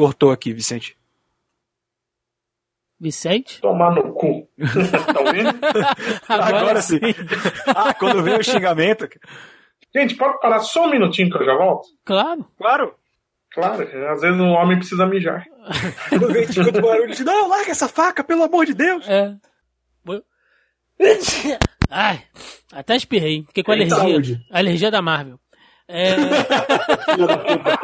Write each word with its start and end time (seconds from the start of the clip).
cortou 0.00 0.30
aqui, 0.30 0.50
Vicente. 0.54 0.96
Vicente? 2.98 3.60
Tomar 3.60 3.94
no 3.94 4.14
cu. 4.14 4.48
tá 5.12 5.20
ouvindo? 5.20 5.50
Agora, 6.26 6.58
Agora 6.58 6.82
sim. 6.82 6.98
Ah, 7.66 7.92
quando 7.92 8.22
veio 8.22 8.38
o 8.38 8.42
xingamento. 8.42 9.06
Gente, 9.94 10.14
pode 10.16 10.40
parar 10.40 10.60
só 10.60 10.86
um 10.86 10.90
minutinho 10.90 11.30
que 11.30 11.36
eu 11.36 11.44
já 11.44 11.54
volto? 11.54 11.86
Claro. 12.02 12.46
Claro. 12.56 12.94
Claro, 13.52 13.82
às 14.10 14.20
vezes 14.20 14.40
o 14.40 14.44
homem 14.44 14.78
precisa 14.78 15.04
mijar. 15.06 15.44
Quando 16.08 16.32
veio 16.32 16.48
escuta 16.48 16.78
o 16.78 16.82
barulho 16.82 17.14
de 17.14 17.24
não, 17.24 17.48
larga 17.48 17.72
essa 17.72 17.88
faca, 17.88 18.22
pelo 18.24 18.44
amor 18.44 18.64
de 18.64 18.72
Deus. 18.72 19.06
É. 19.06 19.34
Ai, 21.90 22.22
até 22.72 22.94
espirrei. 22.94 23.44
Fiquei 23.48 23.64
com 23.64 23.72
Eita, 23.72 23.96
alergia. 23.96 24.12
saúde. 24.12 24.46
Alergia 24.50 24.90
da 24.90 25.02
Marvel. 25.02 25.40
É, 25.92 26.14
puta. 27.16 27.78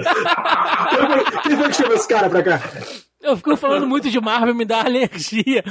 Quem 0.90 1.06
foi- 1.08 1.40
Quem 1.42 1.56
foi 1.56 1.68
que 1.68 1.74
chamou 1.74 1.94
esse 1.94 2.08
cara 2.08 2.30
pra 2.30 2.42
cá? 2.42 2.60
eu 3.22 3.36
fico 3.36 3.56
falando 3.56 3.86
muito 3.86 4.08
de 4.08 4.20
Marvel, 4.20 4.54
me 4.54 4.64
dá 4.64 4.80
alergia. 4.84 5.64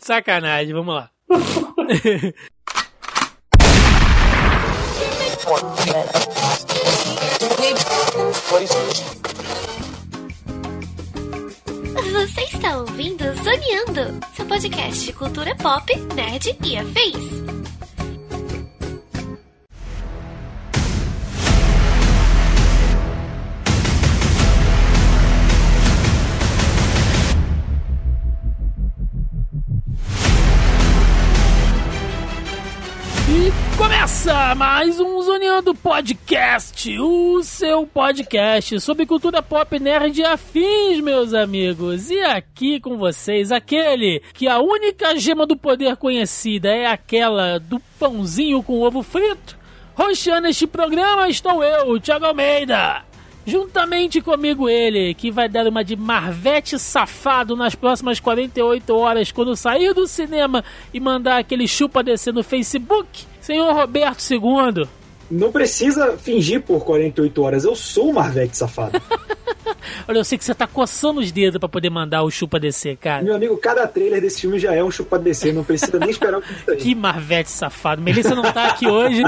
Sacanagem, 0.00 0.72
vamos 0.74 0.94
lá. 0.94 1.10
Você 12.12 12.40
está 12.42 12.76
ouvindo 12.78 13.24
Zoneando, 13.42 14.20
seu 14.34 14.46
podcast 14.46 15.04
de 15.04 15.12
cultura 15.12 15.54
pop, 15.56 15.94
nerd 16.14 16.56
e 16.64 16.76
afins. 16.76 17.42
Começa 34.22 34.54
mais 34.54 35.00
um 35.00 35.20
Zoneando 35.20 35.74
Podcast, 35.74 36.96
o 37.00 37.42
seu 37.42 37.84
podcast 37.84 38.80
sobre 38.80 39.04
cultura 39.04 39.42
pop 39.42 39.80
nerd 39.80 40.20
e 40.20 40.24
afins, 40.24 41.00
meus 41.00 41.34
amigos. 41.34 42.08
E 42.08 42.20
aqui 42.20 42.78
com 42.78 42.96
vocês, 42.96 43.50
aquele 43.50 44.22
que 44.32 44.46
a 44.46 44.60
única 44.60 45.18
gema 45.18 45.44
do 45.44 45.56
poder 45.56 45.96
conhecida 45.96 46.68
é 46.68 46.86
aquela 46.86 47.58
do 47.58 47.80
pãozinho 47.98 48.62
com 48.62 48.80
ovo 48.80 49.02
frito. 49.02 49.58
Roxando 49.92 50.46
este 50.46 50.68
programa 50.68 51.28
estou 51.28 51.64
eu, 51.64 51.98
Thiago 51.98 52.26
Almeida. 52.26 53.02
Juntamente 53.44 54.20
comigo 54.20 54.68
ele, 54.68 55.14
que 55.14 55.32
vai 55.32 55.48
dar 55.48 55.66
uma 55.66 55.82
de 55.82 55.96
Marvete 55.96 56.78
safado 56.78 57.56
nas 57.56 57.74
próximas 57.74 58.20
48 58.20 58.94
horas 58.94 59.32
quando 59.32 59.56
sair 59.56 59.92
do 59.92 60.06
cinema 60.06 60.62
e 60.94 61.00
mandar 61.00 61.38
aquele 61.38 61.66
chupa 61.66 62.04
descer 62.04 62.32
no 62.32 62.44
Facebook, 62.44 63.31
senhor 63.42 63.74
Roberto 63.74 64.22
II. 64.30 64.88
Não 65.30 65.50
precisa 65.50 66.16
fingir 66.16 66.62
por 66.62 66.84
48 66.84 67.42
horas. 67.42 67.64
Eu 67.64 67.74
sou 67.74 68.10
o 68.10 68.14
Marvete 68.14 68.56
safado. 68.56 69.00
Olha, 70.06 70.18
eu 70.18 70.24
sei 70.24 70.36
que 70.36 70.44
você 70.44 70.54
tá 70.54 70.66
coçando 70.66 71.20
os 71.20 71.30
dedos 71.30 71.58
pra 71.58 71.68
poder 71.68 71.90
mandar 71.90 72.22
o 72.22 72.30
chupa 72.30 72.58
descer, 72.58 72.96
cara. 72.96 73.22
Meu 73.22 73.34
amigo, 73.34 73.56
cada 73.56 73.86
trailer 73.86 74.20
desse 74.20 74.40
filme 74.40 74.58
já 74.58 74.74
é 74.74 74.82
um 74.82 74.90
chupa 74.90 75.18
descer. 75.18 75.52
Não 75.54 75.64
precisa 75.64 75.98
nem 75.98 76.10
esperar 76.10 76.38
o 76.38 76.42
que. 76.42 76.76
Que 76.82 76.94
Marvete 76.94 77.50
safado. 77.50 78.02
Melissa 78.02 78.34
não 78.34 78.42
tá 78.42 78.68
aqui 78.68 78.86
hoje, 78.86 79.22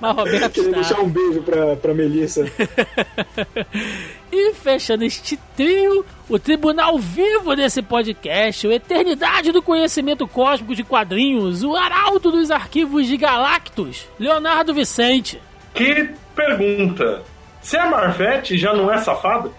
mas 0.00 0.16
Roberto 0.16 0.52
Queria 0.52 0.70
tá. 0.70 0.76
deixar 0.76 1.00
um 1.00 1.08
beijo 1.08 1.42
pra, 1.42 1.76
pra 1.76 1.94
Melissa. 1.94 2.46
E 4.36 4.52
fechando 4.52 5.04
este 5.04 5.36
trio, 5.56 6.04
o 6.28 6.40
tribunal 6.40 6.98
vivo 6.98 7.54
desse 7.54 7.80
podcast, 7.80 8.66
o 8.66 8.72
Eternidade 8.72 9.52
do 9.52 9.62
Conhecimento 9.62 10.26
Cósmico 10.26 10.74
de 10.74 10.82
Quadrinhos, 10.82 11.62
o 11.62 11.76
arauto 11.76 12.32
dos 12.32 12.50
arquivos 12.50 13.06
de 13.06 13.16
Galactus, 13.16 14.08
Leonardo 14.18 14.74
Vicente. 14.74 15.40
Que 15.72 16.10
pergunta. 16.34 17.22
Se 17.62 17.76
é 17.76 17.88
Marvete, 17.88 18.58
já 18.58 18.74
não 18.74 18.92
é 18.92 18.98
safado? 18.98 19.54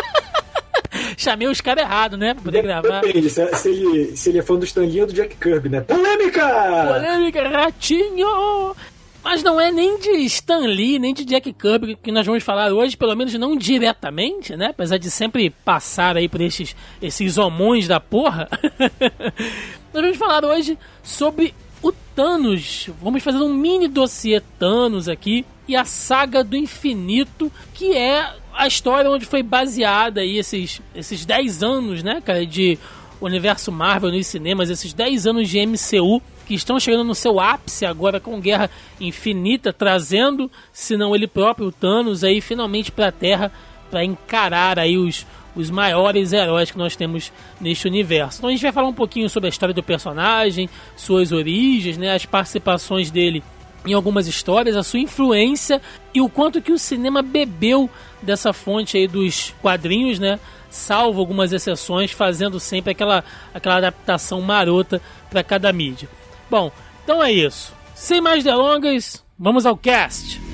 Chamei 1.18 1.46
os 1.46 1.60
caras 1.60 1.84
errados, 1.84 2.18
né? 2.18 2.32
Pra 2.32 2.42
poder 2.42 2.62
gravar. 2.62 3.02
Se, 3.28 3.54
se 3.54 3.68
ele, 3.68 4.16
se 4.16 4.30
ele 4.30 4.38
é 4.38 4.42
fã 4.42 4.56
do 4.56 4.64
Stan 4.64 4.80
Lee 4.80 5.02
ou 5.02 5.08
do 5.08 5.12
Jack 5.12 5.36
Kirby, 5.36 5.68
né? 5.68 5.82
Polêmica! 5.82 6.48
Polêmica, 6.88 7.48
ratinho! 7.50 8.74
Mas 9.22 9.42
não 9.42 9.60
é 9.60 9.70
nem 9.70 9.98
de 9.98 10.10
Stan 10.24 10.60
Lee, 10.60 10.98
nem 10.98 11.12
de 11.12 11.24
Jack 11.24 11.52
Kirby 11.52 11.96
que 11.96 12.10
nós 12.10 12.26
vamos 12.26 12.42
falar 12.42 12.72
hoje, 12.72 12.96
pelo 12.96 13.14
menos 13.14 13.34
não 13.34 13.56
diretamente, 13.56 14.56
né? 14.56 14.68
Apesar 14.68 14.98
de 14.98 15.10
sempre 15.10 15.50
passar 15.50 16.16
aí 16.16 16.28
por 16.28 16.40
esses, 16.40 16.74
esses 17.02 17.36
homões 17.36 17.86
da 17.86 18.00
porra. 18.00 18.48
nós 19.92 20.02
vamos 20.02 20.16
falar 20.16 20.44
hoje 20.44 20.78
sobre 21.02 21.54
o 21.82 21.92
Thanos. 21.92 22.88
Vamos 23.00 23.22
fazer 23.22 23.38
um 23.38 23.52
mini 23.52 23.88
dossiê 23.88 24.40
Thanos 24.58 25.08
aqui 25.08 25.44
e 25.68 25.76
a 25.76 25.84
saga 25.84 26.42
do 26.42 26.56
infinito, 26.56 27.52
que 27.74 27.92
é 27.92 28.34
a 28.52 28.66
história 28.66 29.10
onde 29.10 29.26
foi 29.26 29.42
baseada 29.42 30.20
aí 30.20 30.38
esses, 30.38 30.80
esses 30.94 31.24
10 31.24 31.62
anos, 31.62 32.02
né, 32.02 32.20
cara, 32.24 32.44
de 32.44 32.78
universo 33.20 33.70
Marvel 33.70 34.10
nos 34.10 34.26
cinemas, 34.26 34.70
esses 34.70 34.92
10 34.92 35.26
anos 35.26 35.48
de 35.48 35.64
MCU 35.64 36.22
que 36.50 36.54
estão 36.56 36.80
chegando 36.80 37.04
no 37.04 37.14
seu 37.14 37.38
ápice 37.38 37.86
agora 37.86 38.18
com 38.18 38.40
Guerra 38.40 38.68
Infinita, 39.00 39.72
trazendo, 39.72 40.50
se 40.72 40.96
não 40.96 41.14
ele 41.14 41.28
próprio, 41.28 41.70
Thanos 41.70 42.24
aí 42.24 42.40
finalmente 42.40 42.90
para 42.90 43.06
a 43.06 43.12
Terra 43.12 43.52
para 43.88 44.04
encarar 44.04 44.76
aí 44.76 44.98
os, 44.98 45.24
os 45.54 45.70
maiores 45.70 46.32
heróis 46.32 46.68
que 46.68 46.76
nós 46.76 46.96
temos 46.96 47.32
neste 47.60 47.86
universo. 47.86 48.38
Então 48.38 48.48
a 48.48 48.52
gente 48.52 48.62
vai 48.62 48.72
falar 48.72 48.88
um 48.88 48.92
pouquinho 48.92 49.30
sobre 49.30 49.46
a 49.46 49.48
história 49.48 49.72
do 49.72 49.80
personagem, 49.80 50.68
suas 50.96 51.30
origens, 51.30 51.96
né, 51.96 52.16
as 52.16 52.26
participações 52.26 53.12
dele 53.12 53.44
em 53.86 53.92
algumas 53.92 54.26
histórias, 54.26 54.74
a 54.74 54.82
sua 54.82 54.98
influência 54.98 55.80
e 56.12 56.20
o 56.20 56.28
quanto 56.28 56.60
que 56.60 56.72
o 56.72 56.78
cinema 56.80 57.22
bebeu 57.22 57.88
dessa 58.20 58.52
fonte 58.52 58.96
aí 58.96 59.06
dos 59.06 59.54
quadrinhos, 59.62 60.18
né? 60.18 60.40
Salvo 60.68 61.20
algumas 61.20 61.52
exceções, 61.52 62.10
fazendo 62.10 62.58
sempre 62.58 62.90
aquela, 62.90 63.22
aquela 63.54 63.76
adaptação 63.76 64.40
marota 64.40 65.00
para 65.30 65.44
cada 65.44 65.72
mídia. 65.72 66.08
Bom, 66.50 66.72
então 67.04 67.22
é 67.22 67.32
isso. 67.32 67.72
Sem 67.94 68.20
mais 68.20 68.42
delongas, 68.42 69.24
vamos 69.38 69.64
ao 69.64 69.76
cast. 69.76 70.49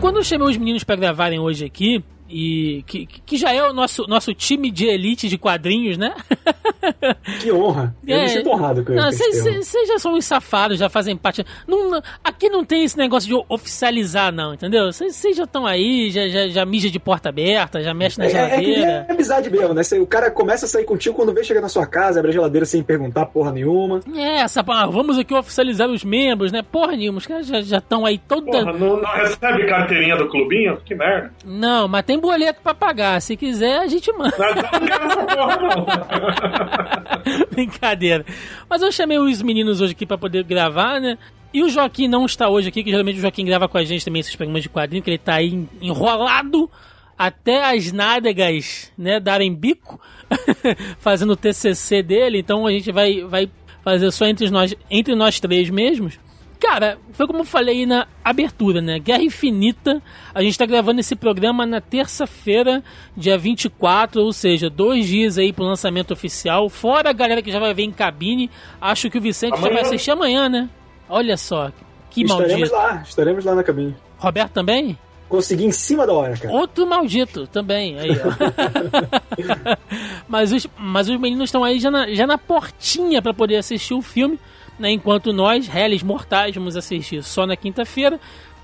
Quando 0.00 0.16
eu 0.16 0.24
chamei 0.24 0.48
os 0.48 0.56
meninos 0.56 0.84
para 0.84 0.96
gravarem 0.96 1.38
hoje 1.38 1.64
aqui, 1.64 2.02
e 2.28 2.82
que, 2.86 3.06
que 3.06 3.36
já 3.36 3.52
é 3.52 3.62
o 3.62 3.72
nosso, 3.72 4.06
nosso 4.06 4.34
time 4.34 4.70
de 4.70 4.84
elite 4.86 5.28
de 5.28 5.38
quadrinhos, 5.38 5.96
né? 5.96 6.14
Que 7.40 7.52
honra. 7.52 7.94
Eu 8.06 8.16
É. 8.18 8.22
me 8.22 8.28
sinto 8.28 8.50
honrado 8.50 8.84
com 8.84 8.92
Não, 8.92 9.08
esse 9.08 9.18
termo. 9.42 9.62
Vocês 9.62 9.88
já 9.88 9.98
são 9.98 10.14
uns 10.14 10.24
safados, 10.24 10.78
já 10.78 10.88
fazem 10.88 11.16
parte. 11.16 11.44
Não, 11.66 11.90
não- 11.90 12.02
aqui 12.22 12.48
não 12.48 12.64
tem 12.64 12.84
esse 12.84 12.96
negócio 12.96 13.28
de 13.28 13.44
oficializar, 13.48 14.32
não, 14.32 14.54
entendeu? 14.54 14.90
Vocês 14.92 15.20
já 15.36 15.44
estão 15.44 15.66
aí, 15.66 16.10
já, 16.10 16.28
já, 16.28 16.48
já 16.48 16.64
mija 16.66 16.90
de 16.90 16.98
porta 16.98 17.28
aberta, 17.28 17.82
já 17.82 17.92
mexe 17.94 18.18
na 18.18 18.26
É, 18.26 18.28
é 18.28 18.30
que 18.30 18.36
geladeira. 18.36 19.04
nem 19.08 19.10
amizade 19.16 19.50
mesmo, 19.50 19.74
né? 19.74 19.82
Você- 19.82 19.98
O 19.98 20.06
cara 20.06 20.30
começa 20.30 20.66
a 20.66 20.68
sair 20.68 20.84
contigo 20.84 21.14
quando 21.16 21.32
vem 21.34 21.42
chegar 21.44 21.60
na 21.60 21.68
sua 21.68 21.86
casa, 21.86 22.18
abre 22.20 22.30
a 22.30 22.34
geladeira 22.34 22.64
sem 22.66 22.82
perguntar 22.82 23.26
porra 23.26 23.50
nenhuma. 23.52 24.00
É, 24.14 24.40
essa, 24.42 24.60
ah, 24.66 24.86
vamos 24.86 25.18
aqui 25.18 25.34
oficializar 25.34 25.88
os 25.90 26.04
membros, 26.04 26.52
né? 26.52 26.62
Porra 26.62 26.92
nenhuma, 26.96 27.18
os 27.18 27.26
caras 27.26 27.46
já 27.46 27.78
estão 27.78 28.04
aí 28.06 28.18
toda. 28.18 28.44
Porra, 28.46 28.72
não, 28.72 28.96
não 29.00 29.10
recebe 29.12 29.66
carteirinha 29.66 30.16
do 30.16 30.28
clubinho? 30.28 30.76
Que 30.84 30.94
merda. 30.94 31.32
Não, 31.44 31.88
mas 31.88 32.04
tem 32.04 32.18
boleto 32.18 32.60
pra 32.62 32.74
pagar. 32.74 33.20
Se 33.20 33.36
quiser, 33.36 33.78
a 33.78 33.86
gente 33.86 34.12
manda. 34.12 34.34
Não, 34.38 34.54
não 34.80 34.86
quero 34.86 35.04
essa 35.04 35.24
porra, 35.24 35.56
não. 35.56 35.86
Brincadeira. 37.50 38.24
Mas 38.68 38.82
eu 38.82 38.92
chamei 38.92 39.18
os 39.18 39.42
meninos 39.42 39.80
hoje 39.80 39.92
aqui 39.92 40.06
pra 40.06 40.18
poder 40.18 40.44
gravar, 40.44 41.00
né? 41.00 41.18
E 41.52 41.62
o 41.62 41.68
Joaquim 41.68 42.08
não 42.08 42.26
está 42.26 42.48
hoje 42.48 42.68
aqui, 42.68 42.84
que 42.84 42.90
geralmente 42.90 43.18
o 43.18 43.20
Joaquim 43.22 43.44
grava 43.44 43.68
com 43.68 43.78
a 43.78 43.84
gente 43.84 44.04
também 44.04 44.20
esses 44.20 44.36
programas 44.36 44.62
de 44.62 44.68
quadrinho, 44.68 45.02
que 45.02 45.10
ele 45.10 45.18
tá 45.18 45.34
aí 45.36 45.66
enrolado 45.80 46.70
até 47.18 47.64
as 47.64 47.92
nádegas, 47.92 48.92
né, 48.96 49.18
darem 49.18 49.54
bico, 49.54 49.98
fazendo 51.00 51.32
o 51.32 51.36
TCC 51.36 52.02
dele. 52.02 52.38
Então 52.38 52.66
a 52.66 52.70
gente 52.70 52.92
vai, 52.92 53.22
vai 53.24 53.48
fazer 53.82 54.10
só 54.10 54.26
entre 54.26 54.50
nós, 54.50 54.74
entre 54.90 55.14
nós 55.14 55.40
três 55.40 55.70
mesmos. 55.70 56.18
Cara, 56.58 56.98
foi 57.12 57.26
como 57.26 57.40
eu 57.40 57.44
falei 57.44 57.84
na 57.84 58.06
abertura, 58.24 58.80
né? 58.80 58.98
Guerra 58.98 59.22
Infinita. 59.22 60.02
A 60.34 60.42
gente 60.42 60.58
tá 60.58 60.64
gravando 60.64 61.00
esse 61.00 61.14
programa 61.14 61.66
na 61.66 61.80
terça-feira, 61.80 62.82
dia 63.16 63.36
24, 63.36 64.22
ou 64.22 64.32
seja, 64.32 64.70
dois 64.70 65.06
dias 65.06 65.38
aí 65.38 65.52
pro 65.52 65.64
lançamento 65.64 66.12
oficial. 66.12 66.68
Fora 66.68 67.10
a 67.10 67.12
galera 67.12 67.42
que 67.42 67.52
já 67.52 67.60
vai 67.60 67.74
ver 67.74 67.82
em 67.82 67.92
cabine. 67.92 68.50
Acho 68.80 69.10
que 69.10 69.18
o 69.18 69.20
Vicente 69.20 69.52
já 69.52 69.58
Amanhã. 69.58 69.74
vai 69.74 69.82
assistir 69.82 70.10
amanhã, 70.10 70.48
né? 70.48 70.68
Olha 71.08 71.36
só, 71.36 71.70
que 72.10 72.22
estaremos 72.22 72.70
maldito. 72.70 72.74
lá, 72.74 73.02
estaremos 73.06 73.44
lá 73.44 73.54
na 73.54 73.62
cabine. 73.62 73.94
Roberto 74.18 74.52
também? 74.52 74.98
Consegui 75.28 75.64
em 75.64 75.72
cima 75.72 76.06
da 76.06 76.12
hora, 76.12 76.36
cara. 76.36 76.54
Outro 76.54 76.86
maldito 76.86 77.46
também. 77.48 77.98
Aí, 77.98 78.10
ó. 78.12 79.76
mas, 80.28 80.52
os, 80.52 80.66
mas 80.78 81.08
os 81.08 81.18
meninos 81.18 81.44
estão 81.48 81.64
aí 81.64 81.80
já 81.80 81.90
na, 81.90 82.08
já 82.14 82.26
na 82.26 82.38
portinha 82.38 83.20
para 83.20 83.34
poder 83.34 83.56
assistir 83.56 83.94
o 83.94 84.00
filme, 84.00 84.38
né? 84.78 84.90
Enquanto 84.90 85.32
nós, 85.32 85.66
réis 85.66 86.02
mortais, 86.02 86.54
vamos 86.54 86.76
assistir 86.76 87.22
só 87.22 87.46
na 87.46 87.56
quinta-feira. 87.56 88.20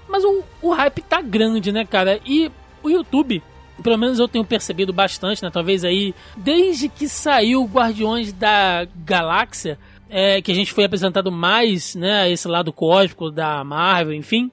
Mas 0.08 0.24
o, 0.24 0.42
o 0.60 0.70
hype 0.70 1.02
tá 1.02 1.20
grande, 1.20 1.72
né, 1.72 1.84
cara? 1.84 2.20
E 2.26 2.50
o 2.82 2.90
YouTube, 2.90 3.42
pelo 3.82 3.98
menos 3.98 4.18
eu 4.18 4.28
tenho 4.28 4.44
percebido 4.44 4.92
bastante, 4.92 5.42
né? 5.42 5.50
Talvez 5.50 5.84
aí, 5.84 6.14
desde 6.36 6.88
que 6.88 7.08
saiu 7.08 7.64
Guardiões 7.64 8.32
da 8.32 8.86
Galáxia, 9.04 9.78
é, 10.10 10.42
que 10.42 10.52
a 10.52 10.54
gente 10.54 10.72
foi 10.72 10.84
apresentado 10.84 11.32
mais, 11.32 11.94
né? 11.94 12.30
Esse 12.30 12.48
lado 12.48 12.72
cósmico 12.72 13.30
da 13.30 13.62
Marvel, 13.64 14.14
enfim 14.14 14.50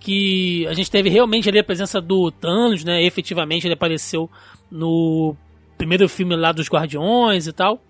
que 0.00 0.66
a 0.66 0.72
gente 0.72 0.90
teve 0.90 1.10
realmente 1.10 1.48
ali 1.48 1.58
a 1.58 1.64
presença 1.64 2.00
do 2.00 2.30
Thanos, 2.30 2.82
né? 2.82 3.04
Efetivamente 3.04 3.66
ele 3.66 3.74
apareceu 3.74 4.28
no 4.70 5.36
primeiro 5.76 6.08
filme 6.08 6.34
lá 6.34 6.52
dos 6.52 6.68
Guardiões 6.68 7.46
e 7.46 7.52
tal. 7.52 7.80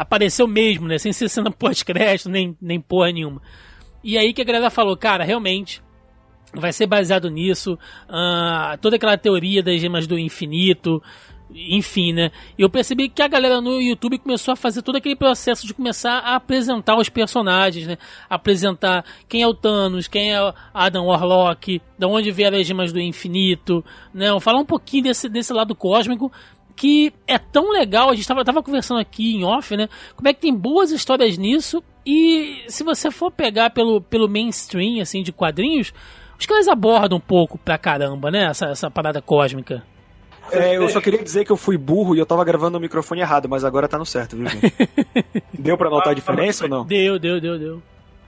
Apareceu 0.00 0.46
mesmo, 0.46 0.88
né? 0.88 0.96
Sem 0.96 1.12
ser 1.12 1.28
cena 1.28 1.50
pós-crédito, 1.52 2.30
nem, 2.30 2.56
nem 2.58 2.80
porra 2.80 3.12
nenhuma. 3.12 3.42
E 4.02 4.16
aí 4.16 4.32
que 4.32 4.40
a 4.40 4.44
galera 4.46 4.70
falou, 4.70 4.96
cara, 4.96 5.24
realmente 5.24 5.82
vai 6.54 6.72
ser 6.72 6.86
baseado 6.86 7.28
nisso. 7.28 7.78
ah, 8.08 8.78
toda 8.80 8.96
aquela 8.96 9.18
teoria 9.18 9.62
das 9.62 9.78
gemas 9.78 10.06
do 10.06 10.18
infinito. 10.18 11.02
Enfim, 11.52 12.14
né? 12.14 12.30
Eu 12.58 12.70
percebi 12.70 13.10
que 13.10 13.20
a 13.20 13.28
galera 13.28 13.60
no 13.60 13.78
YouTube 13.78 14.18
começou 14.20 14.52
a 14.52 14.56
fazer 14.56 14.80
todo 14.80 14.96
aquele 14.96 15.16
processo 15.16 15.66
de 15.66 15.74
começar 15.74 16.20
a 16.20 16.36
apresentar 16.36 16.96
os 16.96 17.10
personagens, 17.10 17.86
né? 17.86 17.98
Apresentar 18.30 19.04
quem 19.28 19.42
é 19.42 19.46
o 19.46 19.52
Thanos, 19.52 20.08
quem 20.08 20.32
é 20.32 20.54
Adam 20.72 21.08
Warlock, 21.08 21.82
de 21.98 22.06
onde 22.06 22.30
vieram 22.30 22.56
as 22.56 22.66
gemas 22.66 22.90
do 22.90 22.98
infinito, 22.98 23.84
né? 24.14 24.28
Falar 24.40 24.60
um 24.60 24.64
pouquinho 24.64 25.02
desse, 25.02 25.28
desse 25.28 25.52
lado 25.52 25.74
cósmico 25.74 26.32
que 26.80 27.12
é 27.26 27.36
tão 27.36 27.70
legal. 27.70 28.08
A 28.08 28.14
gente 28.14 28.26
tava, 28.26 28.42
tava 28.42 28.62
conversando 28.62 29.00
aqui 29.00 29.36
em 29.36 29.44
off, 29.44 29.76
né? 29.76 29.86
Como 30.16 30.26
é 30.26 30.32
que 30.32 30.40
tem 30.40 30.54
boas 30.54 30.90
histórias 30.90 31.36
nisso. 31.36 31.84
E 32.06 32.64
se 32.68 32.82
você 32.82 33.10
for 33.10 33.30
pegar 33.30 33.68
pelo, 33.68 34.00
pelo 34.00 34.26
mainstream, 34.26 35.02
assim, 35.02 35.22
de 35.22 35.30
quadrinhos, 35.30 35.92
os 36.38 36.46
caras 36.46 36.68
abordam 36.68 37.18
um 37.18 37.20
pouco 37.20 37.58
pra 37.58 37.76
caramba, 37.76 38.30
né? 38.30 38.44
Essa, 38.44 38.68
essa 38.68 38.90
parada 38.90 39.20
cósmica. 39.20 39.82
É, 40.50 40.78
eu 40.78 40.88
só 40.88 41.02
queria 41.02 41.22
dizer 41.22 41.44
que 41.44 41.52
eu 41.52 41.56
fui 41.56 41.76
burro 41.76 42.16
e 42.16 42.18
eu 42.18 42.24
tava 42.24 42.42
gravando 42.44 42.78
no 42.78 42.80
microfone 42.80 43.20
errado, 43.20 43.46
mas 43.46 43.62
agora 43.62 43.86
tá 43.86 43.98
no 43.98 44.06
certo, 44.06 44.34
viu, 44.34 44.48
gente? 44.48 44.72
Deu 45.52 45.76
pra 45.76 45.90
notar 45.90 46.12
a 46.12 46.14
diferença 46.14 46.64
ou 46.64 46.70
não? 46.70 46.86
Deu, 46.86 47.18
deu, 47.18 47.38
deu, 47.38 47.58
deu. 47.58 47.82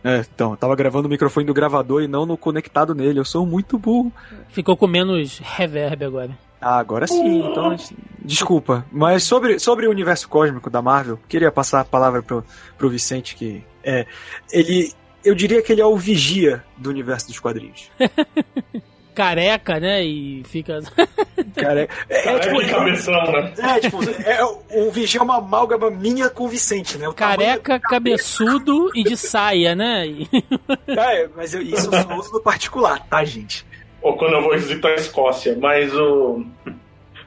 É, 0.05 0.19
então, 0.19 0.51
eu 0.51 0.57
tava 0.59 0.77
gravando 0.77 1.05
no 1.05 1.09
microfone 1.09 1.47
do 1.47 1.55
gravador 1.55 2.03
e 2.03 2.07
não 2.07 2.27
no 2.27 2.37
conectado 2.37 2.95
nele. 2.95 3.19
Eu 3.19 3.25
sou 3.25 3.47
muito 3.47 3.79
burro. 3.79 4.13
Ficou 4.51 4.77
com 4.77 4.87
menos 4.87 5.39
reverb 5.39 6.05
agora. 6.05 6.37
Ah, 6.63 6.79
agora 6.79 7.07
sim, 7.07 7.41
então. 7.51 7.77
Desculpa. 8.25 8.87
Mas 8.93 9.25
sobre, 9.25 9.59
sobre 9.59 9.87
o 9.87 9.91
universo 9.91 10.29
cósmico 10.29 10.71
da 10.71 10.81
Marvel, 10.81 11.19
queria 11.29 11.51
passar 11.51 11.81
a 11.81 11.85
palavra 11.85 12.23
pro, 12.23 12.45
pro 12.79 12.89
Vicente, 12.89 13.35
que 13.35 13.65
é. 13.83 14.07
Ele. 14.53 14.93
Eu 15.25 15.35
diria 15.35 15.61
que 15.63 15.71
ele 15.73 15.81
é 15.81 15.87
o 15.87 15.97
vigia 15.97 16.65
do 16.77 16.89
universo 16.91 17.27
dos 17.29 17.39
quadrinhos. 17.39 17.91
Careca, 19.15 19.79
né? 19.79 20.03
E 20.05 20.43
fica. 20.47 20.81
Cara, 21.55 21.83
é, 21.83 21.89
é, 22.09 22.29
É, 22.35 22.39
tipo. 22.39 22.61
que 22.61 22.71
cabeção, 22.71 23.13
né? 23.33 23.53
É, 23.59 23.81
tipo, 23.81 23.99
é, 24.25 24.43
o 24.87 24.91
vigia 24.91 25.21
é 25.21 25.23
uma 25.23 25.37
amálgama 25.37 25.91
minha 25.91 26.31
com 26.31 26.45
o 26.45 26.49
Vicente, 26.49 26.97
né? 26.97 27.07
O 27.09 27.13
Careca, 27.13 27.79
cabeçudo 27.79 28.91
e 28.95 29.05
de 29.05 29.17
saia, 29.17 29.75
né? 29.75 30.07
E- 30.07 30.29
É, 30.89 31.29
mas 31.37 31.53
eu, 31.53 31.61
isso 31.61 31.95
eu 31.95 32.03
só 32.03 32.17
uso 32.17 32.33
no 32.33 32.41
particular, 32.41 33.01
tá, 33.07 33.23
gente? 33.25 33.67
Ou 34.03 34.17
quando 34.17 34.35
eu 34.35 34.43
vou 34.43 34.53
visitar 34.53 34.89
a 34.89 34.95
Escócia. 34.95 35.57
Mas 35.61 35.95
o. 35.95 36.45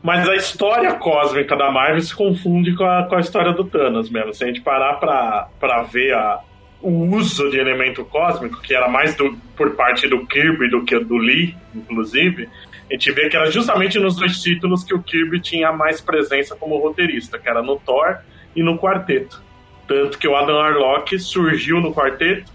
Mas 0.04 0.30
a 0.30 0.36
história 0.36 0.94
cósmica 0.94 1.56
da 1.56 1.72
Marvel 1.72 2.01
se 2.01 2.16
confunde 2.16 2.75
com 2.75 2.83
a, 2.83 3.04
com 3.06 3.16
a 3.16 3.19
história 3.19 3.54
do 3.54 3.63
Thanos 3.63 4.10
mesmo. 4.10 4.33
Se 4.36 4.44
a 4.44 4.48
gente 4.48 4.62
parar 4.62 5.00
pra, 5.00 5.48
pra 5.60 5.81
ver 5.81 6.13
a, 6.13 6.42
o 6.80 7.16
uso 7.16 7.50
de 7.50 7.57
elemento 7.57 8.06
cósmico, 8.06 8.62
que 8.62 8.75
era 8.75 8.88
mais 8.88 9.16
do, 9.16 9.36
por 9.57 9.72
parte 9.72 10.07
do 10.07 10.24
Kirby 10.27 10.69
do 10.69 10.86
que 10.86 11.00
do 11.00 11.18
Lee, 11.18 11.56
inclusive, 11.74 12.48
a 12.88 12.94
gente 12.94 13.12
vê 13.12 13.27
que 13.30 13.36
era 13.36 13.50
justamente 13.50 13.98
nos 13.98 14.16
dois 14.16 14.39
títulos 14.39 14.83
que 14.83 14.94
o 14.94 15.01
Kirby 15.01 15.39
tinha 15.39 15.72
mais 15.72 16.00
presença 16.00 16.56
como 16.56 16.77
roteirista, 16.77 17.39
que 17.39 17.50
era 17.50 17.63
no 17.63 17.77
Thor 17.77 18.19
e 18.56 18.62
no 18.62 18.77
Quarteto. 18.77 19.42
Tanto 19.88 20.19
que 20.19 20.27
o 20.27 20.36
Adam 20.36 20.60
Arlock 20.60 21.18
surgiu 21.18 21.81
no 21.81 21.92
Quarteto, 21.92 22.51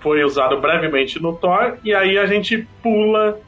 foi 0.00 0.24
usado 0.24 0.58
brevemente 0.58 1.20
no 1.20 1.36
Thor, 1.36 1.76
e 1.84 1.94
aí 1.94 2.16
a 2.16 2.24
gente 2.24 2.66
pula 2.82 3.38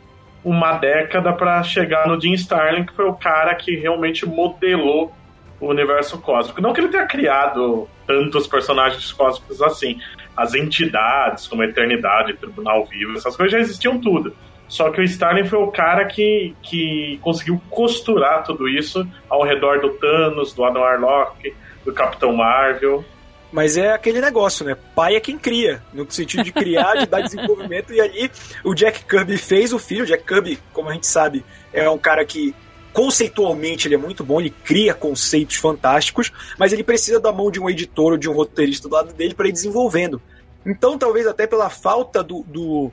uma 0.44 0.72
década 0.72 1.32
para 1.32 1.62
chegar 1.62 2.06
no 2.06 2.20
Jim 2.20 2.32
Starlin, 2.32 2.84
que 2.84 2.94
foi 2.94 3.06
o 3.06 3.14
cara 3.14 3.54
que 3.54 3.76
realmente 3.76 4.26
modelou 4.26 5.12
o 5.60 5.66
universo 5.66 6.20
cósmico. 6.20 6.60
Não 6.60 6.72
que 6.72 6.80
ele 6.80 6.88
tenha 6.88 7.06
criado 7.06 7.88
tantos 8.06 8.46
personagens 8.46 9.12
cósmicos 9.12 9.60
assim. 9.60 10.00
As 10.36 10.54
entidades, 10.54 11.48
como 11.48 11.62
a 11.62 11.64
Eternidade, 11.64 12.34
Tribunal 12.34 12.84
Vivo, 12.84 13.16
essas 13.16 13.36
coisas 13.36 13.52
já 13.52 13.58
existiam 13.58 13.98
tudo. 13.98 14.34
Só 14.68 14.90
que 14.90 15.00
o 15.00 15.04
Starlin 15.04 15.46
foi 15.46 15.58
o 15.58 15.72
cara 15.72 16.04
que, 16.04 16.54
que 16.62 17.18
conseguiu 17.22 17.60
costurar 17.70 18.44
tudo 18.44 18.68
isso 18.68 19.06
ao 19.28 19.42
redor 19.42 19.80
do 19.80 19.90
Thanos, 19.94 20.52
do 20.52 20.64
Adam 20.64 20.82
Warlock, 20.82 21.54
do 21.84 21.92
Capitão 21.92 22.34
Marvel. 22.34 23.04
Mas 23.50 23.76
é 23.76 23.92
aquele 23.92 24.20
negócio, 24.20 24.64
né? 24.64 24.76
Pai 24.94 25.16
é 25.16 25.20
quem 25.20 25.38
cria, 25.38 25.82
no 25.92 26.10
sentido 26.10 26.44
de 26.44 26.52
criar, 26.52 26.96
de 26.96 27.06
dar 27.06 27.22
desenvolvimento. 27.26 27.92
E 27.92 28.00
ali 28.00 28.30
o 28.62 28.74
Jack 28.74 29.04
Kirby 29.04 29.38
fez 29.38 29.72
o 29.72 29.78
filho. 29.78 30.04
O 30.04 30.06
Jack 30.06 30.24
Kirby, 30.24 30.58
como 30.72 30.90
a 30.90 30.92
gente 30.92 31.06
sabe, 31.06 31.44
é 31.72 31.88
um 31.88 31.98
cara 31.98 32.24
que 32.24 32.54
conceitualmente 32.92 33.86
ele 33.86 33.94
é 33.94 33.98
muito 33.98 34.24
bom, 34.24 34.40
ele 34.40 34.50
cria 34.50 34.92
conceitos 34.92 35.56
fantásticos, 35.56 36.32
mas 36.58 36.72
ele 36.72 36.82
precisa 36.82 37.20
da 37.20 37.32
mão 37.32 37.50
de 37.50 37.60
um 37.60 37.70
editor 37.70 38.12
ou 38.12 38.18
de 38.18 38.28
um 38.28 38.32
roteirista 38.32 38.88
do 38.88 38.94
lado 38.94 39.12
dele 39.12 39.34
para 39.34 39.48
ir 39.48 39.52
desenvolvendo. 39.52 40.20
Então, 40.66 40.98
talvez 40.98 41.26
até 41.26 41.46
pela 41.46 41.70
falta 41.70 42.22
do, 42.22 42.44
do, 42.46 42.90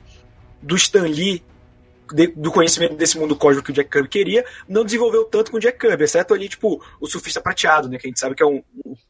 do 0.62 0.76
Stan 0.76 1.02
Lee, 1.02 1.42
de- 2.14 2.28
do 2.28 2.50
conhecimento 2.52 2.94
desse 2.94 3.18
mundo 3.18 3.34
cósmico 3.36 3.66
que 3.66 3.70
o 3.72 3.74
Jack 3.74 3.90
Kirby 3.90 4.08
queria, 4.08 4.44
não 4.68 4.84
desenvolveu 4.84 5.24
tanto 5.24 5.50
com 5.50 5.56
o 5.56 5.60
Jack 5.60 5.78
Kirby, 5.78 6.04
exceto 6.04 6.34
ali, 6.34 6.48
tipo, 6.48 6.82
o 7.00 7.06
Surfista 7.06 7.40
Prateado, 7.40 7.88
né? 7.88 7.98
Que 7.98 8.06
a 8.06 8.10
gente 8.10 8.20
sabe 8.20 8.34
que 8.34 8.42
é 8.42 8.46
um, 8.46 8.62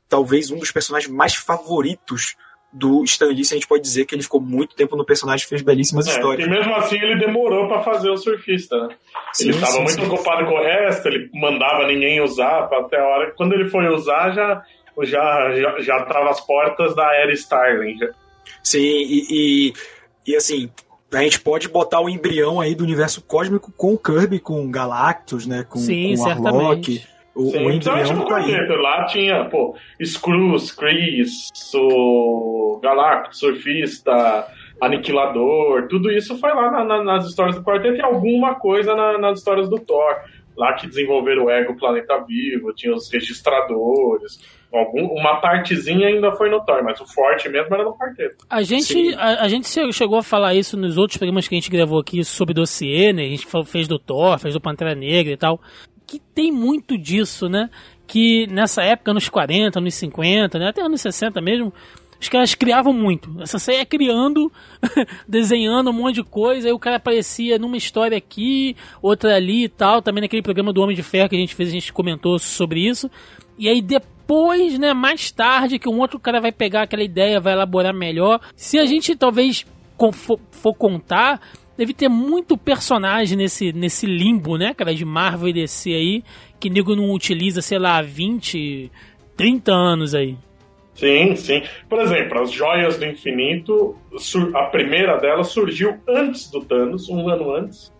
talvez 0.08 0.50
um 0.50 0.58
dos 0.58 0.70
personagens 0.70 1.12
mais 1.12 1.34
favoritos 1.34 2.36
do 2.72 3.02
Stan 3.04 3.26
Lee, 3.28 3.44
se 3.44 3.54
a 3.54 3.56
gente 3.56 3.66
pode 3.68 3.82
dizer 3.82 4.04
que 4.04 4.14
ele 4.14 4.22
ficou 4.22 4.40
muito 4.40 4.74
tempo 4.76 4.96
no 4.96 5.04
personagem 5.04 5.46
e 5.46 5.48
fez 5.48 5.62
belíssimas 5.62 6.06
É, 6.06 6.10
histórias. 6.10 6.46
e 6.46 6.50
mesmo 6.50 6.74
assim 6.74 6.96
ele 6.96 7.18
demorou 7.18 7.68
para 7.68 7.82
fazer 7.82 8.10
o 8.10 8.16
surfista, 8.18 8.76
né? 8.86 8.96
Sim, 9.32 9.48
ele 9.48 9.54
estava 9.56 9.76
muito 9.78 9.92
sim. 9.92 10.06
ocupado 10.06 10.44
com 10.44 10.52
o 10.54 10.62
resto, 10.62 11.08
ele 11.08 11.30
mandava 11.32 11.86
ninguém 11.86 12.20
usar, 12.20 12.68
até 12.70 12.98
a 13.00 13.06
hora 13.06 13.30
que 13.30 13.36
quando 13.36 13.54
ele 13.54 13.70
foi 13.70 13.88
usar 13.88 14.30
já 14.32 14.62
já 15.04 15.54
já, 15.54 15.80
já 15.80 16.04
tava 16.04 16.30
às 16.30 16.40
portas 16.40 16.94
da 16.94 17.14
era 17.14 17.32
Starling. 17.32 17.98
Sim, 18.62 18.78
e, 18.80 19.26
e, 19.30 19.72
e, 20.26 20.36
assim, 20.36 20.70
a 21.12 21.22
gente 21.22 21.40
pode 21.40 21.68
botar 21.68 22.00
o 22.00 22.08
embrião 22.08 22.60
aí 22.60 22.74
do 22.74 22.84
universo 22.84 23.22
cósmico 23.22 23.72
com 23.76 23.94
o 23.94 23.98
Kirby, 23.98 24.38
com 24.40 24.64
o 24.64 24.68
Galactus, 24.70 25.46
né? 25.46 25.64
Com, 25.68 25.78
Sim, 25.78 26.14
com 26.16 26.22
o 26.22 26.26
Arlok. 26.28 26.44
certamente. 26.52 27.08
O, 27.34 27.50
Sim, 27.50 27.62
o 27.62 27.64
principalmente 27.66 28.10
embrião 28.10 28.26
tá 28.28 28.36
aí. 28.36 28.50
quarteto. 28.52 28.72
Lá 28.80 29.04
tinha, 29.06 29.44
pô, 29.44 29.76
Screws, 30.02 30.72
Chris, 30.72 31.50
o 31.74 32.80
Galactus, 32.82 33.38
Surfista, 33.38 34.46
Aniquilador, 34.80 35.86
tudo 35.88 36.10
isso 36.10 36.38
foi 36.38 36.52
lá 36.54 36.70
na- 36.70 36.84
na- 36.84 37.04
nas 37.04 37.26
histórias 37.26 37.56
do 37.56 37.62
quarteto 37.62 37.96
e 37.96 38.02
alguma 38.02 38.54
coisa 38.56 38.94
na- 38.94 39.18
nas 39.18 39.38
histórias 39.38 39.68
do 39.68 39.78
Thor. 39.78 40.16
Lá 40.56 40.72
que 40.72 40.86
desenvolveram 40.86 41.44
o 41.44 41.50
Ego 41.50 41.76
Planeta 41.76 42.18
Vivo, 42.26 42.72
tinha 42.74 42.94
os 42.94 43.10
registradores. 43.12 44.38
Algum, 44.76 45.06
uma 45.18 45.40
partezinha 45.40 46.08
ainda 46.08 46.32
foi 46.32 46.50
no 46.50 46.64
Thor, 46.64 46.82
mas 46.84 47.00
o 47.00 47.06
forte 47.06 47.48
mesmo 47.48 47.74
era 47.74 47.84
no 47.84 47.96
quarteto. 47.96 48.44
A 48.50 48.62
gente, 48.62 49.14
a, 49.14 49.42
a 49.44 49.48
gente 49.48 49.68
che- 49.68 49.92
chegou 49.92 50.18
a 50.18 50.22
falar 50.22 50.54
isso 50.54 50.76
nos 50.76 50.96
outros 50.96 51.16
programas 51.18 51.48
que 51.48 51.54
a 51.54 51.58
gente 51.58 51.70
gravou 51.70 51.98
aqui 51.98 52.24
sobre 52.24 52.54
dossiê, 52.54 53.12
né? 53.12 53.22
A 53.24 53.28
gente 53.28 53.46
fez 53.66 53.88
do 53.88 53.98
Thor, 53.98 54.38
fez 54.38 54.54
do 54.54 54.60
Pantera 54.60 54.94
Negra 54.94 55.32
e 55.32 55.36
tal. 55.36 55.60
Que 56.06 56.20
tem 56.34 56.52
muito 56.52 56.96
disso, 56.96 57.48
né? 57.48 57.68
Que 58.06 58.46
nessa 58.48 58.82
época, 58.82 59.12
nos 59.12 59.28
40, 59.28 59.80
nos 59.80 59.94
50, 59.94 60.58
né? 60.58 60.68
Até 60.68 60.80
anos 60.82 61.00
60 61.00 61.40
mesmo, 61.40 61.72
os 62.20 62.28
caras 62.28 62.54
criavam 62.54 62.92
muito. 62.92 63.34
Essa 63.42 63.58
saía 63.58 63.84
criando, 63.84 64.50
desenhando 65.28 65.90
um 65.90 65.92
monte 65.92 66.16
de 66.16 66.22
coisa, 66.24 66.68
aí 66.68 66.72
o 66.72 66.78
cara 66.78 66.96
aparecia 66.96 67.58
numa 67.58 67.76
história 67.76 68.16
aqui, 68.16 68.76
outra 69.02 69.34
ali 69.34 69.64
e 69.64 69.68
tal. 69.68 70.00
Também 70.00 70.22
naquele 70.22 70.42
programa 70.42 70.72
do 70.72 70.80
Homem 70.80 70.94
de 70.96 71.02
Ferro 71.02 71.28
que 71.28 71.36
a 71.36 71.38
gente 71.38 71.54
fez, 71.54 71.68
a 71.68 71.72
gente 71.72 71.92
comentou 71.92 72.38
sobre 72.38 72.80
isso. 72.86 73.10
E 73.58 73.68
aí 73.68 73.80
depois, 73.80 74.78
né, 74.78 74.92
mais 74.92 75.30
tarde, 75.30 75.78
que 75.78 75.88
um 75.88 76.00
outro 76.00 76.18
cara 76.18 76.40
vai 76.40 76.52
pegar 76.52 76.82
aquela 76.82 77.02
ideia, 77.02 77.40
vai 77.40 77.52
elaborar 77.52 77.94
melhor. 77.94 78.40
Se 78.54 78.78
a 78.78 78.86
gente 78.86 79.16
talvez 79.16 79.64
for, 80.52 80.74
contar, 80.74 81.40
deve 81.76 81.94
ter 81.94 82.08
muito 82.08 82.56
personagem 82.56 83.36
nesse, 83.36 83.72
nesse 83.72 84.06
limbo, 84.06 84.56
né, 84.56 84.74
cara, 84.74 84.94
de 84.94 85.04
Marvel 85.04 85.48
e 85.48 85.52
DC 85.52 85.90
aí, 85.90 86.24
que 86.58 86.68
nego 86.68 86.94
não 86.94 87.10
utiliza, 87.12 87.62
sei 87.62 87.78
lá, 87.78 88.02
20, 88.02 88.90
30 89.36 89.72
anos 89.72 90.14
aí. 90.14 90.36
Sim, 90.96 91.36
sim. 91.36 91.62
Por 91.88 92.00
exemplo, 92.00 92.40
as 92.40 92.50
joias 92.50 92.96
do 92.96 93.04
infinito, 93.04 93.96
a 94.54 94.64
primeira 94.64 95.18
delas 95.18 95.48
surgiu 95.48 95.98
antes 96.08 96.50
do 96.50 96.64
Thanos, 96.64 97.08
um 97.08 97.28
ano 97.28 97.54
antes. 97.54 97.92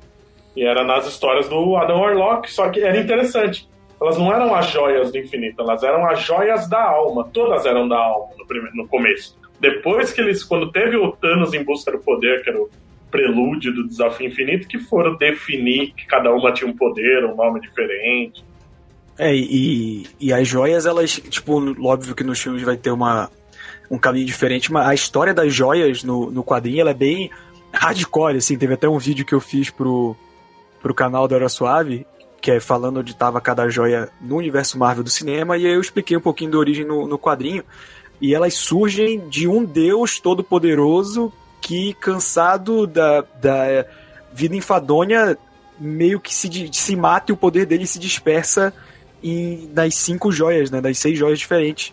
E 0.57 0.65
era 0.65 0.83
nas 0.83 1.07
histórias 1.07 1.47
do 1.49 1.77
Adam 1.77 2.01
Warlock, 2.01 2.51
só 2.51 2.71
que 2.71 2.81
era 2.81 2.99
interessante. 2.99 3.69
Elas 4.01 4.19
não 4.19 4.33
eram 4.33 4.55
as 4.55 4.71
joias 4.71 5.11
do 5.11 5.19
infinito, 5.19 5.63
elas 5.63 5.83
eram 5.83 6.07
as 6.07 6.21
joias 6.23 6.69
da 6.69 6.83
alma. 6.83 7.29
Todas 7.33 7.65
eram 7.65 7.89
da 7.89 7.97
alma 7.97 8.35
no, 8.39 8.47
primeiro, 8.47 8.77
no 8.77 8.87
começo. 8.87 9.37
Depois 9.59 10.13
que 10.13 10.21
eles, 10.21 10.45
quando 10.45 10.71
teve 10.71 10.97
o 10.97 11.13
Thanos 11.13 11.55
em 11.55 11.65
busca 11.65 11.91
do 11.91 11.99
poder, 11.99 12.43
que 12.43 12.51
era 12.51 12.61
o 12.61 12.69
prelúdio 13.11 13.73
do 13.73 13.87
desafio 13.87 14.27
infinito, 14.27 14.69
que 14.69 14.79
foram 14.79 15.17
definir 15.17 15.93
que 15.93 16.07
cada 16.07 16.31
uma 16.33 16.53
tinha 16.53 16.69
um 16.69 16.77
poder, 16.77 17.25
um 17.25 17.35
nome 17.35 17.61
diferente. 17.61 18.45
É, 19.19 19.35
e, 19.35 20.07
e 20.21 20.33
as 20.33 20.47
joias, 20.47 20.85
elas, 20.85 21.13
tipo, 21.13 21.55
óbvio 21.83 22.15
que 22.15 22.23
nos 22.23 22.39
filmes 22.39 22.63
vai 22.63 22.77
ter 22.77 22.91
uma, 22.91 23.31
um 23.91 23.97
caminho 23.97 24.27
diferente, 24.27 24.71
mas 24.71 24.87
a 24.87 24.95
história 24.95 25.33
das 25.33 25.55
joias 25.55 26.05
no, 26.05 26.31
no 26.31 26.45
quadrinho, 26.45 26.83
ela 26.83 26.91
é 26.91 26.95
bem 26.95 27.31
hardcore, 27.73 28.37
assim, 28.37 28.59
teve 28.59 28.75
até 28.75 28.89
um 28.89 28.99
vídeo 28.99 29.25
que 29.25 29.35
eu 29.35 29.41
fiz 29.41 29.71
pro, 29.71 30.15
pro 30.83 30.95
canal 30.95 31.27
da 31.27 31.37
Hora 31.37 31.49
Suave, 31.49 32.07
que 32.41 32.51
é 32.51 32.61
falando 32.61 33.01
onde 33.01 33.13
estava 33.13 33.41
cada 33.41 33.69
joia 33.69 34.09
no 34.21 34.37
universo 34.37 34.79
Marvel 34.79 35.05
do 35.05 35.11
cinema, 35.11 35.57
e 35.57 35.67
aí 35.67 35.73
eu 35.73 35.81
expliquei 35.81 36.17
um 36.17 36.21
pouquinho 36.21 36.51
da 36.51 36.59
origem 36.59 36.85
no, 36.85 37.07
no 37.07 37.19
quadrinho, 37.19 37.65
e 38.21 38.35
elas 38.35 38.55
surgem 38.55 39.29
de 39.29 39.47
um 39.47 39.65
deus 39.65 40.21
todo-poderoso 40.21 41.33
que, 41.61 41.95
cansado 41.95 42.87
da, 42.87 43.23
da 43.41 43.85
vida 44.33 44.55
enfadonha, 44.55 45.37
meio 45.79 46.21
que 46.21 46.35
se, 46.35 46.71
se 46.73 46.97
mata 46.97 47.31
e 47.31 47.35
o 47.35 47.37
poder 47.37 47.67
dele 47.67 47.87
se 47.87 47.99
dispersa 47.99 48.73
em, 49.23 49.71
nas 49.75 49.95
cinco 49.95 50.31
joias, 50.31 50.71
né? 50.71 50.81
Das 50.81 50.99
seis 50.99 51.19
joias 51.19 51.39
diferentes. 51.39 51.93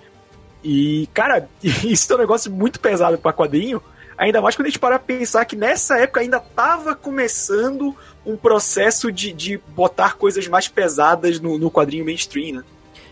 E, 0.64 1.10
cara, 1.14 1.50
isso 1.84 2.12
é 2.12 2.16
um 2.16 2.20
negócio 2.20 2.52
muito 2.52 2.80
pesado 2.80 3.18
pra 3.18 3.34
quadrinho. 3.34 3.82
Ainda 4.18 4.42
mais 4.42 4.56
quando 4.56 4.68
a 4.68 4.70
gente 4.70 4.80
para 4.80 5.00
pensar 5.00 5.46
que 5.46 5.56
nessa 5.56 5.98
época 5.98 6.22
ainda 6.22 6.40
tava 6.40 6.96
começando 6.96 7.96
um 8.26 8.38
processo 8.38 9.12
de, 9.12 9.34
de 9.34 9.58
botar 9.76 10.16
coisas 10.16 10.48
mais 10.48 10.68
pesadas 10.68 11.40
no, 11.40 11.58
no 11.58 11.70
quadrinho 11.72 12.06
mainstream, 12.06 12.58
né? 12.58 12.64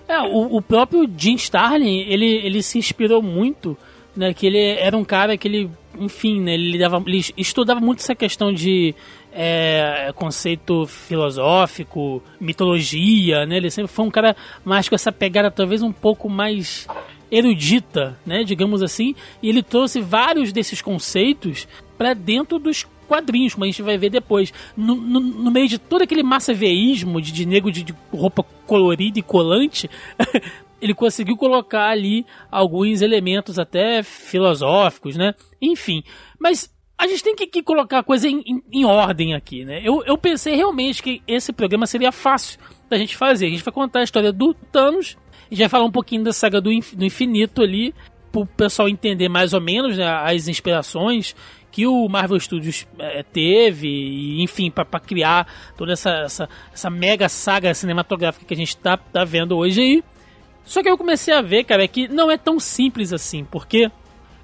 É, 0.08 0.20
o, 0.20 0.58
o 0.58 0.62
próprio 0.62 1.10
Jim 1.18 1.36
Starlin, 1.36 2.00
ele, 2.02 2.26
ele 2.26 2.62
se 2.62 2.78
inspirou 2.78 3.22
muito, 3.22 3.78
né, 4.16 4.34
que 4.34 4.46
ele 4.46 4.60
era 4.60 4.98
um 4.98 5.06
cara 5.06 5.38
que 5.38 5.48
ele, 5.48 5.70
enfim, 5.98 6.42
né, 6.42 6.54
ele, 6.54 6.78
dava, 6.78 7.02
ele 7.06 7.24
estudava 7.38 7.80
muito 7.80 8.00
essa 8.00 8.14
questão 8.14 8.52
de 8.52 8.94
é, 9.32 10.12
conceito 10.16 10.86
filosófico, 10.86 12.22
mitologia, 12.40 13.46
né, 13.46 13.58
ele 13.58 13.72
sempre 13.72 13.92
foi 13.92 14.06
um 14.06 14.12
cara 14.12 14.36
mais 14.66 14.90
com 14.90 14.96
essa 14.96 15.14
pegada 15.14 15.50
talvez 15.50 15.82
um 15.82 15.94
pouco 15.94 16.28
mais 16.28 16.88
erudita, 17.32 18.20
né, 18.26 18.44
digamos 18.44 18.84
assim, 18.84 19.16
e 19.42 19.48
ele 19.50 19.64
trouxe 19.64 20.02
vários 20.02 20.52
desses 20.52 20.82
conceitos 20.82 21.68
para 21.98 22.14
dentro 22.14 22.60
dos 22.60 22.86
quadrinhos, 23.08 23.54
como 23.54 23.64
a 23.64 23.68
gente 23.68 23.82
vai 23.82 23.98
ver 23.98 24.10
depois. 24.10 24.54
No, 24.76 24.96
no- 24.96 25.20
no 25.20 25.52
meio 25.52 25.68
de 25.68 25.78
todo 25.78 26.02
aquele 26.02 26.24
massaveísmo 26.24 27.22
de, 27.22 27.32
de 27.32 27.46
nego 27.46 27.72
de, 27.72 27.84
de 27.84 27.96
roupa 28.12 28.44
colorida 28.66 29.20
e 29.20 29.22
colante, 29.22 29.90
ele 30.82 30.94
conseguiu 30.94 31.38
colocar 31.38 31.90
ali 31.90 32.26
alguns 32.52 33.02
elementos 33.02 33.60
até 33.60 34.02
filosóficos, 34.04 35.16
né? 35.16 35.34
Enfim, 35.62 36.04
mas 36.40 36.74
a 36.98 37.08
gente 37.08 37.24
tem 37.24 37.36
que, 37.36 37.48
que 37.48 37.64
colocar 37.64 38.00
a 38.00 38.04
coisa 38.04 38.28
em, 38.28 38.42
em- 38.46 38.64
em 38.72 38.86
ordem 38.86 39.34
aqui, 39.34 39.64
né? 39.66 39.82
Eu, 39.84 40.04
eu 40.06 40.18
pensei 40.18 40.56
realmente 40.56 41.02
que 41.04 41.22
esse 41.28 41.52
programa 41.54 41.86
seria 41.88 42.12
fácil 42.12 42.60
da 42.90 42.98
gente 42.98 43.16
fazer. 43.18 43.46
A 43.48 43.50
gente 43.50 43.64
vai 43.64 43.74
contar 43.74 44.00
a 44.00 44.04
história 44.04 44.32
do 44.32 44.54
Thanos, 44.54 45.18
gente 45.54 45.60
vai 45.60 45.70
falar 45.70 45.86
um 45.86 45.92
pouquinho 45.92 46.24
da 46.24 46.34
saga 46.34 46.60
do, 46.60 46.70
do 46.70 47.06
infinito 47.06 47.62
ali, 47.62 47.94
pro 48.32 48.46
pessoal 48.46 48.88
entender 48.88 49.30
mais 49.30 49.54
ou 49.54 49.62
menos 49.62 49.98
né, 49.98 50.08
as 50.08 50.48
inspirações 50.48 51.36
que 51.72 51.88
o 51.88 52.08
Marvel 52.10 52.40
Studios 52.40 52.86
eh, 53.00 53.24
teve, 53.32 53.88
e, 53.88 54.44
enfim, 54.44 54.70
para 54.70 54.86
criar 55.00 55.48
toda 55.78 55.94
essa, 55.94 56.10
essa, 56.10 56.50
essa 56.74 56.90
mega 56.90 57.30
saga 57.30 57.74
cinematográfica 57.74 58.46
que 58.46 58.54
a 58.54 58.58
gente 58.58 58.76
tá, 58.76 58.98
tá 58.98 59.24
vendo 59.24 59.58
hoje 59.58 59.82
aí. 59.82 60.04
Só 60.66 60.84
que 60.84 60.90
eu 60.90 60.98
comecei 60.98 61.34
a 61.34 61.42
ver, 61.42 61.64
cara, 61.64 61.88
que 61.88 62.08
não 62.10 62.30
é 62.30 62.38
tão 62.38 62.60
simples 62.60 63.14
assim, 63.14 63.46
porque 63.46 63.90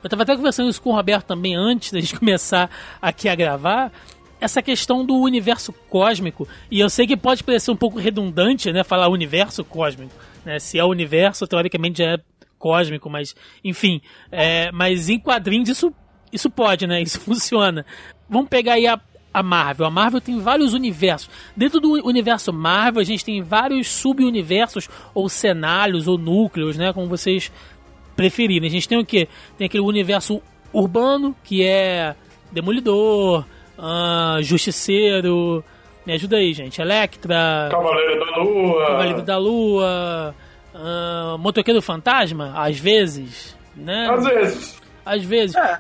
eu 0.04 0.10
tava 0.10 0.24
até 0.24 0.36
conversando 0.36 0.70
isso 0.70 0.82
com 0.82 0.92
o 0.92 0.96
Roberto 0.96 1.26
também 1.26 1.54
antes 1.56 1.92
da 1.92 2.00
gente 2.00 2.16
começar 2.18 2.70
aqui 3.02 3.28
a 3.28 3.36
gravar. 3.36 3.92
Essa 4.40 4.62
questão 4.62 5.04
do 5.04 5.16
universo 5.16 5.74
cósmico, 5.90 6.48
e 6.70 6.80
eu 6.80 6.90
sei 6.90 7.08
que 7.08 7.18
pode 7.18 7.44
parecer 7.44 7.72
um 7.72 7.76
pouco 7.76 8.00
redundante, 8.00 8.72
né, 8.72 8.84
falar 8.84 9.10
universo 9.10 9.66
cósmico, 9.66 10.14
né, 10.48 10.60
se 10.60 10.80
é 10.80 10.84
o 10.84 10.88
universo, 10.88 11.46
teoricamente 11.46 12.02
é 12.02 12.18
cósmico, 12.58 13.10
mas 13.10 13.36
enfim, 13.64 14.02
é, 14.32 14.72
mas 14.72 15.10
em 15.10 15.20
quadrinhos 15.20 15.68
isso, 15.68 15.94
isso 16.32 16.50
pode, 16.50 16.88
né, 16.88 17.02
isso 17.04 17.20
funciona. 17.20 17.86
Vamos 18.30 18.48
pegar 18.48 18.74
aí 18.74 18.88
a, 18.88 19.00
a 19.34 19.44
Marvel. 19.44 19.86
A 19.86 19.92
Marvel 19.92 20.22
tem 20.22 20.40
vários 20.40 20.74
universos. 20.74 21.30
Dentro 21.56 21.82
do 21.82 21.92
universo 22.08 22.54
Marvel, 22.54 23.02
a 23.02 23.06
gente 23.06 23.26
tem 23.26 23.42
vários 23.42 23.88
sub-universos, 23.88 24.90
ou 25.14 25.28
cenários, 25.28 26.08
ou 26.08 26.18
núcleos, 26.18 26.78
né, 26.78 26.94
como 26.94 27.08
vocês 27.08 27.52
preferirem. 28.16 28.68
A 28.68 28.72
gente 28.72 28.88
tem 28.88 28.98
o 28.98 29.06
que? 29.06 29.28
Tem 29.58 29.66
aquele 29.66 29.84
universo 29.84 30.42
urbano, 30.74 31.36
que 31.44 31.62
é 31.64 32.16
Demolidor, 32.54 33.46
ah, 33.78 34.40
Justiceiro. 34.42 35.64
Me 36.08 36.14
ajuda 36.14 36.38
aí, 36.38 36.54
gente. 36.54 36.80
Electra, 36.82 37.68
Cavaleiro 37.70 38.18
da 38.26 38.38
Lua. 38.38 38.88
Cavaleiro 38.88 39.22
da 39.24 39.38
Lua, 39.38 40.36
ah, 40.74 41.36
Motoqueiro 41.38 41.82
Fantasma, 41.82 42.54
às 42.56 42.80
vezes, 42.80 43.58
né? 43.76 44.08
Às 44.10 44.24
vezes. 44.24 44.82
Às 45.06 45.24
vezes. 45.26 45.56
É. 45.58 45.80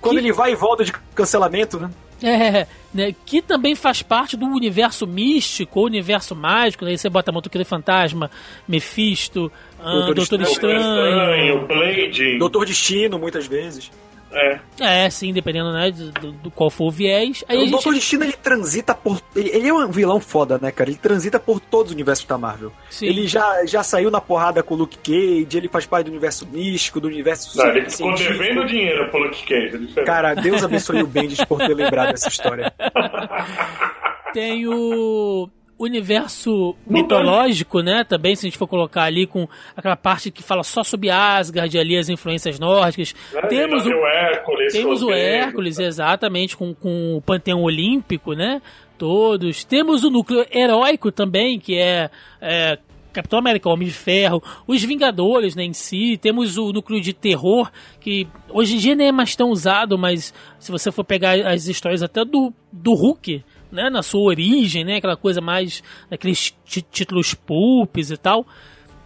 Quando 0.00 0.14
Que- 0.16 0.22
ele 0.22 0.32
vai 0.32 0.50
e 0.50 0.56
volta 0.56 0.84
de 0.84 0.92
cancelamento, 1.14 1.78
né? 1.78 1.88
É, 2.22 2.66
né, 2.92 3.14
que 3.26 3.40
também 3.42 3.74
faz 3.76 4.02
parte 4.02 4.36
do 4.36 4.46
universo 4.46 5.06
místico, 5.06 5.82
universo 5.82 6.34
mágico, 6.34 6.84
né? 6.84 6.92
aí 6.92 6.98
você 6.98 7.08
bota 7.08 7.30
Motoqueiro 7.30 7.64
Fantasma, 7.64 8.30
Mephisto, 8.66 9.52
Doutor 9.78 10.14
Doutor 10.14 10.40
Estranho. 10.40 10.50
Estranho. 10.80 11.60
Estranho, 11.60 11.66
Blade. 11.68 12.38
Doutor 12.38 12.64
Destino, 12.66 13.18
muitas 13.20 13.46
vezes. 13.46 13.90
É. 14.34 14.58
É, 14.80 15.10
sim, 15.10 15.32
dependendo 15.32 15.72
né, 15.72 15.90
do, 15.90 16.10
do- 16.12 16.32
do 16.32 16.50
qual 16.50 16.68
for 16.70 16.86
o 16.86 16.90
viés. 16.90 17.44
Aí 17.48 17.56
o 17.56 17.60
gente 17.60 17.70
Doutor 17.70 17.94
Destino, 17.94 18.24
ele 18.24 18.32
transita 18.32 18.94
por... 18.94 19.20
Ele, 19.36 19.48
ele 19.50 19.68
é 19.68 19.72
um 19.72 19.90
vilão 19.90 20.20
foda, 20.20 20.58
né, 20.60 20.70
cara? 20.70 20.90
Ele 20.90 20.98
transita 20.98 21.38
por 21.38 21.60
todos 21.60 21.90
os 21.90 21.94
universos 21.94 22.26
da 22.26 22.36
Marvel. 22.36 22.72
Sim. 22.90 23.06
Ele 23.06 23.26
já, 23.26 23.64
já 23.66 23.82
saiu 23.82 24.10
na 24.10 24.20
porrada 24.20 24.62
com 24.62 24.74
o 24.74 24.78
Luke 24.78 24.98
Cage, 24.98 25.56
ele 25.56 25.68
faz 25.68 25.86
parte 25.86 26.06
do 26.06 26.10
universo 26.10 26.46
místico, 26.46 27.00
do 27.00 27.08
universo 27.08 27.56
Não, 27.56 27.66
ele 27.68 27.88
ficou 27.88 28.14
devendo 28.14 28.66
dinheiro 28.66 29.08
pro 29.10 29.20
Luke 29.20 29.44
Cage. 29.46 29.92
é. 29.96 30.02
Cara, 30.04 30.34
Deus 30.34 30.62
abençoe 30.64 31.02
o 31.02 31.06
Bendis 31.06 31.44
por 31.44 31.58
ter 31.58 31.74
lembrado 31.74 32.10
dessa 32.12 32.28
história. 32.28 32.72
tem 34.32 34.66
o 34.66 35.48
universo 35.78 36.76
mitológico, 36.86 37.80
né? 37.80 38.04
Também, 38.04 38.36
se 38.36 38.46
a 38.46 38.48
gente 38.48 38.58
for 38.58 38.66
colocar 38.66 39.02
ali 39.02 39.26
com 39.26 39.48
aquela 39.76 39.96
parte 39.96 40.30
que 40.30 40.42
fala 40.42 40.62
só 40.62 40.84
sobre 40.84 41.10
Asgard, 41.10 41.78
ali 41.78 41.96
as 41.96 42.08
influências 42.08 42.58
nórdicas. 42.58 43.14
Né? 43.32 43.42
Temos 43.48 43.86
o, 43.86 43.90
o 43.90 44.06
Hércules. 44.06 44.72
temos 44.72 45.02
o. 45.02 45.10
Hércules, 45.12 45.78
exatamente, 45.78 46.56
com, 46.56 46.74
com 46.74 47.16
o 47.16 47.22
Panteão 47.22 47.62
Olímpico, 47.62 48.34
né? 48.34 48.62
Todos. 48.96 49.64
Temos 49.64 50.04
o 50.04 50.10
núcleo 50.10 50.46
heróico 50.52 51.10
também, 51.10 51.58
que 51.58 51.76
é, 51.76 52.10
é 52.40 52.78
Capitão 53.14 53.38
América, 53.38 53.68
Homem 53.68 53.86
de 53.86 53.94
Ferro, 53.94 54.42
os 54.66 54.82
Vingadores 54.82 55.54
né, 55.54 55.64
em 55.64 55.72
si, 55.72 56.18
temos 56.20 56.58
o 56.58 56.72
núcleo 56.72 57.00
de 57.00 57.12
terror, 57.12 57.70
que 58.00 58.26
hoje 58.50 58.74
em 58.74 58.78
dia 58.78 58.94
nem 58.96 59.08
é 59.08 59.12
mais 59.12 59.36
tão 59.36 59.50
usado, 59.50 59.96
mas 59.96 60.34
se 60.58 60.72
você 60.72 60.90
for 60.90 61.04
pegar 61.04 61.34
as 61.46 61.68
histórias 61.68 62.02
até 62.02 62.24
do, 62.24 62.52
do 62.72 62.92
Hulk, 62.92 63.44
né, 63.74 63.90
na 63.90 64.02
sua 64.02 64.22
origem, 64.22 64.84
né, 64.84 64.96
aquela 64.96 65.16
coisa 65.16 65.40
mais, 65.40 65.82
aqueles 66.10 66.54
tí- 66.64 66.82
títulos 66.82 67.34
pulpes 67.34 68.10
e 68.10 68.16
tal. 68.16 68.46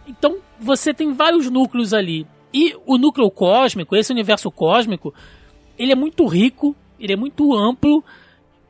Então 0.07 0.37
você 0.59 0.93
tem 0.93 1.13
vários 1.13 1.49
núcleos 1.49 1.93
ali. 1.93 2.25
E 2.53 2.75
o 2.85 2.97
núcleo 2.97 3.29
cósmico, 3.29 3.95
esse 3.95 4.11
universo 4.11 4.49
cósmico, 4.49 5.13
ele 5.77 5.91
é 5.91 5.95
muito 5.95 6.25
rico, 6.25 6.75
ele 6.99 7.13
é 7.13 7.15
muito 7.15 7.53
amplo 7.55 8.03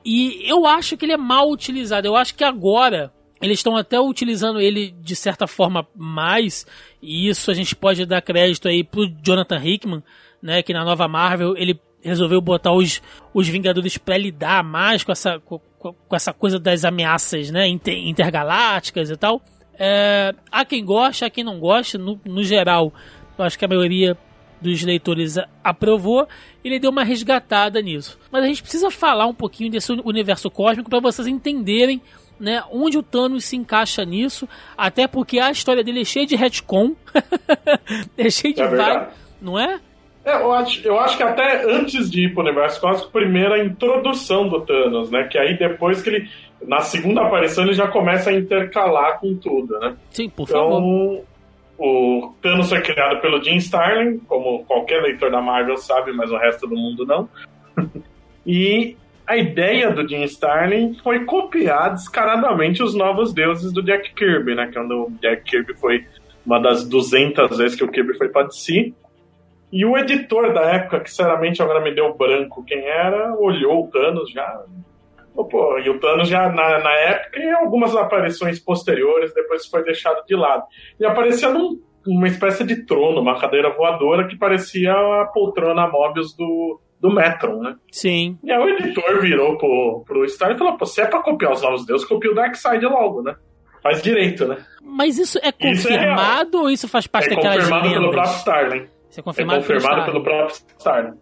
e 0.04 0.42
eu 0.50 0.66
acho 0.66 0.98
que 0.98 1.06
ele 1.06 1.14
é 1.14 1.18
mal 1.18 1.50
utilizado. 1.50 2.08
Eu 2.08 2.16
acho 2.16 2.36
que 2.36 2.44
agora 2.44 3.14
eles 3.42 3.60
estão 3.60 3.78
até 3.78 4.00
utilizando 4.00 4.60
ele 4.60 4.94
de 5.02 5.16
certa 5.16 5.48
forma 5.48 5.88
mais, 5.96 6.66
e 7.02 7.30
isso 7.30 7.50
a 7.50 7.54
gente 7.54 7.74
pode 7.74 8.06
dar 8.06 8.22
crédito 8.22 8.68
aí 8.68 8.84
pro 8.84 9.08
Jonathan 9.24 9.64
Hickman, 9.64 10.04
né, 10.42 10.62
que 10.62 10.74
na 10.74 10.84
nova 10.84 11.08
Marvel 11.08 11.56
ele 11.56 11.80
resolveu 12.02 12.42
botar 12.42 12.74
os, 12.74 13.02
os 13.34 13.48
Vingadores 13.48 13.98
para 13.98 14.18
lidar 14.18 14.64
mais 14.64 15.04
com 15.04 15.12
essa, 15.12 15.40
com 15.80 15.96
essa 16.16 16.34
coisa 16.34 16.60
das 16.60 16.84
ameaças 16.86 17.50
né, 17.50 17.68
inter- 17.68 17.98
intergalácticas 18.08 19.10
e 19.10 19.18
tal. 19.18 19.42
É, 19.78 20.34
há 20.52 20.66
quem 20.66 20.84
goste, 20.84 21.24
há 21.24 21.30
quem 21.30 21.44
não 21.44 21.60
goste, 21.60 21.98
no, 21.98 22.20
no 22.26 22.44
geral, 22.44 22.94
eu 23.38 23.46
acho 23.46 23.58
que 23.58 23.64
a 23.64 23.68
maioria 23.68 24.18
dos 24.62 24.84
leitores 24.84 25.38
aprovou, 25.64 26.28
ele 26.64 26.80
deu 26.80 26.92
uma 26.92 27.04
resgatada 27.06 27.82
nisso. 27.82 28.20
Mas 28.30 28.44
a 28.44 28.48
gente 28.48 28.62
precisa 28.62 28.92
falar 28.92 29.26
um 29.26 29.34
pouquinho 29.34 29.72
desse 29.72 29.90
uni- 29.94 30.02
universo 30.04 30.52
cósmico 30.52 30.90
para 30.90 31.00
vocês 31.00 31.28
entenderem 31.28 32.02
né, 32.38 32.62
onde 32.72 32.98
o 32.98 33.04
Thanos 33.04 33.46
se 33.46 33.56
encaixa 33.56 34.04
nisso, 34.04 34.48
até 34.78 35.08
porque 35.08 35.40
a 35.40 35.50
história 35.52 35.82
dele 35.84 36.02
é 36.02 36.06
cheia 36.06 36.26
de 36.26 36.36
retcon, 36.36 36.94
é 38.18 38.30
cheia 38.30 38.54
de 38.54 38.62
É 38.62 38.68
vai, 38.68 39.10
não 39.42 39.58
é? 39.58 39.80
É, 40.26 40.36
eu 40.36 40.52
acho, 40.52 40.88
eu 40.88 41.00
acho 41.00 41.18
que 41.18 41.24
até 41.24 41.64
antes 41.64 42.10
de 42.10 42.26
ir 42.26 42.34
pro 42.34 42.44
universo 42.44 42.80
cósmico, 42.82 43.12
primeiro 43.12 43.54
a 43.54 43.60
introdução 43.60 44.48
do 44.48 44.62
Thanos, 44.62 45.10
né? 45.10 45.24
Que 45.24 45.38
aí 45.38 45.58
depois 45.58 46.02
que 46.02 46.10
ele. 46.10 46.30
Na 46.62 46.82
segunda 46.82 47.22
aparição 47.22 47.64
ele 47.64 47.74
já 47.74 47.88
começa 47.88 48.30
a 48.30 48.34
intercalar 48.34 49.20
com 49.20 49.36
tudo, 49.36 49.80
né? 49.80 49.96
Sim, 50.12 50.30
por 50.30 50.48
favor. 50.48 50.80
Então, 50.80 51.24
o 51.80 52.34
Thanos 52.42 52.68
foi 52.68 52.82
criado 52.82 53.22
pelo 53.22 53.42
Jim 53.42 53.56
Starlin, 53.56 54.20
como 54.20 54.66
qualquer 54.66 55.02
leitor 55.02 55.32
da 55.32 55.42
Marvel 55.42 55.78
sabe, 55.78 56.12
mas 56.12 56.30
o 56.30 56.38
resto 56.38 56.68
do 56.68 56.76
mundo 56.76 57.06
não. 57.06 57.30
e 58.46 58.98
a 59.26 59.38
ideia 59.38 59.90
do 59.90 60.06
Jim 60.08 60.24
Starlin 60.24 60.96
foi 60.96 61.24
copiar 61.24 61.94
descaradamente 61.94 62.84
os 62.84 62.94
novos 62.94 63.32
deuses 63.34 63.72
do 63.72 63.82
Jack 63.82 64.14
Kirby, 64.14 64.56
né? 64.56 64.70
Quando 64.74 65.06
o 65.06 65.12
Jack 65.22 65.44
Kirby 65.44 65.74
foi 65.76 66.04
uma 66.46 66.60
das 66.60 66.84
200 66.84 67.58
vezes 67.58 67.78
que 67.78 67.84
o 67.84 67.88
Kirby 67.92 68.18
foi 68.18 68.28
para 68.28 68.48
DC. 68.48 68.94
E 69.72 69.86
o 69.86 69.98
editor 69.98 70.54
da 70.54 70.62
época, 70.62 71.00
que 71.02 71.10
sinceramente 71.10 71.62
agora 71.62 71.82
me 71.82 71.94
deu 71.94 72.14
branco 72.16 72.64
quem 72.66 72.84
era, 72.86 73.36
olhou 73.36 73.86
o 73.86 73.88
Thanos 73.88 74.32
já. 74.32 74.64
Pô, 75.34 75.80
e 75.80 75.90
o 75.90 76.00
Thanos 76.00 76.28
já 76.28 76.50
na, 76.50 76.80
na 76.80 76.92
época 76.92 77.40
e 77.40 77.50
algumas 77.52 77.96
aparições 77.96 78.60
posteriores, 78.60 79.34
depois 79.34 79.66
foi 79.68 79.84
deixado 79.84 80.26
de 80.26 80.36
lado. 80.36 80.64
E 81.00 81.06
aparecia 81.06 81.50
num, 81.50 81.80
uma 82.06 82.28
espécie 82.28 82.64
de 82.64 82.86
trono, 82.86 83.22
uma 83.22 83.40
cadeira 83.40 83.70
voadora 83.70 84.28
que 84.28 84.38
parecia 84.38 84.92
a 84.92 85.26
poltrona 85.26 85.88
Mobius 85.88 86.36
do, 86.36 86.80
do 87.00 87.14
Metron, 87.14 87.62
né? 87.62 87.76
Sim. 87.92 88.38
E 88.44 88.52
aí 88.52 88.60
o 88.60 88.70
editor 88.70 89.22
virou 89.22 89.58
pro, 89.58 90.04
pro 90.06 90.28
Star 90.28 90.52
e 90.52 90.58
falou: 90.58 90.78
Pô, 90.78 90.86
se 90.86 91.02
é 91.02 91.06
pra 91.06 91.22
copiar 91.22 91.54
os 91.54 91.62
novos 91.62 91.86
deuses, 91.86 92.08
copia 92.08 92.32
o 92.32 92.36
Darkseid 92.36 92.84
logo, 92.86 93.22
né? 93.22 93.36
Faz 93.82 94.02
direito, 94.02 94.46
né? 94.46 94.58
Mas 94.82 95.18
isso 95.18 95.38
é 95.40 95.54
Isso 95.70 95.88
é 95.88 95.94
confirmado 95.94 96.58
ou 96.60 96.70
isso 96.70 96.88
faz 96.88 97.08
parte 97.08 97.32
é 97.32 97.36
daquelas 97.36 97.58
confirmado 97.60 97.90
pelo 97.90 98.12
próprio 98.12 98.36
Starling. 98.36 98.99
Isso 99.10 99.20
é 99.20 99.22
É 99.22 99.24
confirmado, 99.24 99.60
confirmado 99.60 100.06
pelo 100.06 100.24
próprio 100.24 100.56
Starling. 100.78 101.18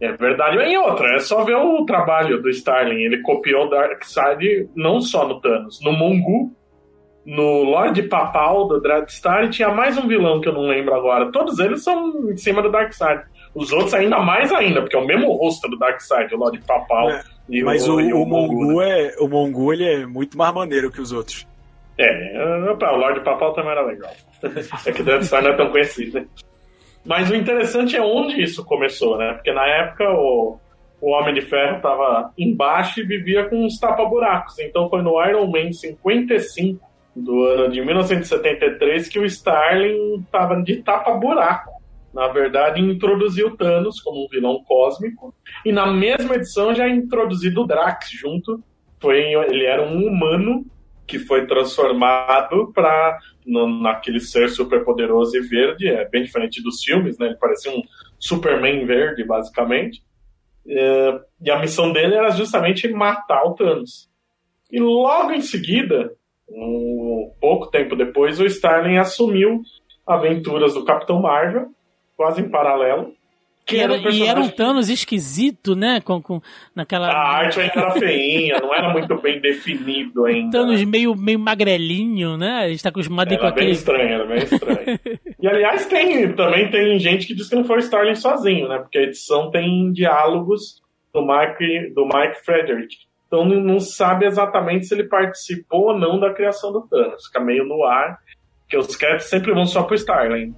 É 0.00 0.12
verdade. 0.12 0.56
E 0.58 0.78
outra, 0.78 1.16
é 1.16 1.18
só 1.18 1.42
ver 1.44 1.56
o 1.56 1.84
trabalho 1.84 2.40
do 2.40 2.48
Starling. 2.50 3.02
Ele 3.02 3.20
copiou 3.22 3.66
o 3.66 3.70
Darkseid 3.70 4.68
não 4.74 5.00
só 5.00 5.26
no 5.26 5.40
Thanos, 5.40 5.80
no 5.82 5.92
Mongu, 5.92 6.52
no 7.26 7.62
Lorde 7.62 8.04
Papal 8.04 8.68
do 8.68 8.80
Dreadstar 8.80 9.44
e 9.44 9.50
tinha 9.50 9.68
mais 9.68 9.98
um 9.98 10.06
vilão 10.06 10.40
que 10.40 10.48
eu 10.48 10.52
não 10.52 10.62
lembro 10.62 10.94
agora. 10.94 11.30
Todos 11.32 11.58
eles 11.58 11.82
são 11.82 12.30
em 12.30 12.36
cima 12.36 12.62
do 12.62 12.70
Darkseid. 12.70 13.22
Os 13.54 13.72
outros 13.72 13.92
ainda 13.92 14.18
mais 14.20 14.52
ainda, 14.52 14.80
porque 14.80 14.96
é 14.96 14.98
o 14.98 15.06
mesmo 15.06 15.32
rosto 15.32 15.68
do 15.68 15.76
Darkseid, 15.76 16.32
o 16.32 16.38
Lorde 16.38 16.60
Papal. 16.60 17.10
É, 17.10 17.22
e 17.48 17.62
Mas 17.62 17.88
o, 17.88 18.00
e 18.00 18.12
o, 18.12 18.24
Mongu, 18.24 18.54
Mongu 18.54 18.82
é, 18.82 19.14
o 19.18 19.28
Mongu 19.28 19.72
ele 19.72 19.84
é 19.84 20.06
muito 20.06 20.38
mais 20.38 20.54
maneiro 20.54 20.90
que 20.92 21.00
os 21.00 21.12
outros. 21.12 21.46
É, 21.98 22.70
opa, 22.70 22.92
o 22.92 22.96
Lorde 22.96 23.20
Papal 23.20 23.52
também 23.52 23.72
era 23.72 23.82
legal. 23.82 24.12
é 24.86 24.92
que 24.92 25.02
Death 25.02 25.24
Star 25.24 25.42
não 25.42 25.50
é 25.50 25.56
tão 25.56 25.70
conhecido, 25.70 26.20
né? 26.20 26.26
Mas 27.08 27.30
o 27.30 27.34
interessante 27.34 27.96
é 27.96 28.02
onde 28.02 28.42
isso 28.42 28.62
começou, 28.66 29.16
né? 29.16 29.32
Porque 29.32 29.50
na 29.50 29.66
época 29.66 30.04
o, 30.10 30.58
o 31.00 31.10
Homem 31.10 31.32
de 31.32 31.40
Ferro 31.40 31.78
estava 31.78 32.30
embaixo 32.36 33.00
e 33.00 33.02
vivia 33.02 33.48
com 33.48 33.64
uns 33.64 33.80
tapa-buracos. 33.80 34.58
Então 34.58 34.90
foi 34.90 35.00
no 35.00 35.24
Iron 35.24 35.46
Man 35.46 35.72
55 35.72 36.86
do 37.16 37.44
ano 37.44 37.70
de 37.70 37.80
1973 37.80 39.08
que 39.08 39.18
o 39.18 39.24
Starling 39.24 40.16
estava 40.16 40.62
de 40.62 40.82
tapa-buraco. 40.82 41.70
Na 42.12 42.28
verdade, 42.28 42.82
introduziu 42.82 43.56
Thanos 43.56 44.02
como 44.02 44.26
um 44.26 44.28
vilão 44.28 44.62
cósmico. 44.64 45.34
E 45.64 45.72
na 45.72 45.86
mesma 45.86 46.34
edição 46.34 46.74
já 46.74 46.86
introduzido 46.86 47.62
o 47.62 47.66
Drax 47.66 48.10
junto. 48.10 48.62
Foi, 49.00 49.18
ele 49.18 49.64
era 49.64 49.82
um 49.82 50.06
humano 50.06 50.66
que 51.06 51.18
foi 51.18 51.46
transformado 51.46 52.70
para 52.74 53.18
naquele 53.48 54.20
ser 54.20 54.50
super 54.50 54.84
poderoso 54.84 55.36
e 55.36 55.40
verde, 55.40 55.88
é 55.88 56.08
bem 56.08 56.22
diferente 56.22 56.62
dos 56.62 56.82
filmes, 56.82 57.18
né? 57.18 57.26
Ele 57.26 57.36
parecia 57.36 57.72
um 57.72 57.82
Superman 58.18 58.84
verde, 58.84 59.24
basicamente. 59.24 60.02
É, 60.66 61.20
e 61.40 61.50
a 61.50 61.58
missão 61.58 61.92
dele 61.92 62.14
era 62.14 62.30
justamente 62.30 62.86
matar 62.88 63.42
o 63.44 63.54
Thanos. 63.54 64.08
E 64.70 64.78
logo 64.78 65.32
em 65.32 65.40
seguida, 65.40 66.12
um 66.48 67.32
pouco 67.40 67.70
tempo 67.70 67.96
depois, 67.96 68.38
o 68.38 68.44
Starling 68.44 68.98
assumiu 68.98 69.62
aventuras 70.06 70.74
do 70.74 70.84
Capitão 70.84 71.20
Marvel, 71.20 71.68
quase 72.16 72.42
em 72.42 72.50
paralelo. 72.50 73.14
E 73.70 73.78
era, 73.78 73.92
um 73.92 74.10
e 74.10 74.22
era 74.26 74.40
um 74.40 74.48
Thanos 74.48 74.88
esquisito, 74.88 75.74
né? 75.76 76.00
Com, 76.00 76.20
com, 76.22 76.40
naquela. 76.74 77.08
A 77.08 77.36
arte 77.38 77.60
ainda 77.60 77.72
era 77.74 77.90
feinha, 77.92 78.58
não 78.60 78.74
era 78.74 78.90
muito 78.92 79.16
bem 79.20 79.40
definido 79.40 80.24
ainda. 80.24 80.58
Thanos 80.58 80.82
meio, 80.84 81.14
meio 81.14 81.38
magrelinho, 81.38 82.36
né? 82.36 82.64
A 82.64 82.68
gente 82.68 82.82
tá 82.82 82.88
acostumado 82.88 83.30
aí 83.30 83.38
com 83.38 83.44
Era 83.46 83.54
bem 83.54 83.64
aquele. 83.64 83.76
estranho, 83.76 84.08
era 84.14 84.26
bem 84.26 84.38
estranho. 84.38 85.00
e 85.40 85.46
aliás, 85.48 85.86
tem, 85.86 86.32
também 86.34 86.70
tem 86.70 86.98
gente 86.98 87.26
que 87.26 87.34
diz 87.34 87.48
que 87.48 87.56
não 87.56 87.64
foi 87.64 87.76
o 87.76 87.80
Starling 87.80 88.14
sozinho, 88.14 88.68
né? 88.68 88.78
Porque 88.78 88.98
a 88.98 89.02
edição 89.02 89.50
tem 89.50 89.92
diálogos 89.92 90.80
do 91.12 91.20
Mike, 91.22 91.92
do 91.94 92.04
Mike 92.04 92.44
Frederick. 92.44 92.94
Então 93.26 93.44
não- 93.44 93.60
não 93.60 93.78
sabe 93.80 94.24
exatamente 94.26 94.86
se 94.86 94.94
ele 94.94 95.04
participou 95.04 95.88
ou 95.88 95.98
não 95.98 96.18
da 96.18 96.32
criação 96.32 96.72
do 96.72 96.82
Thanos. 96.88 97.26
Fica 97.26 97.40
meio 97.40 97.64
no 97.64 97.84
ar, 97.84 98.16
que 98.68 98.76
os 98.76 98.96
créditos 98.96 99.26
sempre 99.28 99.52
vão 99.52 99.66
só 99.66 99.82
pro 99.82 99.94
Starling. 99.94 100.54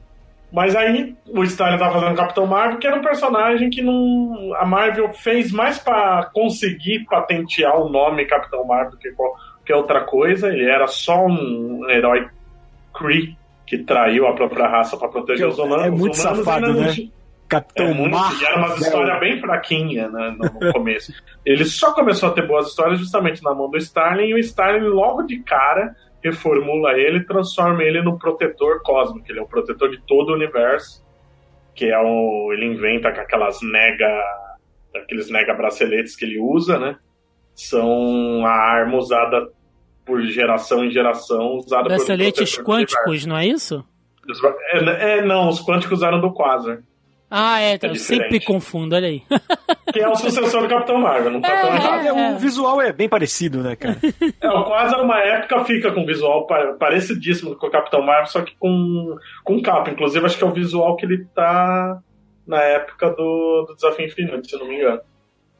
Mas 0.52 0.74
aí 0.74 1.14
o 1.28 1.44
Starling 1.44 1.78
tava 1.78 2.00
fazendo 2.00 2.16
Capitão 2.16 2.46
Marvel, 2.46 2.78
que 2.78 2.86
era 2.86 2.96
um 2.96 3.02
personagem 3.02 3.70
que 3.70 3.82
não. 3.82 4.52
A 4.56 4.66
Marvel 4.66 5.12
fez 5.12 5.52
mais 5.52 5.78
pra 5.78 6.28
conseguir 6.34 7.04
patentear 7.04 7.80
o 7.80 7.88
nome 7.88 8.26
Capitão 8.26 8.64
Marvel 8.64 8.92
do 8.92 8.98
que 8.98 9.12
qualquer 9.12 9.76
outra 9.76 10.00
coisa. 10.02 10.48
Ele 10.48 10.68
era 10.68 10.86
só 10.88 11.24
um 11.24 11.88
herói 11.88 12.28
Kree 12.92 13.36
que 13.64 13.78
traiu 13.78 14.26
a 14.26 14.34
própria 14.34 14.66
raça 14.66 14.96
pra 14.96 15.08
proteger 15.08 15.46
Que 15.46 15.52
os 15.52 15.58
humanos. 15.58 15.86
é 15.86 15.90
muito 15.90 16.14
os 16.14 16.24
humanos 16.24 16.44
safado, 16.44 16.74
né? 16.74 16.92
Capitão 17.48 17.86
é 17.86 17.94
muito, 17.94 18.16
Marvel. 18.16 18.40
e 18.40 18.44
era 18.44 18.58
uma 18.58 18.74
história 18.76 19.18
bem 19.18 19.40
fraquinha 19.40 20.08
né, 20.08 20.36
no, 20.38 20.60
no 20.66 20.72
começo. 20.72 21.12
Ele 21.44 21.64
só 21.64 21.92
começou 21.92 22.28
a 22.28 22.32
ter 22.32 22.46
boas 22.46 22.68
histórias 22.68 22.98
justamente 22.98 23.42
na 23.42 23.52
mão 23.54 23.68
do 23.68 23.76
Starling, 23.76 24.28
e 24.28 24.34
o 24.34 24.38
Starling, 24.38 24.86
logo 24.86 25.22
de 25.22 25.40
cara, 25.40 25.94
reformula 26.22 26.92
ele 26.92 27.18
e 27.18 27.26
transforma 27.26 27.82
ele 27.82 28.02
no 28.02 28.18
protetor 28.18 28.82
cósmico. 28.82 29.26
Ele 29.28 29.38
é 29.38 29.42
o 29.42 29.48
protetor 29.48 29.90
de 29.90 30.00
todo 30.06 30.30
o 30.30 30.34
universo. 30.34 31.04
Que 31.74 31.86
é 31.86 31.98
o. 31.98 32.52
Ele 32.52 32.66
inventa 32.66 33.12
com 33.12 33.20
aquelas 33.20 33.58
nega. 33.62 34.22
aqueles 34.94 35.30
nega 35.30 35.54
braceletes 35.54 36.16
que 36.16 36.24
ele 36.24 36.38
usa, 36.38 36.78
né? 36.78 36.98
São 37.54 38.44
a 38.44 38.50
arma 38.50 38.96
usada 38.96 39.48
por 40.04 40.20
geração 40.22 40.84
em 40.84 40.90
geração, 40.90 41.56
usada 41.56 41.84
por 41.84 41.88
Braceletes 41.90 42.58
quânticos, 42.58 43.26
não 43.26 43.38
é 43.38 43.46
isso? 43.46 43.84
É, 44.72 45.18
é, 45.18 45.22
não, 45.22 45.48
os 45.48 45.64
quânticos 45.64 46.02
eram 46.02 46.20
do 46.20 46.32
Quasar. 46.32 46.82
Ah, 47.30 47.60
é, 47.60 47.74
eu 47.74 47.78
diferente. 47.78 48.00
sempre 48.00 48.40
confundo, 48.40 48.94
olha 48.96 49.08
aí. 49.08 49.22
Que 49.92 49.98
é 49.98 50.08
o 50.08 50.14
sucessor 50.14 50.62
do 50.62 50.68
Capitão 50.68 50.98
Marvel, 51.00 51.32
não 51.32 51.40
tá 51.40 51.48
tão 51.62 51.72
É, 51.72 51.76
errado. 51.76 52.06
É, 52.06 52.12
o 52.32 52.38
visual 52.38 52.80
é 52.80 52.92
bem 52.92 53.08
parecido, 53.08 53.60
né, 53.60 53.74
cara? 53.74 53.96
É, 54.40 54.48
o 54.48 54.62
Quasar, 54.62 55.02
uma 55.02 55.18
época, 55.18 55.64
fica 55.64 55.90
com 55.90 56.06
visual 56.06 56.46
pa- 56.46 56.76
parecidíssimo 56.78 57.56
com 57.56 57.66
o 57.66 57.70
Capitão 57.70 58.00
Marvel, 58.00 58.26
só 58.26 58.40
que 58.42 58.54
com, 58.56 59.16
com 59.42 59.60
capa. 59.60 59.90
Inclusive, 59.90 60.24
acho 60.24 60.38
que 60.38 60.44
é 60.44 60.46
o 60.46 60.52
visual 60.52 60.94
que 60.96 61.04
ele 61.04 61.24
tá 61.34 61.98
na 62.46 62.62
época 62.62 63.10
do, 63.10 63.64
do 63.66 63.74
Desafio 63.74 64.06
Infinito, 64.06 64.48
se 64.48 64.56
não 64.56 64.68
me 64.68 64.76
engano. 64.76 65.00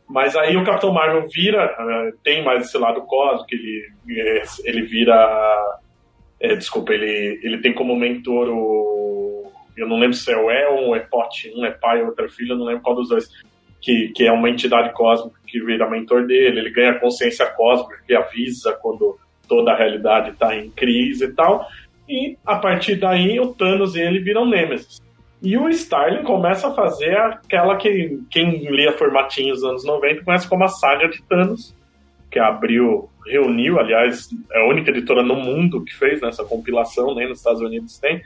Mas 0.08 0.36
aí 0.36 0.56
o 0.56 0.64
Capitão 0.64 0.92
Marvel 0.92 1.26
vira, 1.28 1.64
eh, 1.64 2.12
tem 2.22 2.44
mais 2.44 2.66
esse 2.66 2.78
lado 2.78 3.00
cósmico, 3.02 3.48
ele, 3.52 3.88
eh, 4.16 4.42
ele 4.64 4.82
vira. 4.82 5.76
eh, 6.40 6.54
desculpa, 6.54 6.92
ele, 6.92 7.40
ele 7.42 7.58
tem 7.58 7.72
como 7.74 7.96
mentor 7.96 8.48
o. 8.48 9.29
Eu 9.80 9.88
não 9.88 9.98
lembro 9.98 10.14
se 10.14 10.30
é 10.30 10.36
o 10.36 10.50
Eon, 10.50 10.88
ou 10.88 10.96
é 10.96 11.00
Pot, 11.00 11.50
um 11.56 11.64
é 11.64 11.70
pai, 11.70 12.02
outro 12.02 12.26
é 12.26 12.28
filho, 12.28 12.52
eu 12.52 12.58
não 12.58 12.66
lembro 12.66 12.82
qual 12.82 12.94
dos 12.94 13.08
dois. 13.08 13.28
Que, 13.80 14.08
que 14.14 14.26
é 14.26 14.32
uma 14.32 14.50
entidade 14.50 14.92
cósmica 14.92 15.40
que 15.46 15.58
vira 15.64 15.88
mentor 15.88 16.26
dele, 16.26 16.60
ele 16.60 16.70
ganha 16.70 16.98
consciência 16.98 17.46
cósmica 17.46 18.02
que 18.06 18.14
avisa 18.14 18.78
quando 18.82 19.18
toda 19.48 19.72
a 19.72 19.76
realidade 19.76 20.30
está 20.30 20.54
em 20.54 20.70
crise 20.70 21.24
e 21.24 21.32
tal. 21.32 21.66
E 22.06 22.36
a 22.44 22.56
partir 22.56 22.96
daí 22.96 23.40
o 23.40 23.54
Thanos 23.54 23.96
e 23.96 24.00
ele 24.00 24.18
viram 24.18 24.44
Nemesis. 24.44 25.00
E 25.42 25.56
o 25.56 25.68
Starling 25.70 26.24
começa 26.24 26.68
a 26.68 26.74
fazer 26.74 27.16
aquela 27.16 27.76
que 27.76 28.20
quem 28.30 28.70
lia 28.70 28.92
formatinhos 28.92 29.60
dos 29.60 29.70
anos 29.70 29.84
90 29.86 30.24
conhece 30.24 30.46
como 30.46 30.64
a 30.64 30.68
saga 30.68 31.08
de 31.08 31.22
Thanos, 31.22 31.74
que 32.30 32.38
abriu, 32.38 33.08
reuniu, 33.26 33.78
aliás, 33.78 34.28
é 34.52 34.60
a 34.60 34.68
única 34.68 34.90
editora 34.90 35.22
no 35.22 35.36
mundo 35.36 35.82
que 35.82 35.94
fez 35.96 36.20
nessa 36.20 36.44
compilação, 36.44 37.14
nem 37.14 37.28
nos 37.28 37.38
Estados 37.38 37.62
Unidos 37.62 37.98
tem, 37.98 38.22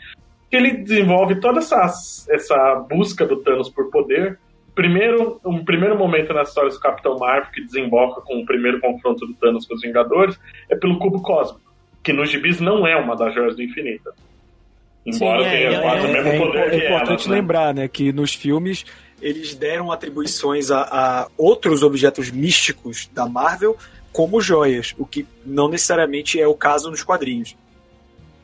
que 0.55 0.59
ele 0.59 0.71
desenvolve 0.77 1.35
toda 1.41 1.59
essa, 1.59 1.85
essa 2.31 2.75
busca 2.89 3.27
do 3.27 3.39
Thanos 3.43 3.69
por 3.69 3.91
poder. 3.91 4.39
Primeiro, 4.73 5.41
um 5.45 5.65
primeiro 5.65 5.99
momento 5.99 6.33
na 6.33 6.43
história 6.43 6.71
do 6.71 6.79
Capitão 6.79 7.19
Marvel 7.19 7.51
que 7.53 7.61
desemboca 7.65 8.21
com 8.21 8.41
o 8.41 8.47
primeiro 8.47 8.81
confronto 8.81 9.27
do 9.27 9.35
Thanos 9.35 9.67
com 9.67 9.75
os 9.75 9.81
Vingadores 9.83 10.39
é 10.71 10.77
pelo 10.77 10.99
cubo 11.01 11.21
cósmico, 11.23 11.61
que 12.05 12.13
nos 12.13 12.31
gibis 12.31 12.61
não 12.61 12.87
é 12.87 12.95
uma 12.97 13.17
das 13.17 13.35
joias 13.35 13.57
do 13.57 13.63
infinito. 13.63 14.13
Embora 15.05 15.43
Sim, 15.43 15.49
é, 15.49 15.51
tenha 15.51 15.71
é, 15.79 15.83
quase 15.83 16.07
é, 16.07 16.09
o 16.09 16.13
mesmo 16.13 16.29
É, 16.29 16.39
poder 16.39 16.59
impo- 16.61 16.71
que 16.71 16.77
é 16.77 16.87
importante 16.87 17.25
ela. 17.27 17.35
né? 17.35 17.41
lembrar, 17.41 17.75
né, 17.75 17.89
que 17.89 18.13
nos 18.13 18.33
filmes 18.35 18.85
eles 19.21 19.55
deram 19.55 19.91
atribuições 19.91 20.71
a, 20.71 20.83
a 20.83 21.29
outros 21.37 21.83
objetos 21.83 22.31
místicos 22.31 23.11
da 23.13 23.27
Marvel 23.29 23.77
como 24.13 24.41
joias, 24.41 24.95
o 24.99 25.05
que 25.05 25.27
não 25.45 25.69
necessariamente 25.69 26.41
é 26.41 26.47
o 26.47 26.55
caso 26.55 26.91
nos 26.91 27.03
quadrinhos. 27.03 27.57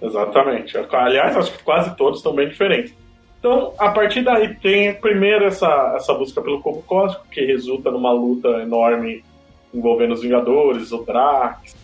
Exatamente. 0.01 0.77
Aliás, 0.77 1.37
acho 1.37 1.53
que 1.57 1.63
quase 1.63 1.95
todos 1.97 2.19
estão 2.19 2.35
bem 2.35 2.49
diferentes. 2.49 2.95
Então, 3.39 3.73
a 3.79 3.91
partir 3.91 4.23
daí 4.23 4.55
tem 4.55 4.95
primeiro 4.95 5.47
essa, 5.47 5.95
essa 5.97 6.13
busca 6.13 6.43
pelo 6.43 6.61
cubo 6.61 6.83
cósmico, 6.83 7.27
que 7.31 7.43
resulta 7.45 7.91
numa 7.91 8.13
luta 8.13 8.49
enorme 8.63 9.25
envolvendo 9.73 10.15
os 10.15 10.23
Vingadores, 10.23 10.93
o 10.93 10.99
Drax. 11.05 11.75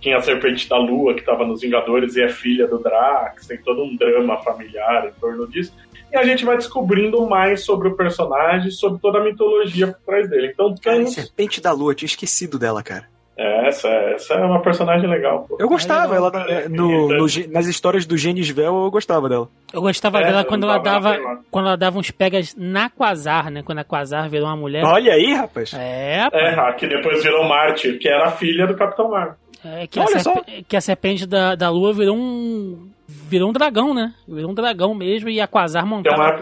Tinha 0.00 0.18
a 0.18 0.22
Serpente 0.22 0.68
da 0.68 0.76
Lua, 0.76 1.14
que 1.14 1.20
estava 1.20 1.44
nos 1.44 1.62
Vingadores 1.62 2.14
e 2.14 2.22
é 2.22 2.28
filha 2.28 2.68
do 2.68 2.78
Drax. 2.78 3.46
Tem 3.46 3.58
todo 3.58 3.82
um 3.82 3.96
drama 3.96 4.36
familiar 4.42 5.08
em 5.08 5.20
torno 5.20 5.48
disso. 5.48 5.72
E 6.12 6.16
a 6.16 6.24
gente 6.24 6.44
vai 6.44 6.56
descobrindo 6.56 7.26
mais 7.26 7.64
sobre 7.64 7.88
o 7.88 7.96
personagem, 7.96 8.70
sobre 8.70 9.00
toda 9.00 9.18
a 9.18 9.24
mitologia 9.24 9.88
por 9.88 10.00
trás 10.06 10.28
dele. 10.28 10.50
Então, 10.52 10.74
Cara, 10.80 10.98
Thanos, 10.98 11.14
Serpente 11.14 11.60
da 11.60 11.72
Lua, 11.72 11.94
tinha 11.94 12.06
esquecido 12.06 12.58
dela, 12.58 12.82
cara. 12.82 13.06
É, 13.38 13.68
essa, 13.68 13.88
essa 13.88 14.34
é 14.34 14.44
uma 14.44 14.60
personagem 14.60 15.08
legal. 15.08 15.46
Pô. 15.48 15.56
Eu 15.60 15.68
gostava, 15.68 16.14
ela 16.16 16.30
na- 16.30 16.68
no- 16.68 17.08
no 17.08 17.28
ge- 17.28 17.46
nas 17.46 17.66
histórias 17.66 18.04
do 18.04 18.16
Genisvel 18.16 18.84
eu 18.84 18.90
gostava 18.90 19.28
dela. 19.28 19.48
Eu 19.72 19.80
gostava 19.80 20.18
É, 20.20 20.24
dela 20.26 20.40
eu 20.40 20.44
quando 20.46 20.64
ela 20.64 20.78
gostava 20.78 21.00
dava 21.10 21.16
dela. 21.22 21.40
quando 21.50 21.66
ela 21.68 21.76
dava 21.76 21.98
uns 21.98 22.10
pegas 22.10 22.54
na 22.58 22.90
Quasar, 22.90 23.50
né? 23.50 23.62
Quando 23.62 23.78
a 23.78 23.84
Quasar 23.84 24.28
virou 24.28 24.46
uma 24.48 24.56
mulher. 24.56 24.84
Olha 24.84 25.12
aí, 25.14 25.32
rapaz. 25.34 25.72
É, 25.74 26.26
É, 26.32 26.48
a 26.58 26.72
que 26.72 26.86
depois 26.88 27.22
virou 27.22 27.44
Mártir, 27.48 27.98
que 27.98 28.08
era 28.08 28.26
a 28.26 28.30
filha 28.32 28.66
do 28.66 28.74
Capitão 28.76 29.08
Marvel. 29.10 29.34
é 29.64 29.86
que, 29.86 29.98
a 30.00 30.04
Olha 30.04 30.18
serpe- 30.18 30.64
que 30.68 30.76
a 30.76 30.80
serpente 30.80 31.24
da, 31.26 31.54
da 31.54 31.70
lua 31.70 31.92
virou 31.92 32.16
um 32.16 32.88
virou 33.08 33.48
um 33.48 33.52
dragão, 33.52 33.94
né? 33.94 34.12
Virou 34.28 34.50
um 34.50 34.54
dragão 34.54 34.94
mesmo 34.94 35.28
e 35.30 35.40
a 35.40 35.46
Quasar 35.46 35.86
montava 35.86 36.22
uma 36.22 36.40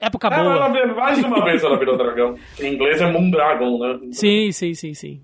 época 0.00 0.28
É, 0.28 0.34
ela, 0.38 0.68
boa. 0.68 0.68
vê- 0.70 0.86
mais 0.86 1.22
uma 1.22 1.44
vez 1.44 1.62
ela 1.62 1.78
virou 1.78 1.96
dragão. 1.96 2.34
Em 2.58 2.72
inglês 2.74 3.00
é 3.00 3.06
Moondragon, 3.12 3.78
né? 3.78 3.98
Sim, 4.12 4.50
sim, 4.52 4.74
sim, 4.74 4.94
sim. 4.94 5.20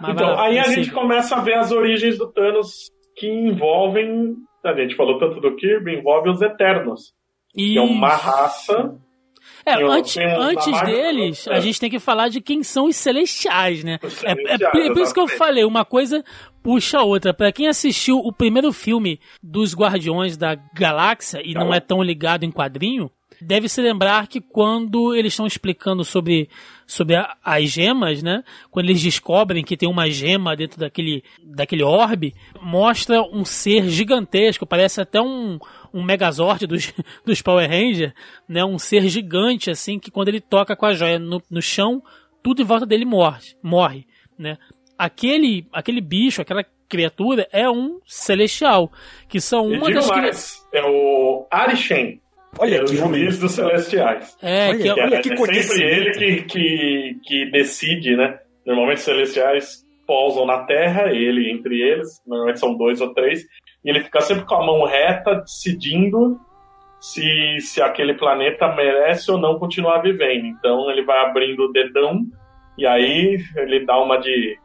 Mas 0.00 0.10
Então, 0.12 0.38
aí 0.38 0.58
a 0.58 0.64
gente 0.64 0.90
começa 0.90 1.36
a 1.36 1.40
ver 1.40 1.54
as 1.54 1.70
origens 1.72 2.18
do 2.18 2.30
Thanos 2.32 2.90
que 3.16 3.28
envolvem. 3.28 4.34
A 4.64 4.72
gente 4.74 4.96
falou 4.96 5.18
tanto 5.18 5.40
do 5.40 5.54
Kirby, 5.56 5.94
envolve 5.98 6.30
os 6.30 6.40
Eternos. 6.42 7.12
Que 7.54 7.76
é 7.78 7.80
uma 7.80 8.08
Isso. 8.14 8.16
raça. 8.26 8.94
É, 9.66 9.74
antes, 9.82 10.16
antes 10.18 10.82
deles, 10.82 11.46
é. 11.46 11.54
a 11.54 11.60
gente 11.60 11.80
tem 11.80 11.88
que 11.88 11.98
falar 11.98 12.28
de 12.28 12.40
quem 12.40 12.62
são 12.62 12.86
os 12.86 12.96
celestiais, 12.96 13.82
né? 13.84 13.98
Os 14.02 14.22
É, 14.24 14.32
é, 14.32 14.34
celestiais, 14.34 14.88
por- 14.92 15.00
isso 15.00 15.14
que 15.14 15.20
eu 15.20 15.28
falei, 15.28 15.64
uma 15.64 15.84
coisa 15.84 16.22
puxa 16.62 16.98
a 16.98 17.02
outra. 17.02 17.32
Pra 17.32 17.52
quem 17.52 17.66
assistiu 17.68 18.18
o 18.18 18.32
primeiro 18.32 18.72
filme 18.72 19.18
dos 19.42 19.74
Guardiões 19.74 20.36
da 20.36 20.54
Galáxia 20.74 21.40
e 21.44 21.54
não 21.54 21.70
Tá. 21.70 21.76
é 21.76 21.80
tão 21.80 22.02
ligado 22.02 22.44
em 22.44 22.50
quadrinho, 22.50 23.10
deve 23.40 23.68
se 23.68 23.80
lembrar 23.80 24.26
que 24.26 24.40
quando 24.40 25.14
eles 25.14 25.32
estão 25.32 25.46
explicando 25.46 26.04
sobre, 26.04 26.48
sobre 26.86 27.16
a- 27.16 27.36
as 27.42 27.70
gemas, 27.70 28.22
né? 28.22 28.42
Quando 28.70 28.86
eles 28.90 29.02
descobrem 29.02 29.64
que 29.64 29.76
tem 29.76 29.88
uma 29.88 30.08
gema 30.10 30.54
dentro 30.56 30.78
daquele, 30.78 31.22
daquele 31.42 31.82
orbe, 31.82 32.34
mostra 32.60 33.22
um 33.22 33.44
ser 33.44 33.88
gigantesco, 33.88 34.66
parece 34.66 35.00
até 35.00 35.20
um, 35.20 35.58
um 35.92 36.02
Megazord 36.02 36.66
dos, 36.66 36.92
dos 37.24 37.40
Power 37.42 37.68
Rangers, 37.68 38.12
né? 38.48 38.64
Um 38.64 38.78
ser 38.78 39.08
gigante, 39.08 39.70
assim, 39.70 39.98
que 39.98 40.10
quando 40.10 40.28
ele 40.28 40.40
toca 40.40 40.76
com 40.76 40.86
a 40.86 40.94
joia 40.94 41.18
no, 41.18 41.42
no 41.50 41.62
chão, 41.62 42.02
tudo 42.42 42.60
em 42.62 42.64
volta 42.64 42.84
dele 42.86 43.04
morre, 43.04 43.54
morre, 43.62 44.06
né? 44.38 44.58
Aquele, 44.98 45.66
aquele 45.72 46.00
bicho, 46.00 46.40
aquela 46.40 46.64
criatura 46.88 47.48
é 47.50 47.68
um 47.68 47.98
celestial, 48.06 48.92
que 49.28 49.40
são 49.40 49.72
E 49.72 49.76
uma 49.76 49.86
digo 49.86 49.98
das 50.00 50.10
cri- 50.10 50.20
mais, 50.20 50.68
é 50.72 50.82
o 50.84 51.46
Arishem. 51.50 52.20
Olha 52.58 52.76
é 52.76 52.82
o 52.82 52.84
que 52.84 52.94
nome. 52.96 53.18
juiz 53.20 53.38
dos 53.38 53.52
celestiais. 53.52 54.36
É, 54.42 54.68
Olha, 54.68 54.76
que 54.76 54.82
Que 54.82 54.88
é, 54.88 54.92
Olha 54.92 55.20
que 55.20 55.32
é 55.32 55.62
sempre 55.62 55.82
ele 55.82 56.12
que, 56.12 56.42
que, 56.42 57.20
que 57.24 57.50
decide, 57.50 58.16
né? 58.16 58.38
Normalmente 58.66 58.98
os 58.98 59.04
celestiais 59.04 59.84
pousam 60.06 60.46
na 60.46 60.64
Terra, 60.64 61.10
ele 61.12 61.50
entre 61.50 61.80
eles, 61.80 62.22
normalmente 62.26 62.60
são 62.60 62.74
dois 62.76 63.00
ou 63.00 63.12
três, 63.14 63.42
e 63.84 63.90
ele 63.90 64.00
fica 64.00 64.20
sempre 64.20 64.44
com 64.44 64.54
a 64.54 64.64
mão 64.66 64.84
reta, 64.84 65.36
decidindo 65.36 66.38
se, 67.00 67.22
se 67.60 67.82
aquele 67.82 68.14
planeta 68.14 68.68
merece 68.74 69.30
ou 69.30 69.38
não 69.38 69.58
continuar 69.58 69.98
vivendo. 70.00 70.46
Então 70.46 70.90
ele 70.90 71.02
vai 71.04 71.18
abrindo 71.24 71.64
o 71.64 71.72
dedão, 71.72 72.20
e 72.78 72.86
aí 72.86 73.38
ele 73.56 73.84
dá 73.84 73.98
uma 73.98 74.18
de, 74.18 74.58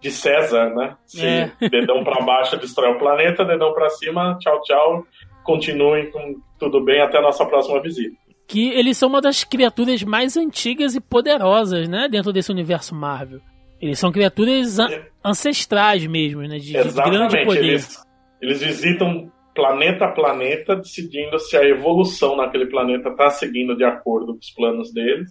de 0.00 0.10
César, 0.10 0.70
né? 0.74 0.96
Se 1.06 1.24
É. 1.26 1.50
dedão 1.68 2.02
para 2.04 2.24
baixo 2.24 2.56
destrói 2.56 2.92
o 2.92 2.98
planeta, 2.98 3.44
dedão 3.44 3.72
para 3.72 3.88
cima, 3.90 4.36
tchau, 4.40 4.60
tchau, 4.62 5.04
continuem 5.44 6.10
com 6.10 6.36
tudo 6.64 6.84
bem 6.84 7.00
até 7.00 7.18
a 7.18 7.22
nossa 7.22 7.44
próxima 7.46 7.80
visita. 7.82 8.16
que 8.46 8.68
eles 8.70 8.98
são 8.98 9.08
uma 9.08 9.20
das 9.22 9.42
criaturas 9.44 10.02
mais 10.02 10.36
antigas 10.36 10.94
e 10.94 11.00
poderosas, 11.00 11.88
né, 11.88 12.08
dentro 12.10 12.32
desse 12.32 12.50
universo 12.52 12.94
Marvel. 12.94 13.40
Eles 13.80 13.98
são 13.98 14.12
criaturas 14.12 14.78
an- 14.78 14.88
ancestrais 15.24 16.06
mesmo, 16.06 16.42
né, 16.42 16.58
de, 16.58 16.72
de 16.72 16.92
grande 16.94 17.44
poder. 17.44 17.64
Eles, 17.64 18.02
eles 18.42 18.60
visitam 18.62 19.30
planeta 19.54 20.04
a 20.06 20.12
planeta, 20.12 20.76
decidindo 20.76 21.38
se 21.38 21.56
a 21.56 21.64
evolução 21.64 22.36
naquele 22.36 22.66
planeta 22.66 23.08
está 23.10 23.30
seguindo 23.30 23.76
de 23.76 23.84
acordo 23.84 24.32
com 24.34 24.38
os 24.40 24.50
planos 24.50 24.92
deles. 24.92 25.30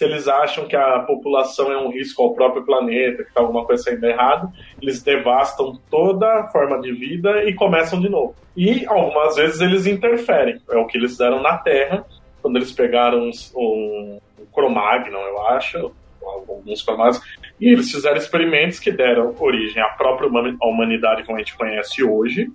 Se 0.00 0.06
eles 0.06 0.26
acham 0.26 0.66
que 0.66 0.74
a 0.74 1.00
população 1.00 1.70
é 1.70 1.76
um 1.76 1.90
risco 1.90 2.22
ao 2.22 2.32
próprio 2.32 2.64
planeta, 2.64 3.22
que 3.22 3.28
está 3.28 3.42
alguma 3.42 3.66
coisa 3.66 3.82
saindo 3.82 4.06
errado, 4.06 4.50
eles 4.80 5.02
devastam 5.02 5.78
toda 5.90 6.26
a 6.40 6.48
forma 6.48 6.80
de 6.80 6.90
vida 6.90 7.44
e 7.44 7.54
começam 7.54 8.00
de 8.00 8.08
novo. 8.08 8.34
E 8.56 8.86
algumas 8.86 9.36
vezes 9.36 9.60
eles 9.60 9.86
interferem. 9.86 10.58
É 10.70 10.78
o 10.78 10.86
que 10.86 10.96
eles 10.96 11.10
fizeram 11.10 11.42
na 11.42 11.58
Terra, 11.58 12.02
quando 12.40 12.56
eles 12.56 12.72
pegaram 12.72 13.28
uns- 13.28 13.52
um, 13.54 14.18
um 14.40 14.46
Cromagnon, 14.54 15.20
eu 15.20 15.46
acho, 15.48 15.92
alguns 16.24 16.80
Cromagnos, 16.80 17.20
e 17.60 17.70
eles 17.70 17.92
fizeram 17.92 18.16
experimentos 18.16 18.80
que 18.80 18.90
deram 18.90 19.34
origem 19.38 19.82
à 19.82 19.88
própria 19.88 20.30
humanidade 20.62 21.24
como 21.24 21.36
a 21.36 21.40
gente 21.40 21.58
conhece 21.58 22.02
hoje, 22.02 22.50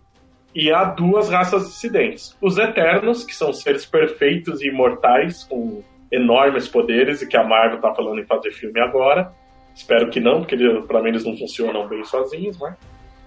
e 0.55 0.71
a 0.71 0.83
duas 0.83 1.29
raças 1.29 1.67
dissidentes. 1.67 2.35
Os 2.41 2.57
Eternos, 2.57 3.23
que 3.23 3.35
são 3.35 3.53
seres 3.53 3.85
perfeitos 3.85 4.63
e 4.63 4.69
imortais, 4.69 5.43
com 5.43 5.83
enormes 6.15 6.67
poderes, 6.67 7.21
e 7.21 7.27
que 7.27 7.37
a 7.37 7.43
Marvel 7.43 7.79
tá 7.79 7.93
falando 7.93 8.19
em 8.19 8.25
fazer 8.25 8.51
filme 8.51 8.79
agora. 8.79 9.31
Espero 9.73 10.09
que 10.09 10.19
não, 10.19 10.39
porque 10.39 10.57
pra 10.87 11.01
mim 11.01 11.09
eles 11.09 11.25
não 11.25 11.35
funcionam 11.37 11.87
bem 11.87 12.03
sozinhos, 12.05 12.57
mas. 12.57 12.75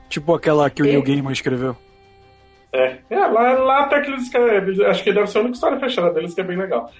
Tipo 0.08 0.34
aquela 0.34 0.70
que 0.70 0.82
o 0.82 0.86
Neil 0.86 1.02
Gaiman 1.02 1.32
escreveu. 1.32 1.76
É, 2.72 2.98
é 3.10 3.18
lá, 3.18 3.52
lá 3.52 3.80
até 3.84 4.00
que 4.00 4.10
eles 4.10 4.24
escrevem. 4.24 4.86
Acho 4.86 5.04
que 5.04 5.12
deve 5.12 5.26
ser 5.26 5.38
a 5.38 5.40
única 5.42 5.54
história 5.54 5.78
fechada 5.78 6.10
deles 6.10 6.34
que 6.34 6.40
é 6.40 6.44
bem 6.44 6.56
legal. 6.56 6.90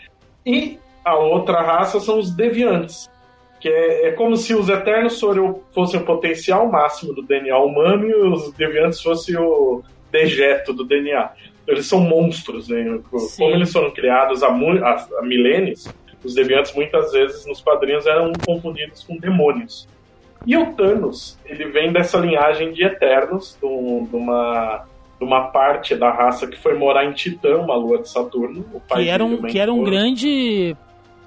E 0.45 0.79
a 1.05 1.17
outra 1.17 1.63
raça 1.63 1.99
são 2.01 2.19
os 2.19 2.31
Deviantes. 2.31 3.11
Que 3.61 3.69
é, 3.69 4.09
é 4.09 4.13
como 4.13 4.37
se 4.37 4.55
os 4.55 4.69
Eternos 4.69 5.21
fossem 5.73 6.01
o 6.01 6.05
potencial 6.05 6.71
máximo 6.71 7.15
do 7.15 7.23
DNA 7.23 7.59
humano 7.59 8.07
e 8.07 8.15
os 8.15 8.53
Deviantes 8.53 9.03
fossem 9.03 9.37
o 9.37 9.83
dejeto 10.13 10.73
do 10.73 10.85
DNA. 10.85 11.31
Eles 11.69 11.87
são 11.87 12.01
monstros, 12.01 12.69
né? 12.69 12.83
Sim. 13.19 13.37
Como 13.45 13.55
eles 13.55 13.71
foram 13.73 13.91
criados 13.93 14.43
há, 14.43 14.49
há, 14.49 15.07
há 15.19 15.23
milênios, 15.23 15.87
os 16.25 16.35
Deviantes 16.35 16.75
muitas 16.75 17.13
vezes 17.13 17.47
nos 17.47 17.61
quadrinhos 17.61 18.07
eram 18.07 18.33
confundidos 18.45 19.05
com 19.05 19.17
demônios. 19.19 19.87
E 20.47 20.57
o 20.57 20.73
Thanos, 20.73 21.39
ele 21.45 21.67
vem 21.67 21.93
dessa 21.93 22.17
linhagem 22.19 22.73
de 22.73 22.83
Eternos, 22.85 23.57
de 23.61 23.67
um- 23.67 24.09
uma, 24.13 24.85
de 25.19 25.25
uma 25.25 25.49
parte 25.49 25.95
da 25.95 26.11
raça 26.11 26.47
que 26.47 26.57
foi 26.57 26.75
morar 26.75 27.05
em 27.05 27.13
Titã, 27.13 27.59
uma 27.59 27.77
lua 27.77 27.99
de 27.99 28.09
Saturno. 28.09 28.65
Pai 28.89 29.05
Que 29.05 29.09
era 29.11 29.25
um, 29.25 29.43
que 29.43 29.59
era 29.59 29.73
um 29.73 29.85
grande 29.85 30.75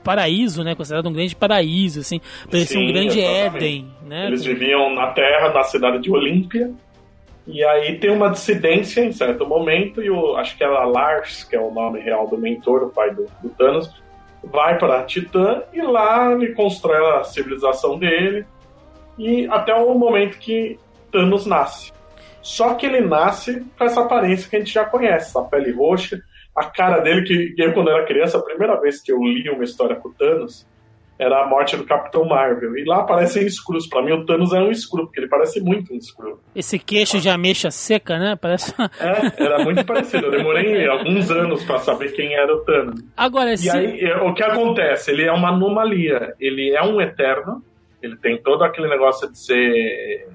paraíso, 0.04 0.64
né, 0.64 0.74
considerado 0.74 1.08
um 1.08 1.14
grande 1.14 1.36
paraíso, 1.36 2.00
assim, 2.00 2.20
parecia 2.50 2.80
um 2.80 2.88
grande 2.88 3.20
exatamente. 3.20 3.56
Éden, 3.66 3.88
né? 4.08 4.28
Eles 4.28 4.44
viviam 4.44 4.94
na 4.96 5.08
Terra, 5.12 5.54
na 5.54 5.62
cidade 5.64 6.00
de 6.02 6.10
Olímpia. 6.12 6.72
E 7.52 7.66
aí 7.66 8.00
tem 8.00 8.10
uma 8.10 8.30
dissidência 8.30 9.02
em 9.04 9.12
certo 9.12 9.46
momento, 9.46 10.02
e 10.02 10.10
o, 10.10 10.38
acho 10.38 10.58
que 10.58 10.64
era 10.64 10.86
Lars, 10.86 11.44
que 11.44 11.54
é 11.54 11.60
o 11.60 11.70
nome 11.70 12.00
real 12.00 12.26
do 12.26 12.38
mentor, 12.38 12.84
o 12.84 12.90
pai 12.90 13.14
do, 13.14 13.26
do 13.44 13.50
Thanos, 13.50 13.94
vai 14.42 14.78
para 14.78 15.04
Titã 15.04 15.62
e 15.74 15.82
lá 15.82 16.32
ele 16.32 16.54
constrói 16.54 17.20
a 17.20 17.26
civilização 17.26 18.00
dele. 18.00 18.46
E 19.18 19.46
até 19.48 19.76
o 19.76 19.94
momento 19.94 20.38
que 20.40 20.80
Thanos 21.12 21.46
nasce. 21.46 21.92
Só 22.42 22.74
que 22.74 22.86
ele 22.86 23.02
nasce 23.02 23.66
com 23.78 23.84
essa 23.84 24.00
aparência 24.00 24.50
que 24.50 24.56
a 24.56 24.60
gente 24.60 24.74
já 24.74 24.86
conhece, 24.86 25.38
a 25.38 25.42
pele 25.42 25.74
roxa, 25.74 26.22
a 26.56 26.64
cara 26.64 27.00
dele, 27.00 27.24
que 27.24 27.62
eu, 27.62 27.74
quando 27.74 27.90
era 27.90 28.06
criança, 28.06 28.38
a 28.38 28.42
primeira 28.42 28.80
vez 28.80 29.02
que 29.02 29.12
eu 29.12 29.22
li 29.22 29.50
uma 29.50 29.64
história 29.66 29.98
com 29.98 30.10
Thanos 30.14 30.66
era 31.22 31.44
a 31.44 31.48
morte 31.48 31.78
do 31.78 31.84
Capitão 31.86 32.26
Marvel. 32.26 32.76
E 32.78 32.84
lá 32.84 33.02
aparecem 33.02 33.46
escuros. 33.46 33.86
Pra 33.88 34.02
mim, 34.02 34.12
o 34.12 34.26
Thanos 34.26 34.52
é 34.54 34.60
um 34.60 34.72
escuro, 34.72 35.06
porque 35.06 35.20
ele 35.20 35.28
parece 35.30 35.62
muito 35.62 35.94
um 35.94 35.98
escuro. 35.98 36.40
Esse 36.56 36.80
queixo 36.80 37.20
de 37.20 37.30
ameixa 37.30 37.70
seca, 37.70 38.18
né? 38.18 38.36
Parece. 38.36 38.74
É, 39.00 39.44
era 39.44 39.64
muito 39.64 39.86
parecido. 39.86 40.26
Eu 40.26 40.32
demorei 40.32 40.88
alguns 40.88 41.30
anos 41.30 41.64
pra 41.64 41.78
saber 41.80 42.12
quem 42.14 42.34
era 42.34 42.52
o 42.54 42.62
Thanos. 42.66 43.04
Agora, 43.16 43.54
E 43.54 43.58
se... 43.58 43.70
aí, 43.70 44.00
é, 44.02 44.18
o 44.18 44.34
que 44.34 44.42
acontece? 44.44 45.12
Ele 45.12 45.24
é 45.24 45.32
uma 45.32 45.50
anomalia. 45.50 46.34
Ele 46.40 46.72
é 46.76 46.82
um 46.84 47.00
eterno. 47.00 47.64
Ele 48.02 48.16
tem 48.18 48.42
todo 48.42 48.64
aquele 48.64 48.88
negócio 48.90 49.32
de 49.32 49.38
ser, 49.38 50.28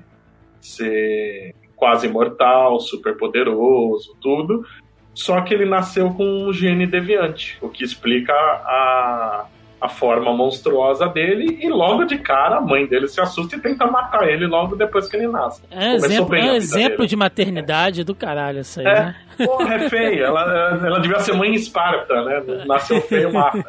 ser 0.61 1.55
quase 1.75 2.07
imortal, 2.07 2.79
super 2.81 3.17
poderoso, 3.17 4.17
tudo. 4.21 4.65
só 5.13 5.41
que 5.41 5.53
ele 5.53 5.65
nasceu 5.65 6.11
com 6.15 6.25
um 6.25 6.53
gene 6.53 6.87
deviante, 6.87 7.59
o 7.61 7.69
que 7.69 7.83
explica 7.85 8.33
a, 8.33 9.47
a 9.81 9.89
forma 9.89 10.33
monstruosa 10.33 11.07
dele 11.07 11.59
e 11.63 11.69
logo 11.69 12.05
de 12.05 12.19
cara 12.19 12.57
a 12.57 12.61
mãe 12.61 12.87
dele 12.87 13.07
se 13.09 13.21
assusta 13.21 13.57
e 13.57 13.61
tenta 13.61 13.87
matar 13.87 14.27
ele 14.29 14.47
logo 14.47 14.75
depois 14.75 15.09
que 15.09 15.17
ele 15.17 15.29
nasce. 15.29 15.63
É 15.71 15.95
exemplo, 15.95 16.35
é 16.35 16.57
exemplo 16.57 17.07
de 17.07 17.15
maternidade 17.15 18.03
do 18.03 18.15
caralho 18.15 18.61
isso 18.61 18.81
aí, 18.81 18.87
é, 18.87 18.95
né? 18.95 19.17
Porra, 19.45 19.75
é 19.75 19.89
feia. 19.89 20.25
Ela, 20.25 20.81
ela 20.85 21.01
devia 21.01 21.21
ser 21.21 21.35
mãe 21.35 21.55
esparta, 21.55 22.23
né? 22.25 22.43
Nasceu 22.67 23.01
feio, 23.03 23.33
mata. 23.33 23.65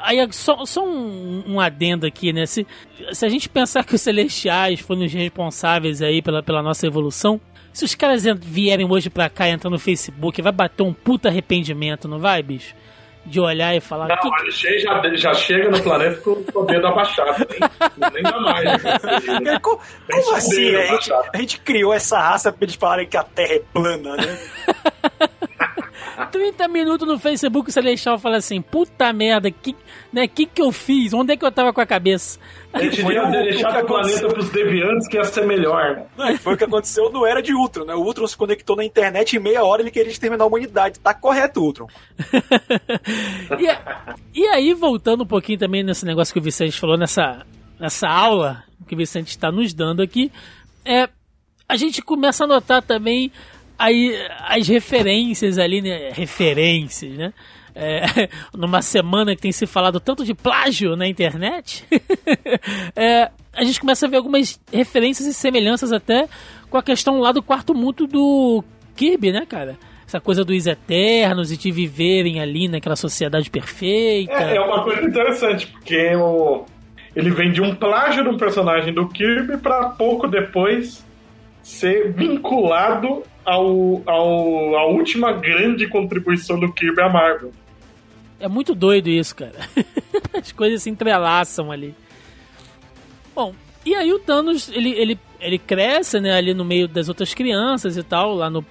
Aí, 0.00 0.26
só, 0.32 0.66
só 0.66 0.84
um, 0.84 1.44
um, 1.46 1.60
adendo 1.60 2.06
aqui, 2.06 2.30
né? 2.30 2.44
Se, 2.44 2.66
se 3.10 3.24
a 3.24 3.28
gente 3.28 3.48
pensar 3.48 3.84
que 3.84 3.94
os 3.94 4.02
celestiais 4.02 4.80
foram 4.80 5.04
os 5.04 5.12
responsáveis 5.12 6.02
aí 6.02 6.20
pela, 6.20 6.42
pela 6.42 6.62
nossa 6.62 6.86
evolução, 6.86 7.40
se 7.72 7.86
os 7.86 7.94
caras 7.94 8.24
vierem 8.38 8.86
hoje 8.90 9.08
pra 9.08 9.30
cá 9.30 9.48
e 9.48 9.52
entrar 9.52 9.70
no 9.70 9.78
Facebook, 9.78 10.42
vai 10.42 10.52
bater 10.52 10.82
um 10.82 10.92
puta 10.92 11.28
arrependimento, 11.28 12.06
não 12.06 12.18
vai, 12.18 12.42
bicho? 12.42 12.74
De 13.28 13.40
olhar 13.40 13.74
e 13.74 13.80
falar. 13.80 14.08
Não, 14.08 14.16
que... 14.16 14.28
o 14.28 14.34
Alexei 14.34 14.78
já, 14.78 15.02
já 15.14 15.34
chega 15.34 15.70
no 15.70 15.82
planeta 15.82 16.20
com 16.20 16.30
o 16.30 16.44
poder 16.44 16.80
da 16.80 16.90
baixada, 16.90 17.46
nem, 17.50 18.10
nem 18.12 18.22
dá 18.22 18.40
mais. 18.40 18.68
Né? 19.42 19.58
como, 19.60 19.78
como 20.10 20.34
assim? 20.34 20.74
A 20.74 20.86
gente, 20.86 21.12
a 21.12 21.36
gente, 21.36 21.60
criou 21.60 21.92
essa 21.92 22.18
raça 22.18 22.52
pra 22.52 22.64
eles 22.64 22.74
falarem 22.74 23.06
que 23.06 23.16
a 23.16 23.22
Terra 23.22 23.54
é 23.54 23.62
plana, 23.72 24.16
né? 24.16 24.38
30 26.26 26.68
minutos 26.68 27.06
no 27.06 27.18
Facebook, 27.18 27.70
o 27.70 27.72
Celestial 27.72 28.18
fala 28.18 28.36
assim: 28.36 28.60
puta 28.60 29.12
merda, 29.12 29.50
que, 29.50 29.74
né, 30.12 30.26
que 30.26 30.46
que 30.46 30.60
eu 30.60 30.72
fiz? 30.72 31.12
Onde 31.12 31.32
é 31.32 31.36
que 31.36 31.44
eu 31.44 31.52
tava 31.52 31.72
com 31.72 31.80
a 31.80 31.86
cabeça? 31.86 32.38
A 32.72 32.82
gente 32.82 32.96
devia 32.96 33.30
ter 33.30 33.42
deixado 33.44 33.82
o 33.82 33.86
planeta 33.86 34.28
pros 34.28 34.50
deviantes 34.50 35.08
que 35.08 35.16
ia 35.16 35.24
ser 35.24 35.46
melhor. 35.46 36.06
Né? 36.16 36.36
Foi 36.36 36.54
o 36.54 36.56
que 36.56 36.64
aconteceu 36.64 37.10
no 37.10 37.24
Era 37.24 37.42
de 37.42 37.54
Ultron, 37.54 37.84
né? 37.84 37.94
O 37.94 38.02
Ultron 38.02 38.26
se 38.26 38.36
conectou 38.36 38.76
na 38.76 38.84
internet 38.84 39.36
em 39.36 39.40
meia 39.40 39.64
hora 39.64 39.82
ele 39.82 39.90
queria 39.90 40.10
exterminar 40.10 40.44
a 40.44 40.46
humanidade. 40.46 40.98
Tá 41.00 41.14
correto, 41.14 41.60
Ultron. 41.60 41.86
e, 43.58 44.40
e 44.40 44.46
aí, 44.48 44.74
voltando 44.74 45.24
um 45.24 45.26
pouquinho 45.26 45.58
também 45.58 45.82
nesse 45.82 46.04
negócio 46.04 46.32
que 46.32 46.40
o 46.40 46.42
Vicente 46.42 46.78
falou, 46.78 46.96
nessa, 46.96 47.46
nessa 47.78 48.08
aula 48.08 48.64
que 48.86 48.94
o 48.94 48.98
Vicente 48.98 49.28
está 49.28 49.52
nos 49.52 49.74
dando 49.74 50.02
aqui, 50.02 50.32
é, 50.84 51.08
a 51.68 51.76
gente 51.76 52.00
começa 52.00 52.44
a 52.44 52.46
notar 52.46 52.82
também 52.82 53.30
aí 53.78 54.14
as 54.40 54.66
referências 54.66 55.58
ali, 55.58 55.80
né? 55.80 56.10
Referências, 56.12 57.12
né? 57.12 57.32
É, 57.74 58.28
numa 58.52 58.82
semana 58.82 59.36
que 59.36 59.42
tem 59.42 59.52
se 59.52 59.66
falado 59.66 60.00
tanto 60.00 60.24
de 60.24 60.34
plágio 60.34 60.96
na 60.96 61.06
internet, 61.06 61.86
é, 62.96 63.30
a 63.54 63.62
gente 63.62 63.80
começa 63.80 64.06
a 64.06 64.08
ver 64.08 64.16
algumas 64.16 64.60
referências 64.72 65.28
e 65.28 65.32
semelhanças 65.32 65.92
até 65.92 66.28
com 66.68 66.76
a 66.76 66.82
questão 66.82 67.20
lá 67.20 67.30
do 67.30 67.42
quarto 67.42 67.74
mundo 67.74 68.06
do 68.06 68.64
Kirby, 68.96 69.30
né, 69.32 69.46
cara? 69.46 69.78
Essa 70.06 70.20
coisa 70.20 70.44
dos 70.44 70.66
eternos 70.66 71.52
e 71.52 71.56
de 71.56 71.70
viverem 71.70 72.40
ali 72.40 72.66
naquela 72.66 72.96
sociedade 72.96 73.50
perfeita. 73.50 74.32
É, 74.32 74.56
é 74.56 74.60
uma 74.60 74.82
coisa 74.82 75.02
interessante, 75.02 75.66
porque 75.66 76.16
o, 76.16 76.64
ele 77.14 77.30
vem 77.30 77.52
de 77.52 77.60
um 77.60 77.74
plágio 77.74 78.22
de 78.22 78.28
um 78.28 78.36
personagem 78.36 78.92
do 78.92 79.06
Kirby 79.08 79.58
para 79.58 79.90
pouco 79.90 80.26
depois 80.26 81.06
ser 81.68 82.12
vinculado 82.14 83.22
ao, 83.44 84.02
ao, 84.06 84.76
a 84.76 84.86
última 84.86 85.32
grande 85.32 85.86
contribuição 85.86 86.58
do 86.58 86.72
Kirby 86.72 87.02
à 87.02 87.10
Marvel. 87.10 87.52
É 88.40 88.48
muito 88.48 88.74
doido 88.74 89.08
isso, 89.08 89.36
cara. 89.36 89.52
As 90.32 90.50
coisas 90.50 90.82
se 90.82 90.88
entrelaçam 90.88 91.70
ali. 91.70 91.94
Bom, 93.34 93.54
e 93.84 93.94
aí 93.94 94.10
o 94.12 94.18
Thanos, 94.18 94.70
ele, 94.70 94.92
ele, 94.92 95.18
ele 95.40 95.58
cresce, 95.58 96.18
né, 96.18 96.32
ali 96.32 96.54
no 96.54 96.64
meio 96.64 96.88
das 96.88 97.08
outras 97.08 97.34
crianças 97.34 97.98
e 97.98 98.02
tal, 98.02 98.34
lá 98.34 98.48
no... 98.48 98.64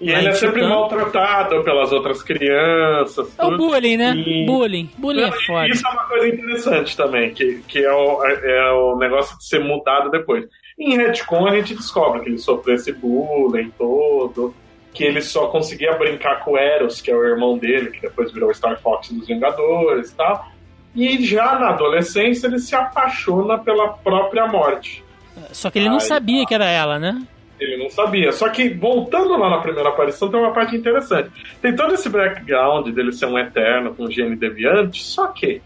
E 0.00 0.10
ele 0.10 0.28
é 0.28 0.32
sempre 0.32 0.66
maltratado 0.66 1.62
pelas 1.62 1.92
outras 1.92 2.22
crianças. 2.22 3.38
É 3.38 3.44
o 3.44 3.56
bullying, 3.56 3.98
né? 3.98 4.14
E... 4.16 4.46
Bullying. 4.46 4.90
Bullying 4.98 5.24
é 5.24 5.32
foda. 5.46 5.68
Isso 5.68 5.86
é 5.86 5.90
uma 5.90 6.04
coisa 6.04 6.28
interessante 6.28 6.96
também, 6.96 7.34
que, 7.34 7.60
que 7.68 7.84
é, 7.84 7.92
o, 7.92 8.24
é 8.24 8.72
o 8.72 8.96
negócio 8.96 9.36
de 9.38 9.46
ser 9.46 9.60
mudado 9.60 10.10
depois. 10.10 10.46
Em 10.80 10.96
retcon 10.96 11.46
a 11.46 11.54
gente 11.56 11.74
descobre 11.74 12.22
que 12.22 12.30
ele 12.30 12.38
sofreu 12.38 12.74
esse 12.74 12.90
bullying 12.90 13.70
todo, 13.76 14.54
que 14.94 15.04
ele 15.04 15.20
só 15.20 15.48
conseguia 15.48 15.92
brincar 15.92 16.42
com 16.42 16.52
o 16.52 16.56
Eros, 16.56 17.02
que 17.02 17.10
é 17.10 17.14
o 17.14 17.22
irmão 17.22 17.58
dele, 17.58 17.90
que 17.90 18.00
depois 18.00 18.32
virou 18.32 18.52
Star 18.54 18.80
Fox 18.80 19.12
dos 19.12 19.26
Vingadores 19.26 20.10
e 20.10 20.14
tal. 20.14 20.48
E 20.96 21.22
já 21.22 21.58
na 21.58 21.68
adolescência 21.68 22.46
ele 22.46 22.58
se 22.58 22.74
apaixona 22.74 23.58
pela 23.58 23.88
própria 23.88 24.46
morte. 24.46 25.04
Só 25.52 25.70
que 25.70 25.78
ele 25.78 25.88
Aí, 25.88 25.92
não 25.92 26.00
sabia 26.00 26.46
que 26.46 26.54
era 26.54 26.66
ela, 26.66 26.98
né? 26.98 27.22
Ele 27.60 27.76
não 27.76 27.90
sabia. 27.90 28.32
Só 28.32 28.48
que, 28.48 28.70
voltando 28.70 29.36
lá 29.36 29.50
na 29.50 29.58
primeira 29.58 29.90
aparição, 29.90 30.30
tem 30.30 30.40
uma 30.40 30.52
parte 30.52 30.74
interessante. 30.74 31.30
Tem 31.60 31.76
todo 31.76 31.92
esse 31.92 32.08
background 32.08 32.88
dele 32.88 33.12
ser 33.12 33.26
um 33.26 33.38
eterno 33.38 33.94
com 33.94 34.04
um 34.04 34.10
gene 34.10 34.34
deviante, 34.34 35.04
só 35.04 35.26
que 35.26 35.60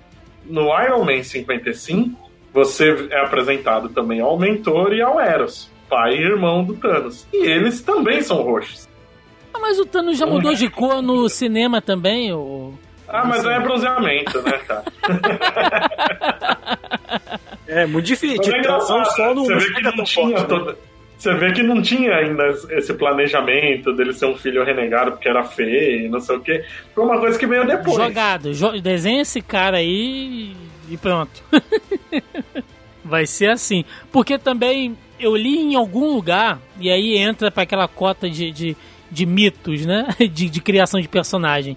no 0.44 0.64
Iron 0.82 1.04
Man 1.04 1.22
55, 1.22 2.23
você 2.54 3.08
é 3.10 3.20
apresentado 3.20 3.88
também 3.88 4.20
ao 4.20 4.38
mentor 4.38 4.94
e 4.94 5.02
ao 5.02 5.20
Eros, 5.20 5.68
pai 5.90 6.14
e 6.14 6.22
irmão 6.22 6.62
do 6.62 6.74
Thanos. 6.74 7.26
E 7.32 7.44
eles 7.44 7.82
também 7.82 8.22
são 8.22 8.42
roxos. 8.42 8.88
Ah, 9.52 9.58
mas 9.60 9.80
o 9.80 9.84
Thanos 9.84 10.16
já 10.16 10.24
mudou 10.24 10.54
de 10.54 10.70
cor 10.70 11.02
no 11.02 11.28
cinema 11.28 11.82
também, 11.82 12.32
ou... 12.32 12.74
Ah, 13.08 13.26
mas 13.26 13.44
é 13.44 13.58
bronzeamento, 13.58 14.40
né, 14.42 14.52
cara? 14.66 14.84
é 17.66 17.86
muito 17.86 18.06
difícil. 18.06 18.40
De 18.40 18.62
tração 18.62 19.04
só 19.04 19.34
no 19.34 19.44
você 19.44 19.56
vê 19.56 19.74
que 19.74 19.82
não 19.82 20.04
tinha 20.04 20.38
forte, 20.38 20.48
toda... 20.48 20.72
né? 20.72 20.78
Você 21.18 21.34
vê 21.34 21.52
que 21.52 21.62
não 21.62 21.80
tinha 21.80 22.16
ainda 22.16 22.48
esse 22.70 22.92
planejamento 22.94 23.92
dele 23.94 24.12
ser 24.12 24.26
um 24.26 24.36
filho 24.36 24.64
renegado 24.64 25.12
porque 25.12 25.28
era 25.28 25.44
feio, 25.44 26.10
não 26.10 26.20
sei 26.20 26.36
o 26.36 26.40
quê. 26.40 26.64
Foi 26.94 27.04
uma 27.04 27.18
coisa 27.18 27.38
que 27.38 27.46
veio 27.46 27.66
depois. 27.66 27.96
Jogado. 27.96 28.52
Jo 28.52 28.80
desenha 28.80 29.22
esse 29.22 29.40
cara 29.40 29.78
aí 29.78 30.54
e 30.88 30.96
pronto. 30.96 31.42
Vai 33.04 33.26
ser 33.26 33.50
assim. 33.50 33.84
Porque 34.10 34.38
também 34.38 34.96
eu 35.18 35.36
li 35.36 35.58
em 35.58 35.74
algum 35.74 36.12
lugar, 36.12 36.60
e 36.78 36.90
aí 36.90 37.16
entra 37.16 37.50
para 37.50 37.62
aquela 37.62 37.86
cota 37.86 38.28
de, 38.28 38.50
de, 38.50 38.76
de, 39.10 39.26
mitos, 39.26 39.84
né? 39.84 40.08
De, 40.18 40.48
de 40.48 40.60
criação 40.60 41.00
de 41.00 41.08
personagem. 41.08 41.76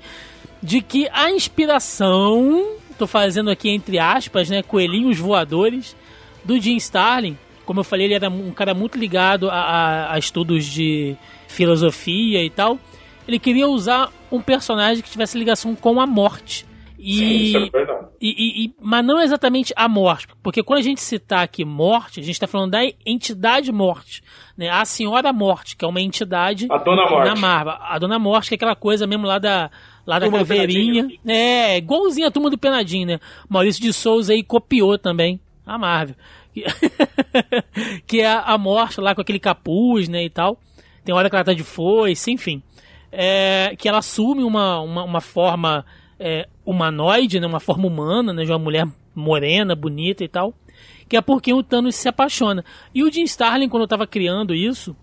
De 0.61 0.81
que 0.81 1.07
a 1.11 1.29
inspiração, 1.29 2.75
tô 2.97 3.05
fazendo 3.05 3.49
aqui 3.49 3.69
entre 3.69 3.99
aspas, 3.99 4.49
né? 4.49 4.63
Coelhinhos 4.63 5.17
voadores, 5.17 5.95
do 6.43 6.59
Jim 6.59 6.77
Starlin. 6.77 7.37
Como 7.65 7.81
eu 7.81 7.83
falei, 7.83 8.07
ele 8.07 8.13
era 8.13 8.29
um 8.29 8.51
cara 8.51 8.73
muito 8.73 8.97
ligado 8.97 9.49
a, 9.49 9.55
a, 9.55 10.13
a 10.13 10.19
estudos 10.19 10.65
de 10.65 11.15
filosofia 11.49 12.43
e 12.43 12.49
tal. 12.49 12.79
Ele 13.27 13.37
queria 13.37 13.67
usar 13.67 14.11
um 14.31 14.41
personagem 14.41 15.03
que 15.03 15.09
tivesse 15.09 15.37
ligação 15.37 15.75
com 15.75 15.99
a 15.99 16.07
morte. 16.07 16.65
E, 17.07 17.13
Sim, 17.13 17.35
isso 17.35 17.57
é 17.57 17.69
verdade. 17.69 18.07
E, 18.19 18.27
e, 18.27 18.65
e, 18.65 18.75
mas 18.81 19.05
não 19.05 19.21
exatamente 19.21 19.71
a 19.77 19.87
morte, 19.87 20.27
porque 20.43 20.61
quando 20.61 20.79
a 20.79 20.83
gente 20.83 20.99
citar 20.99 21.41
aqui 21.41 21.63
morte, 21.63 22.19
a 22.19 22.23
gente 22.23 22.33
está 22.33 22.47
falando 22.47 22.71
da 22.71 22.83
entidade 23.05 23.71
morte, 23.71 24.21
né? 24.57 24.67
A 24.69 24.83
Senhora 24.83 25.31
Morte, 25.31 25.77
que 25.77 25.85
é 25.85 25.87
uma 25.87 26.01
entidade 26.01 26.67
a 26.69 26.77
Dona 26.77 27.09
Morte. 27.09 27.29
na 27.29 27.35
Marvel. 27.35 27.75
A 27.79 27.97
Dona 27.97 28.19
Morte, 28.19 28.49
que 28.49 28.55
é 28.55 28.57
aquela 28.57 28.75
coisa 28.75 29.07
mesmo 29.07 29.25
lá 29.25 29.39
da, 29.39 29.71
lá 30.05 30.19
da 30.19 30.29
caveirinha. 30.29 31.07
É, 31.25 31.77
igualzinho 31.77 32.27
a 32.27 32.31
turma 32.31 32.49
do 32.49 32.57
Penadinho, 32.57 33.07
né? 33.07 33.19
Maurício 33.47 33.81
de 33.81 33.93
Souza 33.93 34.33
aí 34.33 34.43
copiou 34.43 34.97
também 34.97 35.39
a 35.65 35.77
Marvel. 35.77 36.15
que 38.05 38.19
é 38.19 38.27
a 38.29 38.57
morte 38.57 38.99
lá 38.99 39.15
com 39.15 39.21
aquele 39.21 39.39
capuz, 39.39 40.09
né, 40.09 40.25
e 40.25 40.29
tal. 40.29 40.59
Tem 41.05 41.15
hora 41.15 41.29
que 41.29 41.35
ela 41.37 41.45
tá 41.45 41.53
de 41.53 41.63
foice, 41.63 42.31
enfim. 42.31 42.61
É, 43.09 43.75
que 43.77 43.87
ela 43.87 43.99
assume 43.99 44.43
uma, 44.43 44.81
uma, 44.81 45.05
uma 45.05 45.21
forma 45.21 45.85
é, 46.19 46.49
humanoide, 46.67 47.39
né, 47.39 47.47
uma 47.47 47.61
forma 47.61 47.87
humana, 47.87 48.33
né, 48.33 48.43
de 48.43 48.51
uma 48.51 48.59
mulher 48.59 48.85
morena, 49.15 49.73
bonita 49.73 50.21
e 50.21 50.27
tal, 50.27 50.53
que 51.07 51.15
é 51.15 51.21
por 51.21 51.41
quem 51.41 51.53
o 51.53 51.63
Thanos 51.63 51.95
se 51.95 52.09
apaixona. 52.09 52.63
E 52.93 53.03
o 53.03 53.11
Jim 53.11 53.23
Starlin, 53.23 53.69
quando 53.69 53.85
estava 53.85 54.05
criando 54.05 54.53
isso, 54.53 54.93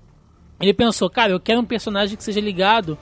ele 0.61 0.75
pensou, 0.75 1.09
cara, 1.09 1.33
eu 1.33 1.41
quero 1.41 1.61
um 1.61 1.65
personagem 1.65 2.19
que 2.19 2.23
seja 2.23 2.39
ligado 2.39 2.99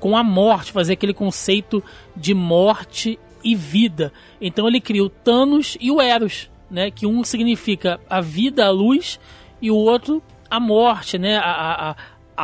com 0.00 0.16
a 0.16 0.24
morte, 0.24 0.72
fazer 0.72 0.94
aquele 0.94 1.14
conceito 1.14 1.82
de 2.16 2.34
morte 2.34 3.16
e 3.44 3.54
vida. 3.54 4.12
Então 4.40 4.66
ele 4.66 4.80
cria 4.80 5.04
o 5.04 5.08
Thanos 5.08 5.78
e 5.80 5.92
o 5.92 6.00
Eros, 6.00 6.50
né, 6.68 6.90
que 6.90 7.06
um 7.06 7.22
significa 7.22 8.00
a 8.10 8.20
vida, 8.20 8.66
a 8.66 8.70
luz, 8.70 9.20
e 9.62 9.70
o 9.70 9.76
outro 9.76 10.20
a 10.50 10.58
morte, 10.58 11.16
né, 11.16 11.36
a, 11.36 11.90
a, 11.90 11.96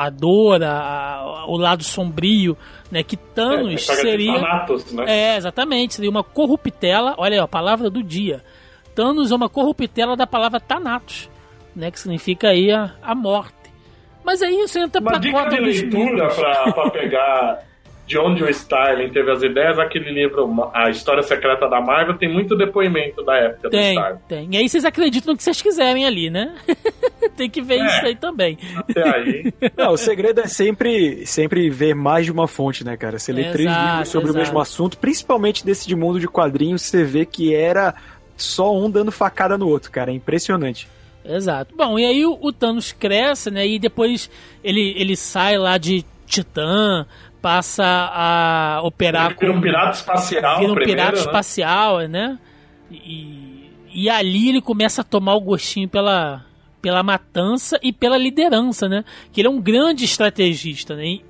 a 0.05 0.11
dor, 0.11 0.63
a, 0.63 1.45
o 1.47 1.57
lado 1.57 1.83
sombrio, 1.83 2.57
né? 2.91 3.03
Que 3.03 3.17
Thanos 3.17 3.89
é, 3.89 3.95
seria. 3.95 4.35
Thanatos, 4.35 4.93
né? 4.93 5.05
É, 5.07 5.37
exatamente. 5.37 5.95
Seria 5.95 6.11
uma 6.11 6.23
corruptela. 6.23 7.15
Olha 7.17 7.35
aí, 7.37 7.41
a 7.41 7.49
palavra 7.49 7.89
do 7.89 8.03
dia. 8.03 8.43
Thanos 8.95 9.31
é 9.31 9.35
uma 9.35 9.49
corruptela 9.49 10.17
da 10.17 10.27
palavra 10.27 10.61
Thanatos, 10.61 11.31
né? 11.75 11.91
Que 11.91 11.99
significa 11.99 12.49
aí 12.49 12.71
a, 12.71 12.93
a 13.03 13.15
morte. 13.15 13.55
Mas 14.25 14.43
aí 14.43 14.61
isso 14.61 14.79
entra 14.79 15.01
uma 15.01 15.13
pra 15.13 15.19
dica 15.19 15.49
de 15.49 15.61
leitura 15.61 16.29
pra, 16.35 16.73
pra 16.73 16.91
pegar 16.91 17.63
de 18.07 18.17
onde 18.19 18.45
o 18.45 18.49
Starling 18.49 19.11
teve 19.11 19.31
as 19.33 19.43
ideias, 19.43 19.79
aquele 19.79 20.11
livro, 20.13 20.71
A 20.73 20.89
História 20.91 21.23
Secreta 21.23 21.69
da 21.69 21.81
Marvel, 21.81 22.17
tem 22.17 22.33
muito 22.33 22.57
depoemento 22.57 23.25
da 23.25 23.35
época 23.37 23.69
tem, 23.69 23.95
do 23.95 24.01
Starling. 24.01 24.19
Tem, 24.29 24.49
E 24.53 24.57
aí 24.59 24.69
vocês 24.69 24.85
acreditam 24.85 25.33
no 25.33 25.37
que 25.37 25.43
vocês 25.43 25.61
quiserem 25.61 26.07
ali, 26.07 26.31
né? 26.31 26.55
tem 27.37 27.51
que 27.51 27.61
ver 27.61 27.81
É. 27.81 27.87
isso 27.87 28.07
aí 28.07 28.15
também. 28.15 28.57
Até 28.77 29.03
aí. 29.17 29.53
Não, 29.77 29.93
o 29.93 29.97
segredo 29.97 30.41
é 30.41 30.47
sempre, 30.47 31.27
sempre 31.27 31.69
ver 31.69 31.95
mais 31.95 32.25
de 32.27 32.31
uma 32.33 32.47
fonte, 32.47 32.85
né, 32.85 32.97
cara? 32.97 33.19
Você 33.19 33.33
lê 33.33 33.51
três 33.51 33.69
Exato, 33.69 33.89
livros 33.91 34.09
sobre 34.09 34.29
exato. 34.29 34.39
o 34.39 34.43
mesmo 34.45 34.61
assunto, 34.61 34.99
principalmente 34.99 35.65
desse 35.67 35.89
de 35.89 35.97
mundo 35.97 36.21
de 36.21 36.29
quadrinhos, 36.29 36.83
você 36.83 37.03
vê 37.03 37.27
que 37.27 37.53
era 37.55 37.93
só 38.37 38.73
um 38.73 38.89
dando 38.89 39.11
facada 39.11 39.59
no 39.59 39.69
outro, 39.69 39.91
cara. 39.91 40.13
É 40.13 40.15
impressionante. 40.15 40.87
Exato. 41.25 41.75
Bom, 41.77 41.99
e 41.99 42.05
aí 42.05 42.25
o, 42.25 42.39
o 42.41 42.53
Thanos 42.53 42.93
cresce, 42.93 43.51
né? 43.51 43.67
E 43.67 43.81
depois 43.81 44.31
ele, 44.63 44.95
ele 44.97 45.17
sai 45.17 45.59
lá 45.59 45.77
de 45.77 46.05
Titã, 46.25 47.07
passa 47.47 47.85
a 47.85 48.81
operar 48.83 49.31
Ele 49.31 49.39
vira 49.39 49.53
um 49.53 49.61
pirata 49.61 49.97
espacial 49.97 50.59
vira 50.59 50.73
um 50.73 50.75
primeiro, 50.75 51.01
pirata 51.01 51.17
né? 51.17 51.21
espacial, 51.21 51.99
né? 52.09 52.39
E, 52.91 53.71
e 53.95 54.11
ali 54.11 54.49
ele 54.49 54.61
começa 54.61 55.03
a 55.03 55.05
tomar 55.05 55.37
o 55.37 55.41
gostinho 55.41 55.89
pela, 55.89 56.45
pela 56.83 57.05
matança 57.05 57.79
e 57.85 57.93
pela 57.93 58.19
liderança, 58.19 58.89
né? 58.89 59.05
Que 59.33 59.41
ele 59.41 59.47
é 59.47 59.51
um 59.51 59.61
grande 59.61 60.05
estrategista, 60.05 60.97
né? 60.97 61.21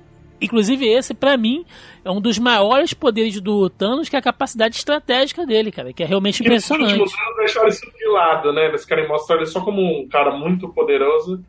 Inclusive 0.41 0.87
esse, 0.87 1.13
pra 1.13 1.37
mim, 1.37 1.63
é 2.03 2.09
um 2.09 2.19
dos 2.19 2.39
maiores 2.39 2.95
poderes 2.95 3.39
do 3.39 3.69
Thanos, 3.69 4.09
que 4.09 4.15
é 4.15 4.19
a 4.19 4.21
capacidade 4.21 4.75
estratégica 4.75 5.45
dele, 5.45 5.71
cara, 5.71 5.93
que 5.93 6.01
é 6.01 6.05
realmente 6.07 6.41
impressionante. 6.41 6.93
anos 6.93 7.11
deixaram 7.37 7.67
isso 7.67 7.85
de 7.95 8.07
lado, 8.07 8.51
né? 8.51 8.65
Eles 8.65 8.85
querem 8.85 9.07
mostrar 9.07 9.35
ele 9.35 9.45
só 9.45 9.61
como 9.61 10.01
um 10.01 10.07
cara 10.07 10.35
muito 10.35 10.67
poderoso 10.69 11.43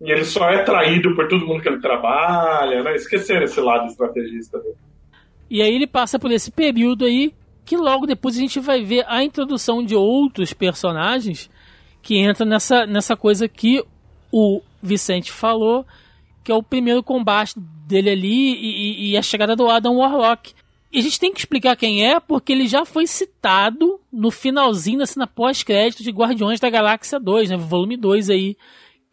e 0.00 0.10
ele 0.10 0.24
só 0.24 0.48
é 0.50 0.62
traído 0.62 1.14
por 1.14 1.28
todo 1.28 1.46
mundo 1.46 1.62
que 1.62 1.68
ele 1.68 1.80
trabalha, 1.80 2.82
né? 2.82 2.94
Esqueceram 2.94 3.44
esse 3.44 3.60
lado 3.60 3.86
estrategista 3.86 4.58
dele. 4.58 4.74
E 5.50 5.62
aí 5.62 5.74
ele 5.74 5.86
passa 5.86 6.18
por 6.18 6.30
esse 6.30 6.50
período 6.50 7.04
aí 7.04 7.32
que 7.64 7.76
logo 7.76 8.06
depois 8.06 8.36
a 8.36 8.40
gente 8.40 8.60
vai 8.60 8.82
ver 8.82 9.04
a 9.08 9.22
introdução 9.24 9.82
de 9.84 9.94
outros 9.94 10.52
personagens 10.52 11.48
que 12.02 12.18
entram 12.18 12.46
nessa, 12.46 12.86
nessa 12.86 13.16
coisa 13.16 13.48
que 13.48 13.82
o 14.30 14.60
Vicente 14.82 15.32
falou, 15.32 15.86
que 16.42 16.52
é 16.52 16.54
o 16.54 16.62
primeiro 16.62 17.02
combate 17.02 17.54
dele 17.86 18.10
ali 18.10 18.54
e, 18.54 19.12
e- 19.12 19.16
a 19.16 19.22
chegada 19.22 19.56
do 19.56 19.70
Adam 19.70 19.96
Warlock. 19.96 20.52
E 20.92 20.98
a 20.98 21.02
gente 21.02 21.18
tem 21.18 21.32
que 21.32 21.38
explicar 21.40 21.74
quem 21.76 22.04
é, 22.06 22.20
porque 22.20 22.52
ele 22.52 22.68
já 22.68 22.84
foi 22.84 23.06
citado 23.06 23.98
no 24.12 24.30
finalzinho 24.30 24.98
da 24.98 25.06
cena 25.06 25.26
pós-crédito 25.26 26.02
de 26.02 26.10
Guardiões 26.10 26.60
da 26.60 26.68
Galáxia 26.68 27.18
2, 27.18 27.50
né? 27.50 27.56
Volume 27.56 27.96
2 27.96 28.28
aí. 28.28 28.56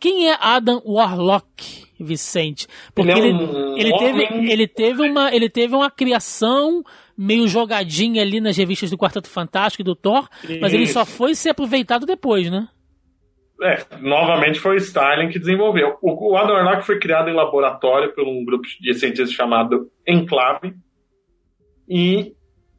Quem 0.01 0.29
é 0.29 0.35
Adam 0.39 0.81
Warlock, 0.83 1.85
Vicente? 1.99 2.67
Porque 2.93 3.11
Ele 3.11 3.19
é 3.21 3.27
ele, 3.29 3.33
um 3.43 3.77
ele 3.77 3.97
teve, 3.97 4.25
homem- 4.25 4.51
ele 4.51 4.67
teve 4.67 5.09
uma, 5.09 5.33
ele 5.35 5.49
teve 5.49 5.75
uma 5.75 5.91
criação 5.91 6.83
meio 7.15 7.47
jogadinha 7.47 8.21
ali 8.23 8.41
nas 8.41 8.57
revistas 8.57 8.89
do 8.89 8.97
Quarteto 8.97 9.29
Fantástico 9.29 9.83
e 9.83 9.85
do 9.85 9.95
Thor, 9.95 10.27
mas 10.59 10.73
ele 10.73 10.83
Isso. 10.83 10.93
só 10.93 11.05
foi 11.05 11.35
ser 11.35 11.51
aproveitado 11.51 12.05
depois, 12.05 12.49
né? 12.51 12.67
É, 13.61 13.85
novamente 14.01 14.59
foi 14.59 14.73
o 14.73 14.77
Starling 14.79 15.29
que 15.29 15.37
desenvolveu. 15.37 15.95
O, 16.01 16.31
o 16.31 16.35
Adam 16.35 16.55
Warlock 16.55 16.83
foi 16.83 16.97
criado 16.97 17.29
em 17.29 17.35
laboratório 17.35 18.11
por 18.15 18.27
um 18.27 18.43
grupo 18.43 18.67
de 18.79 18.91
cientistas 18.95 19.31
chamado 19.31 19.87
Enclave 20.07 20.73
e 21.87 22.33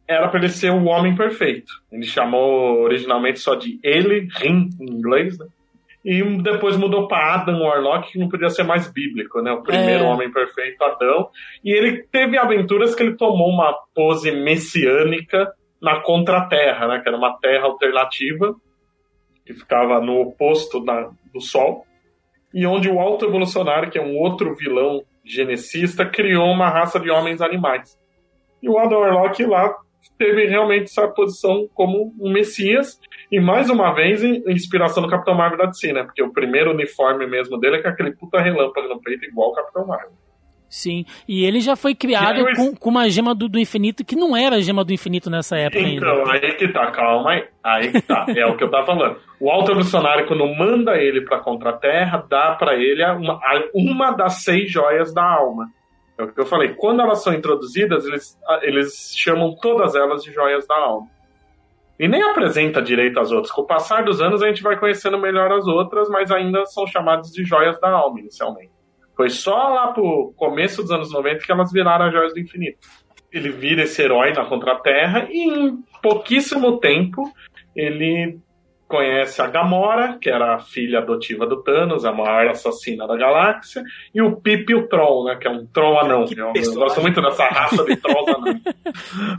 era 0.09 0.29
para 0.29 0.41
ele 0.41 0.49
ser 0.49 0.71
o 0.73 0.85
homem 0.87 1.15
perfeito. 1.15 1.71
Ele 1.93 2.03
chamou 2.05 2.81
originalmente 2.83 3.39
só 3.39 3.55
de 3.55 3.79
ele, 3.83 4.29
Rim 4.35 4.71
em 4.81 4.93
inglês, 4.93 5.39
né? 5.39 5.47
E 6.05 6.21
depois 6.43 6.77
mudou 6.77 7.07
para 7.07 7.35
Adam 7.35 7.63
Warlock, 7.63 8.11
que 8.13 8.19
não 8.19 8.29
podia 8.29 8.51
ser 8.51 8.65
mais 8.65 8.91
bíblico, 8.91 9.41
né? 9.41 9.53
O 9.53 9.63
primeiro 9.63 10.05
É. 10.05 10.07
homem 10.09 10.33
perfeito, 10.33 10.83
Adão. 10.83 11.29
E 11.65 11.71
ele 11.71 12.03
teve 12.11 12.37
aventuras 12.37 12.95
que 12.95 13.03
ele 13.05 13.17
tomou 13.17 13.49
uma 13.49 13.73
pose 13.95 14.33
messiânica 14.33 15.53
na 15.81 16.01
Contra-Terra, 16.01 16.89
né? 16.89 17.01
Que 17.01 17.09
era 17.09 17.17
uma 17.17 17.39
terra 17.39 17.67
alternativa 17.67 18.55
que 19.47 19.53
ficava 19.55 20.01
no 20.01 20.21
oposto 20.21 20.81
da- 20.85 21.11
do 21.33 21.41
Sol, 21.41 21.85
e 22.55 22.67
onde 22.67 22.89
o 22.89 22.99
Alto 23.01 23.25
Evolucionário, 23.25 23.91
que 23.91 23.99
é 23.99 24.03
um 24.03 24.17
outro 24.17 24.55
vilão 24.55 25.03
genecista, 25.25 26.05
criou 26.05 26.47
uma 26.51 26.69
raça 26.69 26.99
de 27.01 27.11
homens 27.11 27.41
animais. 27.41 27.97
E 28.63 28.69
o 28.69 28.79
Adam 28.79 29.01
Warlock 29.01 29.45
lá 29.45 29.75
teve 30.19 30.47
realmente 30.47 30.85
essa 30.85 31.07
posição 31.09 31.69
como 31.75 32.15
um 32.21 32.33
messias, 32.33 33.01
e 33.31 33.41
mais 33.41 33.71
uma 33.71 33.93
vez 33.93 34.23
inspiração 34.23 35.03
no 35.03 35.09
Capitão 35.09 35.35
Marvel 35.35 35.59
da 35.59 35.67
DC, 35.67 35.93
né? 35.93 36.03
Porque 36.05 36.23
o 36.23 36.33
primeiro 36.33 36.71
uniforme 36.73 37.27
mesmo 37.27 37.59
dele 37.59 37.77
é 37.77 37.83
com 37.83 37.89
aquele 37.89 38.13
puta 38.13 38.41
relâmpago 38.41 38.89
no 38.89 39.01
peito, 39.01 39.25
igual 39.25 39.51
o 39.51 39.55
Capitão 39.55 39.87
Marvel. 39.87 40.11
Sim. 40.69 41.05
E 41.29 41.45
ele 41.45 41.61
já 41.61 41.77
foi 41.77 41.95
criado 41.95 42.41
o- 42.43 42.57
com, 42.57 42.75
com 42.75 42.89
uma 42.89 43.07
gema 43.11 43.35
do, 43.35 43.47
do 43.47 43.59
infinito 43.59 44.03
que 44.07 44.17
não 44.17 44.35
era 44.35 44.57
a 44.57 44.61
gema 44.63 44.83
do 44.83 44.91
infinito 44.91 45.29
nessa 45.29 45.55
época 45.59 45.85
ainda. 45.85 45.97
Então, 46.07 46.31
aí 46.31 46.55
que 46.55 46.67
tá, 46.69 46.91
calma 46.91 47.33
aí. 47.33 47.45
Aí 47.63 47.93
que 47.93 48.01
tá, 48.01 48.25
é 48.35 48.47
o 48.47 48.57
que 48.57 48.65
eu 48.65 48.71
tava 48.71 48.87
falando. 48.87 49.19
O 49.39 49.51
Alto 49.51 49.71
Evolucionário, 49.71 50.27
quando 50.27 50.47
manda 50.47 50.97
ele 50.97 51.21
pra 51.27 51.41
Contra-Terra, 51.41 52.25
dá 52.27 52.53
pra 52.53 52.75
ele 52.75 53.05
uma, 53.05 53.39
uma 53.75 54.11
das 54.13 54.43
seis 54.45 54.71
joias 54.73 55.13
da 55.13 55.23
alma. 55.23 55.67
É 56.19 56.25
o 56.25 56.33
que 56.33 56.41
eu 56.41 56.47
falei. 56.47 56.75
Quando 56.75 57.01
elas 57.01 57.23
são 57.23 57.33
introduzidas, 57.33 58.07
eles, 58.07 58.39
eles 58.63 59.13
chamam 59.17 59.55
todas 59.61 59.95
elas 59.95 60.23
de 60.23 60.33
joias 60.33 60.67
da 60.67 60.77
alma. 60.77 61.09
E 61.99 62.09
nem 62.09 62.23
apresenta 62.23 62.83
direito 62.83 63.21
as 63.21 63.31
outras. 63.31 63.53
Com 63.53 63.63
o 63.63 63.67
passar 63.67 64.05
dos 64.05 64.21
anos, 64.21 64.43
a 64.43 64.49
gente 64.49 64.63
vai 64.63 64.79
conhecendo 64.79 65.19
melhor 65.19 65.53
as 65.53 65.67
outras, 65.67 66.09
mas 66.09 66.31
ainda 66.31 66.65
são 66.67 66.87
chamadas 66.87 67.31
de 67.31 67.45
joias 67.45 67.79
da 67.81 67.91
alma, 67.91 68.21
inicialmente. 68.21 68.73
Foi 69.17 69.29
só 69.29 69.69
lá 69.69 69.93
pro 69.93 70.33
começo 70.37 70.83
dos 70.83 70.91
anos 70.91 71.13
90 71.13 71.45
que 71.45 71.53
elas 71.53 71.71
viraram 71.71 72.07
as 72.07 72.13
joias 72.13 72.33
do 72.33 72.41
infinito 72.41 72.89
ele 73.33 73.49
vira 73.49 73.83
esse 73.83 74.03
herói 74.03 74.33
na 74.33 74.45
Contra-Terra 74.45 75.27
e 75.31 75.49
em 75.49 75.83
pouquíssimo 76.03 76.79
tempo 76.79 77.23
ele 77.75 78.39
conhece 78.93 79.41
a 79.41 79.47
Gamora, 79.47 80.19
que 80.21 80.29
era 80.29 80.55
a 80.57 80.59
filha 80.61 80.99
adotiva 80.99 81.47
do 81.47 81.63
Thanos, 81.63 82.05
a 82.05 82.13
maior 82.13 82.49
assassina 82.49 83.07
da 83.07 83.17
galáxia, 83.17 83.83
e 84.15 84.21
o 84.21 84.37
Pip 84.37 84.71
e 84.71 84.75
o 84.75 84.87
Troll, 84.87 85.25
né, 85.25 85.37
que 85.37 85.49
é 85.49 85.51
um 85.51 85.65
Troll 85.67 85.99
anão. 86.01 86.27
Que 86.27 86.39
Eu, 86.39 86.53
gosto 86.75 87.01
muito 87.01 87.23
dessa 87.23 87.45
raça 87.47 87.83
de 87.85 87.97
Trolls 87.97 88.31
anão. 88.31 88.61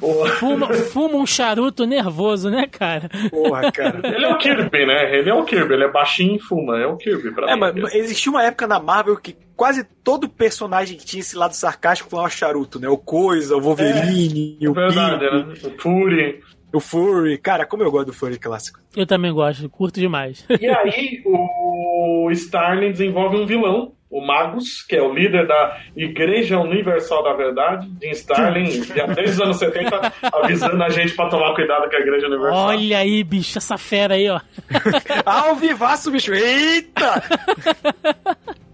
O- 0.02 0.26
Fuma, 0.40 0.74
fuma 0.74 1.16
um 1.18 1.26
charuto 1.28 1.86
nervoso, 1.86 2.50
né, 2.50 2.66
cara? 2.68 3.10
Porra, 3.30 3.72
cara. 3.72 4.02
Ele 4.04 4.26
é 4.26 4.30
o 4.30 4.38
Kirby, 4.38 4.86
né? 4.88 5.16
Ele 5.18 5.30
é 5.30 5.34
o 5.34 5.44
Kirby, 5.46 5.74
ele 5.76 5.84
é 5.84 5.92
baixinho 5.92 6.36
e 6.36 6.40
fuma, 6.40 6.80
é 6.80 6.88
o 6.88 6.98
Kirby 6.98 7.32
pra 7.32 7.52
É, 7.52 7.54
mim. 7.56 7.60
mas 7.82 7.94
existia 7.94 8.32
uma 8.32 8.44
época 8.44 8.66
na 8.68 8.80
Marvel 8.80 9.16
que 9.18 9.36
quase 9.56 9.84
todo 10.04 10.28
personagem 10.28 10.98
que 10.98 11.06
tinha 11.06 11.22
esse 11.22 11.36
lado 11.38 11.54
sarcástico 11.54 12.10
falava 12.10 12.30
charuto, 12.30 12.80
né? 12.80 12.90
O 12.90 12.98
Coisa, 12.98 13.56
o 13.56 13.62
Wolverine, 13.62 14.58
É 14.62 14.68
o 14.70 14.74
verdade, 14.74 15.20
Pip, 15.20 15.32
né? 15.32 15.70
O 15.76 15.82
Fury. 15.82 16.42
O 16.74 16.80
Fury. 16.80 17.38
Cara, 17.38 17.66
como 17.66 17.84
eu 17.84 17.92
gosto 17.92 18.08
do 18.08 18.14
Fury 18.14 18.40
clássico. 18.40 18.80
Eu 18.96 19.06
também 19.06 19.32
gosto, 19.32 19.70
curto 19.70 20.00
demais. 20.00 20.46
E 20.64 20.68
aí 20.68 21.22
o 21.26 22.30
Starling 22.32 22.92
desenvolve 22.92 23.36
um 23.36 23.46
vilão, 23.46 23.92
o 24.10 24.26
Magus, 24.26 24.82
que 24.82 24.96
é 24.96 25.02
o 25.02 25.14
líder 25.14 25.46
da 25.46 25.78
Igreja 25.96 26.58
Universal 26.58 27.24
da 27.24 27.34
Verdade, 27.34 27.92
Jim 28.02 28.12
Starling, 28.12 28.84
já 28.84 29.08
desde 29.08 29.34
os 29.34 29.42
anos 29.42 29.58
70, 29.58 30.14
avisando 30.32 30.82
a 30.82 30.90
gente 30.90 31.14
pra 31.16 31.28
tomar 31.28 31.54
cuidado 31.54 31.90
com 31.90 31.96
a 31.96 32.00
Igreja 32.00 32.28
Universal. 32.28 32.68
Olha 32.68 33.00
aí, 33.00 33.24
bicho, 33.24 33.58
essa 33.58 33.78
fera 33.78 34.16
aí, 34.16 34.30
ó. 34.30 34.40
Ao 35.26 35.56
vivaço, 35.56 36.12
bicho! 36.12 36.34
Eita! 36.34 37.24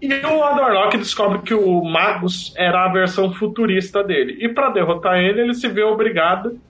E 0.00 0.14
o 0.14 0.44
Adam 0.44 0.64
Warlock 0.64 0.96
descobre 0.96 1.40
que 1.40 1.54
o 1.54 1.82
Magus 1.82 2.54
era 2.56 2.84
a 2.84 2.92
versão 2.92 3.32
futurista 3.32 4.04
dele. 4.04 4.38
E 4.40 4.48
pra 4.48 4.70
derrotar 4.70 5.18
ele, 5.18 5.40
ele 5.40 5.54
se 5.54 5.68
vê 5.68 5.82
obrigado 5.82 6.60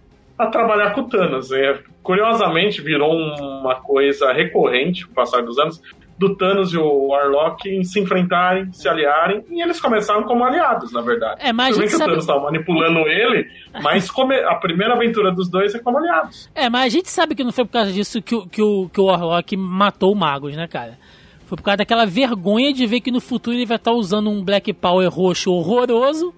a 0.43 0.47
trabalhar 0.47 0.91
com 0.93 1.03
o 1.03 1.09
Thanos. 1.09 1.51
É, 1.53 1.79
curiosamente, 2.03 2.81
virou 2.81 3.13
uma 3.13 3.77
coisa 3.77 4.33
recorrente, 4.33 5.05
com 5.07 5.13
o 5.13 5.15
passar 5.15 5.43
dos 5.43 5.59
anos, 5.59 5.81
do 6.19 6.37
Thanos 6.37 6.73
e 6.75 6.77
o 6.77 7.07
Warlock 7.09 7.83
se 7.85 7.99
enfrentarem, 7.99 8.71
se 8.75 8.87
aliarem, 8.87 9.43
e 9.51 9.63
eles 9.63 9.81
começaram 9.81 10.23
como 10.25 10.45
aliados, 10.45 10.93
na 10.93 11.01
verdade. 11.01 11.41
É, 11.43 11.51
mas 11.51 11.77
a 11.79 11.81
gente 11.81 11.91
que 11.91 11.97
sabe- 11.97 12.05
o 12.05 12.07
Thanos 12.09 12.25
estava 12.25 12.41
manipulando 12.45 12.99
ele, 13.09 13.49
mas 13.83 14.11
come- 14.11 14.37
a 14.39 14.55
primeira 14.57 14.93
aventura 14.95 15.33
dos 15.33 15.49
dois 15.49 15.75
é 15.75 15.79
como 15.79 15.97
aliados. 15.97 16.51
É, 16.55 16.69
mas 16.69 16.85
a 16.85 16.89
gente 16.91 17.09
sabe 17.09 17.35
que 17.35 17.43
não 17.43 17.53
foi 17.53 17.65
por 17.65 17.73
causa 17.73 17.91
disso 17.91 18.21
que, 18.21 18.35
o- 18.35 18.47
que, 18.47 18.61
o, 18.61 18.91
que 18.93 19.01
o 19.01 19.05
Warlock 19.07 19.57
matou 19.57 20.13
o 20.13 20.17
Magus, 20.17 20.55
né, 20.55 20.69
cara? 20.69 20.99
Foi 21.47 21.57
por 21.57 21.63
causa 21.65 21.79
daquela 21.79 22.05
vergonha 22.05 22.71
de 22.73 22.87
ver 22.87 23.01
que 23.01 23.11
no 23.11 23.21
futuro 23.21 23.57
ele 23.57 23.65
vai 23.67 23.77
estar 23.79 23.93
usando 23.93 24.29
um 24.29 24.45
Black 24.45 24.73
Power 24.75 25.09
roxo 25.09 25.51
horroroso, 25.51 26.35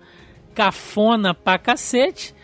cafona 0.54 1.34
pra 1.34 1.58
cacete. 1.58 2.34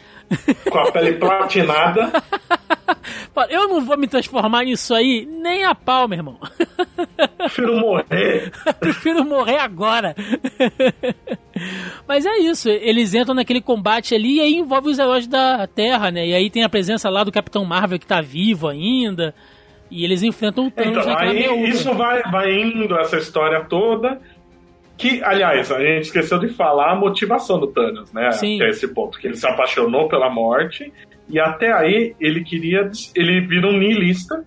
Com 0.70 0.78
a 0.78 0.92
pele 0.92 1.14
platinada. 1.14 2.12
Eu 3.50 3.68
não 3.68 3.80
vou 3.80 3.96
me 3.96 4.08
transformar 4.08 4.64
nisso 4.64 4.92
aí 4.92 5.24
nem 5.26 5.64
a 5.64 5.74
pau, 5.74 6.08
meu 6.08 6.18
irmão. 6.18 6.38
Prefiro 7.38 7.78
morrer. 7.78 8.50
Prefiro 8.80 9.24
morrer 9.24 9.58
agora. 9.58 10.14
Mas 12.06 12.26
é 12.26 12.38
isso, 12.38 12.68
eles 12.68 13.14
entram 13.14 13.34
naquele 13.34 13.60
combate 13.60 14.14
ali 14.14 14.36
e 14.36 14.40
aí 14.40 14.54
envolve 14.54 14.90
os 14.90 14.98
heróis 14.98 15.26
da 15.26 15.66
Terra, 15.68 16.10
né? 16.10 16.26
E 16.26 16.34
aí 16.34 16.50
tem 16.50 16.64
a 16.64 16.68
presença 16.68 17.08
lá 17.08 17.22
do 17.22 17.32
Capitão 17.32 17.64
Marvel 17.64 17.98
que 17.98 18.06
tá 18.06 18.20
vivo 18.20 18.68
ainda. 18.68 19.34
E 19.90 20.04
eles 20.04 20.22
enfrentam 20.22 20.66
o 20.66 20.70
Thanos 20.70 20.98
Então, 20.98 21.18
aí 21.18 21.34
meia 21.34 21.68
isso 21.68 21.94
vai, 21.94 22.22
vai 22.24 22.52
indo 22.60 22.98
essa 22.98 23.16
história 23.16 23.64
toda. 23.64 24.20
Que, 24.98 25.22
aliás, 25.22 25.70
a 25.70 25.78
gente 25.80 26.06
esqueceu 26.06 26.38
de 26.38 26.48
falar 26.48 26.90
a 26.92 26.96
motivação 26.96 27.58
do 27.60 27.68
Thanos, 27.68 28.12
né? 28.12 28.32
Sim. 28.32 28.58
Que 28.58 28.64
é 28.64 28.68
esse 28.70 28.88
ponto, 28.88 29.16
que 29.18 29.28
ele 29.28 29.36
se 29.36 29.46
apaixonou 29.46 30.08
pela 30.08 30.28
morte. 30.28 30.92
E 31.28 31.38
até 31.38 31.72
aí 31.72 32.16
ele 32.20 32.42
queria. 32.42 32.90
Ele 33.14 33.40
vira 33.40 33.68
um 33.68 33.78
niilista. 33.78 34.44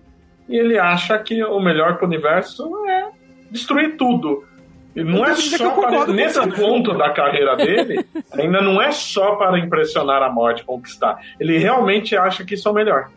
E 0.48 0.56
ele 0.56 0.78
acha 0.78 1.18
que 1.18 1.42
o 1.42 1.58
melhor 1.58 1.96
pro 1.96 2.06
universo 2.06 2.70
é 2.86 3.08
destruir 3.50 3.96
tudo. 3.96 4.44
E 4.94 5.02
não 5.02 5.18
Eu 5.20 5.32
é 5.32 5.34
só 5.34 5.70
para, 5.70 6.06
nesse 6.08 6.38
você, 6.38 6.50
ponto 6.50 6.92
da 6.98 7.10
carreira 7.10 7.56
dele, 7.56 8.04
ainda 8.32 8.60
não 8.60 8.82
é 8.82 8.92
só 8.92 9.36
para 9.36 9.58
impressionar 9.58 10.22
a 10.22 10.28
morte, 10.30 10.64
conquistar. 10.64 11.18
Ele 11.40 11.56
realmente 11.56 12.14
acha 12.14 12.44
que 12.44 12.54
isso 12.54 12.68
é 12.68 12.70
o 12.70 12.74
melhor. 12.74 13.08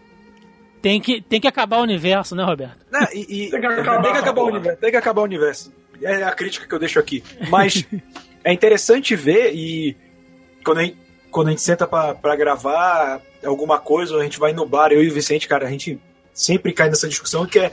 Tem 0.82 1.02
que, 1.02 1.20
tem 1.20 1.42
que 1.42 1.48
acabar 1.48 1.80
o 1.80 1.82
universo, 1.82 2.36
né, 2.36 2.44
Roberto? 2.44 2.78
Né, 2.92 3.08
e, 3.14 3.48
e- 3.48 3.50
Tem 3.50 3.60
que 3.60 3.66
acabar 3.66 4.02
tem 4.04 4.12
que 4.14 4.18
acabar 4.20 4.42
o 4.42 4.46
universo. 4.48 4.80
Tem 4.80 4.92
que 4.92 4.98
acabar 4.98 5.22
o 5.22 5.26
universo. 5.26 5.74
É 6.02 6.24
a 6.24 6.32
crítica 6.32 6.68
que 6.68 6.74
eu 6.74 6.80
deixo 6.80 7.00
aqui. 7.00 7.24
Mas 7.50 7.86
é 8.44 8.54
interessante 8.54 9.16
ver 9.16 9.54
e 9.54 9.96
quando 10.64 10.80
a 10.80 10.84
gente, 10.84 10.98
quando 11.32 11.48
a 11.48 11.52
gente 11.52 11.62
senta 11.62 11.86
pra 11.88 12.36
gravar 12.36 13.22
alguma 13.46 13.80
coisa, 13.80 14.14
ou 14.14 14.20
a 14.20 14.24
gente 14.24 14.40
vai 14.40 14.54
no 14.54 14.66
bar, 14.66 14.92
eu 14.92 15.04
e 15.04 15.10
o 15.10 15.14
Vicente, 15.14 15.48
cara, 15.48 15.68
a 15.68 15.70
gente 15.70 16.00
sempre 16.34 16.74
cai 16.74 16.90
nessa 16.90 17.08
discussão 17.08 17.46
que 17.46 17.60
é 17.60 17.72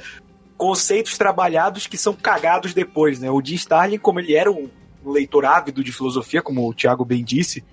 conceitos 0.56 1.18
trabalhados 1.18 1.86
que 1.86 1.98
são 1.98 2.12
cagados 2.12 2.72
depois, 2.72 3.18
né? 3.18 3.30
O 3.30 3.42
Jim 3.44 3.56
Starlin, 3.56 3.98
como 3.98 4.20
ele 4.20 4.34
era 4.34 4.50
um 4.50 4.68
leitor 5.04 5.44
ávido 5.44 5.82
de 5.82 5.92
filosofia, 5.92 6.42
como 6.42 6.68
o 6.68 6.74
Thiago 6.74 7.04
bem 7.04 7.24
disse, 7.24 7.64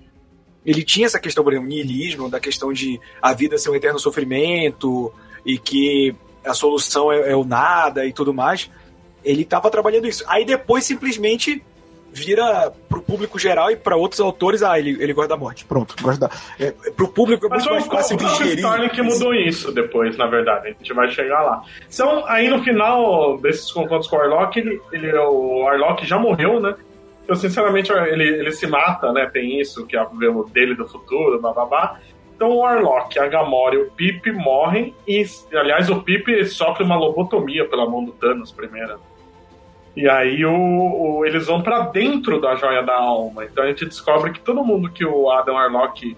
ele 0.64 0.82
tinha 0.82 1.06
essa 1.06 1.20
questão, 1.20 1.44
por 1.44 1.52
exemplo, 1.52 1.68
niilismo, 1.68 2.28
da 2.28 2.40
questão 2.40 2.72
de 2.72 3.00
a 3.22 3.32
vida 3.32 3.56
ser 3.56 3.70
um 3.70 3.74
eterno 3.74 3.98
sofrimento 3.98 5.12
e 5.46 5.58
que 5.58 6.14
a 6.44 6.52
solução 6.52 7.12
é, 7.12 7.30
é 7.30 7.36
o 7.36 7.44
nada 7.44 8.04
e 8.04 8.12
tudo 8.12 8.34
mais. 8.34 8.70
Ele 9.24 9.42
estava 9.42 9.70
trabalhando 9.70 10.06
isso. 10.06 10.24
Aí 10.26 10.44
depois 10.44 10.84
simplesmente 10.84 11.62
vira 12.12 12.72
pro 12.88 13.00
público 13.00 13.38
geral 13.38 13.70
e 13.70 13.76
para 13.76 13.94
outros 13.96 14.20
autores, 14.20 14.64
ah, 14.64 14.76
ele, 14.76 15.00
ele 15.00 15.12
gosta 15.12 15.28
da 15.28 15.36
morte. 15.36 15.64
Pronto, 15.64 15.94
gosta 16.02 16.26
da. 16.26 16.30
É, 16.58 16.72
pro 16.96 17.06
público 17.06 17.46
é 17.46 17.48
Mas 17.48 17.64
muito 17.64 17.68
foi 17.68 17.74
mais 17.78 17.86
o 17.86 17.90
fácil 17.90 18.18
próprio 18.18 18.38
digerir. 18.38 18.58
Starling 18.64 18.88
que 18.88 19.02
mudou 19.02 19.32
isso 19.32 19.70
depois, 19.72 20.16
na 20.16 20.26
verdade. 20.26 20.68
A 20.68 20.70
gente 20.72 20.92
vai 20.92 21.08
chegar 21.10 21.40
lá. 21.42 21.62
Então, 21.92 22.24
aí 22.26 22.48
no 22.48 22.62
final 22.64 23.38
desses 23.38 23.70
confrontos 23.70 24.08
com 24.08 24.16
o 24.16 24.20
Arlok, 24.20 24.58
ele, 24.58 24.80
ele- 24.92 25.16
o 25.18 25.68
Arlok 25.68 26.04
já 26.04 26.18
morreu, 26.18 26.58
né? 26.58 26.74
Eu, 27.28 27.36
sinceramente, 27.36 27.92
ele, 27.92 28.24
ele 28.24 28.50
se 28.50 28.66
mata, 28.66 29.12
né? 29.12 29.30
Tem 29.32 29.60
isso, 29.60 29.86
que 29.86 29.96
é 29.96 30.02
o 30.02 30.42
dele 30.52 30.74
do 30.74 30.88
futuro, 30.88 31.40
bababá. 31.40 32.00
Então 32.34 32.50
o 32.56 32.64
Arlok, 32.64 33.18
a 33.20 33.28
Gamora 33.28 33.76
e 33.76 33.78
o 33.82 33.90
Pip 33.92 34.32
morrem 34.32 34.92
e, 35.06 35.22
aliás, 35.54 35.88
o 35.90 36.02
Pip 36.02 36.44
sofre 36.46 36.82
uma 36.82 36.96
lobotomia 36.96 37.64
pela 37.68 37.88
mão 37.88 38.02
do 38.04 38.10
Thanos 38.12 38.50
primeiro. 38.50 38.98
E 39.96 40.08
aí 40.08 40.44
o, 40.44 40.52
o- 41.18 41.26
eles 41.26 41.46
vão 41.46 41.62
pra 41.62 41.80
dentro 41.80 42.40
da 42.40 42.54
joia 42.54 42.82
da 42.82 42.96
alma. 42.96 43.44
Então 43.44 43.64
a 43.64 43.66
gente 43.66 43.84
descobre 43.84 44.32
que 44.32 44.40
todo 44.40 44.64
mundo 44.64 44.90
que 44.90 45.04
o 45.04 45.30
Adam 45.30 45.56
Arlock 45.58 46.16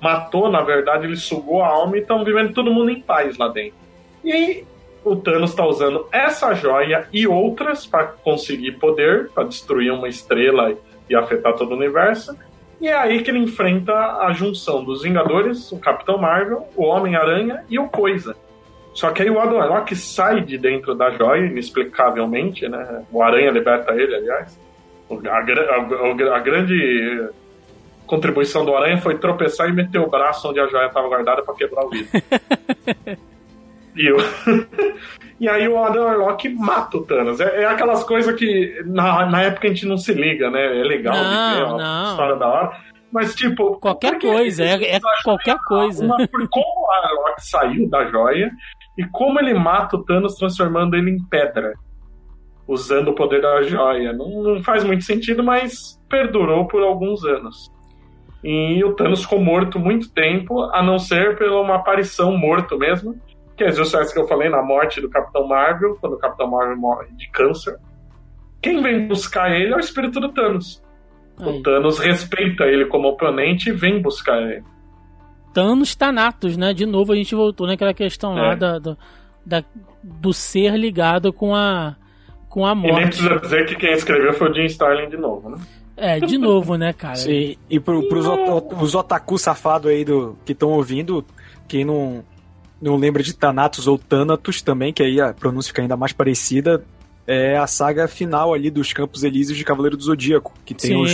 matou, 0.00 0.50
na 0.50 0.60
verdade, 0.60 1.06
ele 1.06 1.16
sugou 1.16 1.62
a 1.62 1.68
alma 1.68 1.96
e 1.96 2.00
estão 2.00 2.22
vivendo 2.24 2.52
todo 2.52 2.70
mundo 2.72 2.90
em 2.90 3.00
paz 3.00 3.38
lá 3.38 3.48
dentro. 3.48 3.74
E 4.22 4.64
o 5.02 5.16
Thanos 5.16 5.50
está 5.50 5.64
usando 5.66 6.06
essa 6.12 6.52
joia 6.54 7.08
e 7.12 7.26
outras 7.26 7.86
para 7.86 8.04
conseguir 8.04 8.72
poder, 8.72 9.30
para 9.30 9.44
destruir 9.44 9.90
uma 9.92 10.08
estrela 10.08 10.74
e 11.08 11.14
afetar 11.14 11.54
todo 11.54 11.72
o 11.72 11.76
universo. 11.76 12.36
E 12.80 12.88
é 12.88 12.94
aí 12.94 13.22
que 13.22 13.30
ele 13.30 13.38
enfrenta 13.38 13.94
a 14.18 14.32
junção 14.32 14.84
dos 14.84 15.02
Vingadores, 15.02 15.72
o 15.72 15.78
Capitão 15.78 16.18
Marvel, 16.18 16.66
o 16.76 16.84
Homem-Aranha 16.84 17.64
e 17.70 17.78
o 17.78 17.88
Coisa. 17.88 18.36
Só 18.94 19.10
que 19.10 19.22
aí 19.22 19.30
o 19.30 19.40
Adam 19.40 19.58
Warlock 19.58 19.94
sai 19.96 20.40
de 20.42 20.56
dentro 20.56 20.94
da 20.94 21.10
joia, 21.10 21.46
inexplicavelmente, 21.46 22.68
né? 22.68 23.04
O 23.12 23.22
Aranha 23.22 23.50
liberta 23.50 23.92
ele, 23.92 24.14
aliás. 24.14 24.58
A, 25.10 25.38
a- 25.38 26.36
a 26.36 26.38
grande 26.40 27.28
contribuição 28.06 28.64
do 28.64 28.74
Aranha 28.76 28.98
foi 28.98 29.18
tropeçar 29.18 29.68
e 29.68 29.72
meter 29.72 29.98
o 29.98 30.08
braço 30.08 30.48
onde 30.48 30.60
a 30.60 30.66
joia 30.68 30.86
estava 30.86 31.08
guardada 31.08 31.42
para 31.42 31.54
quebrar 31.54 31.84
o 31.84 31.90
vidro. 31.90 32.08
e, 33.96 34.08
e 35.40 35.48
aí 35.48 35.66
o 35.68 35.82
Adam 35.82 36.04
Warlock 36.04 36.48
mata 36.50 36.96
o 36.96 37.04
Thanos. 37.04 37.40
É, 37.40 37.62
é 37.62 37.64
aquelas 37.66 38.04
coisas 38.04 38.34
que 38.36 38.82
na, 38.86 39.26
na 39.26 39.42
época 39.42 39.66
a 39.66 39.70
gente 39.70 39.86
não 39.86 39.96
se 39.98 40.12
liga, 40.12 40.50
né? 40.50 40.80
É 40.80 40.82
legal, 40.84 41.14
Não, 41.16 41.54
ver, 41.54 41.62
ó, 41.64 41.76
não. 41.78 42.10
história 42.10 42.36
da 42.36 42.48
hora. 42.48 42.76
Mas, 43.12 43.34
tipo. 43.34 43.78
Qualquer 43.78 44.18
que 44.18 44.26
coisa, 44.26 44.64
é- 44.64 44.96
é 44.96 45.00
qualquer 45.22 45.56
coisa. 45.66 46.04
uma- 46.04 46.16
como 46.50 46.64
o 46.86 46.90
Arlok 46.92 47.34
saiu 47.38 47.88
da 47.88 48.04
joia 48.06 48.50
e 48.96 49.04
como 49.04 49.40
ele 49.40 49.54
mata 49.54 49.96
o 49.96 50.04
Thanos 50.04 50.34
transformando 50.34 50.94
ele 50.96 51.10
em 51.10 51.24
pedra. 51.24 51.74
Usando 52.66 53.08
o 53.08 53.14
poder 53.14 53.42
da 53.42 53.62
joia. 53.62 54.12
Não, 54.12 54.42
não 54.42 54.62
faz 54.62 54.84
muito 54.84 55.04
sentido, 55.04 55.42
mas 55.42 56.00
perdurou 56.08 56.66
por 56.66 56.82
alguns 56.82 57.24
anos. 57.24 57.70
E 58.42 58.82
o 58.84 58.94
Thanos 58.94 59.22
ficou 59.22 59.40
morto 59.40 59.78
muito 59.78 60.12
tempo, 60.12 60.62
a 60.72 60.82
não 60.82 60.98
ser 60.98 61.36
pela 61.36 61.60
uma 61.60 61.76
aparição 61.76 62.36
morto 62.36 62.78
mesmo. 62.78 63.18
Que 63.56 63.64
é 63.64 63.72
justo 63.72 63.96
essa 63.98 64.12
que 64.12 64.20
eu 64.20 64.26
falei 64.26 64.48
na 64.48 64.62
morte 64.62 65.00
do 65.00 65.08
Capitão 65.08 65.46
Marvel, 65.46 65.96
quando 66.00 66.14
o 66.14 66.18
Capitão 66.18 66.50
Marvel 66.50 66.76
morre 66.76 67.08
de 67.12 67.30
câncer. 67.30 67.78
Quem 68.60 68.82
vem 68.82 69.06
buscar 69.06 69.50
ele 69.50 69.72
é 69.72 69.76
o 69.76 69.80
espírito 69.80 70.20
do 70.20 70.32
Thanos. 70.32 70.82
Aí. 71.38 71.48
O 71.48 71.62
Thanos 71.62 71.98
respeita 71.98 72.64
ele 72.64 72.86
como 72.86 73.08
oponente 73.08 73.70
e 73.70 73.72
vem 73.72 74.00
buscar 74.00 74.40
ele. 74.42 74.64
Thanos 75.54 75.94
Thanatos, 75.94 76.56
né? 76.56 76.74
De 76.74 76.84
novo 76.84 77.12
a 77.12 77.16
gente 77.16 77.34
voltou 77.34 77.66
naquela 77.66 77.94
questão 77.94 78.34
lá 78.34 78.52
É. 78.52 78.56
da, 78.56 78.78
da, 78.78 78.96
da- 79.46 79.64
do 80.02 80.32
ser 80.34 80.76
ligado 80.76 81.32
com 81.32 81.54
a, 81.54 81.96
com 82.48 82.66
a 82.66 82.72
E 82.72 82.74
nem 82.74 82.92
morte. 82.92 83.06
precisa 83.06 83.38
dizer 83.40 83.66
que 83.66 83.76
quem 83.76 83.92
escreveu 83.92 84.34
foi 84.34 84.50
o 84.50 84.54
Jim 84.54 84.64
Starlin 84.66 85.08
de 85.08 85.16
novo, 85.16 85.48
né? 85.48 85.58
É, 85.96 86.18
de 86.20 86.36
novo, 86.36 86.76
né, 86.76 86.92
cara? 86.92 87.14
Sim, 87.14 87.56
e 87.70 87.78
pro, 87.78 88.06
pros 88.08 88.26
ot- 88.26 88.74
os 88.82 88.94
otaku 88.96 89.38
safados 89.38 89.88
aí 89.90 90.04
do, 90.04 90.36
que 90.44 90.50
estão 90.52 90.70
ouvindo, 90.70 91.24
quem 91.68 91.84
não, 91.84 92.24
não 92.82 92.96
lembra 92.96 93.22
de 93.22 93.32
Thanatos 93.32 93.86
ou 93.86 93.96
Thanatos 93.96 94.60
também, 94.60 94.92
que 94.92 95.04
aí 95.04 95.20
a 95.20 95.32
pronúncia 95.32 95.68
fica 95.68 95.82
ainda 95.82 95.96
mais 95.96 96.12
parecida, 96.12 96.84
é 97.26 97.56
a 97.56 97.66
saga 97.66 98.06
final 98.06 98.52
ali 98.52 98.70
dos 98.70 98.92
Campos 98.92 99.24
Elíseos 99.24 99.56
de 99.56 99.64
Cavaleiro 99.64 99.96
do 99.96 100.02
Zodíaco, 100.02 100.52
que 100.64 100.74
tem 100.74 100.96
os, 100.96 101.10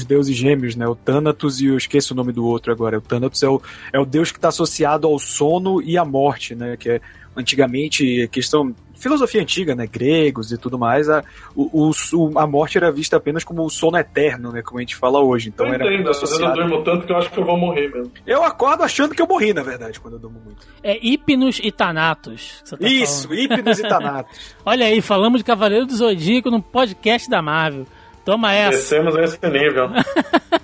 os 0.00 0.04
deuses 0.04 0.36
gêmeos, 0.36 0.76
né? 0.76 0.86
O 0.86 0.94
Thanatos 0.94 1.60
e 1.60 1.66
eu 1.66 1.76
esqueço 1.76 2.12
o 2.12 2.16
nome 2.16 2.32
do 2.32 2.44
outro 2.44 2.70
agora. 2.70 2.98
O 2.98 3.00
Thanatos 3.00 3.42
é 3.42 3.48
o, 3.48 3.60
é 3.92 3.98
o 3.98 4.04
deus 4.04 4.30
que 4.30 4.38
está 4.38 4.48
associado 4.48 5.06
ao 5.06 5.18
sono 5.18 5.80
e 5.82 5.96
à 5.96 6.04
morte, 6.04 6.54
né? 6.54 6.76
Que 6.76 6.90
é 6.90 7.00
antigamente 7.36 8.28
questão 8.30 8.74
filosofia 9.04 9.40
antiga, 9.40 9.74
né? 9.76 9.86
Gregos 9.86 10.50
e 10.50 10.58
tudo 10.58 10.76
mais. 10.76 11.08
A, 11.08 11.22
o, 11.54 11.90
o- 12.12 12.38
a 12.38 12.46
morte 12.46 12.76
era 12.76 12.90
vista 12.90 13.16
apenas 13.16 13.44
como 13.44 13.64
o 13.64 13.70
sono 13.70 13.96
eterno, 13.96 14.50
né? 14.50 14.62
Como 14.62 14.78
a 14.78 14.82
gente 14.82 14.96
fala 14.96 15.20
hoje. 15.20 15.50
Então 15.50 15.66
eu 15.66 15.74
era 15.74 15.84
entendo, 15.84 16.06
vezes 16.06 16.22
eu 16.22 16.24
associado. 16.28 16.54
durmo 16.54 16.82
tanto 16.82 17.06
que 17.06 17.12
eu 17.12 17.16
acho 17.16 17.30
que 17.30 17.38
eu 17.38 17.44
vou 17.44 17.56
morrer 17.56 17.88
mesmo. 17.92 18.10
Eu 18.26 18.42
acordo 18.42 18.82
achando 18.82 19.14
que 19.14 19.22
eu 19.22 19.26
morri, 19.28 19.52
na 19.54 19.62
verdade, 19.62 20.00
quando 20.00 20.14
eu 20.14 20.18
durmo 20.20 20.40
muito. 20.44 20.66
É 20.82 20.98
Hipnos 21.00 21.60
e 21.62 21.70
Thanatos. 21.70 22.62
tá 22.68 22.76
Isso, 22.80 23.28
falando. 23.28 23.40
Hipnos 23.40 23.78
e 23.78 23.82
Thanatos. 23.88 24.40
Olha 24.66 24.86
aí, 24.86 25.00
falamos 25.00 25.38
de 25.40 25.44
Cavaleiro 25.44 25.86
do 25.86 25.94
Zodíaco 25.94 26.50
no 26.50 26.60
podcast 26.60 27.30
da 27.30 27.40
Marvel. 27.40 27.86
Toma 28.24 28.52
essa. 28.54 28.78
Descemos 28.78 29.14
a 29.16 29.22
esse 29.22 29.38
nível. 29.50 29.90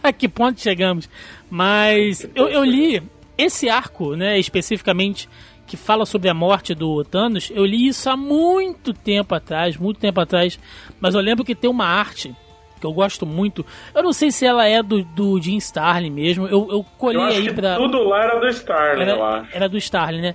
a 0.03 0.13
que 0.13 0.29
ponto 0.29 0.59
chegamos? 0.61 1.09
Mas 1.51 2.27
eu, 2.35 2.49
eu 2.49 2.65
li 2.65 3.03
esse 3.37 3.69
arco, 3.69 4.15
né, 4.17 4.39
especificamente 4.39 5.29
que 5.71 5.77
fala 5.77 6.05
sobre 6.05 6.29
a 6.29 6.35
morte 6.35 6.75
do 6.75 7.05
Thanos. 7.05 7.51
Eu 7.55 7.65
li 7.65 7.87
isso 7.87 8.11
há 8.11 8.17
muito 8.17 8.93
tempo 8.93 9.33
atrás, 9.35 9.77
muito 9.77 10.01
tempo 10.01 10.21
atrás. 10.21 10.59
Mas 11.01 11.15
eu 11.15 11.21
lembro 11.21 11.45
que 11.45 11.55
tem 11.55 11.71
uma 11.71 11.87
arte 11.87 12.35
que 12.81 12.85
eu 12.87 12.93
gosto 12.93 13.25
muito. 13.25 13.65
Eu 13.95 14.03
não 14.03 14.13
sei 14.13 14.33
se 14.33 14.45
ela 14.45 14.67
é 14.67 14.83
do, 14.83 15.05
do 15.05 15.41
Jim 15.41 15.57
Starlin 15.59 16.11
mesmo. 16.11 16.47
Eu, 16.49 16.67
eu 16.71 16.85
colhei 16.99 17.21
Eu 17.21 17.25
acho 17.25 17.39
aí 17.39 17.47
que 17.49 17.55
pra. 17.55 17.77
tudo 17.77 18.03
lá 18.03 18.25
era 18.25 18.41
do 18.41 18.49
Starlin, 18.49 19.03
eu 19.05 19.09
Era, 19.11 19.25
acho. 19.25 19.57
era 19.57 19.69
do 19.69 19.79
Starlin, 19.79 20.21
né? 20.23 20.35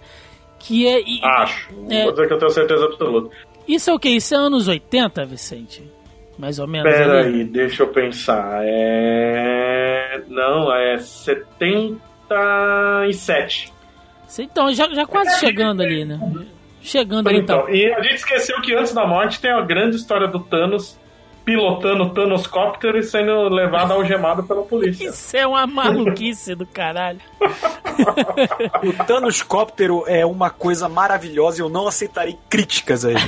Que 0.59 0.87
é. 0.87 1.01
e- 1.01 1.19
Acho. 1.23 1.69
É. 1.89 2.03
Vou 2.03 2.11
dizer 2.13 2.27
que 2.27 2.33
eu 2.33 2.39
tenho 2.39 2.51
certeza 2.51 2.85
absoluta. 2.85 3.35
Isso 3.67 3.89
é 3.89 3.93
o 3.93 3.99
que? 3.99 4.07
Isso 4.09 4.33
é 4.33 4.37
anos 4.37 4.67
80, 4.69 5.25
Vicente? 5.25 5.83
Mais 6.37 6.59
ou 6.59 6.67
menos. 6.67 6.89
Pera 6.91 7.19
ali? 7.21 7.39
aí, 7.39 7.43
deixa 7.45 7.81
eu 7.83 7.87
pensar. 7.87 8.59
É. 8.63 10.21
Não, 10.29 10.71
é 10.73 10.97
77. 10.99 13.73
Então, 14.43 14.73
já, 14.73 14.89
já 14.89 15.05
quase 15.05 15.39
chegando 15.39 15.81
ali, 15.81 16.05
né? 16.05 16.19
Chegando 16.81 17.27
ali 17.27 17.39
então. 17.39 17.61
Então, 17.61 17.73
e 17.73 17.93
a 17.93 18.01
gente 18.01 18.15
esqueceu 18.15 18.61
que 18.61 18.73
antes 18.73 18.93
da 18.93 19.05
morte 19.07 19.39
tem 19.39 19.51
a 19.51 19.61
grande 19.61 19.95
história 19.95 20.27
do 20.27 20.39
Thanos 20.39 20.97
pilotando 21.45 22.03
o 22.03 22.09
Thanoscóptero 22.09 22.97
e 22.97 23.03
sendo 23.03 23.47
levado 23.49 23.93
algemado 23.93 24.43
pela 24.43 24.63
polícia. 24.63 25.05
Isso 25.09 25.37
é 25.37 25.45
uma 25.45 25.67
maluquice 25.67 26.55
do 26.55 26.65
caralho. 26.65 27.19
O 28.83 29.03
Thanoscóptero 29.05 30.03
é 30.07 30.25
uma 30.25 30.49
coisa 30.49 30.89
maravilhosa 30.89 31.59
e 31.59 31.61
eu 31.61 31.69
não 31.69 31.87
aceitarei 31.87 32.37
críticas 32.49 33.05
a 33.05 33.11
ele. 33.11 33.21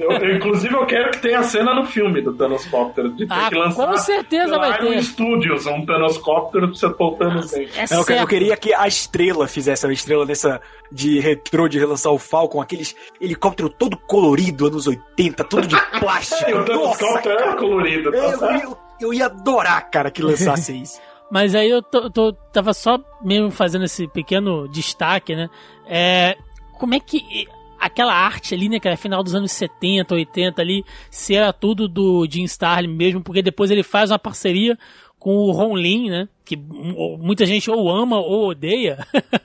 Eu, 0.00 0.10
eu, 0.12 0.36
inclusive, 0.36 0.74
eu 0.74 0.86
quero 0.86 1.10
que 1.10 1.18
tenha 1.18 1.42
cena 1.42 1.74
no 1.74 1.84
filme 1.84 2.20
do 2.22 2.32
Thanoscóptero. 2.34 3.10
De 3.14 3.26
ter 3.26 3.34
Ah, 3.34 3.48
que 3.48 3.54
lançar 3.56 3.86
com 3.86 3.96
certeza 3.96 4.58
vai 4.58 4.78
ter. 4.78 4.84
Iron 4.92 5.02
Studios 5.02 5.66
um 5.66 5.84
Thanoscóptero 5.84 6.68
pra 6.68 6.76
você 6.76 6.88
pôr 6.90 7.12
o 7.12 7.16
Thanos 7.16 7.50
dentro. 7.50 7.80
É 7.80 7.94
Não, 7.94 8.04
eu, 8.08 8.16
eu 8.16 8.26
queria 8.26 8.56
que 8.56 8.72
a 8.72 8.86
estrela 8.86 9.46
fizesse 9.48 9.86
a 9.86 9.92
estrela 9.92 10.24
nessa 10.24 10.60
de 10.92 11.18
retrô 11.18 11.68
de 11.68 11.78
relançar 11.78 12.12
o 12.12 12.18
Falcon, 12.18 12.60
aqueles 12.60 12.94
helicóptero 13.20 13.68
todo 13.68 13.96
colorido, 13.96 14.66
anos 14.66 14.86
80, 14.86 15.44
tudo 15.44 15.66
de 15.66 15.76
plástico. 15.98 16.50
O 16.50 16.54
Nossa, 16.58 16.64
Thanoscóptero 16.66 17.34
era 17.38 17.56
colorido, 17.56 18.12
tá 18.12 18.18
eu, 18.62 18.78
eu 19.00 19.14
ia 19.14 19.26
adorar, 19.26 19.90
cara, 19.90 20.10
que 20.10 20.22
lançasse 20.22 20.72
isso. 20.80 21.00
Mas 21.30 21.54
aí 21.54 21.68
eu 21.70 21.82
tô, 21.82 22.10
tô- 22.10 22.32
tava 22.52 22.72
só 22.74 22.98
mesmo 23.22 23.50
fazendo 23.50 23.84
esse 23.84 24.06
pequeno 24.08 24.68
destaque, 24.68 25.34
né? 25.34 25.48
É, 25.86 26.36
como 26.78 26.94
é 26.94 27.00
que. 27.00 27.46
aquela 27.80 28.14
arte 28.14 28.54
ali, 28.54 28.68
né, 28.68 28.80
que 28.80 28.88
era 28.88 28.96
final 28.96 29.22
dos 29.22 29.34
anos 29.34 29.52
70, 29.52 30.14
80 30.14 30.62
ali, 30.62 30.84
se 31.10 31.34
era 31.34 31.52
tudo 31.52 31.86
do 31.88 32.26
Jim 32.30 32.44
Starlin 32.44 32.88
mesmo, 32.94 33.22
porque 33.22 33.42
depois 33.42 33.70
ele 33.70 33.82
faz 33.82 34.10
uma 34.10 34.18
parceria 34.18 34.78
com 35.24 35.36
o 35.36 35.52
Ron 35.52 35.74
Lin, 35.74 36.10
né? 36.10 36.28
Que 36.44 36.54
muita 36.54 37.46
gente 37.46 37.70
ou 37.70 37.90
ama 37.90 38.18
ou 38.18 38.50
odeia. 38.50 38.98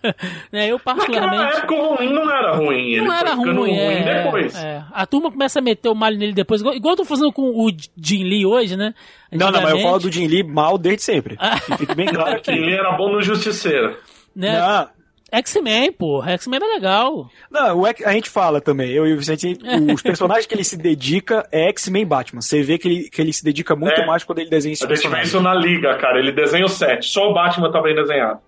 né? 0.52 0.70
Eu 0.70 0.78
particularmente. 0.78 1.38
Naquela 1.38 1.58
época 1.58 1.74
o 1.74 1.88
Ron 1.88 1.96
Lin 2.04 2.14
não 2.14 2.30
era 2.30 2.52
ruim. 2.54 2.92
Ele 2.92 3.02
não 3.02 3.14
era 3.14 3.30
ficando 3.30 3.62
ruim, 3.62 3.78
é, 3.78 4.24
depois. 4.24 4.56
é. 4.62 4.84
A 4.92 5.06
turma 5.06 5.32
começa 5.32 5.60
a 5.60 5.62
meter 5.62 5.88
o 5.88 5.96
malho 5.96 6.18
nele 6.18 6.34
depois, 6.34 6.60
igual, 6.60 6.76
igual 6.76 6.96
eu 6.96 6.98
tô 6.98 7.06
fazendo 7.06 7.32
com 7.32 7.44
o 7.44 7.72
Jim 7.96 8.26
Lee 8.26 8.46
hoje, 8.46 8.76
né? 8.76 8.94
Não, 9.32 9.50
não, 9.50 9.62
mas 9.62 9.72
eu 9.72 9.80
falo 9.80 10.00
do 10.00 10.12
Jim 10.12 10.28
Lee 10.28 10.44
mal 10.44 10.78
desde 10.78 11.02
sempre. 11.02 11.38
Que 11.66 11.78
fique 11.78 11.96
bem 11.96 12.08
claro 12.08 12.36
aqui. 12.36 12.52
Ele 12.52 12.74
era 12.74 12.98
bom 12.98 13.14
no 13.14 13.22
Justiceiro. 13.22 13.96
Né? 14.36 14.60
Não, 14.60 14.90
X-Men, 15.32 15.92
pô. 15.92 16.24
X-Men 16.24 16.60
era 16.62 16.74
legal. 16.74 17.30
não, 17.52 17.86
a 17.86 18.12
gente 18.14 18.30
fala 18.30 18.60
também, 18.60 18.92
eu 18.92 19.08
e 19.08 19.14
o 19.14 19.18
Vicente, 19.18 19.58
os 19.94 20.02
personagens 20.02 20.46
que 20.46 20.54
ele 20.56 20.64
se 20.64 20.78
dedica 20.78 21.48
é 21.52 21.70
X-Men 21.70 22.02
e 22.02 22.06
Batman. 22.06 22.42
Você 22.42 22.62
vê 22.62 22.78
que 22.78 22.88
ele, 22.88 23.10
que 23.10 23.22
ele 23.22 23.32
se 23.34 23.44
dedica 23.44 23.76
muito 23.76 24.00
É. 24.02 24.06
mais 24.06 24.24
quando 24.24 24.40
ele 24.40 24.50
desenha 24.50 24.76
gente 24.76 24.82
vê 24.88 24.94
personagens. 24.94 25.28
isso 25.30 25.42
na 25.42 25.54
liga, 25.54 25.96
cara. 25.98 26.20
Ele 26.20 26.32
desenha 26.32 26.66
o 26.66 26.70
set. 26.70 27.06
Só 27.06 27.30
o 27.30 27.34
Batman 27.34 27.72
tá 27.72 27.82
bem 27.82 27.96
desenhado. 27.96 28.40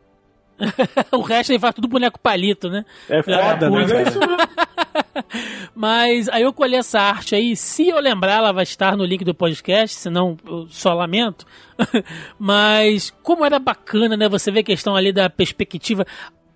o 1.12 1.22
resto 1.22 1.52
ele 1.52 1.58
faz 1.60 1.74
tudo 1.74 1.88
boneco 1.88 2.20
palito, 2.20 2.70
né? 2.70 2.86
É 3.10 3.24
foda, 3.24 3.68
né, 3.70 3.80
Mas 3.80 3.92
é 3.92 4.04
cara? 4.04 4.06
mesmo. 4.06 4.22
Mas 5.74 6.30
aí 6.30 6.44
eu 6.44 6.54
colhi 6.54 6.76
essa 6.76 7.00
arte 7.00 7.34
aí. 7.34 7.56
Se 7.56 7.88
eu 7.88 8.00
lembrar, 8.00 8.34
ela 8.34 8.52
vai 8.52 8.64
estar 8.64 8.96
no 8.96 9.04
link 9.06 9.24
do 9.24 9.34
podcast, 9.34 9.98
senão 9.98 10.38
eu 10.46 10.68
só 10.70 10.94
lamento. 10.94 11.46
Mas 12.38 13.12
como 13.24 13.46
era 13.46 13.58
bacana, 13.60 14.16
né? 14.16 14.28
Você 14.30 14.52
vê 14.52 14.60
a 14.60 14.64
questão 14.64 14.96
ali 14.96 15.12
da 15.12 15.30
perspectiva. 15.30 16.06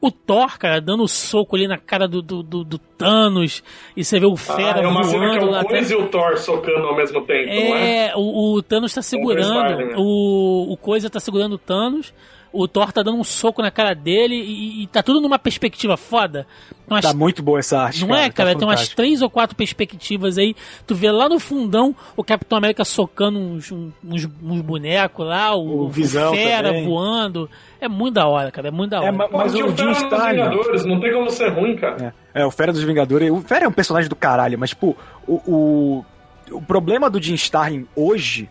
O 0.02 0.12
Thor, 0.12 0.58
cara, 0.60 0.80
dando 0.80 1.04
o 1.04 1.08
soco 1.08 1.56
ali 1.56 1.68
na 1.68 1.78
cara 1.78 2.08
do, 2.08 2.22
do, 2.22 2.44
do- 2.44 2.64
do 2.64 2.78
Thanos. 2.78 3.64
E 3.98 4.04
você 4.04 4.20
vê 4.20 4.26
o 4.26 4.36
Fera 4.36 4.82
Ah, 4.82 4.84
é 4.84 4.88
uma 4.88 5.04
cena 5.04 5.20
que 5.20 5.26
é 5.26 5.40
voando 5.40 5.46
o 5.48 5.52
lá 5.52 5.64
Coisa 5.64 5.86
atrás. 5.86 5.92
e 5.92 5.96
o 5.96 6.08
Thor 6.10 6.38
socando 6.38 6.86
ao 6.88 6.96
mesmo 6.96 7.22
tempo, 7.22 7.50
é? 7.50 8.08
É, 8.10 8.14
o, 8.16 8.54
o 8.56 8.62
Thanos 8.62 8.94
tá 8.94 9.02
segurando. 9.02 9.94
O, 9.98 10.74
o 10.74 10.78
Coisa 10.78 11.10
tá 11.10 11.20
segurando 11.20 11.54
o 11.54 11.58
Thanos. 11.58 12.14
O 12.58 12.68
Thor 12.68 12.92
tá 12.94 13.04
dando 13.04 13.18
um 13.18 13.24
soco 13.24 13.62
na 13.62 13.70
cara 13.72 13.94
dele. 13.94 14.36
E, 14.36 14.84
e 14.84 14.88
tá 14.88 15.04
tudo 15.04 15.20
numa 15.22 15.38
perspectiva 15.38 15.98
foda. 15.98 16.48
Umas 16.88 17.04
Tá 17.04 17.14
muito 17.14 17.42
boa 17.44 17.60
essa 17.60 17.80
arte. 17.80 18.06
não 18.06 18.16
é, 18.16 18.30
cara? 18.30 18.54
Tá 18.54 18.60
Tem 18.60 18.68
umas 18.68 18.88
três 18.90 19.22
ou 19.22 19.30
quatro 19.30 19.56
perspectivas 19.56 20.38
aí. 20.38 20.56
Tu 20.86 20.94
vê 20.96 21.12
lá 21.12 21.28
no 21.28 21.40
fundão 21.40 21.96
o 22.16 22.24
Capitão 22.24 22.58
América 22.58 22.86
socando 22.86 23.40
uns, 23.40 23.72
um- 23.72 23.92
uns, 24.04 24.26
uns 24.44 24.62
bonecos 24.62 25.26
lá, 25.26 25.56
o, 25.56 25.86
O 25.86 25.90
Visão 25.90 26.34
Fera 26.34 26.70
também. 26.70 26.86
voando. 26.86 27.50
É 27.82 27.88
muito 27.88 28.14
da 28.14 28.28
hora, 28.28 28.52
cara. 28.52 28.68
É 28.68 28.72
muito 28.72 28.92
da 28.92 29.00
hora. 29.00 29.08
É, 29.08 29.12
ma- 29.12 29.28
Pô, 29.28 29.38
mas 29.40 29.52
tinha 29.52 29.66
o 29.66 29.74
o 29.74 29.78
Jim 29.78 29.92
Starlin... 29.92 30.44
Vingadores, 30.44 30.86
não 30.86 31.00
tem 31.00 31.14
como 31.14 31.30
ser 31.32 31.50
ruim, 31.50 31.76
cara. 31.76 32.14
É, 32.34 32.42
é, 32.42 32.46
o 32.46 32.52
Fera 32.52 32.72
dos 32.72 32.84
Vingadores. 32.84 33.30
O 33.32 33.42
Fera 33.42 33.66
é 33.66 33.68
um 33.68 33.72
personagem 33.74 34.10
do 34.10 34.16
caralho, 34.16 34.58
mas, 34.58 34.70
tipo, 34.70 34.96
o, 35.28 35.34
o, 35.46 36.06
o 36.52 36.62
problema 36.62 37.10
do 37.10 37.22
Jim 37.22 37.34
Starlin 37.34 37.86
hoje 37.96 38.50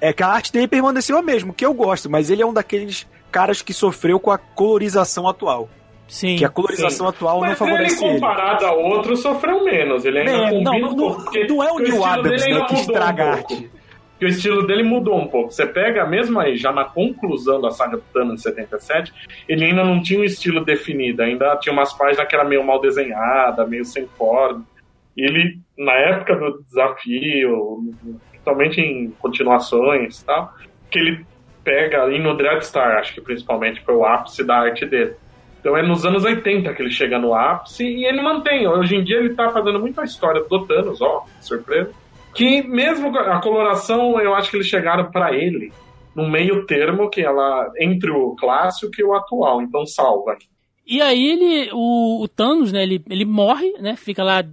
é 0.00 0.12
que 0.12 0.22
a 0.22 0.28
arte 0.28 0.52
dele 0.52 0.68
permaneceu 0.68 1.16
a 1.16 1.22
mesma, 1.22 1.52
que 1.54 1.64
eu 1.64 1.72
gosto, 1.72 2.08
mas 2.10 2.28
ele 2.30 2.42
é 2.42 2.46
um 2.46 2.52
daqueles 2.52 3.06
caras 3.30 3.62
que 3.62 3.72
sofreu 3.72 4.18
com 4.20 4.30
a 4.30 4.38
colorização 4.38 5.28
atual. 5.28 5.68
Sim. 6.08 6.36
Que 6.36 6.44
a 6.44 6.48
colorização 6.48 7.08
atual 7.08 7.40
Mas 7.40 7.50
não 7.50 7.56
favorece 7.56 7.96
ele, 8.04 8.12
ele. 8.12 8.20
comparado 8.20 8.64
a 8.64 8.72
outro, 8.72 9.16
sofreu 9.16 9.64
menos. 9.64 10.04
Ele 10.04 10.20
ainda 10.20 10.30
É, 10.30 10.50
combina 10.50 10.78
não, 10.78 10.88
um 10.92 10.96
não, 10.96 11.18
não 11.48 11.62
é 11.64 11.72
o 11.72 11.80
estilo 11.80 12.04
Adams, 12.04 12.46
né, 12.46 12.64
que 12.66 12.74
estraga 12.74 13.24
um 13.24 13.28
arte. 13.32 13.70
o 14.22 14.24
estilo 14.26 14.66
dele 14.68 14.84
mudou 14.84 15.18
um 15.18 15.26
pouco. 15.26 15.50
Você 15.50 15.66
pega 15.66 16.06
mesmo 16.06 16.38
aí, 16.38 16.56
já 16.56 16.70
na 16.72 16.84
conclusão 16.84 17.60
da 17.60 17.70
saga 17.72 17.96
do 17.96 18.04
Thanos 18.12 18.36
de 18.36 18.42
77, 18.42 19.12
ele 19.48 19.64
ainda 19.64 19.82
não 19.82 20.00
tinha 20.00 20.20
um 20.20 20.24
estilo 20.24 20.64
definido, 20.64 21.22
ainda 21.22 21.56
tinha 21.56 21.72
umas 21.72 21.92
páginas 21.92 22.28
que 22.28 22.36
era 22.36 22.44
meio 22.44 22.62
mal 22.64 22.80
desenhada, 22.80 23.66
meio 23.66 23.84
sem 23.84 24.06
forma. 24.16 24.64
E 25.16 25.24
ele, 25.24 25.58
na 25.76 25.92
época 25.94 26.36
do 26.36 26.62
desafio, 26.62 27.82
principalmente 28.30 28.80
em 28.80 29.10
continuações 29.18 30.20
e 30.20 30.24
tal, 30.24 30.52
que 30.90 30.98
ele 31.00 31.26
pega 31.66 32.00
ali 32.04 32.22
no 32.22 32.36
Dreadstar, 32.36 32.98
acho 32.98 33.12
que 33.12 33.20
principalmente 33.20 33.82
foi 33.84 33.94
o 33.96 34.04
ápice 34.04 34.44
da 34.46 34.56
arte 34.58 34.86
dele. 34.86 35.14
Então 35.58 35.76
é 35.76 35.82
nos 35.82 36.06
anos 36.06 36.22
80 36.24 36.72
que 36.72 36.80
ele 36.80 36.92
chega 36.92 37.18
no 37.18 37.34
ápice 37.34 37.82
e 37.84 38.04
ele 38.06 38.22
mantém. 38.22 38.68
Hoje 38.68 38.94
em 38.94 39.02
dia 39.02 39.16
ele 39.16 39.34
tá 39.34 39.50
fazendo 39.50 39.80
muito 39.80 40.00
a 40.00 40.04
história 40.04 40.44
do 40.48 40.64
Thanos, 40.64 41.02
ó, 41.02 41.24
surpresa. 41.40 41.90
Que 42.32 42.62
mesmo 42.62 43.08
a 43.18 43.40
coloração, 43.40 44.20
eu 44.20 44.32
acho 44.36 44.48
que 44.48 44.56
eles 44.58 44.68
chegaram 44.68 45.10
pra 45.10 45.34
ele 45.34 45.72
no 46.14 46.30
meio 46.30 46.64
termo 46.66 47.10
que 47.10 47.20
ela 47.20 47.68
entre 47.80 48.10
o 48.12 48.36
clássico 48.36 48.92
e 48.96 49.02
o 49.02 49.12
atual, 49.14 49.60
então 49.60 49.84
salva. 49.84 50.36
E 50.86 51.02
aí 51.02 51.26
ele, 51.32 51.70
o, 51.72 52.22
o 52.22 52.28
Thanos, 52.28 52.70
né, 52.70 52.84
ele, 52.84 53.02
ele 53.10 53.24
morre, 53.24 53.72
né, 53.80 53.96
fica 53.96 54.22
lá 54.22 54.44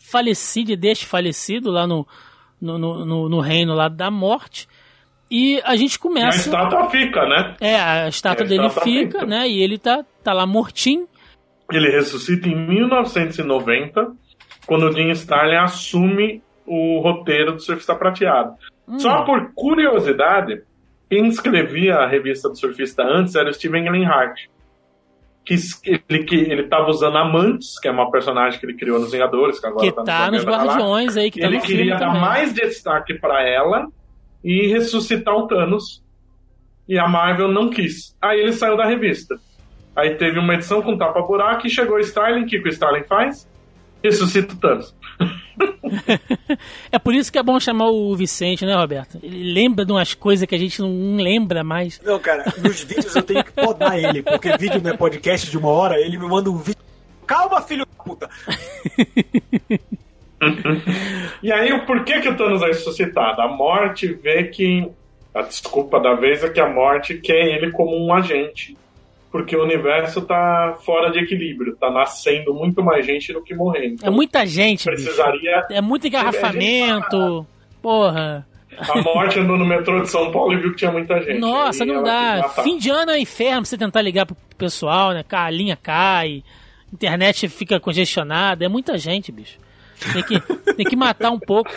falecido 0.00 0.72
e 0.72 0.76
desfalecido 0.76 1.70
lá 1.70 1.86
no, 1.86 2.04
no, 2.60 2.78
no- 2.78 3.28
no 3.28 3.40
reino 3.40 3.74
lá 3.74 3.88
da 3.88 4.10
morte. 4.10 4.66
E 5.34 5.62
a 5.64 5.74
gente 5.76 5.94
E 5.94 5.96
a 5.96 5.98
começa... 5.98 6.36
estátua 6.38 6.90
fica, 6.90 7.24
né? 7.26 7.54
É, 7.58 7.74
a 7.80 8.08
estátua 8.08 8.44
A 8.44 8.48
dele 8.48 8.66
estátua 8.66 8.84
fica, 8.84 9.12
fica. 9.20 9.26
né, 9.26 9.48
e 9.48 9.62
ele 9.62 9.78
tá, 9.78 10.04
tá 10.22 10.34
lá 10.34 10.44
mortinho. 10.46 11.08
Ele 11.72 11.88
ressuscita 11.90 12.46
em 12.48 12.54
1990, 12.54 14.12
quando 14.66 14.88
o 14.88 14.92
Jim 14.92 15.08
Starlin 15.10 15.56
assume 15.56 16.42
o 16.66 17.00
roteiro 17.00 17.52
do 17.52 17.60
Surfista 17.62 17.94
Prateado. 17.94 18.52
Hum. 18.86 18.98
Só 18.98 19.22
por 19.24 19.52
curiosidade, 19.54 20.62
quem 21.08 21.26
escrevia 21.28 21.94
a 21.96 22.06
revista 22.06 22.48
do 22.50 22.56
Surfista 22.58 23.02
antes 23.02 23.34
era 23.34 23.48
o 23.48 23.54
Steven 23.54 23.84
Greenhart. 23.84 24.38
Que 25.44 25.54
ele 25.84 26.24
que 26.24 26.36
ele 26.36 26.62
estava 26.62 26.88
usando 26.88 27.16
Amantes, 27.16 27.78
que 27.80 27.88
é 27.88 27.90
uma 27.90 28.10
personagem 28.10 28.60
que 28.60 28.66
ele 28.66 28.76
criou 28.76 29.00
nos 29.00 29.10
Vingadores, 29.10 29.58
que 29.58 29.66
agora 29.66 29.86
que 29.86 29.92
tá, 29.92 30.04
tá 30.04 30.30
nos 30.30 30.44
Guardiões 30.44 31.16
aí, 31.16 31.30
que 31.30 31.40
tá 31.40 31.46
Ele 31.46 31.58
queria 31.58 31.96
dar 31.96 32.06
também. 32.06 32.20
mais 32.20 32.52
destaque 32.52 33.14
pra 33.14 33.42
ela 33.48 33.88
e 34.44 34.66
ressuscitar 34.68 35.34
o 35.34 35.46
Thanos. 35.46 36.02
E 36.88 36.98
a 36.98 37.08
Marvel 37.08 37.50
não 37.50 37.70
quis. 37.70 38.16
Aí 38.20 38.40
ele 38.40 38.52
saiu 38.52 38.76
da 38.76 38.84
revista. 38.84 39.38
Aí 39.94 40.16
teve 40.16 40.38
uma 40.38 40.54
edição 40.54 40.82
com 40.82 40.96
tapa-buraco 40.96 41.66
e 41.66 41.70
chegou 41.70 41.96
o 41.96 42.00
Starling. 42.00 42.42
O 42.42 42.46
que, 42.46 42.58
que 42.60 42.68
o 42.68 42.72
Starling 42.72 43.04
faz? 43.04 43.48
Ressuscita 44.02 44.54
o 44.54 44.56
Thanos. 44.56 44.94
É 46.90 46.98
por 46.98 47.14
isso 47.14 47.30
que 47.30 47.38
é 47.38 47.42
bom 47.42 47.58
chamar 47.60 47.90
o 47.90 48.16
Vicente, 48.16 48.64
né, 48.64 48.74
Roberto? 48.74 49.18
Ele 49.22 49.52
lembra 49.52 49.84
de 49.84 49.92
umas 49.92 50.14
coisas 50.14 50.46
que 50.46 50.54
a 50.54 50.58
gente 50.58 50.80
não 50.80 51.16
lembra 51.16 51.62
mais. 51.62 52.00
Não, 52.02 52.18
cara, 52.18 52.44
nos 52.62 52.82
vídeos 52.82 53.14
eu 53.14 53.22
tenho 53.22 53.44
que 53.44 53.52
podar 53.52 53.98
ele, 53.98 54.22
porque 54.22 54.56
vídeo 54.56 54.80
não 54.82 54.90
é 54.90 54.96
podcast 54.96 55.50
de 55.50 55.58
uma 55.58 55.68
hora, 55.68 56.00
ele 56.00 56.18
me 56.18 56.26
manda 56.26 56.50
um 56.50 56.56
vídeo. 56.56 56.80
Calma, 57.26 57.60
filho 57.60 57.84
da 57.84 58.04
puta! 58.04 58.30
E 61.42 61.50
aí, 61.50 61.72
o 61.72 61.84
porquê 61.84 62.20
que 62.20 62.28
o 62.28 62.36
Thanos 62.36 62.62
é 62.62 62.66
ressuscitado? 62.66 63.40
A 63.40 63.48
morte 63.48 64.06
vê 64.06 64.44
que. 64.44 64.88
A 65.34 65.42
desculpa 65.42 65.98
da 65.98 66.14
vez 66.14 66.44
é 66.44 66.50
que 66.50 66.60
a 66.60 66.68
morte 66.68 67.14
quer 67.14 67.46
ele 67.46 67.72
como 67.72 67.96
um 67.96 68.14
agente. 68.14 68.76
Porque 69.30 69.56
o 69.56 69.62
universo 69.62 70.20
tá 70.20 70.76
fora 70.84 71.10
de 71.10 71.18
equilíbrio. 71.20 71.74
Tá 71.76 71.90
nascendo 71.90 72.52
muito 72.54 72.82
mais 72.82 73.04
gente 73.04 73.32
do 73.32 73.42
que 73.42 73.54
morrendo. 73.54 74.04
É 74.04 74.10
muita 74.10 74.44
gente, 74.46 74.88
bicho. 74.90 75.02
Precisaria. 75.04 75.66
É 75.70 75.80
muito 75.80 76.06
engarrafamento. 76.06 77.46
Porra. 77.80 78.46
A 78.78 79.02
morte 79.02 79.38
andou 79.38 79.56
no 79.56 79.64
metrô 79.64 80.00
de 80.00 80.10
São 80.10 80.30
Paulo 80.30 80.52
e 80.52 80.56
viu 80.58 80.70
que 80.70 80.76
tinha 80.76 80.92
muita 80.92 81.18
gente. 81.22 81.38
Nossa, 81.38 81.84
não 81.84 82.02
dá. 82.02 82.48
Fim 82.62 82.78
de 82.78 82.90
ano 82.90 83.10
é 83.10 83.18
inferno 83.18 83.62
pra 83.62 83.64
você 83.64 83.78
tentar 83.78 84.02
ligar 84.02 84.26
pro 84.26 84.36
pessoal, 84.56 85.12
né? 85.12 85.24
A 85.30 85.50
linha 85.50 85.76
cai, 85.76 86.42
internet 86.92 87.48
fica 87.48 87.80
congestionada. 87.80 88.64
É 88.64 88.68
muita 88.68 88.98
gente, 88.98 89.32
bicho. 89.32 89.61
Tem 90.12 90.22
que, 90.22 90.74
tem 90.74 90.86
que 90.86 90.96
matar 90.96 91.30
um 91.30 91.38
pouco. 91.38 91.70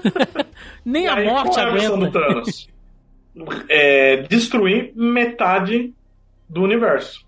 Nem 0.84 1.04
E 1.04 1.08
a 1.08 1.14
aí, 1.14 1.26
morte 1.26 1.54
qual 1.54 1.66
é 1.66 1.70
a 1.70 1.72
missão 1.72 1.98
do 1.98 2.04
aguenta. 2.06 2.20
Thanos? 2.20 2.68
É 3.68 4.16
destruir 4.28 4.92
metade 4.94 5.92
do 6.48 6.62
universo. 6.62 7.20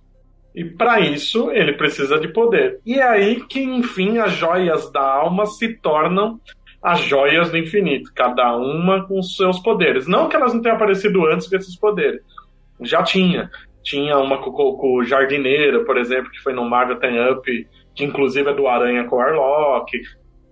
E 0.55 0.65
para 0.65 1.01
isso 1.01 1.51
ele 1.51 1.73
precisa 1.73 2.19
de 2.19 2.29
poder. 2.29 2.79
E 2.87 2.95
é 2.95 3.03
aí 3.03 3.41
que, 3.45 3.61
enfim, 3.63 4.19
as 4.19 4.33
joias 4.33 4.91
da 4.93 5.01
alma 5.03 5.47
se 5.47 5.75
tornam 5.75 6.39
as 6.83 7.01
joias 7.01 7.51
do 7.51 7.57
infinito, 7.57 8.11
cada 8.15 8.55
uma 8.57 9.07
com 9.07 9.23
seus 9.23 9.59
poderes. 9.61 10.07
Não 10.07 10.29
que 10.29 10.37
elas 10.37 10.53
não 10.53 10.61
tenham 10.61 10.77
aparecido 10.77 11.25
antes 11.27 11.49
desses 11.49 11.75
poderes. 11.77 12.21
Já 12.83 13.03
tinha. 13.03 13.51
Tinha 13.83 14.19
uma 14.19 14.39
com, 14.39 14.53
com- 14.53 14.77
com 14.77 14.97
o 14.99 15.05
jardineiro, 15.05 15.85
por 15.87 15.97
exemplo, 15.97 16.31
que 16.31 16.41
foi 16.43 16.53
no 16.53 16.69
Marvel 16.69 16.97
Ten 16.99 17.31
Up, 17.33 17.69
que 17.95 18.05
inclusive 18.05 18.51
é 18.51 18.55
do 18.55 18.69
Aranha 18.69 19.05
com 19.05 19.17
o 19.17 19.21
Arlok. 19.21 19.91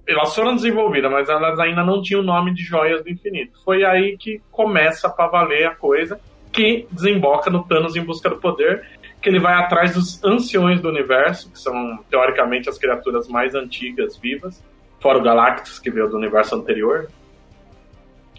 Elas 0.06 0.34
foram 0.34 0.54
desenvolvidas, 0.54 1.10
mas 1.10 1.28
elas 1.28 1.58
ainda 1.60 1.84
não 1.84 2.02
tinham 2.02 2.20
o 2.20 2.24
nome 2.24 2.52
de 2.52 2.62
joias 2.62 3.02
do 3.02 3.10
infinito. 3.10 3.58
Foi 3.64 3.84
aí 3.84 4.16
que 4.16 4.40
começa 4.50 5.08
pra 5.08 5.28
valer 5.28 5.66
a 5.66 5.74
coisa, 5.74 6.20
que 6.50 6.86
desemboca 6.90 7.50
no 7.50 7.62
Thanos 7.64 7.94
em 7.96 8.02
busca 8.02 8.28
do 8.28 8.36
poder, 8.36 8.84
que 9.22 9.28
ele 9.28 9.38
vai 9.38 9.54
atrás 9.54 9.94
dos 9.94 10.22
anciões 10.24 10.80
do 10.80 10.88
universo, 10.88 11.50
que 11.50 11.58
são 11.58 11.98
teoricamente 12.10 12.68
as 12.68 12.76
criaturas 12.76 13.28
mais 13.28 13.54
antigas 13.54 14.18
vivas, 14.18 14.62
fora 15.00 15.18
o 15.18 15.22
Galactus, 15.22 15.78
que 15.78 15.90
veio 15.90 16.08
do 16.08 16.16
universo 16.16 16.56
anterior. 16.56 17.08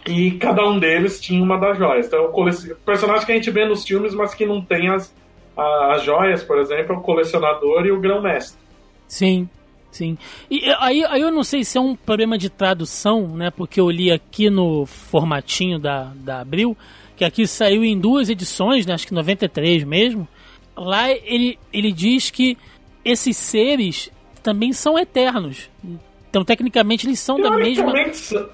E 0.05 0.31
cada 0.31 0.67
um 0.67 0.77
deles 0.77 1.19
tinha 1.21 1.41
uma 1.41 1.57
das 1.57 1.77
joias. 1.77 2.07
Então, 2.07 2.25
o 2.25 2.75
personagem 2.85 3.25
que 3.25 3.31
a 3.31 3.35
gente 3.35 3.49
vê 3.49 3.65
nos 3.65 3.85
filmes, 3.85 4.13
mas 4.13 4.35
que 4.35 4.45
não 4.45 4.61
tem 4.61 4.89
as, 4.89 5.15
as 5.55 6.03
joias, 6.03 6.43
por 6.43 6.59
exemplo, 6.59 6.95
é 6.95 6.97
o 6.97 7.01
colecionador 7.01 7.85
e 7.85 7.91
o 7.91 7.99
grão-mestre. 7.99 8.59
Sim. 9.07 9.49
Sim. 9.93 10.17
E 10.49 10.63
e, 10.63 10.75
aí, 10.79 11.03
aí 11.05 11.21
eu 11.21 11.31
não 11.31 11.43
sei 11.43 11.63
se 11.63 11.77
é 11.77 11.81
um 11.81 11.95
problema 11.95 12.37
de 12.37 12.49
tradução, 12.49 13.27
né? 13.27 13.51
Porque 13.51 13.79
eu 13.79 13.89
li 13.91 14.11
aqui 14.11 14.49
no 14.49 14.85
formatinho 14.85 15.77
da, 15.77 16.11
da 16.15 16.39
Abril, 16.39 16.75
que 17.15 17.23
aqui 17.23 17.45
saiu 17.45 17.83
em 17.83 17.99
duas 17.99 18.29
edições, 18.29 18.85
né? 18.85 18.93
Acho 18.93 19.05
que 19.05 19.13
93 19.13 19.83
mesmo. 19.83 20.27
Lá 20.75 21.11
ele, 21.11 21.59
ele 21.71 21.91
diz 21.91 22.31
que 22.31 22.57
esses 23.05 23.37
seres 23.37 24.09
também 24.41 24.73
são 24.73 24.97
eternos. 24.97 25.69
Então, 26.33 26.43
tecnicamente, 26.43 27.05
eles 27.05 27.19
são 27.19 27.39
da 27.39 27.51
mesma, 27.51 27.93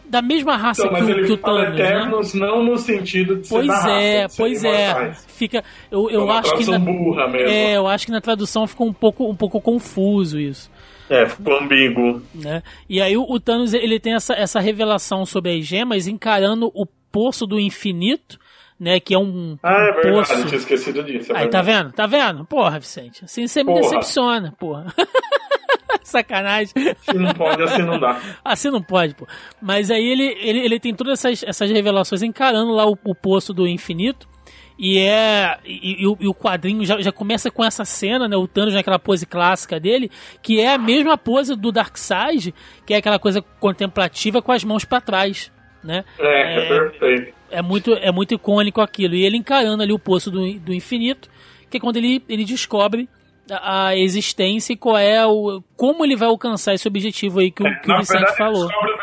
da 0.05 0.21
mesma 0.21 0.57
raça 0.57 0.85
Então, 0.85 1.05
que, 1.05 1.23
que 1.23 1.31
o 1.31 1.37
Thanos, 1.37 1.75
né? 1.77 1.85
eternos 1.85 2.33
não 2.33 2.61
no 2.61 2.77
sentido 2.77 3.37
de 3.37 3.47
Pois 3.47 3.67
raça, 3.67 3.89
é, 3.91 4.27
pois 4.35 4.65
é. 4.65 5.13
Fica, 5.29 5.63
eu, 5.89 6.09
eu 6.09 6.25
uma 6.25 6.39
acho 6.39 6.57
que 6.57 6.69
na, 6.69 6.77
burra 6.77 7.29
mesmo. 7.29 7.47
é, 7.47 7.77
eu 7.77 7.87
acho 7.87 8.05
que 8.05 8.11
na 8.11 8.19
tradução 8.19 8.67
ficou 8.67 8.85
um 8.85 8.91
pouco, 8.91 9.29
um 9.29 9.35
pouco 9.35 9.61
confuso 9.61 10.37
isso. 10.37 10.69
É, 11.09 11.27
ficou 11.27 11.57
ambíguo. 11.59 12.21
né? 12.35 12.61
E 12.87 13.01
aí 13.01 13.17
o, 13.17 13.39
Thanos 13.39 13.73
ele 13.73 13.99
tem 13.99 14.13
essa, 14.13 14.33
essa 14.33 14.59
revelação 14.59 15.25
sobre 15.25 15.57
as 15.57 15.65
gemas 15.65 16.07
encarando 16.07 16.71
o 16.73 16.85
poço 17.11 17.47
do 17.47 17.59
infinito, 17.59 18.39
né? 18.79 18.99
Que 18.99 19.13
é 19.15 19.19
um, 19.19 19.57
Ah, 19.63 19.73
é 19.73 19.91
verdade, 19.93 20.11
poço. 20.11 20.33
eu 20.33 20.45
tinha 20.45 20.57
esquecido 20.59 21.03
disso. 21.03 21.33
é 21.33 21.39
Aí, 21.39 21.47
tá 21.49 21.61
vendo? 21.61 21.91
Tá 21.91 22.05
vendo? 22.05 22.45
Porra, 22.45 22.79
Vicente. 22.79 23.25
Assim 23.25 23.47
você 23.47 23.63
me 23.63 23.71
Porra. 23.73 23.81
decepciona, 23.81 24.51
porra. 24.59 24.93
Sacanagem. 26.03 26.73
Se 27.01 27.13
não 27.13 27.33
pode, 27.33 27.61
assim 27.61 27.83
não 27.83 27.99
dá. 27.99 28.19
Assim 28.43 28.69
não 28.71 28.81
pode, 28.81 29.13
pô. 29.13 29.27
Mas 29.61 29.91
aí 29.91 30.03
ele, 30.03 30.35
ele, 30.41 30.59
ele 30.59 30.79
tem 30.79 30.93
todas 30.95 31.23
essas, 31.23 31.43
essas 31.47 31.69
revelações 31.69 32.23
encarando 32.23 32.71
lá 32.71 32.85
o, 32.87 32.97
o 33.03 33.13
poço 33.13 33.53
do 33.53 33.67
infinito. 33.67 34.27
E 34.81 34.97
é. 34.97 35.57
E, 35.65 36.03
e 36.03 36.07
o- 36.07 36.17
e 36.21 36.27
o 36.27 36.33
quadrinho 36.33 36.85
já, 36.85 37.01
já 37.01 37.11
começa 37.11 37.51
com 37.51 37.65
essa 37.65 37.83
cena, 37.83 38.29
né? 38.29 38.37
O 38.37 38.47
Thanos 38.47 38.73
naquela 38.73 38.97
pose 38.97 39.25
clássica 39.25 39.77
dele, 39.77 40.09
que 40.41 40.59
é 40.61 40.73
a 40.73 40.77
mesma 40.77 41.17
pose 41.17 41.53
do 41.55 41.69
Darkseid, 41.71 42.53
que 42.85 42.93
é 42.93 42.97
aquela 42.97 43.19
coisa 43.19 43.41
contemplativa 43.59 44.41
com 44.41 44.53
as 44.53 44.63
mãos 44.63 44.85
pra 44.85 45.01
trás, 45.01 45.51
né? 45.83 46.05
É, 46.17 46.59
é, 46.63 46.67
perfeito. 46.67 47.33
é 47.51 47.61
muito, 47.61 47.93
é 47.93 48.11
muito 48.11 48.33
icônico 48.33 48.79
aquilo. 48.79 49.15
E 49.15 49.25
ele 49.25 49.35
encarando 49.35 49.83
ali 49.83 49.91
o 49.91 49.99
poço 49.99 50.31
do, 50.31 50.53
do 50.59 50.73
infinito, 50.73 51.29
que 51.69 51.75
é 51.75 51.79
quando 51.79 51.97
ele, 51.97 52.23
ele 52.29 52.45
descobre 52.45 53.09
a, 53.51 53.95
existência 53.97 54.73
e 54.73 54.77
qual 54.77 54.97
é 54.97 55.25
o. 55.25 55.61
como 55.75 56.05
ele 56.05 56.15
vai 56.15 56.27
alcançar 56.27 56.73
esse 56.73 56.87
objetivo 56.87 57.39
aí 57.39 57.49
que 57.51 57.63
o, 57.63 57.81
que 57.81 57.91
o 57.91 57.95
É, 57.95 57.97
Vicente 57.97 58.17
verdade, 58.19 58.37
falou. 58.37 58.61
ele 58.63 58.67
descobre 58.69 58.97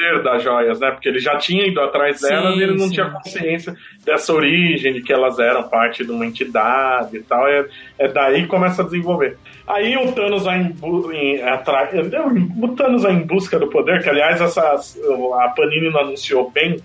poder 0.00 0.22
das 0.22 0.42
joias, 0.42 0.80
né? 0.80 0.90
Porque 0.90 1.08
ele 1.08 1.20
já 1.20 1.36
tinha 1.36 1.66
ido 1.66 1.80
atrás 1.80 2.18
Sim, 2.18 2.28
delas 2.28 2.56
e 2.56 2.62
ele 2.62 2.78
não 2.78 2.86
sim. 2.86 2.94
tinha 2.94 3.10
consciência 3.10 3.76
dessa 4.04 4.32
origem, 4.32 4.94
de 4.94 5.02
que 5.02 5.12
elas 5.12 5.38
eram 5.38 5.68
parte 5.68 6.04
de 6.04 6.10
uma 6.10 6.26
entidade 6.26 7.18
e 7.18 7.22
tal. 7.22 7.46
É, 7.46 7.66
é 7.98 8.08
daí 8.08 8.42
que 8.42 8.48
começa 8.48 8.82
a 8.82 8.84
desenvolver. 8.84 9.36
Aí 9.66 9.96
o 9.96 10.12
Thanos 10.12 10.44
vai 10.44 10.60
em, 10.60 10.74
em, 11.14 11.42
atrás. 11.42 11.90
O 12.60 12.68
Thanos 12.68 13.02
vai 13.02 13.12
em 13.12 13.26
busca 13.26 13.58
do 13.58 13.68
poder, 13.68 14.02
que 14.02 14.08
aliás 14.08 14.40
essa, 14.40 14.62
a 14.62 15.48
Panini 15.50 15.90
não 15.90 16.00
anunciou 16.00 16.50
bem. 16.50 16.78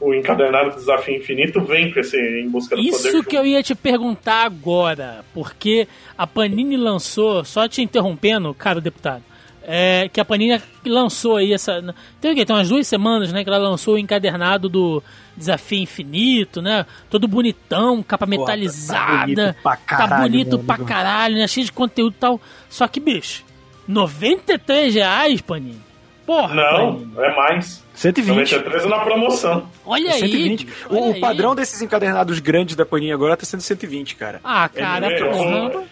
O 0.00 0.14
encadernado 0.14 0.76
Desafio 0.76 1.18
Infinito 1.18 1.60
vem 1.60 1.92
com 1.92 2.00
esse 2.00 2.16
em 2.16 2.48
busca 2.48 2.74
do 2.74 2.82
poder. 2.82 2.96
Isso 2.96 3.22
que 3.22 3.36
eu 3.36 3.44
ia 3.44 3.62
te 3.62 3.74
perguntar 3.74 4.46
agora, 4.46 5.22
porque 5.34 5.86
a 6.16 6.26
Panini 6.26 6.78
lançou, 6.78 7.44
só 7.44 7.68
te 7.68 7.82
interrompendo, 7.82 8.54
caro 8.54 8.80
deputado, 8.80 9.22
é, 9.62 10.08
que 10.12 10.20
a 10.20 10.24
Panini 10.24 10.60
lançou 10.86 11.36
aí 11.36 11.52
essa. 11.52 11.82
Tem 12.20 12.32
o 12.32 12.34
quê? 12.34 12.44
Tem 12.44 12.54
umas 12.56 12.68
duas 12.68 12.86
semanas, 12.86 13.32
né? 13.32 13.42
Que 13.44 13.50
ela 13.50 13.58
lançou 13.58 13.94
o 13.94 13.98
encadernado 13.98 14.68
do 14.68 15.02
Desafio 15.36 15.78
Infinito, 15.82 16.60
né? 16.62 16.86
Todo 17.08 17.28
bonitão, 17.28 18.02
capa 18.02 18.26
tá 18.26 18.30
metalizada. 18.30 19.24
bonito 19.26 19.56
pra 19.62 19.72
tá 19.72 19.76
caralho, 19.76 20.22
bonito 20.30 20.56
meu 20.56 20.66
pra 20.66 20.78
caralho, 20.78 21.36
né? 21.36 21.46
Cheio 21.46 21.66
de 21.66 21.72
conteúdo 21.72 22.14
e 22.16 22.20
tal. 22.20 22.40
Só 22.68 22.86
que, 22.88 23.00
bicho, 23.00 23.44
93 23.86 24.94
reais, 24.94 25.40
Panini. 25.40 25.80
Porra, 26.26 26.54
Não, 26.54 26.94
Panini. 26.94 27.12
é 27.18 27.36
mais. 27.36 27.84
120. 27.94 28.52
93 28.54 28.86
na 28.86 28.98
promoção. 29.00 29.68
Olha 29.84 30.12
aí. 30.12 30.20
120. 30.20 30.64
bicho, 30.64 30.86
O, 30.88 30.94
olha 30.94 31.02
o 31.10 31.14
aí. 31.14 31.20
padrão 31.20 31.54
desses 31.54 31.82
encadernados 31.82 32.38
grandes 32.38 32.74
da 32.76 32.86
Panini 32.86 33.12
agora 33.12 33.36
tá 33.36 33.44
sendo 33.44 33.60
120, 33.60 34.16
cara. 34.16 34.40
Ah, 34.42 34.68
cara, 34.68 35.08
porra. 35.30 35.82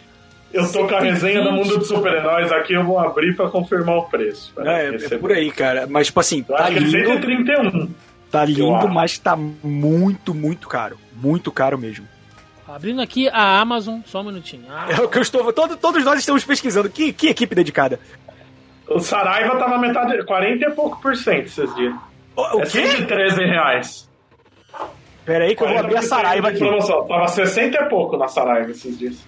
Eu 0.52 0.70
tô 0.72 0.86
com 0.86 0.94
a 0.94 1.00
resenha 1.00 1.42
do 1.42 1.52
Mundo 1.52 1.78
dos 1.78 1.88
Super-Heróis 1.88 2.50
aqui, 2.52 2.72
eu 2.74 2.84
vou 2.84 2.98
abrir 2.98 3.36
pra 3.36 3.48
confirmar 3.48 3.96
o 3.96 4.02
preço. 4.04 4.52
É, 4.58 4.94
é 5.14 5.18
por 5.18 5.32
aí, 5.32 5.50
cara. 5.50 5.86
Mas, 5.88 6.06
tipo 6.08 6.20
assim, 6.20 6.44
Eu 6.48 6.56
tá 6.56 6.64
acho 6.64 6.72
que 6.72 6.78
é 6.78 6.80
lindo, 6.80 7.06
131. 7.06 7.88
tá 8.30 8.44
lindo, 8.44 8.88
mas 8.88 9.18
tá 9.18 9.36
muito, 9.36 10.34
muito 10.34 10.68
caro. 10.68 10.98
Muito 11.14 11.50
caro 11.52 11.76
mesmo. 11.76 12.06
Abrindo 12.66 13.00
aqui 13.00 13.28
a 13.30 13.58
Amazon, 13.60 14.00
só 14.04 14.20
um 14.20 14.24
minutinho. 14.24 14.64
Ah, 14.68 14.88
É 14.90 15.00
o 15.00 15.08
que 15.08 15.18
eu 15.18 15.22
estou. 15.22 15.52
Todo, 15.52 15.76
todos 15.76 16.04
nós 16.04 16.18
estamos 16.18 16.44
pesquisando. 16.44 16.90
Que, 16.90 17.12
que 17.12 17.28
equipe 17.28 17.54
dedicada? 17.54 17.98
O 18.86 19.00
Saraiva 19.00 19.56
tava 19.56 19.78
metade, 19.78 20.22
40 20.24 20.64
e 20.66 20.70
pouco 20.72 21.00
por 21.00 21.16
cento 21.16 21.46
esses 21.46 21.74
dias. 21.74 21.94
O, 22.36 22.58
o 22.58 22.62
é 22.62 22.66
quê? 22.66 22.86
113 22.86 23.44
reais. 23.44 24.08
Pera 25.24 25.44
aí 25.44 25.54
que 25.56 25.62
eu 25.62 25.68
vou 25.68 25.78
abrir 25.78 25.96
a 25.96 26.00
40% 26.00 26.02
Saraiva 26.04 26.48
aqui. 26.48 26.58
promoção. 26.58 27.06
Tava 27.06 27.28
60 27.28 27.76
e 27.76 27.88
pouco 27.88 28.16
na 28.16 28.28
Saraiva 28.28 28.70
esses 28.70 28.98
dias. 28.98 29.18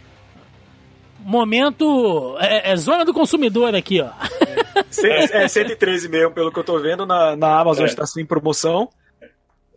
Momento. 1.25 2.37
É, 2.41 2.73
é 2.73 2.77
zona 2.77 3.05
do 3.05 3.13
consumidor 3.15 3.75
aqui, 3.75 4.01
ó. 4.01 4.09
Cê- 4.91 5.09
É 5.33 5.49
113 5.49 6.09
mesmo, 6.09 6.33
pelo 6.33 6.53
que 6.53 6.59
eu 6.59 6.65
tô 6.65 6.79
vendo. 6.79 7.05
Na, 7.07 7.37
na 7.37 7.59
Amazon 7.61 7.85
É. 7.85 7.89
está 7.89 8.07
sem 8.07 8.25
promoção. 8.25 8.89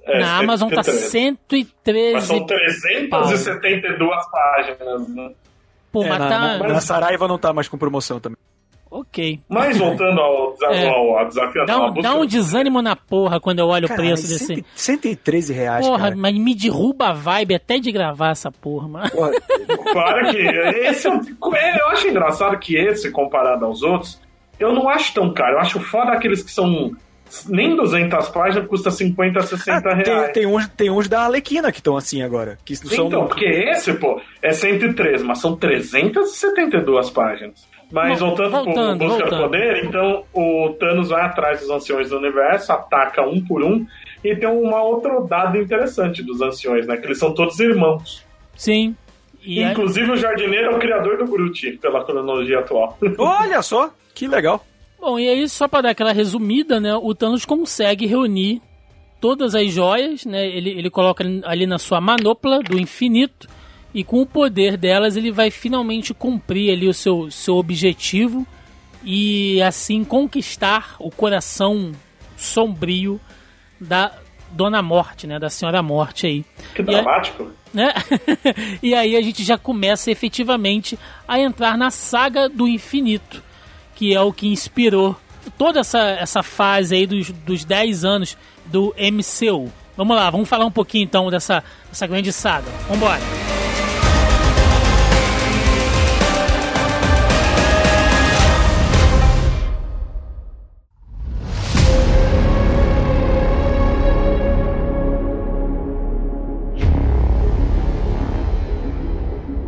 É, 0.06 0.20
Na 0.20 0.38
Amazon 0.38 0.70
tá 0.70 0.84
113. 0.84 2.14
Mas 2.14 2.24
113. 2.26 2.82
são 2.82 3.10
372 3.10 4.26
páginas, 4.32 5.08
né? 5.10 5.32
Pô, 5.92 6.04
É, 6.04 6.10
mas 6.10 6.20
na, 6.20 6.28
tá. 6.30 6.40
na- 6.58 6.68
na 6.70 6.82
Saraiva 6.82 7.28
não 7.28 7.38
tá 7.38 7.54
mais 7.54 7.68
com 7.68 7.78
promoção 7.78 8.20
também. 8.20 8.38
Ok. 8.96 9.40
Mas 9.50 9.76
voltando 9.76 10.22
ao, 10.22 10.52
desa- 10.54 10.72
É. 10.72 10.88
ao, 10.88 11.18
ao 11.18 11.28
desafio 11.28 11.66
Dá 11.66 11.78
um, 11.80 11.92
busca- 11.94 12.02
dá 12.04 12.16
um 12.16 12.26
desânimo 12.28 12.80
na 12.80 12.96
porra 12.96 13.40
quando 13.40 13.58
eu 13.58 13.66
olho 13.68 13.88
o 13.88 13.96
preço 13.96 14.28
desse. 14.28 14.46
100 14.46 14.66
113 14.76 15.52
reais, 15.52 15.86
Porra, 15.88 16.04
cara. 16.10 16.16
mas 16.16 16.36
me 16.38 16.54
derruba 16.54 17.08
a 17.08 17.14
vibe 17.14 17.56
até 17.56 17.80
de 17.80 17.92
gravar 17.92 18.30
essa 18.30 18.52
porra, 18.52 18.88
mano. 18.88 19.10
Claro 19.92 20.30
que 20.30 20.38
esse 20.38 21.08
é 21.08 21.10
um- 21.10 21.22
eu 21.80 21.88
acho 21.90 22.08
engraçado 22.08 22.58
que 22.60 22.76
esse, 22.78 23.10
comparado 23.10 23.66
aos 23.66 23.82
outros, 23.82 24.22
eu 24.60 24.72
não 24.72 24.88
acho 24.88 25.12
tão 25.16 25.34
caro. 25.34 25.54
Eu 25.56 25.60
acho 25.60 25.80
foda 25.80 26.12
aqueles 26.12 26.44
que 26.44 26.52
são 26.52 26.92
nem 27.50 27.76
200 27.76 28.30
páginas, 28.30 28.68
custa 28.68 28.92
50, 28.92 29.42
60 29.42 29.90
ah, 29.90 30.04
tem, 30.04 30.14
reais. 30.14 30.32
tem, 30.34 30.46
uns, 30.46 30.68
tem 30.68 30.92
uns 30.92 31.08
da 31.08 31.24
Alequina 31.26 31.72
que 31.72 31.80
estão 31.80 31.98
assim 31.98 32.22
agora. 32.22 32.60
Que 32.64 32.76
são 32.76 33.08
Então, 33.08 33.26
porque 33.26 33.46
esse, 33.46 33.92
pô, 33.96 34.22
é 34.40 34.52
103, 34.52 35.24
mas 35.24 35.40
são 35.40 35.56
372 35.56 37.10
páginas. 37.10 37.68
Mas 37.94 38.20
Bom, 38.20 38.30
voltando, 38.30 38.50
voltando, 38.50 38.98
pro 38.98 39.08
Busca 39.08 39.24
do 39.24 39.30
voltando. 39.30 39.44
Poder, 39.44 39.86
então 39.86 40.24
o 40.34 40.76
Thanos 40.80 41.10
vai 41.10 41.22
atrás 41.22 41.60
dos 41.60 41.70
anciões 41.70 42.10
do 42.10 42.18
universo, 42.18 42.72
ataca 42.74 43.22
um 43.22 43.40
por 43.40 43.64
um, 43.64 43.86
e 44.24 44.36
tem 44.36 44.50
uma 44.50 44.82
outra 44.82 45.22
dado 45.22 45.60
interessante 45.60 46.24
dos 46.24 46.42
anciões, 46.42 46.88
né? 46.88 46.98
Que 46.98 47.06
eles 47.06 47.20
são 47.20 47.36
todos 47.36 47.60
irmãos. 47.60 48.26
Sim. 48.56 48.96
E 49.44 49.62
é- 49.62 49.72
Inclusive 49.72 50.12
o 50.12 50.18
jardineiro 50.18 50.72
é 50.72 50.76
o 50.76 50.80
criador 50.80 51.18
do 51.20 51.26
Groot, 51.26 51.74
pela 51.74 52.04
cronologia 52.04 52.60
atual. 52.60 52.98
Olha 53.20 53.62
só, 53.62 53.92
que 54.16 54.28
legal. 54.28 54.66
Bom, 55.00 55.20
e 55.20 55.30
aí, 55.30 55.48
só 55.48 55.68
pra 55.68 55.82
dar 55.82 55.90
aquela 55.92 56.14
resumida, 56.14 56.80
né? 56.80 56.96
O 56.96 57.14
Thanos 57.14 57.46
consegue 57.46 58.08
reunir 58.08 58.60
todas 59.22 59.54
as 59.54 59.72
joias, 59.72 60.26
né? 60.26 60.48
Ele, 60.48 60.72
ele 60.72 60.90
coloca 60.90 61.24
ali 61.44 61.68
na 61.68 61.78
sua 61.78 62.02
manopla 62.02 62.60
do 62.64 62.80
infinito. 62.80 63.48
E 63.94 64.04
com 64.04 64.22
o 64.22 64.26
poder 64.26 64.76
delas, 64.76 65.16
ele 65.16 65.32
vai 65.32 65.52
finalmente 65.52 66.14
cumprir 66.14 66.72
ali 66.72 66.88
o 66.88 66.94
seu, 66.94 67.30
seu 67.30 67.56
objetivo. 67.56 68.46
E 69.04 69.62
assim 69.62 70.04
conquistar 70.04 70.96
o 70.98 71.12
coração 71.12 71.92
sombrio 72.38 73.20
da 73.80 74.12
Dona 74.52 74.82
Morte, 74.82 75.28
né? 75.28 75.38
Da 75.38 75.50
Senhora 75.50 75.84
Morte 75.84 76.26
aí. 76.26 76.46
Que 76.74 76.82
E 76.82 76.86
dramático. 76.86 77.52
né? 77.74 77.94
e 78.82 78.96
aí 78.96 79.16
a 79.16 79.22
gente 79.22 79.44
já 79.44 79.58
começa 79.58 80.10
efetivamente 80.10 80.98
a 81.28 81.40
entrar 81.40 81.78
na 81.78 81.92
saga 81.92 82.48
do 82.48 82.68
infinito, 82.68 83.44
que 83.96 84.14
é 84.14 84.22
o 84.22 84.32
que 84.32 84.48
inspirou 84.48 85.16
toda 85.58 85.82
essa, 85.82 86.00
essa 86.00 86.42
fase 86.42 86.96
aí 86.96 87.06
dos, 87.06 87.30
dos 87.32 87.66
10 87.66 88.06
anos 88.06 88.38
do 88.66 88.96
MCU. 88.98 89.72
Vamos 89.96 90.16
lá, 90.16 90.30
vamos 90.30 90.50
falar 90.50 90.66
um 90.66 90.72
pouquinho 90.72 91.04
então 91.04 91.30
dessa, 91.30 91.64
dessa 91.90 92.08
grande 92.08 92.32
saga. 92.34 92.70
Vambora! 92.90 93.22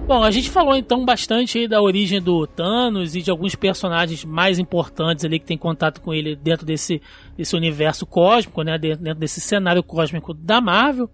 Bom, 0.08 0.24
a 0.24 0.30
gente 0.30 0.51
falou 0.51 0.76
então 0.76 1.03
bastante 1.03 1.58
aí 1.58 1.68
da 1.68 1.82
origem 1.82 2.22
do 2.22 2.45
Thanos 2.45 3.16
e 3.16 3.24
de 3.24 3.32
alguns 3.32 3.56
personagens 3.56 4.24
mais 4.24 4.60
importantes 4.60 5.26
ali 5.26 5.39
que 5.39 5.47
tem 5.47 5.58
contato 5.58 5.99
com 5.99 6.14
ele 6.14 6.36
dentro 6.36 6.64
desse, 6.64 7.01
desse 7.36 7.56
universo 7.56 8.06
cósmico, 8.06 8.62
né? 8.62 8.78
Dentro 8.78 9.16
desse 9.16 9.41
cenário 9.41 9.82
cósmico 9.82 10.32
da 10.32 10.62
Marvel. 10.62 11.10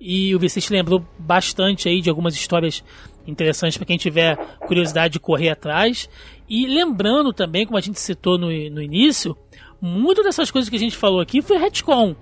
E 0.00 0.34
o 0.34 0.40
Vicente 0.40 0.72
lembrou 0.72 1.06
bastante 1.16 1.88
aí 1.88 2.00
de 2.00 2.10
algumas 2.10 2.34
histórias 2.34 2.82
interessantes 3.24 3.78
para 3.78 3.86
quem 3.86 3.96
tiver 3.96 4.36
curiosidade 4.66 5.12
de 5.12 5.20
correr 5.20 5.50
atrás. 5.50 6.10
E 6.48 6.66
lembrando 6.66 7.32
também, 7.32 7.64
como 7.64 7.78
a 7.78 7.80
gente 7.80 8.00
citou 8.00 8.36
no, 8.36 8.48
no 8.48 8.82
início, 8.82 9.36
muito 9.80 10.20
dessas 10.24 10.50
coisas 10.50 10.68
que 10.68 10.74
a 10.74 10.80
gente 10.80 10.96
falou 10.96 11.20
aqui 11.20 11.40
foi 11.42 11.58
retcon. 11.58 12.16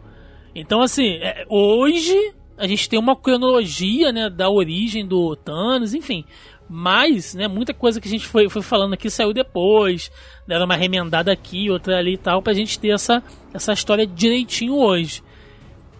Então, 0.54 0.82
assim, 0.82 1.14
é, 1.22 1.46
hoje 1.48 2.14
a 2.60 2.66
gente 2.66 2.88
tem 2.88 2.98
uma 2.98 3.16
cronologia, 3.16 4.12
né, 4.12 4.28
da 4.28 4.50
origem 4.50 5.06
do 5.06 5.34
Thanos, 5.34 5.94
enfim. 5.94 6.24
Mas, 6.68 7.34
né, 7.34 7.48
muita 7.48 7.72
coisa 7.74 8.00
que 8.00 8.06
a 8.06 8.10
gente 8.10 8.26
foi, 8.26 8.48
foi 8.48 8.62
falando 8.62 8.92
aqui 8.92 9.10
saiu 9.10 9.32
depois, 9.32 10.12
deram 10.46 10.66
uma 10.66 10.76
remendada 10.76 11.32
aqui, 11.32 11.70
outra 11.70 11.98
ali 11.98 12.14
e 12.14 12.18
tal, 12.18 12.42
pra 12.42 12.52
gente 12.52 12.78
ter 12.78 12.90
essa, 12.90 13.22
essa 13.52 13.72
história 13.72 14.06
direitinho 14.06 14.74
hoje. 14.74 15.22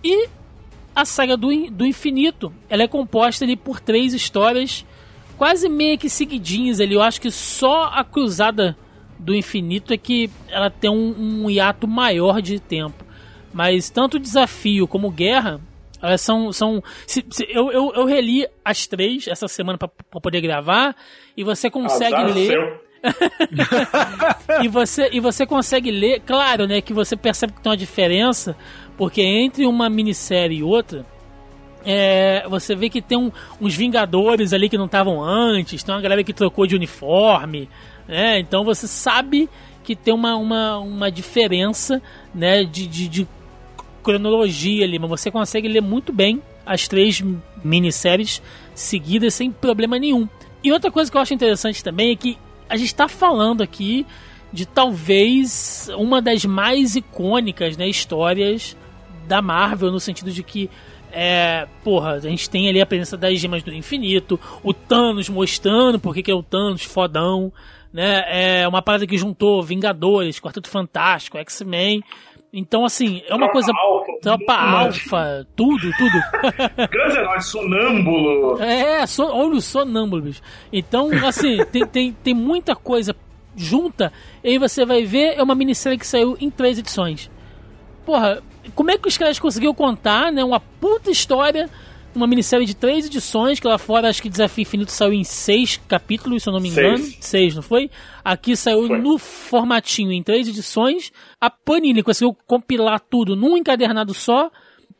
E 0.04 0.28
a 0.94 1.04
saga 1.04 1.36
do, 1.36 1.48
do 1.70 1.86
infinito, 1.86 2.52
ela 2.68 2.82
é 2.82 2.88
composta 2.88 3.44
ali 3.44 3.56
por 3.56 3.80
três 3.80 4.12
histórias 4.12 4.84
quase 5.40 5.70
meio 5.70 5.96
que 5.96 6.11
seguidinhas 6.11 6.80
ali. 6.80 6.92
Eu 6.92 7.00
acho 7.00 7.18
que 7.18 7.30
só 7.30 7.84
a 7.84 8.04
cruzada 8.04 8.76
do 9.18 9.34
infinito 9.34 9.90
é 9.90 9.96
que 9.96 10.30
ela 10.48 10.68
tem 10.68 10.90
um, 10.90 11.44
um 11.44 11.50
hiato 11.50 11.88
maior 11.88 12.42
de 12.42 12.61
tempo. 12.61 13.06
Mas 13.50 13.88
tanto 13.88 14.18
desafio 14.18 14.86
como 14.86 15.11
guerra, 15.11 15.58
elas 16.03 16.20
são. 16.20 16.53
são 16.53 16.82
se, 17.07 17.24
se, 17.30 17.46
eu, 17.48 17.70
eu, 17.70 17.92
eu, 17.94 18.05
reli 18.05 18.46
as 18.64 18.86
três 18.86 19.26
essa 19.28 19.48
semana 19.48 19.78
para 19.78 19.88
poder 20.20 20.40
gravar 20.40 20.96
e 21.36 21.44
você 21.44 21.70
consegue 21.70 22.14
Azar 22.14 22.34
ler. 22.34 22.80
e, 24.62 24.68
você, 24.68 25.09
e 25.12 25.20
você 25.20 25.46
consegue 25.46 25.90
ler, 25.90 26.20
claro, 26.20 26.66
né? 26.66 26.80
Que 26.80 26.92
você 26.92 27.16
percebe 27.16 27.53
que 27.53 27.62
tem 27.62 27.70
uma 27.70 27.76
diferença, 27.76 28.57
porque 28.96 29.22
entre 29.22 29.66
uma 29.66 29.88
minissérie 29.88 30.59
e 30.59 30.62
outra, 30.62 31.07
é, 31.84 32.46
você 32.48 32.74
vê 32.74 32.90
que 32.90 33.01
tem 33.01 33.16
um, 33.16 33.32
uns 33.61 33.74
Vingadores 33.74 34.53
ali 34.53 34.68
que 34.68 34.76
não 34.76 34.84
estavam 34.86 35.22
antes, 35.22 35.82
tem 35.82 35.94
uma 35.94 36.01
galera 36.01 36.22
que 36.22 36.32
trocou 36.32 36.66
de 36.66 36.76
uniforme, 36.76 37.68
né? 38.07 38.38
Então 38.38 38.64
você 38.64 38.86
sabe 38.86 39.48
que 39.82 39.96
tem 39.96 40.12
uma, 40.12 40.36
uma, 40.36 40.78
uma 40.78 41.11
diferença 41.11 42.03
né, 42.34 42.64
de, 42.64 42.86
de, 42.86 43.09
de 43.09 43.28
cronologia 44.03 44.84
ali, 44.84 44.98
mas 44.98 45.11
você 45.11 45.30
consegue 45.30 45.68
ler 45.68 45.82
muito 45.82 46.12
bem 46.12 46.42
as 46.64 46.88
três 46.88 47.22
minisséries 47.62 48.42
seguidas 48.74 49.34
sem 49.34 49.51
problema 49.51 49.98
nenhum. 49.98 50.28
E 50.62 50.72
outra 50.72 50.90
coisa 50.90 51.11
que 51.11 51.16
eu 51.16 51.20
acho 51.20 51.34
interessante 51.34 51.82
também 51.82 52.12
é 52.12 52.16
que 52.16 52.38
a 52.68 52.76
gente 52.76 52.88
está 52.88 53.09
falando 53.09 53.62
aqui 53.62 54.07
de 54.53 54.66
talvez 54.66 55.88
uma 55.96 56.20
das 56.20 56.44
mais 56.44 56.96
icônicas 56.96 57.76
né, 57.76 57.88
histórias 57.88 58.76
da 59.26 59.40
Marvel, 59.40 59.90
no 59.90 60.01
sentido 60.01 60.30
de 60.30 60.42
que 60.42 60.68
é, 61.12 61.66
porra, 61.82 62.12
a 62.12 62.20
gente 62.20 62.48
tem 62.48 62.68
ali 62.68 62.80
a 62.80 62.86
presença 62.86 63.16
das 63.16 63.38
gemas 63.38 63.62
do 63.62 63.72
infinito, 63.72 64.38
o 64.62 64.72
Thanos 64.72 65.28
mostrando 65.28 65.98
porque 65.98 66.22
que 66.22 66.30
é 66.30 66.34
o 66.34 66.42
Thanos 66.42 66.84
fodão, 66.84 67.53
né? 67.92 68.62
É 68.62 68.68
uma 68.68 68.80
parada 68.80 69.07
que 69.07 69.18
juntou 69.18 69.62
Vingadores, 69.62 70.38
Quarteto 70.38 70.68
Fantástico, 70.68 71.38
X-Men. 71.38 72.03
Então, 72.53 72.84
assim, 72.84 73.22
é 73.28 73.34
uma 73.34 73.48
tropa 73.48 73.53
coisa. 73.53 73.72
Alfa, 73.72 74.12
tropa 74.20 74.55
Alfa, 74.55 75.46
tudo, 75.55 75.92
tudo. 75.96 76.18
Grandes 76.90 77.16
heróis, 77.16 77.46
sonâmbulo. 77.46 78.61
É, 78.61 79.07
so, 79.07 79.22
olha 79.22 79.55
o 79.55 79.61
sonâmbulo, 79.61 80.22
bicho. 80.22 80.42
Então, 80.72 81.11
assim, 81.26 81.64
tem, 81.70 81.86
tem, 81.86 82.12
tem 82.12 82.34
muita 82.34 82.74
coisa 82.74 83.14
junta. 83.57 84.12
E 84.42 84.51
aí 84.51 84.59
você 84.59 84.84
vai 84.84 85.05
ver, 85.05 85.38
é 85.38 85.42
uma 85.42 85.55
minissérie 85.55 85.98
que 85.98 86.07
saiu 86.07 86.36
em 86.40 86.51
três 86.51 86.78
edições. 86.78 87.30
Porra, 88.05 88.42
como 88.74 88.90
é 88.90 88.98
que 88.98 89.07
os 89.07 89.16
caras 89.16 89.38
conseguiram 89.38 89.74
contar, 89.74 90.32
né? 90.32 90.42
Uma 90.42 90.59
puta 90.59 91.11
história 91.11 91.70
uma 92.14 92.26
minissérie 92.26 92.66
de 92.66 92.74
três 92.74 93.06
edições, 93.06 93.61
que 93.61 93.66
lá 93.66 93.78
fora 93.78 94.08
acho 94.08 94.22
que 94.22 94.28
Desafio 94.28 94.62
Infinito 94.62 94.92
saiu 94.92 95.12
em 95.12 95.24
seis 95.24 95.80
capítulos, 95.88 96.42
se 96.42 96.48
eu 96.48 96.52
não 96.52 96.61
me 96.61 96.68
engano. 96.68 96.98
Seis, 96.98 97.18
seis 97.20 97.54
não 97.54 97.62
foi? 97.62 97.90
Aqui 98.24 98.56
saiu 98.56 98.86
foi. 98.86 98.98
no 98.98 99.18
formatinho 99.18 100.12
em 100.12 100.22
três 100.22 100.48
edições. 100.48 101.12
A 101.40 101.48
Panini 101.50 102.02
conseguiu 102.02 102.36
compilar 102.46 103.00
tudo 103.00 103.36
num 103.36 103.56
encadernado 103.56 104.14
só. 104.14 104.50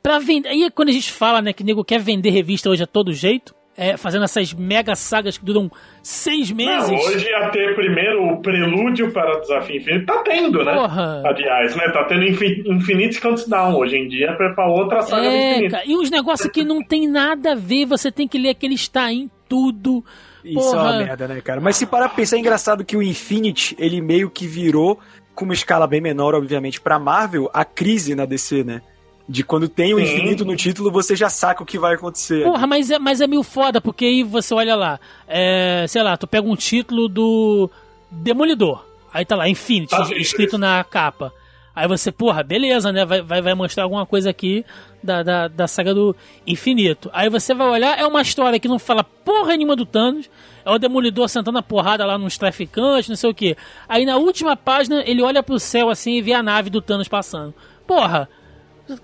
Pra 0.03 0.19
vender. 0.19 0.49
Aí 0.49 0.71
quando 0.71 0.89
a 0.89 0.93
gente 0.93 1.13
fala, 1.13 1.43
né, 1.43 1.53
que 1.53 1.63
nego 1.63 1.85
quer 1.85 2.01
vender 2.01 2.31
revista 2.31 2.71
hoje 2.71 2.83
a 2.83 2.87
todo 2.87 3.13
jeito, 3.13 3.55
é, 3.81 3.97
fazendo 3.97 4.27
essas 4.27 4.53
mega 4.53 4.95
sagas 4.95 5.39
que 5.39 5.45
duram 5.45 5.71
seis 6.03 6.53
meses. 6.53 6.91
Não, 6.91 6.97
hoje 6.97 7.27
ia 7.27 7.49
ter 7.49 7.75
primeiro 7.75 8.27
o 8.29 8.43
prelúdio 8.43 9.11
para 9.11 9.39
o 9.39 9.41
Desafio 9.41 9.77
Infinito. 9.79 10.05
Tá 10.05 10.23
tendo, 10.23 10.63
né? 10.63 10.75
Porra. 10.75 11.23
Aliás, 11.25 11.75
né? 11.75 11.89
Tá 11.89 12.05
tendo 12.05 12.25
Infinite 12.27 13.19
Countdown. 13.19 13.75
Hoje 13.77 13.97
em 13.97 14.07
dia 14.07 14.37
é 14.39 14.49
pra 14.53 14.67
outra 14.67 15.01
saga 15.01 15.25
é, 15.25 15.31
do 15.31 15.65
infinito. 15.65 15.77
E 15.87 15.97
uns 15.97 16.11
negócios 16.11 16.53
que 16.53 16.63
não 16.63 16.83
tem 16.83 17.09
nada 17.09 17.53
a 17.53 17.55
ver, 17.55 17.87
você 17.87 18.13
tem 18.13 18.29
que 18.29 18.37
ler 18.37 18.51
aquele 18.51 18.75
está 18.75 19.11
em 19.11 19.31
tudo. 19.49 20.05
Isso 20.45 20.57
Porra. 20.57 20.77
é 20.77 20.83
uma 20.83 20.99
merda, 20.99 21.27
né, 21.29 21.41
cara? 21.41 21.61
Mas 21.63 21.77
se 21.77 21.87
parar 21.87 22.09
pra 22.09 22.17
pensar, 22.17 22.37
é 22.37 22.41
engraçado 22.41 22.85
que 22.85 22.99
o 22.99 23.03
Infinite, 23.03 23.75
ele 23.79 24.03
meio 24.03 24.29
que 24.29 24.47
virou, 24.47 25.01
com 25.35 25.47
uma 25.47 25.55
escala 25.55 25.87
bem 25.87 26.03
menor, 26.03 26.35
obviamente, 26.35 26.79
pra 26.79 26.99
Marvel, 26.99 27.49
a 27.55 27.65
crise 27.65 28.15
na 28.15 28.27
DC, 28.27 28.63
né? 28.63 28.83
De 29.31 29.45
quando 29.45 29.69
tem 29.69 29.95
o 29.95 29.99
Sim. 29.99 30.03
infinito 30.03 30.45
no 30.45 30.57
título, 30.57 30.91
você 30.91 31.15
já 31.15 31.31
saca 31.31 31.63
o 31.63 31.67
que 31.67 31.79
vai 31.79 31.95
acontecer. 31.95 32.43
Porra, 32.43 32.67
mas 32.67 32.91
é, 32.91 32.99
mas 32.99 33.21
é 33.21 33.29
meio 33.29 33.45
foda, 33.45 33.81
porque 33.81 34.05
aí 34.05 34.23
você 34.25 34.53
olha 34.53 34.75
lá, 34.75 34.99
é, 35.29 35.85
sei 35.89 36.03
lá, 36.03 36.17
tu 36.17 36.27
pega 36.27 36.49
um 36.49 36.57
título 36.57 37.09
do 37.09 37.71
Demolidor. 38.11 38.85
Aí 39.15 39.25
tá 39.25 39.37
lá, 39.37 39.49
Infinity, 39.49 39.91
tá 39.91 40.09
escrito 40.17 40.59
na 40.59 40.83
capa. 40.83 41.33
Aí 41.75 41.87
você, 41.87 42.11
porra, 42.11 42.43
beleza, 42.43 42.93
né? 42.93 43.05
Vai, 43.05 43.23
vai, 43.23 43.41
vai 43.41 43.55
mostrar 43.55 43.85
alguma 43.85 44.05
coisa 44.05 44.31
aqui 44.31 44.65
da, 45.03 45.23
da, 45.23 45.49
da 45.49 45.69
saga 45.69 45.95
do 45.95 46.15
infinito. 46.47 47.09
Aí 47.13 47.31
você 47.31 47.55
vai 47.55 47.69
olhar, 47.69 47.99
é 47.99 48.05
uma 48.05 48.21
história 48.21 48.59
que 48.59 48.69
não 48.69 48.79
fala 48.79 49.05
porra 49.05 49.57
nenhuma 49.57 49.77
do 49.77 49.87
Thanos. 49.87 50.29
É 50.65 50.71
o 50.71 50.79
Demolidor 50.79 51.29
sentando 51.29 51.59
a 51.59 51.63
porrada 51.63 52.05
lá 52.05 52.19
nos 52.19 52.37
traficantes, 52.37 53.09
não 53.09 53.17
sei 53.17 53.31
o 53.31 53.35
que. 53.35 53.57
Aí 53.89 54.05
na 54.05 54.17
última 54.17 54.57
página 54.57 55.03
ele 55.07 55.23
olha 55.23 55.43
pro 55.43 55.59
céu 55.61 55.89
assim 55.89 56.17
e 56.17 56.23
vê 56.23 56.33
a 56.33 56.43
nave 56.43 56.69
do 56.69 56.83
Thanos 56.83 57.09
passando. 57.09 57.55
Porra, 57.87 58.29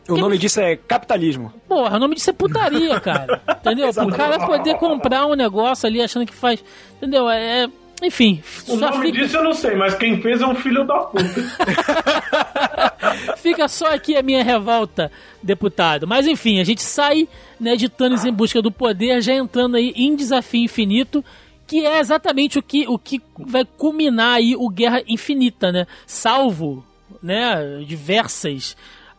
o 0.08 0.16
nome 0.16 0.38
disso 0.38 0.60
é 0.60 0.76
capitalismo. 0.76 1.52
Porra, 1.68 1.96
o 1.96 2.00
nome 2.00 2.14
disso 2.14 2.30
é 2.30 2.32
putaria, 2.32 3.00
cara. 3.00 3.42
Entendeu? 3.60 3.88
o 3.88 4.12
cara 4.12 4.46
poder 4.46 4.76
comprar 4.76 5.26
um 5.26 5.34
negócio 5.34 5.86
ali 5.86 6.02
achando 6.02 6.26
que 6.26 6.34
faz. 6.34 6.62
Entendeu? 6.96 7.28
É. 7.28 7.68
Enfim. 8.02 8.42
O 8.68 8.76
nome 8.76 9.06
fica... 9.06 9.22
disso 9.22 9.38
eu 9.38 9.44
não 9.44 9.54
sei, 9.54 9.74
mas 9.74 9.94
quem 9.94 10.20
fez 10.20 10.42
é 10.42 10.46
um 10.46 10.54
filho 10.54 10.86
da 10.86 10.98
puta. 10.98 11.24
fica 13.38 13.66
só 13.68 13.94
aqui 13.94 14.16
a 14.16 14.22
minha 14.22 14.44
revolta, 14.44 15.10
deputado. 15.42 16.06
Mas 16.06 16.26
enfim, 16.26 16.60
a 16.60 16.64
gente 16.64 16.82
sai 16.82 17.26
né, 17.58 17.74
de 17.74 17.88
Thanos 17.88 18.24
em 18.24 18.32
busca 18.32 18.60
do 18.60 18.70
poder, 18.70 19.22
já 19.22 19.32
entrando 19.32 19.76
aí 19.76 19.94
em 19.96 20.14
desafio 20.14 20.62
infinito 20.62 21.24
que 21.66 21.84
é 21.84 21.98
exatamente 21.98 22.58
o 22.58 22.62
que, 22.62 22.86
o 22.86 22.98
que 22.98 23.20
vai 23.36 23.64
culminar 23.64 24.36
aí 24.36 24.54
o 24.54 24.68
Guerra 24.68 25.02
Infinita, 25.08 25.72
né? 25.72 25.86
Salvo, 26.06 26.84
né, 27.22 27.82
diversas 27.86 28.76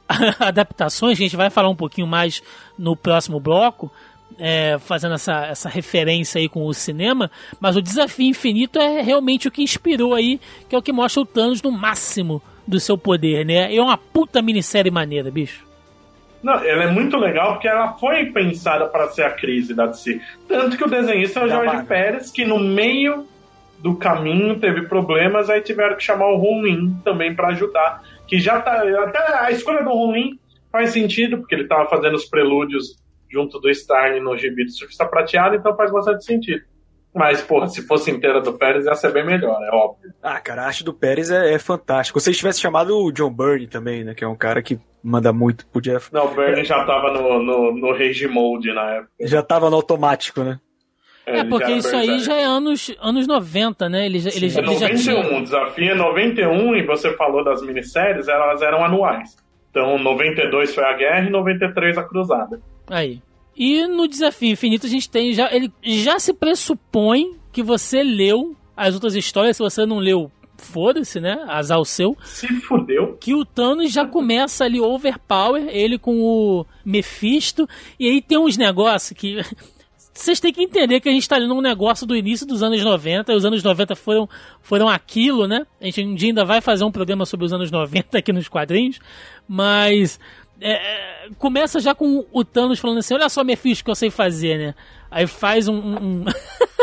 adaptações, 0.40 1.18
que 1.18 1.24
a 1.24 1.28
gente 1.28 1.38
vai 1.38 1.50
falar 1.50 1.70
um 1.70 1.76
pouquinho 1.76 2.08
mais 2.08 2.42
no 2.78 2.96
próximo 2.96 3.40
bloco, 3.40 3.92
é, 4.40 4.78
fazendo 4.80 5.16
essa, 5.16 5.46
essa 5.48 5.70
referência 5.70 6.40
aí 6.40 6.48
com 6.48 6.66
o 6.66 6.74
cinema, 6.74 7.30
mas 7.60 7.76
o 7.76 7.82
Desafio 7.82 8.28
Infinito 8.28 8.80
é 8.80 9.02
realmente 9.02 9.48
o 9.48 9.52
que 9.52 9.64
inspirou 9.64 10.14
aí, 10.14 10.40
que 10.70 10.76
é 10.76 10.78
o 10.78 10.82
que 10.82 10.92
mostra 10.92 11.22
o 11.22 11.26
Thanos 11.26 11.62
no 11.62 11.72
máximo 11.72 12.42
do 12.68 12.80
seu 12.80 12.98
poder, 12.98 13.46
né? 13.46 13.74
É 13.74 13.82
uma 13.82 13.98
puta 13.98 14.42
minissérie 14.42 14.92
maneira, 14.92 15.32
bicho. 15.32 15.66
Não, 16.44 16.54
ela 16.64 16.84
é 16.84 16.92
muito 16.92 17.18
legal 17.18 17.54
porque 17.54 17.68
ela 17.68 17.94
foi 17.94 18.28
pensada 18.28 18.86
para 18.86 19.10
ser 19.10 19.24
a 19.24 19.32
crise 19.32 19.74
da 19.74 19.88
DC. 19.88 20.22
Tanto 20.48 20.78
que 20.78 20.84
o 20.84 20.90
desenhista 20.90 21.40
é 21.40 21.46
o 21.46 21.50
Jorge 21.50 21.84
Pérez, 21.86 22.32
que 22.32 22.46
no 22.46 22.60
meio 22.60 23.26
do 23.80 23.96
caminho 23.96 24.60
teve 24.60 24.84
problemas, 24.84 25.50
aí 25.50 25.62
tiveram 25.62 25.96
que 25.96 26.04
chamar 26.04 26.28
o 26.28 26.38
Ruin 26.38 26.96
também 27.04 27.34
para 27.34 27.50
ajudar 27.50 28.02
que 28.28 28.40
já 28.40 28.62
tá. 28.62 28.84
Até 29.04 29.40
a 29.40 29.52
escolha 29.52 29.84
do 29.84 29.90
Ronin 29.90 30.40
faz 30.72 30.92
sentido, 30.92 31.38
porque 31.38 31.56
ele 31.56 31.68
tava 31.68 31.90
fazendo 31.90 32.16
os 32.16 32.26
prelúdios 32.26 33.02
junto 33.30 33.60
do 33.60 33.70
Starne 33.70 34.20
no 34.20 34.38
gibi 34.38 34.66
do 34.66 34.72
Surfista 34.72 35.06
Prateado, 35.06 35.56
então 35.56 35.76
faz 35.76 35.92
bastante 35.92 36.24
sentido. 36.24 36.64
Mas, 37.14 37.42
porra, 37.42 37.68
se 37.68 37.82
fosse 37.88 38.12
inteira 38.12 38.42
do 38.42 38.54
Pérez, 38.54 38.86
ia 38.86 38.94
ser 38.94 39.12
bem 39.12 39.26
melhor, 39.26 39.60
é 39.64 39.76
óbvio. 39.76 40.14
Ah, 40.22 40.40
cara, 40.40 40.64
a 40.64 40.68
arte 40.68 40.84
do 40.84 40.94
Pérez 40.94 41.32
é, 41.32 41.54
é 41.54 41.58
fantástico. 41.58 42.20
Se 42.20 42.30
eles 42.30 42.38
tivessem 42.38 42.62
chamado 42.62 42.96
o 42.96 43.12
John 43.12 43.32
Byrne 43.32 43.68
também, 43.68 44.04
né? 44.04 44.14
Que 44.14 44.24
é 44.24 44.28
um 44.28 44.36
cara 44.36 44.62
que 44.62 44.80
manda 45.02 45.34
muito, 45.34 45.66
podia. 45.68 46.00
Não, 46.12 46.28
o 46.28 46.36
Byrne 46.36 46.64
já 46.64 46.84
tava 46.86 47.12
no, 47.12 47.42
no, 47.42 47.72
no 47.76 47.92
Rage 47.92 48.28
Mode 48.28 48.72
na 48.72 48.92
época. 48.96 49.12
Já 49.22 49.42
tava 49.42 49.70
no 49.70 49.78
automático, 49.78 50.44
né? 50.44 50.60
É, 51.28 51.40
é 51.40 51.44
porque 51.44 51.74
isso 51.74 51.94
aí 51.94 52.20
já 52.20 52.36
é 52.36 52.46
anos, 52.46 52.96
anos 53.02 53.28
90, 53.28 53.90
né? 53.90 54.06
Ele, 54.06 54.18
ele, 54.18 54.48
é 54.48 54.62
91, 54.62 54.80
já 54.80 54.96
tinha... 54.96 55.38
o 55.38 55.44
desafio 55.44 55.92
é 55.92 55.96
91 55.96 56.76
e 56.78 56.86
você 56.86 57.14
falou 57.18 57.44
das 57.44 57.62
minisséries, 57.62 58.30
elas 58.30 58.62
eram 58.62 58.84
anuais. 58.84 59.36
Então 59.70 60.00
92 60.00 60.74
foi 60.74 60.86
a 60.86 60.94
guerra 60.94 61.28
e 61.28 61.30
93 61.30 61.98
a 61.98 62.04
cruzada. 62.04 62.62
Aí. 62.90 63.22
E 63.56 63.86
no 63.88 64.08
desafio 64.08 64.52
infinito 64.52 64.86
a 64.86 64.90
gente 64.90 65.10
tem 65.10 65.34
já 65.34 65.54
ele 65.54 65.70
já 65.84 66.18
se 66.18 66.34
pressupõe 66.34 67.36
que 67.52 67.62
você 67.62 68.02
leu 68.04 68.56
as 68.76 68.94
outras 68.94 69.16
histórias, 69.16 69.58
se 69.58 69.64
você 69.64 69.86
não 69.86 69.98
leu, 69.98 70.32
foda-se, 70.58 71.20
né? 71.20 71.44
Azar 71.48 71.80
o 71.80 71.86
seu. 71.86 72.16
Se 72.24 72.48
fudeu. 72.62 73.18
Que 73.20 73.34
o 73.34 73.44
Thanos 73.44 73.92
já 73.92 74.06
começa 74.06 74.64
ali 74.64 74.80
overpower, 74.80 75.68
ele 75.70 75.98
com 75.98 76.22
o 76.22 76.66
Mephisto, 76.86 77.68
e 78.00 78.08
aí 78.08 78.22
tem 78.22 78.38
uns 78.38 78.56
negócios 78.56 79.18
que 79.18 79.38
vocês 80.22 80.40
têm 80.40 80.52
que 80.54 80.64
entender 80.64 81.00
que 81.00 81.10
a 81.10 81.12
gente 81.12 81.28
tá 81.28 81.36
ali 81.36 81.48
num 81.48 81.62
negócio 81.62 82.06
do 82.06 82.16
início 82.16 82.46
dos 82.46 82.64
anos 82.64 82.84
90, 82.84 83.32
e 83.32 83.36
os 83.36 83.46
anos 83.46 83.64
90 83.64 83.96
foram, 83.96 84.30
foram 84.62 84.90
aquilo, 84.90 85.48
né? 85.48 85.66
A 85.80 85.86
gente 85.86 86.04
um 86.04 86.16
dia 86.16 86.30
ainda 86.30 86.44
vai 86.44 86.62
fazer 86.62 86.84
um 86.84 86.92
programa 86.92 87.26
sobre 87.26 87.46
os 87.46 87.54
anos 87.54 87.72
90 87.72 88.18
aqui 88.18 88.34
nos 88.34 88.48
quadrinhos, 88.48 89.00
mas 89.48 90.20
é, 90.60 91.30
começa 91.38 91.80
já 91.80 91.94
com 91.94 92.26
o 92.32 92.44
Thanos 92.44 92.80
falando 92.80 93.00
assim: 93.00 93.14
olha 93.14 93.30
só, 93.30 93.44
Mephisto, 93.44 93.84
que 93.84 93.92
eu 93.92 93.96
sei 93.96 94.10
fazer, 94.10 94.58
né? 94.58 94.76
Aí 95.10 95.28
faz 95.28 95.68
um. 95.68 95.76
um, 95.76 95.96
um 95.96 96.26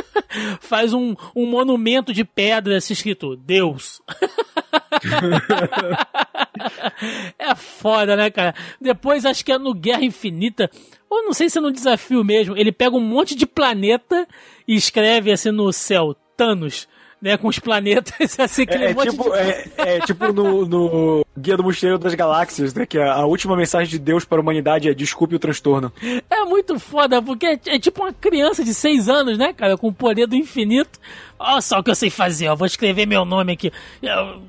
faz 0.60 0.92
um, 0.92 1.14
um 1.34 1.46
monumento 1.46 2.12
de 2.12 2.24
pedra 2.24 2.76
assim, 2.76 2.92
escrito 2.92 3.36
Deus. 3.36 4.00
é 7.38 7.54
foda, 7.54 8.16
né, 8.16 8.30
cara? 8.30 8.54
Depois 8.80 9.24
acho 9.24 9.44
que 9.44 9.52
é 9.52 9.58
no 9.58 9.74
Guerra 9.74 10.04
Infinita, 10.04 10.70
ou 11.08 11.24
não 11.24 11.32
sei 11.32 11.48
se 11.48 11.58
é 11.58 11.60
no 11.60 11.72
desafio 11.72 12.24
mesmo, 12.24 12.56
ele 12.56 12.72
pega 12.72 12.96
um 12.96 13.00
monte 13.00 13.34
de 13.34 13.46
planeta 13.46 14.26
e 14.66 14.74
escreve 14.74 15.32
assim 15.32 15.50
no 15.50 15.72
céu, 15.72 16.14
Thanos 16.36 16.88
né, 17.24 17.38
com 17.38 17.48
os 17.48 17.58
planetas, 17.58 18.12
assim, 18.38 18.66
que 18.66 18.74
é, 18.74 18.90
é, 18.90 18.94
tipo, 18.94 19.24
de... 19.24 19.38
é, 19.38 19.70
é, 19.78 20.00
tipo 20.00 20.30
no, 20.30 20.66
no 20.66 21.26
Guia 21.36 21.56
do 21.56 21.64
Mochileiro 21.64 21.98
das 21.98 22.14
Galáxias, 22.14 22.74
né, 22.74 22.84
que 22.84 22.98
a, 22.98 23.14
a, 23.14 23.24
última 23.24 23.56
mensagem 23.56 23.88
de 23.88 23.98
Deus 23.98 24.26
para 24.26 24.36
a 24.36 24.42
humanidade 24.42 24.90
é 24.90 24.94
desculpe 24.94 25.34
o 25.34 25.38
transtorno. 25.38 25.90
É 26.28 26.44
muito 26.44 26.78
foda, 26.78 27.22
porque 27.22 27.46
é, 27.46 27.60
é 27.66 27.78
tipo 27.78 28.02
uma 28.02 28.12
criança 28.12 28.62
de 28.62 28.74
seis 28.74 29.08
anos, 29.08 29.38
né, 29.38 29.54
cara, 29.54 29.78
com 29.78 29.88
o 29.88 29.92
poder 29.92 30.26
do 30.26 30.36
infinito. 30.36 31.00
Olha 31.38 31.62
só 31.62 31.78
o 31.78 31.82
que 31.82 31.90
eu 31.90 31.94
sei 31.94 32.10
fazer, 32.10 32.48
ó, 32.48 32.54
vou 32.54 32.66
escrever 32.66 33.06
meu 33.06 33.24
nome 33.24 33.54
aqui. 33.54 33.72
Eu 34.02 34.42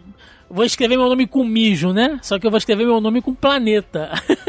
vou 0.49 0.65
escrever 0.65 0.97
meu 0.97 1.07
nome 1.07 1.27
com 1.27 1.43
mijo, 1.43 1.91
né? 1.91 2.19
Só 2.21 2.39
que 2.39 2.45
eu 2.45 2.51
vou 2.51 2.57
escrever 2.57 2.85
meu 2.85 3.01
nome 3.01 3.21
com 3.21 3.33
planeta. 3.33 4.11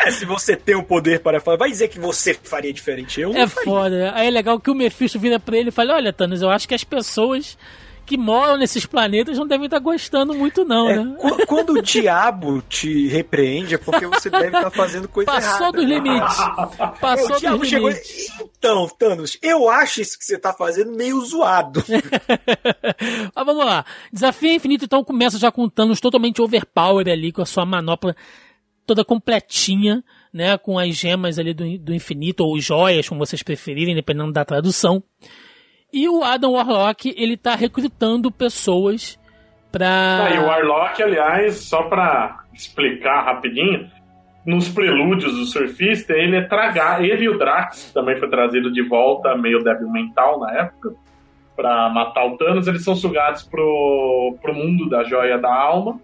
É, 0.00 0.10
se 0.10 0.26
você 0.26 0.54
tem 0.54 0.74
o 0.74 0.82
poder 0.82 1.20
para 1.20 1.40
falar, 1.40 1.56
vai 1.56 1.70
dizer 1.70 1.88
que 1.88 1.98
você 1.98 2.34
faria 2.34 2.72
diferente. 2.72 3.20
Eu 3.20 3.32
é 3.34 3.46
foda. 3.46 4.12
Aí 4.14 4.26
é 4.26 4.30
legal 4.30 4.60
que 4.60 4.70
o 4.70 4.74
Mephisto 4.74 5.18
vira 5.18 5.38
pra 5.38 5.56
ele 5.56 5.68
e 5.70 5.72
fala: 5.72 5.94
Olha, 5.94 6.12
Thanos, 6.12 6.42
eu 6.42 6.50
acho 6.50 6.68
que 6.68 6.74
as 6.74 6.84
pessoas 6.84 7.56
que 8.04 8.16
moram 8.16 8.56
nesses 8.56 8.84
planetas 8.84 9.38
não 9.38 9.46
devem 9.46 9.64
estar 9.64 9.78
gostando 9.78 10.34
muito, 10.34 10.64
não, 10.64 10.88
é, 10.88 10.96
né? 10.96 11.16
Quando 11.46 11.70
o 11.70 11.82
diabo 11.82 12.62
te 12.62 13.08
repreende, 13.08 13.74
é 13.74 13.78
porque 13.78 14.06
você 14.06 14.28
deve 14.28 14.46
estar 14.46 14.70
fazendo 14.70 15.08
coisa 15.08 15.30
Passou 15.30 15.66
errada. 15.66 15.78
Dos 15.78 15.86
limites. 15.86 16.36
Passou 17.00 17.36
é, 17.36 17.58
dos 17.58 17.70
limites. 17.70 17.70
Chegou... 17.70 18.50
Então, 18.58 18.88
Thanos, 18.98 19.38
eu 19.42 19.68
acho 19.68 20.00
isso 20.00 20.18
que 20.18 20.24
você 20.24 20.36
está 20.36 20.52
fazendo 20.52 20.92
meio 20.92 21.20
zoado. 21.22 21.82
Mas 23.34 23.46
vamos 23.46 23.64
lá. 23.64 23.84
Desafio 24.12 24.52
Infinito, 24.52 24.84
então, 24.84 25.02
começa 25.02 25.38
já 25.38 25.50
com 25.50 25.64
o 25.64 25.70
Thanos 25.70 26.00
totalmente 26.00 26.42
overpower 26.42 27.08
ali, 27.08 27.32
com 27.32 27.42
a 27.42 27.46
sua 27.46 27.64
manopla 27.64 28.14
toda 28.86 29.04
completinha, 29.04 30.04
né? 30.32 30.58
Com 30.58 30.78
as 30.78 30.94
gemas 30.94 31.38
ali 31.38 31.54
do, 31.54 31.78
do 31.78 31.94
infinito, 31.94 32.44
ou 32.44 32.60
joias, 32.60 33.08
como 33.08 33.24
vocês 33.24 33.42
preferirem, 33.42 33.94
dependendo 33.94 34.32
da 34.32 34.44
tradução. 34.44 35.02
E 35.94 36.08
o 36.08 36.24
Adam 36.24 36.54
Warlock, 36.54 37.14
ele 37.16 37.36
tá 37.36 37.54
recrutando 37.54 38.28
pessoas 38.28 39.16
pra. 39.70 40.26
Ah, 40.26 40.34
e 40.34 40.38
o 40.40 40.46
Warlock, 40.46 41.00
aliás, 41.00 41.60
só 41.60 41.84
pra 41.84 42.40
explicar 42.52 43.22
rapidinho, 43.22 43.88
nos 44.44 44.68
prelúdios 44.68 45.32
do 45.36 45.44
surfista, 45.44 46.12
ele 46.12 46.36
é 46.36 46.42
tragar. 46.42 47.04
Ele 47.04 47.26
e 47.26 47.28
o 47.28 47.38
Drax 47.38 47.92
também 47.92 48.18
foi 48.18 48.28
trazido 48.28 48.72
de 48.72 48.82
volta, 48.82 49.36
meio 49.36 49.62
débil 49.62 49.88
mental 49.88 50.40
na 50.40 50.52
época, 50.58 50.94
para 51.54 51.88
matar 51.90 52.26
o 52.26 52.36
Thanos. 52.36 52.66
Eles 52.66 52.82
são 52.82 52.96
sugados 52.96 53.44
pro, 53.44 54.36
pro 54.42 54.52
mundo 54.52 54.88
da 54.88 55.04
joia 55.04 55.38
da 55.38 55.54
alma. 55.54 56.00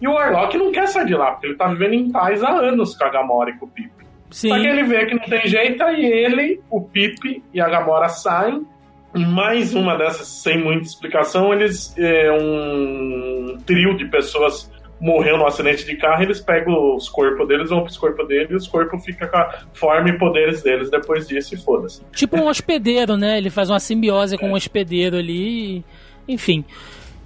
E 0.00 0.08
o 0.08 0.12
Warlock 0.14 0.56
não 0.56 0.72
quer 0.72 0.88
sair 0.88 1.04
de 1.04 1.14
lá, 1.14 1.32
porque 1.32 1.48
ele 1.48 1.56
tá 1.56 1.68
vivendo 1.68 1.92
em 1.92 2.10
paz 2.10 2.42
há 2.42 2.50
anos 2.50 2.96
com 2.96 3.04
a 3.04 3.10
Gamora 3.10 3.50
e 3.50 3.58
com 3.58 3.66
o 3.66 3.68
Pip. 3.68 3.90
Sim. 4.30 4.48
Só 4.48 4.58
que 4.58 4.66
ele 4.66 4.84
vê 4.84 5.04
que 5.04 5.14
não 5.14 5.24
tem 5.24 5.46
jeito, 5.46 5.82
aí 5.82 6.02
ele, 6.02 6.62
o 6.70 6.80
Pip 6.80 7.42
e 7.52 7.60
a 7.60 7.68
Gamora 7.68 8.08
saem 8.08 8.66
mais 9.14 9.74
uma 9.74 9.96
dessas, 9.96 10.28
sem 10.28 10.62
muita 10.62 10.86
explicação, 10.86 11.52
eles. 11.52 11.94
É, 11.96 12.30
um 12.32 13.56
trio 13.64 13.96
de 13.96 14.06
pessoas 14.06 14.70
morreu 15.00 15.38
no 15.38 15.46
acidente 15.46 15.84
de 15.84 15.96
carro, 15.96 16.22
eles 16.22 16.40
pegam 16.40 16.96
os 16.96 17.08
corpos 17.08 17.46
deles, 17.46 17.70
vão 17.70 17.82
pros 17.82 17.96
corpos 17.96 18.26
deles, 18.26 18.50
e 18.50 18.54
os 18.54 18.66
corpos 18.66 19.04
ficam 19.04 19.28
com 19.28 19.36
a 19.36 19.58
forma 19.72 20.08
e 20.08 20.18
poderes 20.18 20.62
deles 20.62 20.90
depois 20.90 21.26
disso 21.26 21.54
e 21.54 21.58
foda-se. 21.58 22.02
Tipo 22.12 22.36
um 22.36 22.46
hospedeiro, 22.48 23.16
né? 23.16 23.38
Ele 23.38 23.50
faz 23.50 23.70
uma 23.70 23.80
simbiose 23.80 24.34
é. 24.34 24.38
com 24.38 24.50
um 24.50 24.54
hospedeiro 24.54 25.16
ali, 25.16 25.84
enfim. 26.26 26.64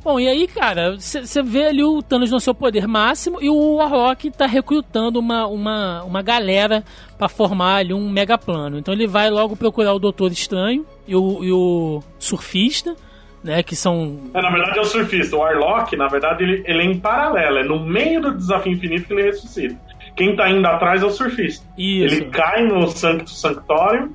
Bom, 0.05 0.18
e 0.18 0.26
aí, 0.26 0.48
cara, 0.48 0.96
você 0.98 1.42
vê 1.42 1.66
ali 1.66 1.84
o 1.84 2.03
Thanos 2.03 2.30
no 2.30 2.40
seu 2.40 2.53
poder 2.53 2.88
máximo 2.88 3.40
e 3.40 3.48
o 3.48 3.76
Warlock 3.76 4.32
tá 4.32 4.46
recrutando 4.46 5.20
uma, 5.20 5.46
uma, 5.46 6.03
uma 6.03 6.22
galera 6.22 6.82
para 7.16 7.28
formar 7.28 7.76
ali 7.76 7.94
um 7.94 8.11
mega 8.11 8.36
plano. 8.36 8.78
Então 8.78 8.92
ele 8.92 9.07
vai 9.07 9.30
logo 9.30 9.57
procurar 9.57 9.94
o 9.94 10.00
Doutor 10.00 10.32
Estranho 10.32 10.84
e 11.07 11.14
o, 11.14 11.44
e 11.44 11.53
o 11.53 12.03
Surfista, 12.18 12.96
né, 13.44 13.62
que 13.62 13.76
são... 13.76 14.18
É, 14.34 14.42
na 14.42 14.50
verdade 14.50 14.78
é 14.78 14.80
o 14.80 14.84
Surfista. 14.84 15.36
O 15.36 15.38
Warlock, 15.38 15.96
na 15.96 16.09
verdade, 16.09 16.42
ele, 16.42 16.64
ele 16.66 16.82
é 16.82 16.84
em 16.84 16.98
paralelo. 16.98 17.59
É 17.59 17.64
no 17.64 17.78
meio 17.78 18.20
do 18.20 18.34
Desafio 18.34 18.72
Infinito 18.72 19.07
que 19.07 19.12
ele 19.12 19.22
ressuscita. 19.22 19.78
Quem 20.16 20.34
tá 20.34 20.50
indo 20.50 20.66
atrás 20.66 21.00
é 21.00 21.07
o 21.07 21.11
Surfista. 21.11 21.64
Isso. 21.78 22.16
Ele 22.16 22.24
cai 22.26 22.64
no 22.64 22.88
Sancto 22.88 23.30
Sanctorium 23.30 24.11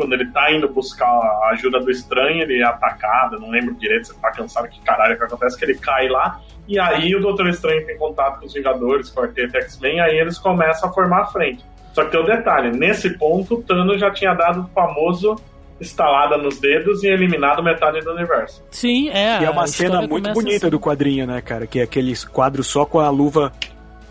quando 0.00 0.14
ele 0.14 0.24
tá 0.30 0.50
indo 0.50 0.66
buscar 0.66 1.06
a 1.06 1.50
ajuda 1.52 1.78
do 1.78 1.90
estranho, 1.90 2.40
ele 2.40 2.62
é 2.62 2.64
atacado, 2.64 3.38
não 3.38 3.50
lembro 3.50 3.74
direito, 3.74 4.06
você 4.06 4.14
tá 4.14 4.30
cansado 4.30 4.66
que 4.66 4.80
caralho 4.80 5.14
que 5.14 5.22
acontece, 5.22 5.58
que 5.58 5.64
ele 5.66 5.74
cai 5.74 6.08
lá, 6.08 6.40
e 6.66 6.80
aí 6.80 7.14
o 7.14 7.20
Doutor 7.20 7.46
Estranho 7.48 7.84
tem 7.84 7.98
contato 7.98 8.40
com 8.40 8.46
os 8.46 8.54
Vingadores, 8.54 9.14
Quarteto 9.14 9.58
X-Men, 9.58 10.00
aí 10.00 10.18
eles 10.18 10.38
começam 10.38 10.88
a 10.88 10.92
formar 10.94 11.20
a 11.20 11.26
frente. 11.26 11.62
Só 11.92 12.02
que 12.02 12.12
tem 12.12 12.20
o 12.20 12.22
um 12.22 12.26
detalhe, 12.26 12.70
nesse 12.70 13.10
ponto 13.10 13.56
o 13.56 13.62
Thanos 13.62 14.00
já 14.00 14.10
tinha 14.10 14.32
dado 14.32 14.62
o 14.62 14.68
famoso 14.68 15.36
instalada 15.78 16.38
nos 16.38 16.58
dedos 16.58 17.02
e 17.02 17.08
eliminado 17.08 17.62
metade 17.62 18.00
do 18.00 18.12
universo. 18.12 18.64
Sim, 18.70 19.10
é. 19.10 19.42
E 19.42 19.44
é 19.44 19.50
uma 19.50 19.66
cena 19.66 20.00
muito 20.06 20.32
bonita 20.32 20.66
assim. 20.66 20.70
do 20.70 20.80
quadrinho, 20.80 21.26
né, 21.26 21.42
cara? 21.42 21.66
Que 21.66 21.80
é 21.80 21.82
aquele 21.82 22.14
quadro 22.32 22.64
só 22.64 22.86
com 22.86 23.00
a 23.00 23.10
luva 23.10 23.52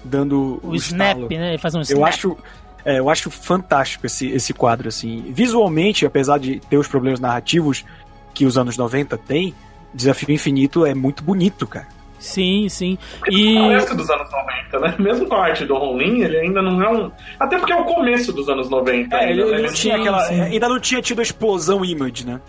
dando 0.04 0.60
o, 0.64 0.70
o 0.70 0.76
snap, 0.76 1.18
estalo. 1.18 1.30
né? 1.30 1.50
Ele 1.50 1.58
faz 1.58 1.74
um 1.74 1.82
snap. 1.82 2.00
Eu 2.00 2.06
acho, 2.06 2.38
é, 2.86 3.00
eu 3.00 3.10
acho 3.10 3.30
fantástico 3.30 4.06
esse, 4.06 4.28
esse 4.28 4.54
quadro, 4.54 4.88
assim. 4.88 5.26
Visualmente, 5.30 6.06
apesar 6.06 6.40
de 6.40 6.60
ter 6.60 6.78
os 6.78 6.88
problemas 6.88 7.20
narrativos 7.20 7.86
que 8.34 8.46
os 8.46 8.58
anos 8.58 8.78
90 8.78 9.18
tem, 9.18 9.54
Desafio 9.94 10.32
Infinito 10.32 10.86
é 10.86 10.94
muito 10.94 11.24
bonito, 11.24 11.68
cara. 11.68 11.88
Sim, 12.20 12.68
sim. 12.68 12.98
E... 13.30 13.56
Parece 13.56 13.96
dos 13.96 14.10
anos 14.10 14.30
90, 14.30 14.80
né? 14.80 14.96
Mesmo 15.00 15.28
com 15.28 15.36
a 15.36 15.46
arte 15.46 15.66
do 15.66 15.76
Ron 15.76 16.00
ele 16.02 16.38
ainda 16.38 16.62
não 16.62 16.82
é 16.84 16.90
um. 16.90 17.12
Até 17.40 17.58
porque 17.58 17.72
é 17.72 17.76
o 17.76 17.86
começo 17.86 18.34
dos 18.34 18.50
anos 18.50 18.70
90. 18.70 19.16
É, 19.16 19.20
ainda, 19.20 19.32
ele, 19.32 19.52
né? 19.52 19.58
ele 19.60 19.74
tinha 19.74 19.96
aquela. 19.96 20.28
Ainda 20.28 20.70
não 20.70 20.80
tinha 20.80 21.02
tido 21.02 21.20
a 21.20 21.24
explosão 21.24 21.84
image, 21.84 22.26
né? 22.26 22.42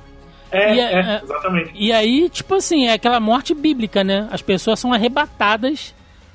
É, 0.50 0.74
e, 0.74 0.80
é, 0.80 0.92
é, 0.92 1.20
exatamente. 1.22 1.70
E 1.74 1.92
aí, 1.92 2.28
tipo 2.28 2.56
assim, 2.56 2.88
é 2.88 2.94
aquela 2.94 3.20
morte 3.20 3.54
bíblica, 3.54 4.02
né? 4.02 4.28
As 4.32 4.42
pessoas 4.42 4.80
são 4.80 4.92
arrebatadas, 4.92 5.94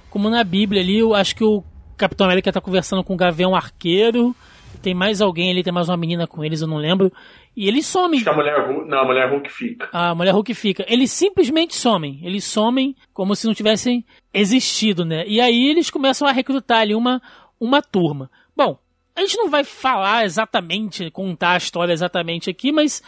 como 0.09 0.29
na 0.29 0.43
Bíblia 0.43 0.81
ali. 0.81 0.99
Eu 0.99 1.13
acho 1.13 1.35
que 1.35 1.43
o 1.43 1.61
Capitão 1.97 2.25
América 2.25 2.51
tá 2.51 2.61
conversando 2.61 3.03
com 3.03 3.13
o 3.13 3.17
Gavião 3.17 3.55
Arqueiro. 3.55 4.35
Tem 4.81 4.93
mais 4.93 5.21
alguém 5.21 5.51
ali, 5.51 5.63
tem 5.63 5.73
mais 5.73 5.89
uma 5.89 5.97
menina 5.97 6.27
com 6.27 6.43
eles, 6.43 6.61
eu 6.61 6.67
não 6.67 6.77
lembro. 6.77 7.11
E 7.55 7.67
eles 7.67 7.87
somem. 7.87 8.17
Acho 8.17 8.25
que 8.25 8.29
a 8.29 8.35
mulher 8.35 8.67
Hulk, 8.67 8.89
não, 8.89 8.99
a 8.99 9.05
mulher 9.05 9.31
Hulk 9.31 9.51
fica. 9.51 9.89
A 9.91 10.13
mulher 10.13 10.31
Hulk 10.31 10.53
fica. 10.53 10.85
Eles 10.87 11.11
simplesmente 11.11 11.75
somem. 11.75 12.19
Eles 12.21 12.43
somem 12.43 12.95
como 13.13 13.35
se 13.35 13.47
não 13.47 13.53
tivessem 13.53 14.05
existido, 14.33 15.05
né? 15.05 15.23
E 15.25 15.39
aí 15.39 15.69
eles 15.69 15.89
começam 15.89 16.27
a 16.27 16.31
recrutar 16.31 16.79
ali 16.79 16.93
uma, 16.93 17.21
uma 17.59 17.81
turma. 17.81 18.29
Bom, 18.55 18.77
a 19.15 19.21
gente 19.21 19.37
não 19.37 19.49
vai 19.49 19.63
falar 19.63 20.25
exatamente, 20.25 21.09
contar 21.09 21.51
a 21.51 21.57
história 21.57 21.93
exatamente 21.93 22.49
aqui, 22.49 22.71
mas 22.71 23.01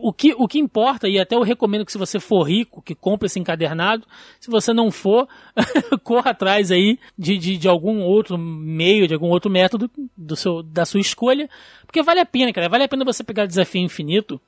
o 0.00 0.12
que, 0.12 0.34
o 0.36 0.48
que 0.48 0.58
importa, 0.58 1.08
e 1.08 1.18
até 1.18 1.34
eu 1.34 1.42
recomendo 1.42 1.84
que 1.84 1.92
se 1.92 1.98
você 1.98 2.18
for 2.18 2.42
rico, 2.44 2.80
que 2.80 2.94
compre 2.94 3.26
esse 3.26 3.38
encadernado, 3.38 4.06
se 4.40 4.50
você 4.50 4.72
não 4.72 4.90
for, 4.90 5.28
corra 6.02 6.30
atrás 6.30 6.70
aí 6.70 6.98
de, 7.18 7.36
de, 7.36 7.56
de, 7.58 7.68
algum 7.68 8.00
outro 8.00 8.38
meio, 8.38 9.06
de 9.06 9.12
algum 9.12 9.28
outro 9.28 9.50
método 9.50 9.90
do 10.16 10.34
seu, 10.34 10.62
da 10.62 10.86
sua 10.86 11.00
escolha, 11.00 11.50
porque 11.84 12.02
vale 12.02 12.20
a 12.20 12.26
pena, 12.26 12.52
cara, 12.52 12.68
vale 12.68 12.84
a 12.84 12.88
pena 12.88 13.04
você 13.04 13.22
pegar 13.22 13.44
Desafio 13.44 13.82
Infinito, 13.82 14.40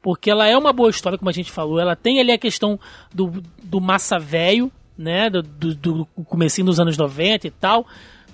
porque 0.00 0.30
ela 0.30 0.46
é 0.46 0.56
uma 0.56 0.72
boa 0.72 0.90
história, 0.90 1.18
como 1.18 1.28
a 1.28 1.32
gente 1.32 1.50
falou, 1.50 1.80
ela 1.80 1.96
tem 1.96 2.20
ali 2.20 2.30
a 2.30 2.38
questão 2.38 2.78
do, 3.12 3.42
do 3.60 3.80
massa 3.80 4.16
velho, 4.16 4.70
né, 4.96 5.28
do, 5.28 5.42
do, 5.42 5.74
do 5.74 6.06
comecinho 6.24 6.66
dos 6.66 6.78
anos 6.78 6.96
90 6.96 7.48
e 7.48 7.50
tal, 7.50 7.84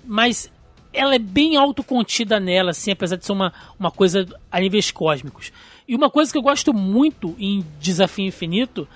mas 0.05 0.53
ela 0.93 1.15
é 1.15 1.19
bem 1.19 1.57
autocontida 1.57 2.39
nela, 2.39 2.71
assim, 2.71 2.93
apesar 2.93 3.17
de 3.17 3.25
ser 3.25 3.33
uma, 3.33 3.53
uma 3.79 3.91
coisa 3.91 4.27
a 4.51 4.61
níveis 4.61 4.91
cósmicos. 4.91 5.53
E 5.87 5.95
uma 5.95 6.11
coisa 6.11 6.33
que 6.33 6.39
eu 6.39 6.43
gosto 6.43 6.73
muito 6.73 7.35
em 7.39 7.65
Desafio 7.79 8.27
Infinito 8.27 8.89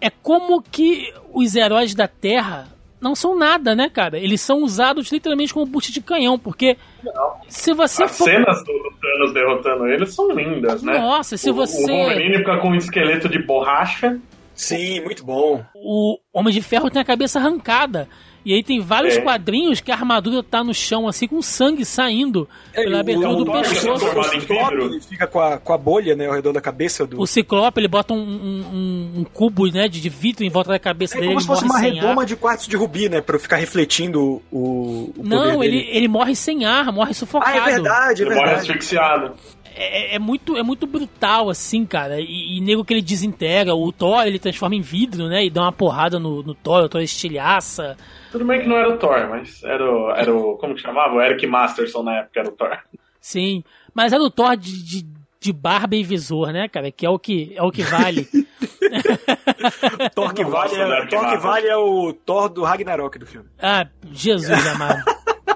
é 0.00 0.10
como 0.10 0.62
que 0.62 1.12
os 1.32 1.54
heróis 1.54 1.94
da 1.94 2.08
Terra 2.08 2.68
não 3.00 3.16
são 3.16 3.36
nada, 3.36 3.74
né, 3.74 3.90
cara? 3.90 4.16
Eles 4.16 4.40
são 4.40 4.62
usados 4.62 5.10
literalmente 5.10 5.52
como 5.52 5.66
bucha 5.66 5.90
de 5.90 6.00
canhão, 6.00 6.38
porque 6.38 6.76
não. 7.02 7.34
se 7.48 7.74
você 7.74 8.04
As 8.04 8.16
for... 8.16 8.24
cenas 8.24 8.62
do 8.64 8.72
Thanos 9.00 9.34
derrotando 9.34 9.88
eles 9.88 10.14
são 10.14 10.30
lindas, 10.30 10.82
né? 10.82 10.98
Nossa, 10.98 11.36
se 11.36 11.50
o, 11.50 11.54
você... 11.54 11.82
O 11.82 11.96
Wolverine 11.96 12.38
fica 12.38 12.58
com 12.58 12.68
um 12.68 12.76
esqueleto 12.76 13.28
de 13.28 13.40
borracha. 13.40 14.20
Sim, 14.54 15.00
muito 15.00 15.24
bom. 15.24 15.64
O 15.74 16.18
Homem 16.32 16.54
de 16.54 16.62
Ferro 16.62 16.90
tem 16.90 17.02
a 17.02 17.04
cabeça 17.04 17.40
arrancada. 17.40 18.08
E 18.44 18.52
aí 18.54 18.62
tem 18.62 18.80
vários 18.80 19.16
É. 19.16 19.20
quadrinhos 19.20 19.80
que 19.80 19.90
a 19.90 19.94
armadura 19.94 20.42
tá 20.42 20.64
no 20.64 20.74
chão, 20.74 21.06
assim, 21.06 21.28
com 21.28 21.40
sangue 21.40 21.84
saindo 21.84 22.48
pela 22.74 23.00
abertura 23.00 23.34
do 23.36 23.56
é 23.56 23.62
pescoço. 23.62 24.04
em 24.34 24.38
vidro. 24.40 24.86
Ele 24.86 25.00
fica 25.00 25.26
com 25.26 25.38
a, 25.40 25.58
com 25.58 25.72
a 25.72 25.78
bolha, 25.78 26.16
né, 26.16 26.26
ao 26.26 26.34
redor 26.34 26.52
da 26.52 26.60
cabeça 26.60 27.06
do. 27.06 27.20
O 27.20 27.26
Ciclope, 27.26 27.78
ele 27.80 27.88
bota 27.88 28.12
um, 28.12 28.18
um- 28.18 28.64
um- 28.72 29.20
um 29.20 29.24
cubo 29.24 29.66
né, 29.66 29.86
de, 29.88 30.00
de 30.00 30.08
vidro 30.08 30.44
em 30.44 30.50
volta 30.50 30.70
da 30.70 30.78
cabeça 30.78 31.16
É 31.16 31.20
dele. 31.20 31.28
como 31.34 31.38
ele 31.38 31.42
se 31.42 31.46
fosse 31.48 31.64
uma 31.64 31.78
redoma 31.78 32.22
ar. 32.22 32.26
de 32.26 32.34
quartzo 32.36 32.68
de 32.68 32.76
rubi, 32.76 33.08
né? 33.08 33.20
Pra 33.20 33.38
ficar 33.38 33.56
refletindo 33.56 34.42
o, 34.50 35.12
o 35.16 35.22
Não, 35.22 35.52
poder 35.54 35.66
ele, 35.68 35.76
dele. 35.84 35.96
ele 35.96 36.08
morre 36.08 36.34
sem 36.34 36.64
ar, 36.64 36.92
morre 36.92 37.14
sufocado. 37.14 37.56
Ah, 37.56 37.70
é 37.70 37.72
verdade, 37.74 38.22
é 38.22 38.26
Ele 38.26 38.34
morre 38.34 38.46
verdade. 38.48 38.70
asfixiado. 38.72 39.32
É, 39.74 40.16
é 40.16 40.18
muito, 40.18 40.56
é 40.56 40.62
muito 40.62 40.86
brutal, 40.86 41.48
assim, 41.50 41.84
cara. 41.84 42.20
E, 42.20 42.58
e 42.58 42.60
nego 42.60 42.84
que 42.84 42.92
ele 42.92 43.02
desintegra. 43.02 43.74
O 43.74 43.92
Thor, 43.92 44.26
ele 44.26 44.38
transforma 44.38 44.74
em 44.74 44.80
vidro, 44.80 45.28
né? 45.28 45.44
E 45.44 45.50
dá 45.50 45.62
uma 45.62 45.72
porrada 45.72 46.18
no, 46.18 46.42
no 46.42 46.54
Thor, 46.54 46.84
o 46.84 46.88
Thor 46.88 47.00
estilhaça. 47.00 47.96
Tudo 48.30 48.44
bem 48.44 48.60
que 48.60 48.68
não 48.68 48.76
era 48.76 48.88
o 48.88 48.98
Thor, 48.98 49.28
mas 49.28 49.62
era 49.62 49.84
o. 49.84 50.10
Era 50.10 50.34
o 50.34 50.56
como 50.56 50.74
que 50.74 50.80
chamava? 50.80 51.14
O 51.14 51.22
Eric 51.22 51.46
Masterson 51.46 52.02
na 52.02 52.18
época 52.18 52.40
era 52.40 52.48
o 52.48 52.52
Thor. 52.52 52.78
Sim. 53.20 53.62
Mas 53.94 54.12
é 54.12 54.18
do 54.18 54.30
Thor 54.30 54.56
de, 54.56 54.82
de, 54.82 55.06
de 55.40 55.52
barba 55.52 55.94
e 55.94 56.02
visor, 56.02 56.52
né, 56.52 56.68
cara? 56.68 56.90
Que 56.90 57.06
é 57.06 57.10
o 57.10 57.18
que, 57.18 57.52
é 57.54 57.62
o 57.62 57.70
que 57.70 57.82
vale. 57.82 58.26
Thor 60.14 60.34
que 60.34 60.44
vale, 60.44 60.74
é, 60.74 61.06
Thor 61.06 61.28
que 61.28 61.36
vale 61.36 61.68
é 61.68 61.76
o 61.76 62.12
Thor 62.12 62.48
do 62.48 62.64
Ragnarok 62.64 63.18
do 63.18 63.26
filme. 63.26 63.48
ah, 63.60 63.86
Jesus 64.12 64.66
amado. 64.66 65.02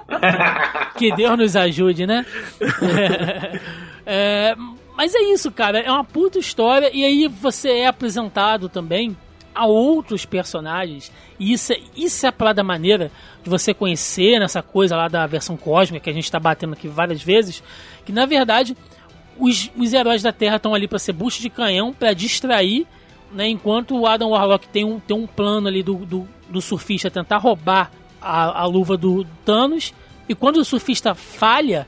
que 0.97 1.15
Deus 1.15 1.37
nos 1.39 1.57
ajude, 1.57 2.07
né? 2.07 2.25
É, 4.07 4.55
mas 4.97 5.15
é 5.15 5.21
isso, 5.33 5.51
cara. 5.51 5.81
É 5.81 5.91
uma 5.91 6.05
puta 6.05 6.39
história. 6.39 6.91
E 6.95 7.05
aí 7.05 7.29
você 7.29 7.71
é 7.71 7.87
apresentado 7.87 8.69
também 8.69 9.17
a 9.55 9.67
outros 9.67 10.25
personagens. 10.25 11.11
E 11.39 11.53
isso 11.53 11.73
é, 11.73 11.81
isso 11.97 12.25
é 12.25 12.29
a 12.29 12.33
parada 12.33 12.63
maneira 12.63 13.11
de 13.43 13.51
você 13.51 13.75
conhecer 13.75 14.39
nessa 14.39 14.63
coisa 14.63 14.97
lá 14.97 15.09
da 15.09 15.27
versão 15.27 15.57
cósmica 15.57 16.05
que 16.05 16.11
a 16.11 16.13
gente 16.13 16.31
tá 16.31 16.39
batendo 16.39 16.75
aqui 16.75 16.87
várias 16.87 17.23
vezes. 17.23 17.63
Que 18.05 18.13
na 18.13 18.27
verdade 18.27 18.77
os, 19.39 19.71
os 19.77 19.93
heróis 19.93 20.23
da 20.23 20.33
Terra 20.33 20.57
estão 20.57 20.75
ali 20.75 20.87
para 20.87 20.99
ser 20.99 21.13
bucho 21.13 21.41
de 21.41 21.51
canhão, 21.51 21.93
para 21.93 22.13
distrair, 22.13 22.87
né? 23.33 23.49
Enquanto 23.49 23.99
o 23.99 24.07
Adam 24.07 24.31
Warlock 24.31 24.69
tem 24.69 24.85
um, 24.85 25.01
tem 25.01 25.17
um 25.17 25.27
plano 25.27 25.69
ali 25.69 25.83
do, 25.83 25.95
do, 25.95 26.29
do 26.49 26.61
surfista 26.61 27.11
tentar 27.11 27.39
roubar 27.39 27.91
a, 28.21 28.63
a 28.63 28.65
luva 28.67 28.97
do 28.97 29.25
Thanos. 29.45 29.93
E 30.29 30.35
quando 30.35 30.57
o 30.57 30.65
surfista 30.65 31.15
falha, 31.15 31.87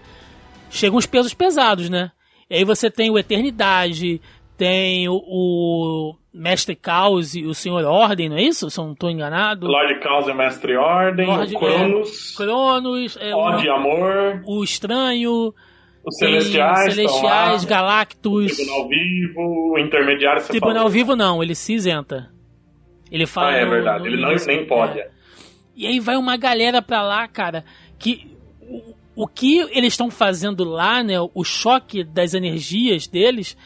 chegam 0.71 0.99
os 0.99 1.07
pesos 1.07 1.35
pesados, 1.35 1.89
né? 1.91 2.11
E 2.51 2.57
aí 2.57 2.64
você 2.64 2.91
tem 2.91 3.11
o 3.11 3.19
Eternidade, 3.19 4.21
tem 4.57 5.09
o, 5.09 5.14
o 5.27 6.14
Mestre 6.33 6.75
Caos 6.75 7.35
e 7.35 7.45
o 7.45 7.55
Senhor 7.55 7.85
Ordem, 7.85 8.29
não 8.29 8.37
é 8.37 8.43
isso? 8.43 8.71
Se 8.71 8.79
eu 8.81 8.85
não 8.85 8.93
estou 8.93 9.11
enganado. 9.11 9.66
Lord 9.66 10.01
Caos 10.01 10.27
e 10.29 10.33
Mestre 10.35 10.77
Ordem, 10.77 11.27
Lorde- 11.27 11.55
o 11.55 11.59
Cronos, 11.59 12.35
Cronos, 12.37 13.19
é, 13.21 13.35
o, 13.35 13.39
Ódio 13.39 13.66
e 13.66 13.71
Amor, 13.71 14.43
o 14.47 14.64
Estranho, 14.64 15.53
os 16.05 16.16
Celestiais, 16.16 16.95
Celestiais, 16.95 17.64
lá, 17.64 17.69
Galactus. 17.69 18.57
Tribunal 18.57 18.89
Vivo, 18.89 19.73
o 19.75 19.79
Intermediário 19.79 20.41
você 20.41 20.49
Tribunal 20.49 20.77
falou. 20.77 20.91
Vivo 20.91 21.14
não, 21.16 21.43
ele 21.43 21.55
se 21.55 21.75
isenta. 21.75 22.31
Ele 23.11 23.27
fala. 23.27 23.49
Ah, 23.51 23.57
é 23.57 23.64
no- 23.64 23.71
verdade, 23.71 24.01
no 24.01 24.07
ele 24.07 24.23
não, 24.23 24.35
nem 24.47 24.66
pode. 24.66 24.99
É. 25.01 25.11
E 25.77 25.87
aí 25.87 26.01
vai 26.01 26.16
uma 26.16 26.37
galera 26.37 26.81
pra 26.83 27.03
lá, 27.03 27.27
cara, 27.29 27.64
que 27.99 28.37
o, 29.23 29.27
que 29.27 29.59
eles 29.71 29.95
estão 29.95 30.11
fazendo 30.11 30.62
lá, 30.62 31.03
né, 31.03 31.14
o 31.35 31.43
choque 31.43 32.05
das 32.05 32.35
energias 32.35 33.07
deles 33.07 33.57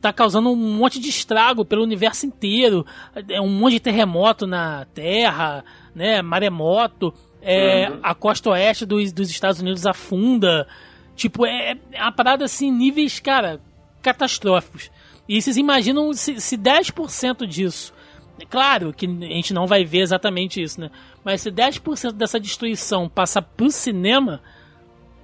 tá 0.00 0.12
causando 0.12 0.50
um 0.50 0.56
monte 0.56 0.98
de 0.98 1.08
estrago 1.08 1.64
pelo 1.64 1.82
universo 1.82 2.24
inteiro. 2.26 2.84
É 3.28 3.40
um 3.40 3.48
monte 3.48 3.74
de 3.74 3.80
terremoto 3.80 4.46
na 4.46 4.86
Terra, 4.86 5.64
né, 5.94 6.22
maremoto, 6.22 7.12
é, 7.42 7.90
Uhum. 7.90 7.98
a 8.02 8.14
costa 8.14 8.50
oeste 8.50 8.86
dos, 8.86 9.12
dos 9.12 9.28
Estados 9.30 9.60
Unidos 9.60 9.86
afunda. 9.86 10.66
Tipo, 11.14 11.44
é, 11.44 11.76
é 11.92 12.02
uma 12.02 12.12
parada 12.12 12.44
assim, 12.44 12.70
níveis, 12.72 13.20
cara, 13.20 13.60
catastróficos. 14.00 14.90
E 15.28 15.40
vocês 15.40 15.56
imaginam 15.56 16.12
se, 16.14 16.40
se 16.40 16.56
10% 16.56 17.46
disso 17.46 17.92
é 18.40 18.46
Claro 18.46 18.92
que 18.92 19.06
a 19.06 19.08
gente 19.08 19.52
não 19.52 19.66
vai 19.66 19.84
ver 19.84 20.00
exatamente 20.00 20.62
isso, 20.62 20.80
né? 20.80 20.90
Mas 21.22 21.42
se 21.42 21.50
10% 21.50 22.12
dessa 22.12 22.40
destruição 22.40 23.08
passar 23.08 23.42
pro 23.42 23.70
cinema, 23.70 24.40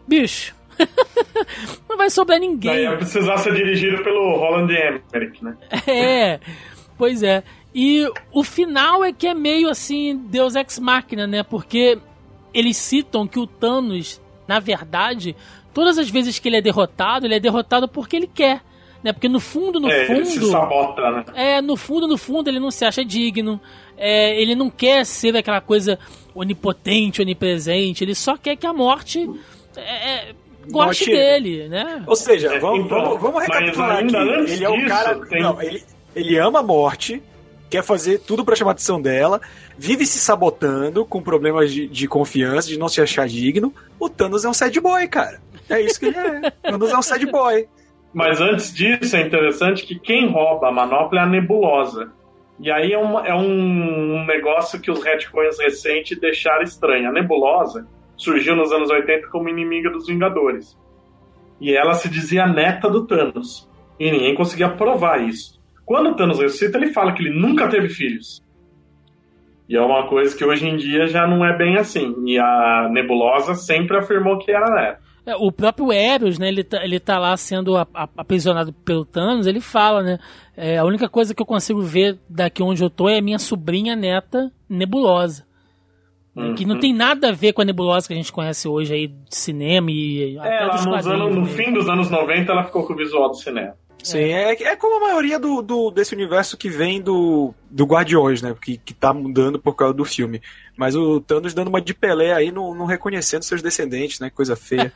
bicho, 0.08 0.54
não 1.88 1.96
vai 1.96 2.08
sobrar 2.08 2.38
Daí 2.38 2.48
ninguém. 2.48 2.82
ia 2.82 2.96
precisar 2.96 3.36
ser 3.38 3.54
dirigido 3.54 4.02
pelo 4.02 4.36
Roland 4.36 4.72
Emmerich, 4.72 5.44
né? 5.44 5.56
É, 5.86 6.40
pois 6.96 7.22
é. 7.22 7.42
E 7.74 8.10
o 8.32 8.42
final 8.42 9.04
é 9.04 9.12
que 9.12 9.26
é 9.26 9.34
meio 9.34 9.68
assim, 9.68 10.16
Deus 10.16 10.54
Ex 10.54 10.78
Machina, 10.78 11.26
né? 11.26 11.42
Porque 11.42 11.98
eles 12.54 12.76
citam 12.76 13.26
que 13.26 13.38
o 13.38 13.46
Thanos, 13.46 14.20
na 14.46 14.58
verdade, 14.58 15.36
todas 15.74 15.98
as 15.98 16.08
vezes 16.08 16.38
que 16.38 16.48
ele 16.48 16.56
é 16.56 16.62
derrotado, 16.62 17.26
ele 17.26 17.34
é 17.34 17.40
derrotado 17.40 17.86
porque 17.86 18.16
ele 18.16 18.26
quer. 18.26 18.62
Né? 19.02 19.12
Porque 19.12 19.28
no 19.28 19.38
fundo, 19.38 19.78
no 19.78 19.88
é, 19.88 20.06
fundo. 20.06 20.20
ele 20.20 20.26
se 20.26 20.50
sabota, 20.50 21.10
né? 21.10 21.24
É, 21.34 21.62
no 21.62 21.76
fundo, 21.76 22.08
no 22.08 22.18
fundo, 22.18 22.48
ele 22.48 22.58
não 22.58 22.70
se 22.70 22.84
acha 22.84 23.04
digno. 23.04 23.60
É, 23.96 24.40
ele 24.40 24.56
não 24.56 24.70
quer 24.70 25.06
ser 25.06 25.36
aquela 25.36 25.60
coisa 25.60 25.98
onipotente, 26.34 27.22
onipresente. 27.22 28.02
Ele 28.02 28.14
só 28.14 28.36
quer 28.36 28.56
que 28.56 28.66
a 28.66 28.72
morte 28.72 29.28
é, 29.78 30.08
é, 30.30 30.34
goste 30.70 31.06
dele, 31.06 31.68
né? 31.68 32.02
Ou 32.06 32.16
seja, 32.16 32.54
É, 32.54 32.58
vamos, 32.58 32.86
então, 32.86 33.00
vamos, 33.04 33.20
vamos 33.22 33.42
recapitular 33.42 33.98
aqui. 33.98 34.16
Ele 34.52 34.64
é 34.64 34.68
o 34.68 34.72
disso, 34.76 34.88
cara. 34.88 35.26
tem- 35.26 35.42
Não, 35.42 35.60
ele, 35.62 35.82
ele 36.14 36.36
ama 36.38 36.60
a 36.60 36.62
morte, 36.62 37.22
quer 37.70 37.82
fazer 37.82 38.18
tudo 38.20 38.44
pra 38.44 38.56
chamar 38.56 38.70
a 38.70 38.72
atenção 38.72 39.00
dela, 39.00 39.40
vive 39.76 40.04
se 40.06 40.18
sabotando 40.18 41.04
com 41.04 41.22
problemas 41.22 41.72
de, 41.72 41.86
de 41.88 42.08
confiança, 42.08 42.68
de 42.68 42.78
não 42.78 42.88
se 42.88 43.00
achar 43.00 43.26
digno. 43.28 43.72
O 44.00 44.08
Thanos 44.08 44.44
é 44.44 44.48
um 44.48 44.54
sad 44.54 44.78
boy, 44.80 45.06
cara. 45.08 45.40
É 45.68 45.80
isso 45.80 46.00
que 46.00 46.06
ele 46.06 46.16
é. 46.16 46.48
O 46.48 46.50
Thanos 46.72 46.90
é 46.90 46.96
um 46.98 47.02
sad 47.02 47.24
boy. 47.26 47.66
Mas 48.12 48.40
antes 48.40 48.72
disso, 48.74 49.14
é 49.16 49.20
interessante 49.20 49.84
que 49.84 49.98
quem 49.98 50.28
rouba 50.30 50.68
a 50.68 50.72
manopla 50.72 51.20
é 51.20 51.22
a 51.22 51.26
nebulosa. 51.26 52.10
E 52.58 52.70
aí 52.72 52.92
é, 52.92 52.98
uma- 52.98 53.24
é 53.26 53.34
um 53.34 54.24
negócio 54.26 54.80
que 54.80 54.90
os 54.90 55.02
retcons 55.04 55.58
recentes 55.60 56.18
deixaram 56.18 56.62
estranho. 56.62 57.10
A 57.10 57.12
nebulosa 57.12 57.86
surgiu 58.18 58.54
nos 58.54 58.70
anos 58.72 58.90
80 58.90 59.28
como 59.28 59.48
inimiga 59.48 59.90
dos 59.90 60.06
Vingadores. 60.06 60.76
E 61.60 61.74
ela 61.74 61.94
se 61.94 62.08
dizia 62.08 62.46
neta 62.46 62.90
do 62.90 63.06
Thanos. 63.06 63.66
E 63.98 64.10
ninguém 64.10 64.34
conseguia 64.34 64.68
provar 64.68 65.26
isso. 65.26 65.58
Quando 65.86 66.10
o 66.10 66.14
Thanos 66.14 66.38
ressuscita, 66.38 66.76
ele 66.76 66.92
fala 66.92 67.12
que 67.12 67.22
ele 67.22 67.40
nunca 67.40 67.68
teve 67.68 67.88
filhos. 67.88 68.42
E 69.68 69.76
é 69.76 69.80
uma 69.80 70.06
coisa 70.06 70.36
que 70.36 70.44
hoje 70.44 70.66
em 70.66 70.76
dia 70.76 71.06
já 71.06 71.26
não 71.26 71.44
é 71.44 71.56
bem 71.56 71.76
assim. 71.76 72.14
E 72.26 72.38
a 72.38 72.88
nebulosa 72.90 73.54
sempre 73.54 73.96
afirmou 73.96 74.38
que 74.38 74.50
era 74.50 74.68
neta. 74.70 75.08
É, 75.26 75.36
o 75.36 75.52
próprio 75.52 75.92
Eros, 75.92 76.38
né, 76.38 76.48
ele 76.48 76.64
tá, 76.64 76.82
ele 76.82 76.98
tá 76.98 77.18
lá 77.18 77.36
sendo 77.36 77.76
aprisionado 78.16 78.72
pelo 78.72 79.04
Thanos, 79.04 79.46
ele 79.46 79.60
fala, 79.60 80.02
né, 80.02 80.18
é, 80.56 80.78
a 80.78 80.84
única 80.86 81.06
coisa 81.06 81.34
que 81.34 81.42
eu 81.42 81.44
consigo 81.44 81.82
ver 81.82 82.18
daqui 82.30 82.62
onde 82.62 82.82
eu 82.82 82.88
tô 82.88 83.10
é 83.10 83.18
a 83.18 83.22
minha 83.22 83.38
sobrinha 83.38 83.94
neta 83.94 84.50
Nebulosa. 84.66 85.47
Né, 86.38 86.54
Que 86.56 86.64
não 86.64 86.74
Uhum. 86.76 86.80
tem 86.80 86.94
nada 86.94 87.28
a 87.28 87.32
ver 87.32 87.52
com 87.52 87.62
a 87.62 87.64
Nebulosa 87.64 88.06
que 88.06 88.14
a 88.14 88.16
gente 88.16 88.32
conhece 88.32 88.66
hoje 88.68 88.94
aí 88.94 89.06
de 89.08 89.36
cinema 89.36 89.90
e 89.90 90.38
até 90.38 90.48
É, 90.48 90.62
ela 90.62 90.72
dos 90.72 90.86
nos 90.86 90.94
quadrinhos 90.94 91.20
anos- 91.22 91.36
no 91.36 91.46
fim 91.46 91.72
dos 91.72 91.88
anos 91.88 92.10
90 92.10 92.52
ela 92.52 92.64
ficou 92.64 92.86
com 92.86 92.92
o 92.92 92.96
visual 92.96 93.28
do 93.28 93.36
cinema. 93.36 93.74
Sim, 94.00 94.18
é, 94.20 94.52
é 94.52 94.76
como 94.76 94.96
a 95.04 95.08
maioria 95.08 95.40
do, 95.40 95.60
do- 95.60 95.90
desse 95.90 96.14
universo 96.14 96.56
que 96.56 96.68
vem 96.70 97.02
do, 97.02 97.52
do 97.68 97.84
Guardiões, 97.84 98.40
né? 98.40 98.54
Que, 98.62 98.78
que 98.78 98.94
tá 98.94 99.12
mudando 99.12 99.58
por 99.58 99.74
causa 99.74 99.92
do 99.92 100.04
filme. 100.04 100.40
Mas 100.76 100.94
o 100.94 101.20
Thanos 101.20 101.52
dando 101.52 101.66
uma 101.66 101.80
de 101.80 101.92
Pelé 101.92 102.32
aí, 102.32 102.52
não, 102.52 102.72
não 102.74 102.86
reconhecendo 102.86 103.42
seus 103.42 103.60
descendentes, 103.60 104.20
né? 104.20 104.30
Coisa 104.30 104.54
feia. 104.54 104.92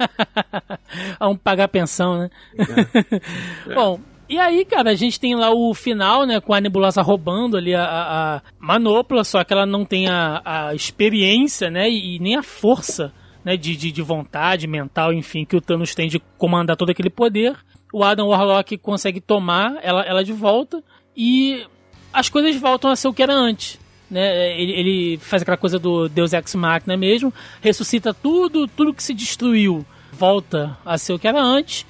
a 1.18 1.28
um 1.28 1.36
pagar 1.36 1.66
pensão, 1.68 2.16
né? 2.16 2.30
É. 3.68 3.74
Bom, 3.74 3.98
e 4.32 4.38
aí, 4.38 4.64
cara, 4.64 4.92
a 4.92 4.94
gente 4.94 5.20
tem 5.20 5.34
lá 5.34 5.50
o 5.50 5.74
final, 5.74 6.24
né, 6.24 6.40
com 6.40 6.54
a 6.54 6.60
nebulosa 6.60 7.02
roubando 7.02 7.54
ali 7.54 7.74
a, 7.74 7.84
a, 7.84 8.42
manopla, 8.58 9.24
só 9.24 9.44
que 9.44 9.52
ela 9.52 9.66
não 9.66 9.84
tem 9.84 10.08
a, 10.08 10.40
a 10.42 10.74
experiência, 10.74 11.70
né, 11.70 11.90
e, 11.90 12.18
nem 12.18 12.34
a 12.34 12.42
força, 12.42 13.12
né, 13.44 13.58
de, 13.58 13.76
de, 13.76 13.92
de 13.92 14.00
vontade 14.00 14.66
mental, 14.66 15.12
enfim, 15.12 15.44
que 15.44 15.54
o 15.54 15.60
Thanos 15.60 15.94
tem 15.94 16.08
de 16.08 16.18
comandar 16.38 16.78
todo 16.78 16.88
aquele 16.88 17.10
poder. 17.10 17.54
O 17.92 18.02
Adam 18.02 18.28
Warlock 18.28 18.78
consegue 18.78 19.20
tomar 19.20 19.78
ela, 19.82 20.00
ela 20.00 20.24
de 20.24 20.32
volta 20.32 20.82
e 21.14 21.66
as 22.10 22.30
coisas 22.30 22.56
voltam 22.56 22.90
a 22.90 22.96
ser 22.96 23.08
o 23.08 23.12
que 23.12 23.22
era 23.22 23.34
antes. 23.34 23.78
Né? 24.10 24.58
Ele, 24.58 24.72
ele 24.72 25.18
faz 25.18 25.42
aquela 25.42 25.58
coisa 25.58 25.78
do 25.78 26.08
Deus 26.08 26.32
Ex 26.32 26.54
Machina 26.54 26.96
mesmo, 26.96 27.34
ressuscita 27.60 28.14
tudo, 28.14 28.66
tudo 28.66 28.94
que 28.94 29.02
se 29.02 29.12
destruiu 29.12 29.84
volta 30.10 30.78
a 30.84 30.96
ser 30.96 31.12
o 31.12 31.18
que 31.18 31.26
era 31.26 31.42
antes. 31.42 31.84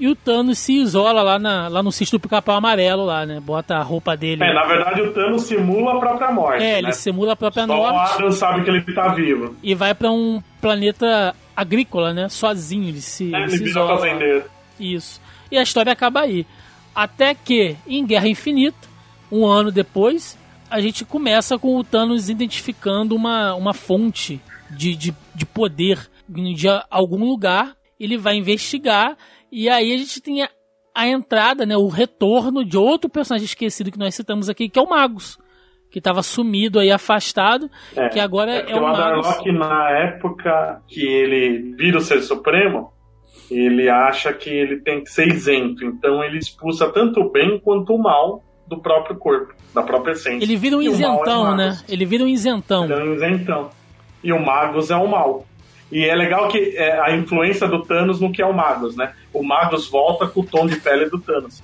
E 0.00 0.06
o 0.06 0.14
Thanos 0.14 0.58
se 0.58 0.74
isola 0.74 1.22
lá, 1.22 1.38
na, 1.38 1.66
lá 1.68 1.82
no 1.82 1.90
cisto 1.90 2.16
do 2.16 2.20
pica-pau 2.20 2.54
amarelo 2.56 3.04
lá, 3.04 3.26
né? 3.26 3.40
Bota 3.40 3.76
a 3.76 3.82
roupa 3.82 4.16
dele. 4.16 4.44
É, 4.44 4.54
na 4.54 4.64
verdade 4.64 5.00
o 5.02 5.12
Thanos 5.12 5.42
simula 5.42 5.94
a 5.96 5.98
própria 5.98 6.30
morte. 6.30 6.62
É, 6.62 6.72
né? 6.74 6.78
ele 6.78 6.92
simula 6.92 7.32
a 7.32 7.36
própria 7.36 7.66
Só 7.66 7.74
o 7.74 7.92
morte 7.92 8.14
Adam 8.14 8.30
sabe 8.32 8.62
que 8.64 8.70
ele 8.70 8.80
tá 8.94 9.08
vivo. 9.08 9.56
e 9.62 9.74
vai 9.74 9.94
pra 9.94 10.10
um 10.10 10.40
planeta 10.60 11.34
agrícola, 11.56 12.14
né? 12.14 12.28
Sozinho, 12.28 12.88
ele 12.88 13.00
se, 13.00 13.34
É, 13.34 13.38
ele 13.38 13.44
ele 13.54 13.58
se 13.58 13.64
isola. 13.64 13.96
fazendeiro. 13.96 14.44
Isso. 14.78 15.20
E 15.50 15.58
a 15.58 15.62
história 15.62 15.92
acaba 15.92 16.20
aí. 16.20 16.46
Até 16.94 17.34
que, 17.34 17.76
em 17.86 18.06
Guerra 18.06 18.28
Infinita, 18.28 18.88
um 19.32 19.44
ano 19.46 19.72
depois, 19.72 20.38
a 20.70 20.80
gente 20.80 21.04
começa 21.04 21.58
com 21.58 21.76
o 21.76 21.82
Thanos 21.82 22.28
identificando 22.28 23.16
uma, 23.16 23.54
uma 23.54 23.74
fonte 23.74 24.40
de, 24.70 24.94
de, 24.94 25.14
de 25.34 25.44
poder 25.46 26.08
de 26.28 26.68
algum 26.90 27.24
lugar. 27.24 27.74
Ele 27.98 28.16
vai 28.16 28.36
investigar 28.36 29.16
e 29.50 29.68
aí 29.68 29.92
a 29.92 29.96
gente 29.96 30.20
tem 30.20 30.42
a, 30.94 31.06
entrada, 31.08 31.64
né, 31.64 31.76
o 31.76 31.88
retorno 31.88 32.64
de 32.64 32.76
outro 32.76 33.08
personagem 33.08 33.44
esquecido 33.44 33.90
que 33.92 33.98
nós 33.98 34.14
citamos 34.14 34.48
aqui, 34.48 34.68
que 34.68 34.78
é 34.78 34.82
o 34.82 34.88
Magus 34.88 35.38
que 35.90 35.98
estava 35.98 36.22
sumido 36.22 36.78
aí, 36.78 36.90
afastado, 36.90 37.70
É, 37.96 38.08
que 38.08 38.20
agora 38.20 38.52
É 38.52 38.70
é, 38.70 38.74
o 38.74 38.78
o 38.78 38.82
Magus. 38.82 38.98
Adarlock, 38.98 39.52
na 39.52 39.90
época 39.90 40.82
que 40.86 41.06
ele 41.06 41.74
vira 41.76 41.98
o 41.98 42.00
Ser 42.00 42.20
Supremo, 42.22 42.92
ele 43.50 43.88
acha 43.88 44.32
que 44.32 44.50
ele 44.50 44.80
tem 44.80 45.02
que 45.02 45.10
ser 45.10 45.28
isento. 45.28 45.84
Então 45.84 46.22
ele 46.22 46.38
expulsa 46.38 46.90
tanto 46.90 47.20
o 47.20 47.30
bem 47.30 47.58
quanto 47.58 47.94
o 47.94 47.98
mal 48.02 48.42
do 48.66 48.78
próprio 48.78 49.16
corpo, 49.16 49.54
da 49.74 49.82
própria 49.82 50.12
essência. 50.12 50.44
Ele 50.44 50.56
vira 50.56 50.76
um 50.76 50.82
E 50.82 50.88
é 50.88 50.90
isentão, 50.90 51.56
né? 51.56 51.68
Magus. 51.68 51.84
Ele 51.88 52.04
vira 52.04 52.24
um 52.24 52.28
isentão. 52.28 52.84
Ele 52.84 52.92
é 52.92 53.04
um 53.04 53.14
isentão. 53.14 53.70
E 54.22 54.32
o 54.32 54.44
Magus 54.44 54.90
é 54.90 54.96
o 54.96 55.08
mal. 55.08 55.46
E 55.90 56.04
é 56.04 56.14
legal 56.14 56.48
que 56.48 56.76
é, 56.76 57.00
a 57.00 57.16
influência 57.16 57.66
do 57.66 57.82
Thanos 57.82 58.20
no 58.20 58.30
que 58.30 58.42
é 58.42 58.46
o 58.46 58.52
Magus, 58.52 58.94
né? 58.94 59.12
O 59.32 59.42
Magus 59.42 59.88
volta 59.88 60.26
com 60.26 60.40
o 60.40 60.44
tom 60.44 60.66
de 60.66 60.76
pele 60.76 61.08
do 61.08 61.18
Thanos. 61.18 61.62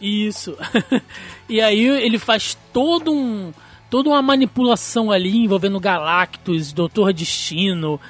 Isso. 0.00 0.56
e 1.48 1.60
aí 1.60 1.86
ele 1.86 2.18
faz 2.18 2.58
todo 2.72 3.12
um 3.12 3.52
toda 3.88 4.08
uma 4.08 4.22
manipulação 4.22 5.10
ali 5.10 5.36
envolvendo 5.36 5.80
Galactus, 5.80 6.72
Doutor 6.72 7.12
Destino, 7.12 8.00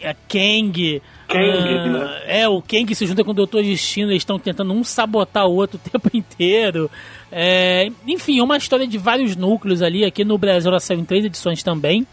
é, 0.00 0.14
Kang. 0.28 1.00
Kang, 1.28 1.38
ah, 1.38 1.88
né? 1.88 2.22
É, 2.26 2.48
o 2.48 2.60
Kang 2.60 2.94
se 2.94 3.06
junta 3.06 3.24
com 3.24 3.30
o 3.30 3.34
Doutor 3.34 3.62
Destino, 3.62 4.10
eles 4.10 4.22
estão 4.22 4.38
tentando 4.38 4.72
um 4.72 4.84
sabotar 4.84 5.46
o 5.46 5.54
outro 5.54 5.80
o 5.82 5.90
tempo 5.90 6.10
inteiro. 6.14 6.90
É, 7.32 7.88
enfim, 8.06 8.38
é 8.38 8.42
uma 8.42 8.56
história 8.56 8.86
de 8.86 8.98
vários 8.98 9.34
núcleos 9.34 9.82
ali. 9.82 10.04
Aqui 10.04 10.24
no 10.24 10.36
Brasil 10.36 10.70
ela 10.70 10.80
saiu 10.80 11.00
em 11.00 11.04
três 11.04 11.24
edições 11.24 11.62
também. 11.62 12.06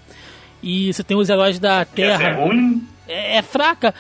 E 0.63 0.93
você 0.93 1.03
tem 1.03 1.17
os 1.17 1.29
heróis 1.29 1.59
da 1.59 1.83
Terra. 1.85 2.33
ruim? 2.33 2.87
É, 3.07 3.37
é 3.37 3.41
fraca. 3.41 3.93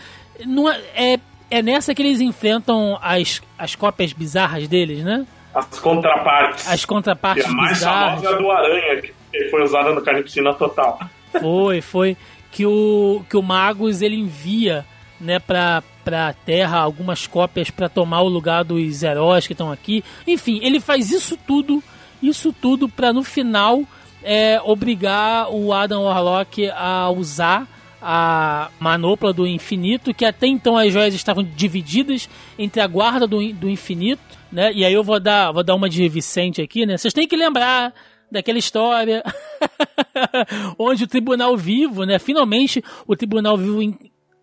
Não 0.45 0.69
é, 0.69 0.79
é, 0.95 1.19
é 1.49 1.61
nessa 1.61 1.93
que 1.95 2.01
eles 2.01 2.21
enfrentam 2.21 2.97
as, 3.01 3.41
as 3.57 3.75
cópias 3.75 4.13
bizarras 4.13 4.67
deles, 4.67 5.03
né? 5.03 5.25
As 5.53 5.79
contrapartes. 5.79 6.67
As 6.67 6.83
E 6.83 6.87
contrapartes 6.87 7.45
a 7.45 7.51
mais 7.51 7.73
bizarras. 7.73 8.21
famosa 8.21 8.29
é 8.29 8.33
a 8.33 8.37
do 8.41 8.51
Aranha, 8.51 9.01
que 9.01 9.49
foi 9.49 9.63
usada 9.63 9.91
no 9.93 10.01
Carnificina 10.01 10.53
Total. 10.53 10.99
Foi, 11.39 11.81
foi. 11.81 12.17
Que 12.51 12.65
o, 12.65 13.23
que 13.29 13.37
o 13.37 13.41
Magus 13.41 14.01
ele 14.01 14.15
envia 14.17 14.85
né, 15.19 15.39
pra, 15.39 15.81
pra 16.03 16.33
Terra 16.45 16.79
algumas 16.79 17.25
cópias 17.27 17.69
pra 17.69 17.87
tomar 17.89 18.21
o 18.21 18.27
lugar 18.27 18.63
dos 18.63 19.03
heróis 19.03 19.47
que 19.47 19.53
estão 19.53 19.71
aqui. 19.71 20.03
Enfim, 20.27 20.59
ele 20.61 20.79
faz 20.79 21.11
isso 21.11 21.37
tudo, 21.47 21.81
isso 22.21 22.51
tudo 22.53 22.89
pra 22.89 23.13
no 23.13 23.23
final 23.23 23.83
é, 24.23 24.59
obrigar 24.63 25.49
o 25.53 25.73
Adam 25.73 26.03
Warlock 26.03 26.69
a 26.75 27.09
usar 27.09 27.67
a 28.01 28.69
manopla 28.79 29.31
do 29.31 29.45
infinito, 29.45 30.13
que 30.13 30.25
até 30.25 30.47
então 30.47 30.75
as 30.75 30.91
joias 30.91 31.13
estavam 31.13 31.43
divididas 31.43 32.27
entre 32.57 32.81
a 32.81 32.87
guarda 32.87 33.27
do, 33.27 33.53
do 33.53 33.69
infinito, 33.69 34.21
né? 34.51 34.71
E 34.73 34.83
aí 34.83 34.91
eu 34.93 35.03
vou 35.03 35.19
dar, 35.19 35.51
vou 35.51 35.63
dar 35.63 35.75
uma 35.75 35.87
de 35.87 36.07
Vicente 36.09 36.61
aqui, 36.61 36.85
né? 36.85 36.97
Vocês 36.97 37.13
têm 37.13 37.27
que 37.27 37.35
lembrar 37.35 37.93
daquela 38.31 38.57
história 38.57 39.21
onde 40.79 41.03
o 41.03 41.07
Tribunal 41.07 41.55
Vivo, 41.55 42.03
né? 42.03 42.17
Finalmente 42.19 42.83
o 43.07 43.15
Tribunal 43.15 43.57
Vivo 43.57 43.81
in- 43.81 43.97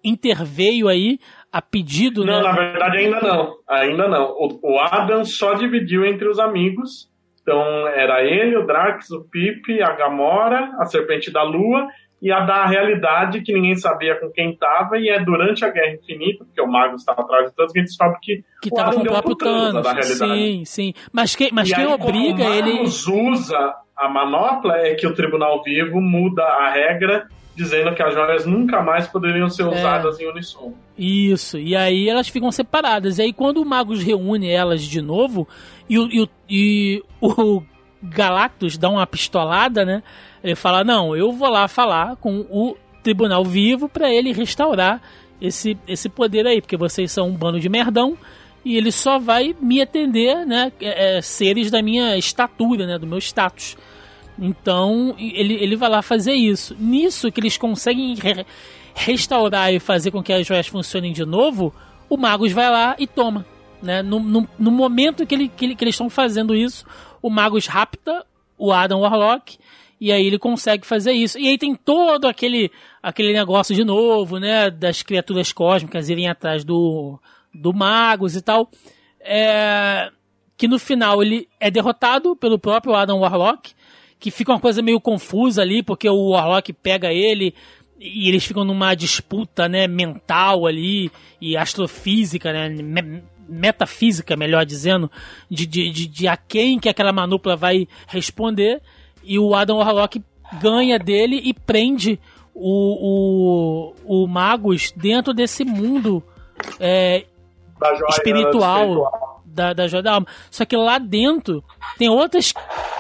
interveio 0.05 0.89
aí 0.89 1.19
a 1.51 1.61
pedido, 1.63 2.25
Não, 2.25 2.37
né? 2.37 2.43
na 2.43 2.53
verdade 2.53 2.99
ainda 2.99 3.21
não. 3.21 3.55
Ainda 3.69 4.09
não. 4.09 4.25
O, 4.39 4.61
o 4.75 4.79
Adam 4.79 5.25
só 5.25 5.55
dividiu 5.55 6.05
entre 6.05 6.29
os 6.29 6.39
amigos. 6.39 7.09
Então 7.49 7.89
era 7.89 8.23
ele, 8.23 8.59
o 8.59 8.67
Drax, 8.67 9.11
o 9.11 9.25
Pip, 9.25 9.83
a 9.83 9.93
Gamora, 9.93 10.71
a 10.79 10.85
Serpente 10.85 11.33
da 11.33 11.43
Lua 11.43 11.89
e 12.21 12.31
a 12.31 12.41
da 12.41 12.67
realidade 12.67 13.41
que 13.41 13.55
ninguém 13.55 13.75
sabia 13.77 14.17
com 14.17 14.31
quem 14.31 14.55
tava. 14.55 14.99
E 14.99 15.09
é 15.09 15.19
durante 15.25 15.65
a 15.65 15.71
Guerra 15.71 15.95
Infinita, 15.95 16.45
porque 16.45 16.61
o 16.61 16.67
Magus 16.67 17.01
estava 17.01 17.23
atrás 17.23 17.49
de 17.49 17.57
Thanos, 17.57 17.73
que 17.73 17.79
a 17.79 17.83
gente 17.83 17.89
descobre 17.89 18.19
que, 18.21 18.45
Que 18.61 18.69
o 18.71 18.75
tava 18.75 18.93
com 18.93 19.01
o 19.01 19.05
próprio 19.05 19.37
Thanos, 19.37 19.83
da 19.83 19.93
realidade. 19.93 20.33
Sim, 20.35 20.65
sim. 20.67 20.93
Mas 21.11 21.35
quem, 21.35 21.49
mas 21.51 21.71
E 21.71 21.75
quem 21.75 21.85
aí, 21.85 21.91
obriga 21.91 22.45
o 22.45 22.53
ele. 22.53 22.81
Usa 22.83 23.75
a 23.97 24.09
manopla 24.11 24.77
é 24.77 24.95
que 24.95 25.07
o 25.07 25.15
Tribunal 25.15 25.63
Vivo 25.63 26.03
muda 26.03 26.43
a 26.43 26.71
regra 26.71 27.29
dizendo 27.59 27.93
que 27.93 28.01
as 28.01 28.15
joias 28.15 28.47
nunca 28.47 28.81
mais 28.81 29.09
poderiam 29.09 29.51
ser 29.51 29.65
É. 29.65 29.67
usadas 29.67 30.21
em 30.21 30.31
unissono. 30.31 30.75
Isso, 30.97 31.59
e 31.59 31.75
aí 31.75 32.09
elas 32.09 32.29
ficam 32.29 32.53
separadas. 32.53 33.19
E 33.19 33.23
aí 33.23 33.33
quando 33.33 33.61
o 33.61 33.67
Magus 33.67 34.01
reúne 34.01 34.49
elas 34.49 34.83
de 34.83 35.03
novo 35.03 35.47
e 35.89 35.99
o, 35.99 36.09
e 36.09 36.23
o, 36.23 36.29
e 36.49 37.03
o 37.21 37.63
Galactus 38.01 38.79
dá 38.79 38.89
uma 38.89 39.05
pistolada, 39.07 39.85
né? 39.85 40.05
Ele 40.43 40.55
fala: 40.55 40.85
Não, 40.85 41.17
eu 41.17 41.33
vou 41.33 41.51
lá 41.51 41.67
falar 41.67 42.15
com 42.17 42.47
o 42.49 42.77
Tribunal 43.03 43.45
Vivo 43.45 43.89
pra 43.89 44.09
ele 44.09 44.33
restaurar 44.33 45.03
esse, 45.41 45.77
esse 45.89 46.09
poder 46.09 46.47
aí, 46.47 46.61
porque 46.61 46.77
vocês 46.77 47.11
são 47.11 47.29
um 47.29 47.35
bando 47.35 47.59
de 47.59 47.69
merdão 47.69 48.17
e 48.65 48.77
ele 48.77 48.93
só 48.93 49.19
vai 49.19 49.55
me 49.61 49.81
atender, 49.83 50.47
né? 50.47 50.71
é, 50.81 51.17
é, 51.19 51.23
seres 51.23 51.71
da 51.73 51.83
minha 51.83 52.17
estatura, 52.17 52.87
né? 52.87 52.99
Do 52.99 53.07
meu 53.07 53.19
status. 53.19 53.77
Então 54.39 55.15
ele, 55.19 55.55
ele 55.55 55.77
vai 55.77 55.89
lá 55.89 56.03
fazer 56.03 56.33
isso. 56.35 56.77
Nisso 56.79 57.31
que 57.33 57.41
eles 57.41 57.57
conseguem 57.57 58.15
re- 58.15 58.47
restaurar 58.95 59.73
e 59.73 59.79
fazer 59.81 60.11
com 60.11 60.23
que 60.23 60.33
as 60.33 60.47
joias 60.47 60.67
funcionem 60.67 61.13
de 61.13 61.25
novo, 61.25 61.75
o 62.09 62.17
Magus 62.17 62.53
vai 62.53 62.71
lá 62.71 62.95
e 62.99 63.07
toma. 63.07 63.45
Né? 63.83 64.03
No, 64.03 64.19
no, 64.21 64.49
no 64.59 64.71
momento 64.71 65.27
que, 65.27 65.35
ele, 65.35 65.49
que, 65.49 65.65
ele- 65.65 65.75
que 65.75 65.85
eles 65.85 65.95
estão 65.95 66.09
fazendo 66.11 66.55
isso, 66.55 66.85
o 67.23 67.31
Magus 67.31 67.67
rapta 67.67 68.25
o 68.57 68.73
Adam 68.73 69.01
Warlock 69.01 69.57
e 70.01 70.13
aí 70.13 70.25
ele 70.27 70.39
consegue 70.39 70.87
fazer 70.87 71.13
isso. 71.13 71.39
E 71.39 71.49
aí 71.49 71.59
tem 71.59 71.75
todo 71.75 72.27
aquele, 72.27 72.71
aquele 73.03 73.33
negócio 73.33 73.75
de 73.75 73.85
novo, 73.85 74.39
né? 74.39 74.71
Das 74.71 75.03
criaturas 75.03 75.53
cósmicas 75.53 76.09
irem 76.09 76.29
atrás 76.29 76.65
do, 76.65 77.19
do 77.53 77.73
Magus 77.73 78.37
e 78.37 78.43
tal. 78.43 78.71
É, 79.21 80.11
que 80.57 80.67
no 80.69 80.79
final 80.79 81.23
ele 81.23 81.49
é 81.61 81.71
derrotado 81.71 82.35
pelo 82.37 82.59
próprio 82.59 82.95
Adam 82.95 83.19
Warlock, 83.21 83.73
que 84.19 84.31
fica 84.31 84.53
uma 84.53 84.61
coisa 84.61 84.83
meio 84.83 85.01
confusa 85.01 85.63
ali, 85.63 85.83
porque 85.83 86.09
o 86.09 86.31
Warlock 86.31 86.73
pega 86.73 87.13
ele 87.13 87.55
e 87.99 88.29
eles 88.29 88.45
ficam 88.45 88.65
numa 88.65 88.95
disputa, 88.95 89.69
né, 89.69 89.87
mental 89.87 90.67
ali 90.67 91.11
e 91.41 91.57
astrofísica, 91.57 92.53
né, 92.53 92.69
me- 92.69 93.23
metafísica, 93.49 94.37
melhor 94.37 94.65
dizendo, 94.65 95.11
de, 95.51 95.67
de, 95.67 95.91
de, 95.91 96.07
de 96.07 96.29
a 96.29 96.37
quem 96.37 96.79
que 96.79 96.89
aquela 96.89 97.13
manopla 97.13 97.57
vai 97.57 97.89
responder. 98.07 98.81
E 99.25 99.39
o 99.39 99.55
Adam 99.55 99.79
Warlock 99.79 100.23
ganha 100.61 100.99
dele 100.99 101.41
e 101.45 101.53
prende 101.53 102.19
o, 102.55 103.93
o, 104.05 104.23
o 104.23 104.27
Magus 104.27 104.93
dentro 104.97 105.33
desse 105.33 105.65
mundo 105.65 106.23
é, 106.81 107.25
joia 107.97 108.09
espiritual 108.11 109.38
da, 109.55 109.73
da 109.73 109.89
joia 109.89 110.03
da 110.03 110.13
alma. 110.15 110.27
Só 110.51 110.65
que 110.65 110.77
lá 110.77 110.99
dentro 110.99 111.63
tem 111.99 112.09
outras 112.09 112.53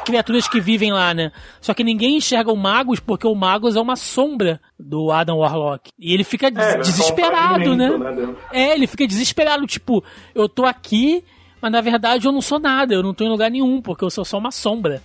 criaturas 0.04 0.48
que 0.48 0.60
vivem 0.60 0.92
lá, 0.92 1.12
né? 1.14 1.30
Só 1.60 1.74
que 1.74 1.84
ninguém 1.84 2.16
enxerga 2.16 2.52
o 2.52 2.56
Magus 2.56 3.00
porque 3.00 3.26
o 3.26 3.34
Magus 3.34 3.76
é 3.76 3.80
uma 3.80 3.96
sombra 3.96 4.60
do 4.78 5.10
Adam 5.10 5.38
Warlock. 5.38 5.90
E 5.98 6.12
ele 6.14 6.24
fica 6.24 6.50
des- 6.50 6.64
É, 6.64 6.70
ele 6.72 6.78
é 6.78 6.82
desesperado, 6.82 7.76
né? 7.76 7.90
né. 7.90 8.34
É, 8.52 8.74
ele 8.74 8.86
fica 8.86 9.06
desesperado, 9.06 9.66
tipo, 9.66 10.02
eu 10.34 10.48
tô 10.48 10.64
aqui, 10.64 11.22
mas 11.60 11.70
na 11.72 11.80
verdade 11.80 12.26
eu 12.26 12.32
não 12.32 12.40
sou 12.40 12.58
nada, 12.58 12.94
eu 12.94 13.02
não 13.02 13.12
tô 13.12 13.24
em 13.24 13.28
lugar 13.28 13.50
nenhum, 13.50 13.80
porque 13.82 14.04
eu 14.04 14.10
sou 14.10 14.24
só 14.24 14.38
uma 14.38 14.50
sombra. 14.50 15.02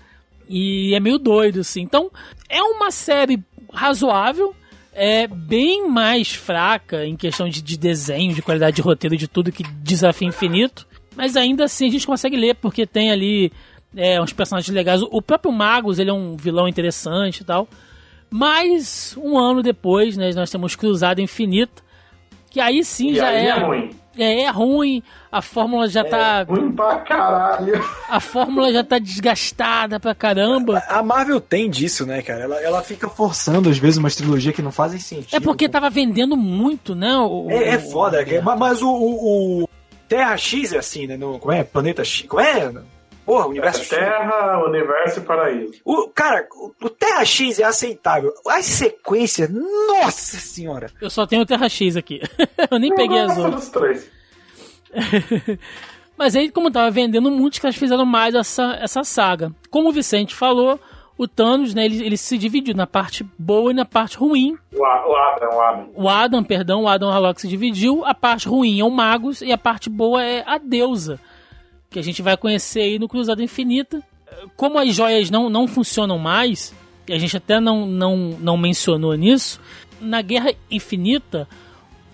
E 0.50 0.94
é 0.94 1.00
meio 1.00 1.18
doido, 1.18 1.62
assim. 1.62 1.82
Então, 1.82 2.12
é 2.50 2.62
uma 2.62 2.92
série 2.92 3.42
razoável, 3.74 4.54
é 4.94 5.26
bem 5.26 5.88
mais 5.90 6.34
fraca 6.34 7.06
em 7.06 7.16
questão 7.16 7.50
de, 7.50 7.62
de 7.62 7.78
desenho, 7.78 8.34
de 8.34 8.42
qualidade 8.42 8.76
de 8.76 8.82
roteiro, 8.82 9.18
de 9.18 9.28
tudo 9.28 9.52
que 9.52 9.64
Desafio 9.64 10.28
Infinito. 10.28 10.86
Mas 11.16 11.36
ainda 11.36 11.66
assim 11.66 11.88
a 11.88 11.92
gente 11.92 12.08
consegue 12.08 12.36
ler, 12.38 12.56
porque 12.56 12.86
tem 12.88 13.12
ali 13.12 13.52
é, 13.96 14.20
uns 14.22 14.34
personagens 14.34 14.74
legais. 14.74 15.02
O 15.02 15.22
próprio 15.22 15.52
Magus, 15.52 16.00
ele 16.00 16.10
é 16.10 16.14
um 16.14 16.36
vilão 16.36 16.68
interessante 16.68 17.42
e 17.42 17.44
tal. 17.46 17.68
Mas, 18.30 19.16
um 19.22 19.38
ano 19.38 19.62
depois, 19.62 20.18
né, 20.18 20.32
nós 20.34 20.50
temos 20.50 20.76
Cruzada 20.76 21.22
Infinita, 21.22 21.84
que 22.50 22.60
aí 22.60 22.84
sim 22.84 23.12
E 23.12 23.16
já 23.16 23.28
aí 23.28 23.46
é, 23.46 23.50
é 23.50 23.54
ruim. 23.60 23.90
é. 24.18 24.42
é 24.42 24.50
ruim, 24.50 25.04
a 25.32 25.40
fórmula 25.42 25.88
já 25.88 26.04
tá. 26.04 26.42
Ruim 26.44 26.72
pra 26.72 26.98
caralho. 27.00 27.74
A 28.10 28.20
fórmula 28.20 28.74
já 28.74 28.84
tá 28.84 28.98
desgastada 28.98 30.00
pra 30.00 30.16
caramba. 30.16 30.82
A 30.88 31.04
Marvel 31.04 31.40
tem 31.40 31.70
disso, 31.70 32.06
né, 32.08 32.24
cara? 32.24 32.44
Ela, 32.46 32.60
ela 32.62 32.82
fica 32.82 33.08
forçando, 33.08 33.70
às 33.70 33.78
vezes, 33.78 33.98
umas 33.98 34.16
trilogias 34.16 34.56
que 34.56 34.62
não 34.64 34.72
fazem 34.72 35.00
sentido. 35.00 35.36
É 35.36 35.40
porque 35.40 35.70
tava 35.70 35.90
vendendo 35.92 36.36
muito, 36.36 36.96
né? 36.96 37.16
o- 37.18 37.48
É, 37.52 37.70
é 37.76 37.80
foda, 37.80 38.20
o- 38.22 38.26
cara. 38.26 38.56
mas, 38.56 38.82
o- 38.82 38.90
o 38.92 39.70
Terra 40.08 40.38
X 40.38 40.74
é 40.74 40.78
assim, 40.78 41.08
né? 41.08 41.18
No, 41.18 41.40
como 41.40 41.52
é? 41.52 41.64
Planeta 41.64 42.04
X. 42.04 42.28
Como 42.28 42.42
é? 42.42 42.72
Porra, 43.26 43.48
universo 43.48 43.80
X. 43.80 43.90
Terra, 43.90 44.64
universo 44.66 45.20
e 45.20 45.24
paraíso. 45.24 45.74
O, 45.86 46.10
cara, 46.10 46.46
o, 46.52 46.72
o 46.82 46.90
Terra 46.90 47.24
X 47.24 47.60
é 47.60 47.64
aceitável. 47.64 48.34
As 48.48 48.66
sequências, 48.66 49.50
nossa 49.50 50.38
senhora. 50.38 50.92
Eu 51.02 51.10
só 51.10 51.26
tenho 51.26 51.44
o 51.44 51.46
Terra 51.46 51.70
X 51.70 51.96
aqui. 51.96 52.22
eu 52.70 52.80
nem 52.80 52.94
peguei 52.94 53.20
Eu 53.20 53.24
as 53.24 53.38
gosto 53.38 53.46
outras. 53.46 53.70
três. 53.70 54.12
Mas 56.18 56.36
aí, 56.36 56.52
como 56.52 56.70
tava 56.70 56.92
vendendo 56.92 57.32
muito, 57.32 57.60
que 57.60 57.66
elas 57.66 57.76
fizeram 57.76 58.06
mais 58.06 58.36
essa, 58.36 58.78
essa 58.80 59.04
saga. 59.04 59.52
Como 59.70 59.90
o 59.90 59.94
Vicente 59.94 60.36
falou, 60.36 60.80
o 61.18 61.28
Thanos, 61.28 61.74
né, 61.74 61.86
ele, 61.86 62.04
ele 62.04 62.18
se 62.18 62.38
dividiu 62.38 62.76
na 62.76 62.88
parte 62.88 63.26
boa 63.38 63.72
e 63.72 63.74
na 63.74 63.86
parte 63.86 64.18
ruim. 64.18 64.58
O, 64.72 64.86
Adam, 64.86 65.50
o 65.50 65.62
Adam. 65.62 65.90
O 65.96 66.10
Adam, 66.10 66.44
perdão, 66.44 66.84
o 66.84 66.88
Adam 66.88 67.10
Warlock 67.10 67.40
se 67.40 67.48
dividiu. 67.48 68.04
A 68.04 68.16
parte 68.16 68.48
ruim 68.48 68.80
é 68.80 68.84
o 68.84 68.90
Magus 68.90 69.42
e 69.42 69.52
a 69.52 69.58
parte 69.58 69.90
boa 69.90 70.24
é 70.24 70.44
a 70.46 70.58
deusa, 70.58 71.20
que 71.90 72.00
a 72.00 72.04
gente 72.04 72.22
vai 72.22 72.36
conhecer 72.36 72.82
aí 72.82 73.00
no 73.00 73.08
Cruzada 73.08 73.44
Infinita. 73.44 74.02
Como 74.56 74.80
as 74.80 74.94
joias 74.94 75.30
não, 75.30 75.50
não 75.50 75.68
funcionam 75.68 76.18
mais, 76.18 76.74
e 77.08 77.14
a 77.14 77.20
gente 77.20 77.38
até 77.38 77.60
não, 77.60 77.86
não, 77.86 78.18
não 78.40 78.58
mencionou 78.58 79.14
nisso, 79.14 79.62
na 80.02 80.22
Guerra 80.22 80.54
Infinita, 80.70 81.48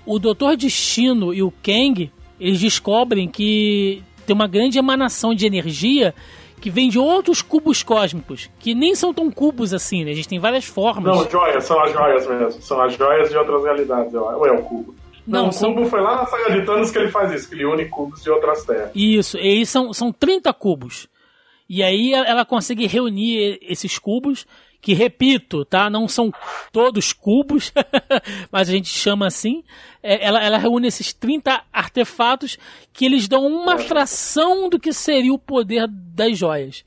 o 0.05 0.19
Doutor 0.19 0.57
Destino 0.57 1.33
e 1.33 1.41
o 1.41 1.51
Kang, 1.63 2.11
eles 2.39 2.59
descobrem 2.59 3.27
que 3.27 4.03
tem 4.25 4.35
uma 4.35 4.47
grande 4.47 4.77
emanação 4.77 5.33
de 5.33 5.45
energia 5.45 6.13
que 6.59 6.69
vem 6.69 6.89
de 6.89 6.99
outros 6.99 7.41
cubos 7.41 7.81
cósmicos, 7.83 8.49
que 8.59 8.75
nem 8.75 8.93
são 8.95 9.13
tão 9.13 9.31
cubos 9.31 9.73
assim, 9.73 10.03
né? 10.03 10.11
A 10.11 10.15
gente 10.15 10.27
tem 10.27 10.39
várias 10.39 10.65
formas. 10.65 11.15
Não, 11.17 11.29
joias, 11.29 11.63
são 11.63 11.79
as 11.81 11.91
joias 11.91 12.27
mesmo. 12.27 12.61
São 12.61 12.81
as 12.81 12.93
joias 12.95 13.29
de 13.29 13.37
outras 13.37 13.63
realidades. 13.63 14.13
Ou 14.13 14.45
é 14.45 14.51
o 14.51 14.61
cubo? 14.63 14.95
Não, 15.27 15.41
Não, 15.43 15.49
o 15.49 15.53
são- 15.53 15.73
cubo 15.73 15.87
foi 15.87 16.01
lá 16.01 16.15
na 16.15 16.25
saga 16.25 16.51
de 16.51 16.65
Thanos 16.65 16.89
que 16.91 16.97
ele 16.97 17.09
faz 17.11 17.31
isso, 17.31 17.47
que 17.49 17.55
ele 17.55 17.65
une 17.65 17.85
cubos 17.85 18.23
de 18.23 18.29
outras 18.29 18.63
terras. 18.65 18.91
Isso, 18.95 19.37
e 19.37 19.41
aí 19.41 19.65
são, 19.65 19.93
são 19.93 20.11
30 20.11 20.51
cubos. 20.53 21.07
E 21.69 21.83
aí 21.83 22.13
ela 22.13 22.43
consegue 22.43 22.87
reunir 22.87 23.59
esses 23.61 23.99
cubos, 23.99 24.47
que 24.81 24.93
repito, 24.93 25.65
tá? 25.65 25.89
Não 25.89 26.07
são 26.07 26.31
todos 26.71 27.11
cubos, 27.11 27.71
mas 28.51 28.69
a 28.69 28.71
gente 28.71 28.87
chama 28.87 29.27
assim. 29.27 29.63
É, 30.01 30.25
ela, 30.25 30.41
ela 30.41 30.57
reúne 30.57 30.87
esses 30.87 31.11
30 31.13 31.61
artefatos 31.71 32.57
que 32.93 33.05
eles 33.05 33.27
dão 33.27 33.45
uma 33.45 33.77
fração 33.77 34.69
do 34.69 34.79
que 34.79 34.93
seria 34.93 35.33
o 35.33 35.39
poder 35.39 35.87
das 35.87 36.37
joias. 36.37 36.85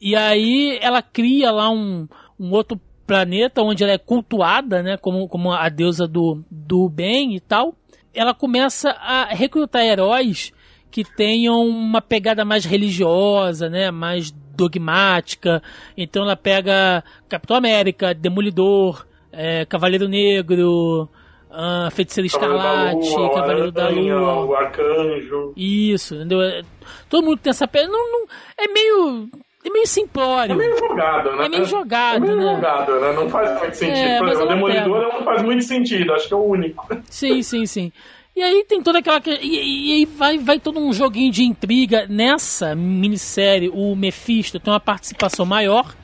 E 0.00 0.16
aí 0.16 0.78
ela 0.80 1.02
cria 1.02 1.50
lá 1.50 1.70
um, 1.70 2.08
um 2.38 2.50
outro 2.52 2.80
planeta 3.06 3.62
onde 3.62 3.84
ela 3.84 3.92
é 3.92 3.98
cultuada, 3.98 4.82
né, 4.82 4.96
como, 4.96 5.28
como 5.28 5.52
a 5.52 5.68
deusa 5.68 6.06
do, 6.08 6.44
do 6.50 6.88
bem 6.88 7.36
e 7.36 7.40
tal. 7.40 7.74
Ela 8.12 8.34
começa 8.34 8.90
a 8.90 9.26
recrutar 9.26 9.84
heróis 9.84 10.52
que 10.90 11.04
tenham 11.04 11.60
uma 11.66 12.00
pegada 12.00 12.44
mais 12.44 12.64
religiosa, 12.64 13.68
né, 13.68 13.90
mais 13.90 14.30
dogmática. 14.56 15.62
Então 15.96 16.22
ela 16.22 16.36
pega 16.36 17.04
Capitão 17.28 17.56
América, 17.56 18.14
Demolidor, 18.14 19.06
é, 19.32 19.64
Cavaleiro 19.66 20.08
Negro, 20.08 21.08
ah, 21.50 21.88
Feiticeiro 21.92 22.26
Escarlate, 22.26 23.08
Cavaleiro 23.10 23.34
Cavaleiro 23.34 23.72
da 23.72 23.84
Aranha, 23.86 24.16
Lua. 24.18 24.44
O 24.46 24.54
Arcanjo. 24.54 25.52
Isso, 25.56 26.14
entendeu? 26.16 26.40
É- 26.42 26.62
Todo 27.08 27.24
mundo 27.24 27.38
tem 27.38 27.50
essa 27.50 27.66
pele. 27.66 27.88
Não, 27.88 28.12
não, 28.12 28.26
é 28.58 28.68
meio. 28.72 29.28
É 29.64 29.68
meio 29.70 29.86
simplório. 29.88 30.52
É 30.52 30.56
meio 30.56 30.78
jogado, 30.78 31.32
né? 31.34 31.46
É 31.46 31.48
meio 31.48 31.64
jogado, 31.64 32.16
É 32.16 32.20
meio 32.20 32.36
né? 32.36 32.54
jogado, 32.54 33.00
né? 33.00 33.12
Não 33.12 33.28
faz 33.28 33.58
muito 33.60 33.74
sentido. 33.76 33.96
É, 33.98 34.18
Por 34.18 34.28
exemplo, 34.28 34.46
o 34.46 34.50
é 34.52 34.54
Demolidor 34.54 35.12
não 35.14 35.24
faz 35.24 35.42
muito 35.42 35.64
sentido, 35.64 36.12
acho 36.12 36.28
que 36.28 36.34
é 36.34 36.36
o 36.36 36.44
único. 36.44 36.86
Sim, 37.10 37.42
sim, 37.42 37.66
sim. 37.66 37.92
E 38.36 38.42
aí 38.42 38.64
tem 38.68 38.82
toda 38.82 38.98
aquela. 38.98 39.18
que- 39.20 39.30
E, 39.42 39.88
e 39.88 39.92
aí 39.94 40.04
vai, 40.04 40.36
vai 40.38 40.60
todo 40.60 40.78
um 40.78 40.92
joguinho 40.92 41.32
de 41.32 41.42
intriga. 41.42 42.06
Nessa 42.06 42.74
minissérie, 42.74 43.70
o 43.72 43.96
Mephisto 43.96 44.60
tem 44.60 44.70
uma 44.72 44.78
participação 44.78 45.46
maior, 45.46 45.94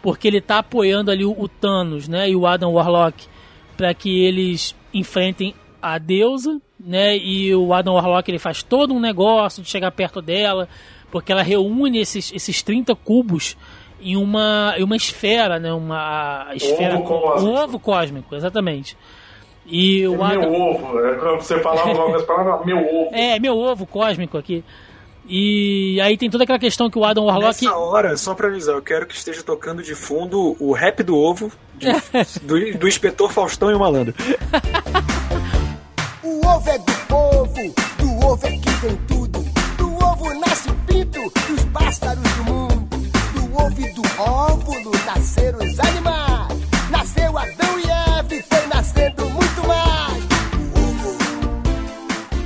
porque 0.00 0.28
ele 0.28 0.40
tá 0.40 0.58
apoiando 0.58 1.10
ali 1.10 1.24
o, 1.24 1.32
o 1.36 1.48
Thanos, 1.48 2.06
né? 2.06 2.30
E 2.30 2.36
o 2.36 2.46
Adam 2.46 2.72
Warlock, 2.72 3.26
para 3.76 3.92
que 3.94 4.22
eles 4.24 4.76
enfrentem 4.94 5.54
a 5.80 5.98
deusa, 5.98 6.60
né? 6.78 7.16
E 7.16 7.52
o 7.54 7.74
Adam 7.74 7.94
Warlock 7.94 8.30
ele 8.30 8.38
faz 8.38 8.62
todo 8.62 8.94
um 8.94 9.00
negócio 9.00 9.60
de 9.60 9.68
chegar 9.68 9.90
perto 9.90 10.22
dela, 10.22 10.68
porque 11.10 11.32
ela 11.32 11.42
reúne 11.42 11.98
esses, 11.98 12.32
esses 12.32 12.62
30 12.62 12.94
cubos 12.94 13.56
em 14.00 14.16
uma, 14.16 14.74
em 14.78 14.84
uma 14.84 14.94
esfera, 14.96 15.58
né? 15.58 15.72
Uma 15.72 16.46
esfera. 16.54 16.94
ovo 16.96 17.04
cósmico. 17.04 17.44
Um 17.50 17.54
ovo 17.56 17.78
cósmico, 17.80 18.34
exatamente. 18.36 18.96
E 19.66 20.06
o 20.08 20.12
meu 20.12 20.24
Adam. 20.24 20.52
ovo. 20.52 20.98
É, 21.00 21.14
quando 21.14 21.40
você 21.40 21.58
falava 21.60 21.92
logo 21.92 22.14
as 22.16 22.24
palavras, 22.24 22.66
meu 22.66 22.78
ovo. 22.78 23.14
É, 23.14 23.38
meu 23.38 23.56
ovo 23.56 23.86
cósmico 23.86 24.36
aqui. 24.36 24.64
E 25.28 26.00
aí 26.00 26.16
tem 26.18 26.28
toda 26.28 26.42
aquela 26.44 26.58
questão 26.58 26.90
que 26.90 26.98
o 26.98 27.04
Adam 27.04 27.24
Warlock. 27.26 27.64
Nessa 27.64 27.76
hora, 27.76 28.16
só 28.16 28.34
pra 28.34 28.48
avisar, 28.48 28.74
eu 28.74 28.82
quero 28.82 29.06
que 29.06 29.14
esteja 29.14 29.42
tocando 29.42 29.80
de 29.82 29.94
fundo 29.94 30.56
o 30.58 30.72
rap 30.72 31.02
do 31.04 31.16
ovo 31.16 31.50
de- 31.76 31.86
do, 32.42 32.78
do 32.78 32.88
inspetor 32.88 33.30
Faustão 33.32 33.70
e 33.70 33.74
o 33.74 33.78
malandro. 33.78 34.12
O 36.24 36.46
ovo 36.46 36.70
é 36.70 36.78
do 36.78 36.92
povo, 37.08 37.74
do 37.98 38.26
ovo 38.26 38.46
é 38.46 38.50
que 38.50 38.70
vem 38.80 38.96
tudo. 39.08 39.40
Do 39.76 39.94
ovo 40.04 40.32
nasce 40.40 40.70
o 40.70 40.74
pinto 40.86 41.20
dos 41.20 41.64
pássaros 41.72 42.22
do 42.22 42.44
mundo. 42.44 42.88
Do 43.34 43.56
ovo 43.60 43.80
e 43.80 43.92
do 43.92 44.02
óvulo 44.20 44.90
nasceram 45.06 45.58
os 45.58 45.80
animais. 45.80 46.60
Nasceu 46.90 47.36
Adão 47.38 47.78
e 47.80 47.90
Eva 48.18 48.34
e 48.34 48.42
foi 48.42 48.66
nascendo 48.68 49.24
muito. 49.30 49.51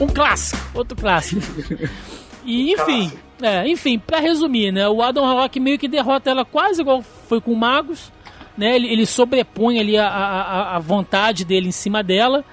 Um 0.01 0.07
clássico, 0.07 0.61
outro 0.75 0.97
clássico. 0.97 1.43
E 2.49 2.73
enfim, 2.73 3.11
é, 3.43 3.67
enfim, 3.69 3.99
para 3.99 4.21
resumir, 4.21 4.71
né, 4.71 4.89
o 4.89 5.03
Adam 5.03 5.25
Warlock 5.25 5.59
meio 5.59 5.81
que 5.81 5.89
derrota 5.89 6.31
ela 6.31 6.45
quase 6.45 6.81
igual 6.81 7.03
foi 7.03 7.41
com 7.41 7.51
o 7.53 7.57
Magus, 7.57 8.13
né? 8.57 8.77
Ele, 8.77 8.87
ele 8.87 9.05
sobrepõe 9.05 9.81
ali 9.81 9.99
a, 9.99 10.07
a, 10.07 10.77
a 10.77 10.79
vontade 10.79 11.45
dele 11.45 11.69
em 11.69 11.73
cima 11.73 12.05
dela 12.05 12.45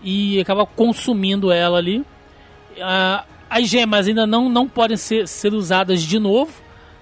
e 0.00 0.40
acaba 0.40 0.64
consumindo 0.64 1.50
ela 1.50 1.78
ali. 1.78 2.04
Ah, 2.80 3.24
as 3.50 3.68
gemas 3.68 4.08
ainda 4.08 4.26
não, 4.26 4.48
não 4.48 4.68
podem 4.68 4.96
ser, 4.96 5.28
ser 5.28 5.52
usadas 5.52 6.02
de 6.02 6.18
novo, 6.18 6.52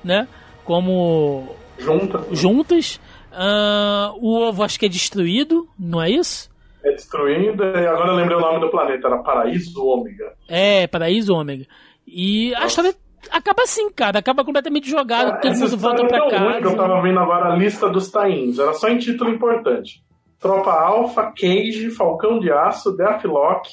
né? 0.03 0.27
Como 0.65 1.55
Junta. 1.79 2.27
juntas. 2.33 2.99
Ah, 3.33 4.13
o 4.17 4.35
ovo 4.35 4.63
acho 4.63 4.79
que 4.79 4.87
é 4.87 4.89
destruído, 4.89 5.69
não 5.79 6.03
é 6.03 6.11
isso? 6.11 6.50
É 6.85 6.93
destruindo. 6.93 7.63
E 7.63 7.87
agora 7.87 8.11
eu 8.11 8.17
lembrei 8.17 8.37
o 8.37 8.41
nome 8.41 8.61
do 8.61 8.71
planeta, 8.71 9.07
era 9.07 9.19
Paraíso 9.19 9.85
Ômega. 9.85 10.33
É, 10.49 10.87
Paraíso 10.87 11.35
Ômega. 11.35 11.67
E 12.07 12.55
a 12.55 12.67
história 12.67 12.95
acaba 13.31 13.63
assim, 13.63 13.91
cara. 13.91 14.19
Acaba 14.19 14.45
completamente 14.45 14.89
jogada, 14.89 15.39
todo 15.41 15.51
Essa 15.51 15.65
mundo 15.65 15.77
volta 15.77 16.03
é 16.03 16.07
pra 16.07 16.61
que 16.61 16.67
eu 16.67 16.77
tava 16.77 17.03
vendo 17.03 17.21
agora 17.21 17.53
a 17.53 17.57
lista 17.57 17.89
dos 17.89 18.11
tains. 18.11 18.59
Era 18.59 18.73
só 18.73 18.89
em 18.89 18.99
título 18.99 19.31
importante. 19.31 20.03
Tropa 20.39 20.73
Alpha, 20.73 21.33
Cage, 21.37 21.91
Falcão 21.91 22.41
de 22.41 22.51
Aço, 22.51 22.97
Deathlock, 22.97 23.69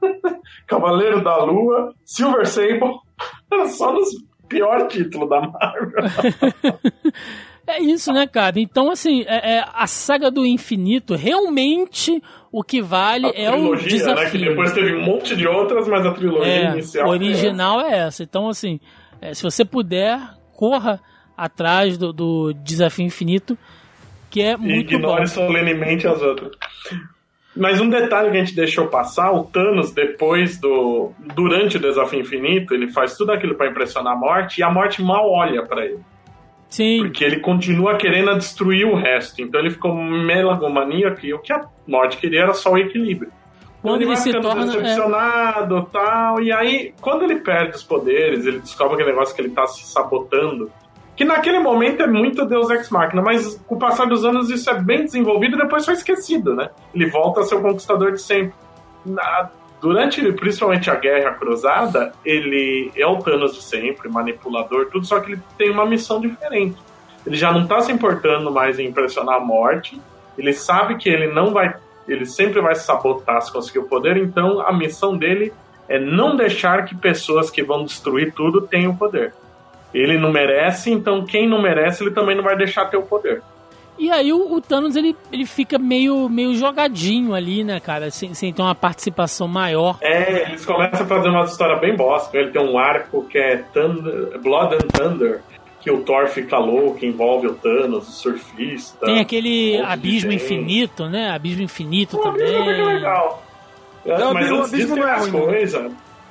Cavaleiro 0.66 1.22
da 1.22 1.44
Lua, 1.44 1.94
Silver 2.04 2.46
Sable. 2.46 2.94
Era 3.52 3.66
só 3.68 3.92
nos 3.92 4.08
piores 4.48 4.92
títulos 4.92 5.28
da 5.28 5.40
Marvel. 5.42 5.92
É 7.66 7.80
isso, 7.80 8.12
né, 8.12 8.26
cara? 8.26 8.60
Então, 8.60 8.90
assim, 8.90 9.22
é, 9.26 9.56
é, 9.56 9.64
a 9.72 9.86
saga 9.86 10.30
do 10.30 10.44
infinito, 10.44 11.14
realmente 11.14 12.22
o 12.52 12.62
que 12.62 12.82
vale 12.82 13.26
A 13.26 13.32
é 13.34 13.48
o 13.50 13.52
trilogia, 13.54 13.76
né? 13.76 13.82
Que 13.84 13.88
desafio. 13.96 14.40
depois 14.50 14.72
teve 14.72 14.94
um 14.96 15.02
monte 15.04 15.34
de 15.34 15.46
outras, 15.46 15.88
mas 15.88 16.04
a 16.06 16.12
trilogia 16.12 16.46
É, 16.52 16.72
inicial. 16.72 17.06
o 17.08 17.10
original 17.10 17.80
é 17.80 17.98
essa. 18.00 18.22
Então, 18.22 18.48
assim, 18.48 18.78
é, 19.20 19.32
se 19.32 19.42
você 19.42 19.64
puder, 19.64 20.20
corra 20.52 21.00
atrás 21.36 21.96
do, 21.96 22.12
do 22.12 22.52
desafio 22.52 23.06
infinito, 23.06 23.56
que 24.30 24.42
é 24.42 24.52
E 24.52 24.56
muito 24.58 24.92
ignore 24.94 25.20
bom. 25.22 25.26
solenemente 25.26 26.06
as 26.06 26.20
outras. 26.20 26.52
Mas 27.56 27.80
um 27.80 27.88
detalhe 27.88 28.30
que 28.32 28.36
a 28.36 28.40
gente 28.44 28.54
deixou 28.54 28.88
passar, 28.88 29.30
o 29.32 29.44
Thanos, 29.44 29.92
depois 29.92 30.58
do. 30.58 31.12
Durante 31.36 31.76
o 31.76 31.80
desafio 31.80 32.20
infinito, 32.20 32.74
ele 32.74 32.90
faz 32.90 33.16
tudo 33.16 33.30
aquilo 33.32 33.54
pra 33.54 33.68
impressionar 33.70 34.12
a 34.14 34.16
morte 34.18 34.58
e 34.58 34.62
a 34.64 34.70
morte 34.70 35.00
mal 35.00 35.30
olha 35.30 35.64
pra 35.64 35.84
ele. 35.84 36.00
Sim, 36.74 37.02
Porque 37.02 37.22
ele 37.24 37.38
continua 37.38 37.96
querendo 37.96 38.34
destruir 38.36 38.84
o 38.84 38.96
resto. 38.96 39.40
Então 39.40 39.60
ele 39.60 39.70
ficou 39.70 39.94
melogomaníaco 39.94 41.24
e 41.24 41.32
o 41.32 41.38
que 41.38 41.52
a 41.52 41.64
morte 41.86 42.16
queria 42.16 42.42
era 42.42 42.52
só 42.54 42.72
o 42.72 42.78
equilíbrio. 42.78 43.30
quando 43.80 43.96
ele 44.02 44.04
ele 44.04 44.14
vai 44.14 44.16
se 44.16 44.32
torna. 44.32 44.62
é, 44.62 44.66
decepcionado 44.66 45.88
tal. 45.92 46.40
E 46.42 46.50
aí, 46.52 46.92
quando 47.00 47.22
ele 47.22 47.36
perde 47.36 47.76
os 47.76 47.82
poderes, 47.84 48.44
ele 48.44 48.58
descobre 48.58 48.94
aquele 48.94 49.10
negócio 49.10 49.34
que 49.36 49.40
ele 49.42 49.50
tá 49.50 49.66
se 49.68 49.84
sabotando. 49.86 50.68
Que 51.14 51.24
naquele 51.24 51.60
momento 51.60 52.02
é 52.02 52.08
muito 52.08 52.44
Deus 52.44 52.68
Ex 52.70 52.90
Machina, 52.90 53.22
mas 53.22 53.54
com 53.68 53.76
o 53.76 53.78
passar 53.78 54.06
dos 54.06 54.24
anos 54.24 54.50
isso 54.50 54.68
é 54.68 54.74
bem 54.82 55.04
desenvolvido 55.04 55.54
e 55.54 55.60
depois 55.60 55.84
foi 55.84 55.94
esquecido, 55.94 56.56
né? 56.56 56.70
Ele 56.92 57.06
volta 57.08 57.40
a 57.42 57.44
ser 57.44 57.54
o 57.54 57.62
conquistador 57.62 58.10
de 58.10 58.20
sempre. 58.20 58.52
Na- 59.06 59.48
durante, 59.84 60.32
principalmente 60.32 60.90
a 60.90 60.94
Guerra 60.94 61.32
Cruzada, 61.32 62.14
ele 62.24 62.90
é 62.96 63.06
o 63.06 63.18
Thanos 63.18 63.54
de 63.54 63.62
sempre, 63.62 64.08
manipulador, 64.08 64.86
tudo, 64.90 65.04
só 65.04 65.20
que 65.20 65.32
ele 65.32 65.42
tem 65.58 65.70
uma 65.70 65.84
missão 65.84 66.18
diferente. 66.18 66.78
Ele 67.26 67.36
já 67.36 67.52
não 67.52 67.66
tá 67.66 67.82
se 67.82 67.92
importando 67.92 68.50
mais 68.50 68.78
em 68.78 68.86
impressionar 68.86 69.36
a 69.36 69.40
morte, 69.40 70.00
ele 70.38 70.54
sabe 70.54 70.96
que 70.96 71.10
ele 71.10 71.26
não 71.26 71.52
vai. 71.52 71.76
Ele 72.08 72.24
sempre 72.24 72.62
vai 72.62 72.74
sabotar 72.74 73.42
se 73.42 73.52
conseguir 73.52 73.80
o 73.80 73.84
poder, 73.84 74.16
então 74.16 74.66
a 74.66 74.72
missão 74.72 75.18
dele 75.18 75.52
é 75.86 75.98
não 75.98 76.34
deixar 76.34 76.86
que 76.86 76.94
pessoas 76.94 77.50
que 77.50 77.62
vão 77.62 77.84
destruir 77.84 78.32
tudo 78.32 78.62
tenham 78.62 78.92
o 78.92 78.96
poder. 78.96 79.34
Ele 79.92 80.16
não 80.16 80.32
merece, 80.32 80.90
então 80.90 81.26
quem 81.26 81.46
não 81.46 81.60
merece, 81.60 82.02
ele 82.02 82.14
também 82.14 82.34
não 82.34 82.42
vai 82.42 82.56
deixar 82.56 82.86
ter 82.86 82.96
o 82.96 83.02
poder. 83.02 83.42
E 83.98 84.10
aí 84.10 84.32
o, 84.32 84.52
o 84.52 84.60
Thanos 84.60 84.96
ele, 84.96 85.16
ele 85.32 85.46
fica 85.46 85.78
meio, 85.78 86.28
meio 86.28 86.54
jogadinho 86.54 87.34
ali, 87.34 87.62
né, 87.62 87.78
cara? 87.78 88.10
Sem, 88.10 88.34
sem 88.34 88.52
ter 88.52 88.60
uma 88.62 88.74
participação 88.74 89.46
maior. 89.46 89.98
É, 90.00 90.48
eles 90.48 90.64
começam 90.66 91.02
a 91.06 91.08
fazer 91.08 91.28
uma 91.28 91.44
história 91.44 91.76
bem 91.76 91.96
bosta. 91.96 92.36
Ele 92.36 92.50
tem 92.50 92.60
um 92.62 92.76
arco 92.78 93.24
que 93.24 93.38
é 93.38 93.56
Thunder, 93.72 94.38
Blood 94.40 94.74
and 94.74 94.88
Thunder, 94.92 95.40
que 95.80 95.90
o 95.90 96.02
Thor 96.02 96.26
fica 96.26 96.58
louco, 96.58 97.04
envolve 97.04 97.46
o 97.46 97.54
Thanos, 97.54 98.08
o 98.08 98.12
surfista. 98.12 99.06
Tem 99.06 99.20
aquele 99.20 99.80
um 99.80 99.86
abismo 99.86 100.32
infinito, 100.32 101.08
né? 101.08 101.30
Abismo 101.30 101.62
infinito 101.62 102.16
O 102.16 102.20
também. 102.20 102.42
abismo 102.46 102.70
é 102.70 102.74
bem 102.74 102.94
legal. 102.96 103.42
É, 104.04 104.18
Não, 104.18 104.34
mas 104.34 104.50
o 104.50 104.54
antes 104.56 104.70
disso 104.72 104.92
abismo 104.92 104.94
tem 104.94 105.02
não 105.02 105.08
é 105.08 105.12
mais 105.12 105.28
ruim, 105.28 105.40
não. 105.40 105.46
coisa. 105.46 105.90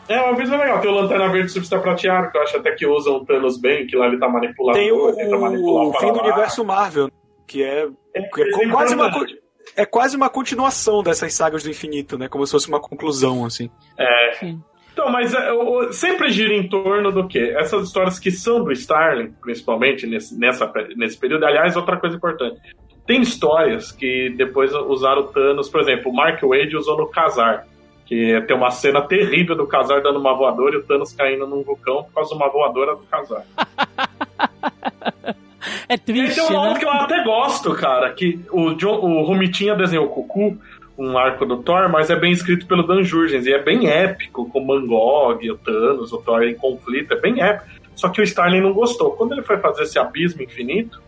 É, 0.09 0.21
o 0.21 0.25
abismo 0.31 0.55
é 0.55 0.57
legal. 0.57 0.79
Tem 0.81 0.91
o 0.91 0.95
Lanterna 0.95 1.29
Verde 1.29 1.49
Surfista 1.49 1.79
Prateado, 1.79 2.29
que 2.29 2.37
eu 2.37 2.41
acho 2.41 2.57
até 2.57 2.71
que 2.71 2.85
usa 2.85 3.09
o 3.09 3.23
Thanos 3.25 3.57
bem, 3.57 3.87
que 3.87 3.95
lá 3.95 4.07
ele 4.07 4.17
tá 4.17 4.27
manipulando. 4.27 4.77
Tem 4.77 4.91
o, 4.91 5.13
tenta 5.15 5.37
manipular 5.37 5.85
o 5.87 5.93
fim 5.93 6.11
do 6.11 6.19
universo 6.19 6.65
Marvel, 6.65 7.09
que 7.47 7.63
é, 7.63 7.87
que 8.33 8.41
é 8.41 8.47
Isso 8.49 8.61
é 8.61 8.69
quase 8.69 8.95
uma, 8.95 9.07
importante. 9.07 9.35
co- 9.35 9.41
é 9.75 9.85
quase 9.85 10.15
uma 10.17 10.29
continuação 10.29 11.01
dessas 11.03 11.33
sagas 11.33 11.63
do 11.63 11.69
infinito, 11.69 12.17
né? 12.17 12.27
Como 12.27 12.45
se 12.45 12.51
fosse 12.51 12.67
uma 12.67 12.79
conclusão, 12.79 13.45
assim. 13.45 13.69
É. 13.97 14.33
Sim. 14.33 14.61
Então, 14.91 15.09
mas 15.11 15.33
é, 15.33 15.51
o- 15.51 15.91
sempre 15.91 16.29
gira 16.31 16.53
em 16.53 16.67
torno 16.69 17.11
do 17.11 17.27
quê? 17.27 17.53
Essas 17.57 17.87
histórias 17.87 18.19
que 18.19 18.29
são 18.29 18.63
do 18.63 18.71
Starling, 18.71 19.31
principalmente 19.41 20.05
nesse, 20.05 20.37
nessa, 20.37 20.71
nesse 20.95 21.17
período. 21.17 21.45
Aliás, 21.45 21.75
outra 21.75 21.97
coisa 21.97 22.15
importante. 22.15 22.59
Tem 23.07 23.19
histórias 23.21 23.91
que 23.91 24.29
depois 24.37 24.71
usaram 24.73 25.21
o 25.23 25.27
Thanos, 25.27 25.67
por 25.69 25.81
exemplo, 25.81 26.11
o 26.11 26.15
Mark 26.15 26.41
Wade 26.43 26.77
usou 26.77 26.97
no 26.97 27.07
Casar. 27.07 27.65
Que 28.05 28.39
tem 28.47 28.55
uma 28.55 28.69
cena 28.69 29.01
terrível 29.01 29.55
do 29.55 29.65
Casar 29.65 30.01
dando 30.01 30.19
uma 30.19 30.35
voadora 30.35 30.75
e 30.75 30.77
o 30.77 30.83
Thanos 30.83 31.13
caindo 31.13 31.47
num 31.47 31.63
vulcão 31.63 32.03
por 32.03 32.13
causa 32.13 32.29
de 32.29 32.35
uma 32.35 32.49
voadora 32.49 32.95
do 32.95 33.03
Casar. 33.03 33.43
É 35.89 35.95
E 35.95 35.97
triste, 35.97 36.35
tem 36.35 36.43
um 36.43 36.59
outro 36.59 36.73
né? 36.73 36.79
que 36.79 36.85
eu 36.85 36.91
até 36.91 37.23
gosto, 37.23 37.73
cara, 37.73 38.11
que 38.11 38.39
o, 38.51 38.73
John, 38.73 38.99
o 38.99 39.23
Romitinha 39.23 39.75
desenhou 39.75 40.05
o 40.05 40.09
Cucu, 40.09 40.57
um 40.97 41.17
arco 41.17 41.45
do 41.45 41.57
Thor, 41.57 41.89
mas 41.89 42.09
é 42.09 42.15
bem 42.15 42.31
escrito 42.31 42.67
pelo 42.67 42.83
Dan 42.83 43.03
Jurgens, 43.03 43.45
e 43.45 43.53
é 43.53 43.61
bem 43.61 43.87
épico, 43.87 44.49
com 44.49 44.59
o 44.59 44.65
Mangog, 44.65 45.49
o 45.49 45.57
Thanos, 45.57 46.13
o 46.13 46.17
Thor 46.19 46.43
em 46.43 46.55
conflito, 46.55 47.13
é 47.13 47.19
bem 47.19 47.41
épico. 47.41 47.83
Só 47.95 48.09
que 48.09 48.21
o 48.21 48.23
Starling 48.23 48.61
não 48.61 48.73
gostou. 48.73 49.11
Quando 49.11 49.33
ele 49.33 49.43
foi 49.43 49.57
fazer 49.57 49.83
esse 49.83 49.99
abismo 49.99 50.41
infinito, 50.41 51.01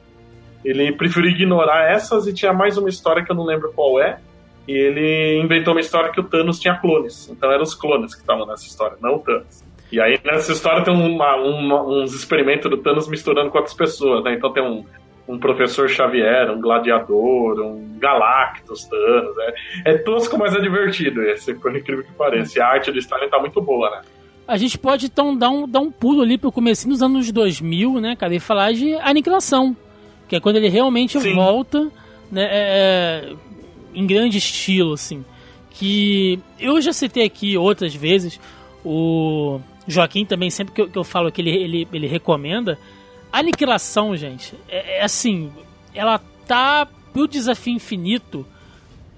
ele 0.63 0.91
preferiu 0.91 1.31
ignorar 1.31 1.91
essas 1.91 2.27
e 2.27 2.33
tinha 2.33 2.53
mais 2.53 2.77
uma 2.77 2.89
história 2.89 3.23
que 3.23 3.31
eu 3.31 3.35
não 3.35 3.43
lembro 3.43 3.71
qual 3.73 3.99
é. 3.99 4.19
E 4.67 4.71
ele 4.71 5.39
inventou 5.39 5.73
uma 5.73 5.79
história 5.79 6.11
que 6.11 6.19
o 6.19 6.23
Thanos 6.23 6.59
tinha 6.59 6.75
clones. 6.75 7.29
Então 7.29 7.51
eram 7.51 7.63
os 7.63 7.75
clones 7.75 8.15
que 8.15 8.21
estavam 8.21 8.45
nessa 8.47 8.65
história, 8.65 8.97
não 9.01 9.15
o 9.15 9.19
Thanos. 9.19 9.63
E 9.95 10.01
aí 10.01 10.19
nessa 10.25 10.51
história 10.51 10.83
tem 10.83 10.93
uma- 10.93 11.37
uma- 11.37 11.81
uns 11.87 12.13
experimentos 12.13 12.69
do 12.69 12.75
Thanos 12.75 13.07
misturando 13.07 13.49
com 13.49 13.57
outras 13.57 13.73
pessoas, 13.73 14.21
né? 14.25 14.33
Então 14.33 14.51
tem 14.51 14.61
um, 14.61 14.83
um 15.25 15.39
professor 15.39 15.87
Xavier, 15.87 16.51
um 16.51 16.59
gladiador, 16.59 17.61
um 17.61 17.97
Galactus 17.97 18.83
Thanos. 18.83 19.33
É, 19.85 19.91
é 19.93 19.97
tosco, 19.99 20.37
mas 20.37 20.53
é 20.53 20.59
divertido 20.59 21.21
esse, 21.21 21.53
por 21.53 21.73
incrível 21.73 22.03
que 22.03 22.11
pareça. 22.11 22.59
E 22.59 22.61
a 22.61 22.67
arte 22.67 22.91
do 22.91 22.99
Stalin 22.99 23.29
tá 23.29 23.39
muito 23.39 23.61
boa, 23.61 23.89
né? 23.89 24.01
A 24.45 24.57
gente 24.57 24.77
pode 24.77 25.05
então 25.05 25.33
dar 25.35 25.49
um, 25.49 25.65
dar 25.65 25.79
um 25.79 25.89
pulo 25.89 26.21
ali 26.21 26.37
pro 26.37 26.51
comecinho 26.51 26.91
dos 26.91 27.01
anos 27.01 27.31
2000, 27.31 28.01
né, 28.01 28.17
cara, 28.17 28.35
e 28.35 28.39
falar 28.39 28.73
de 28.73 28.95
aniquilação, 28.95 29.75
que 30.27 30.35
é 30.35 30.41
quando 30.41 30.57
ele 30.57 30.67
realmente 30.67 31.17
Sim. 31.21 31.35
volta, 31.35 31.89
né, 32.29 32.43
é, 32.43 32.49
é, 33.31 33.33
em 33.93 34.05
grande 34.05 34.39
estilo, 34.39 34.91
assim. 34.91 35.23
Que 35.71 36.37
eu 36.59 36.81
já 36.81 36.91
citei 36.91 37.23
aqui 37.25 37.57
outras 37.57 37.95
vezes, 37.95 38.39
o 38.83 39.59
Joaquim 39.87 40.25
também, 40.25 40.49
sempre 40.49 40.73
que 40.73 40.81
eu, 40.81 40.89
que 40.89 40.97
eu 40.97 41.03
falo 41.03 41.31
que 41.31 41.41
ele, 41.41 41.51
ele, 41.51 41.87
ele 41.91 42.07
recomenda, 42.07 42.77
aniquilação, 43.31 44.15
gente, 44.15 44.53
é, 44.67 44.99
é 44.99 45.03
assim, 45.03 45.51
ela 45.93 46.19
tá 46.47 46.87
pro 47.13 47.27
desafio 47.27 47.73
infinito 47.73 48.45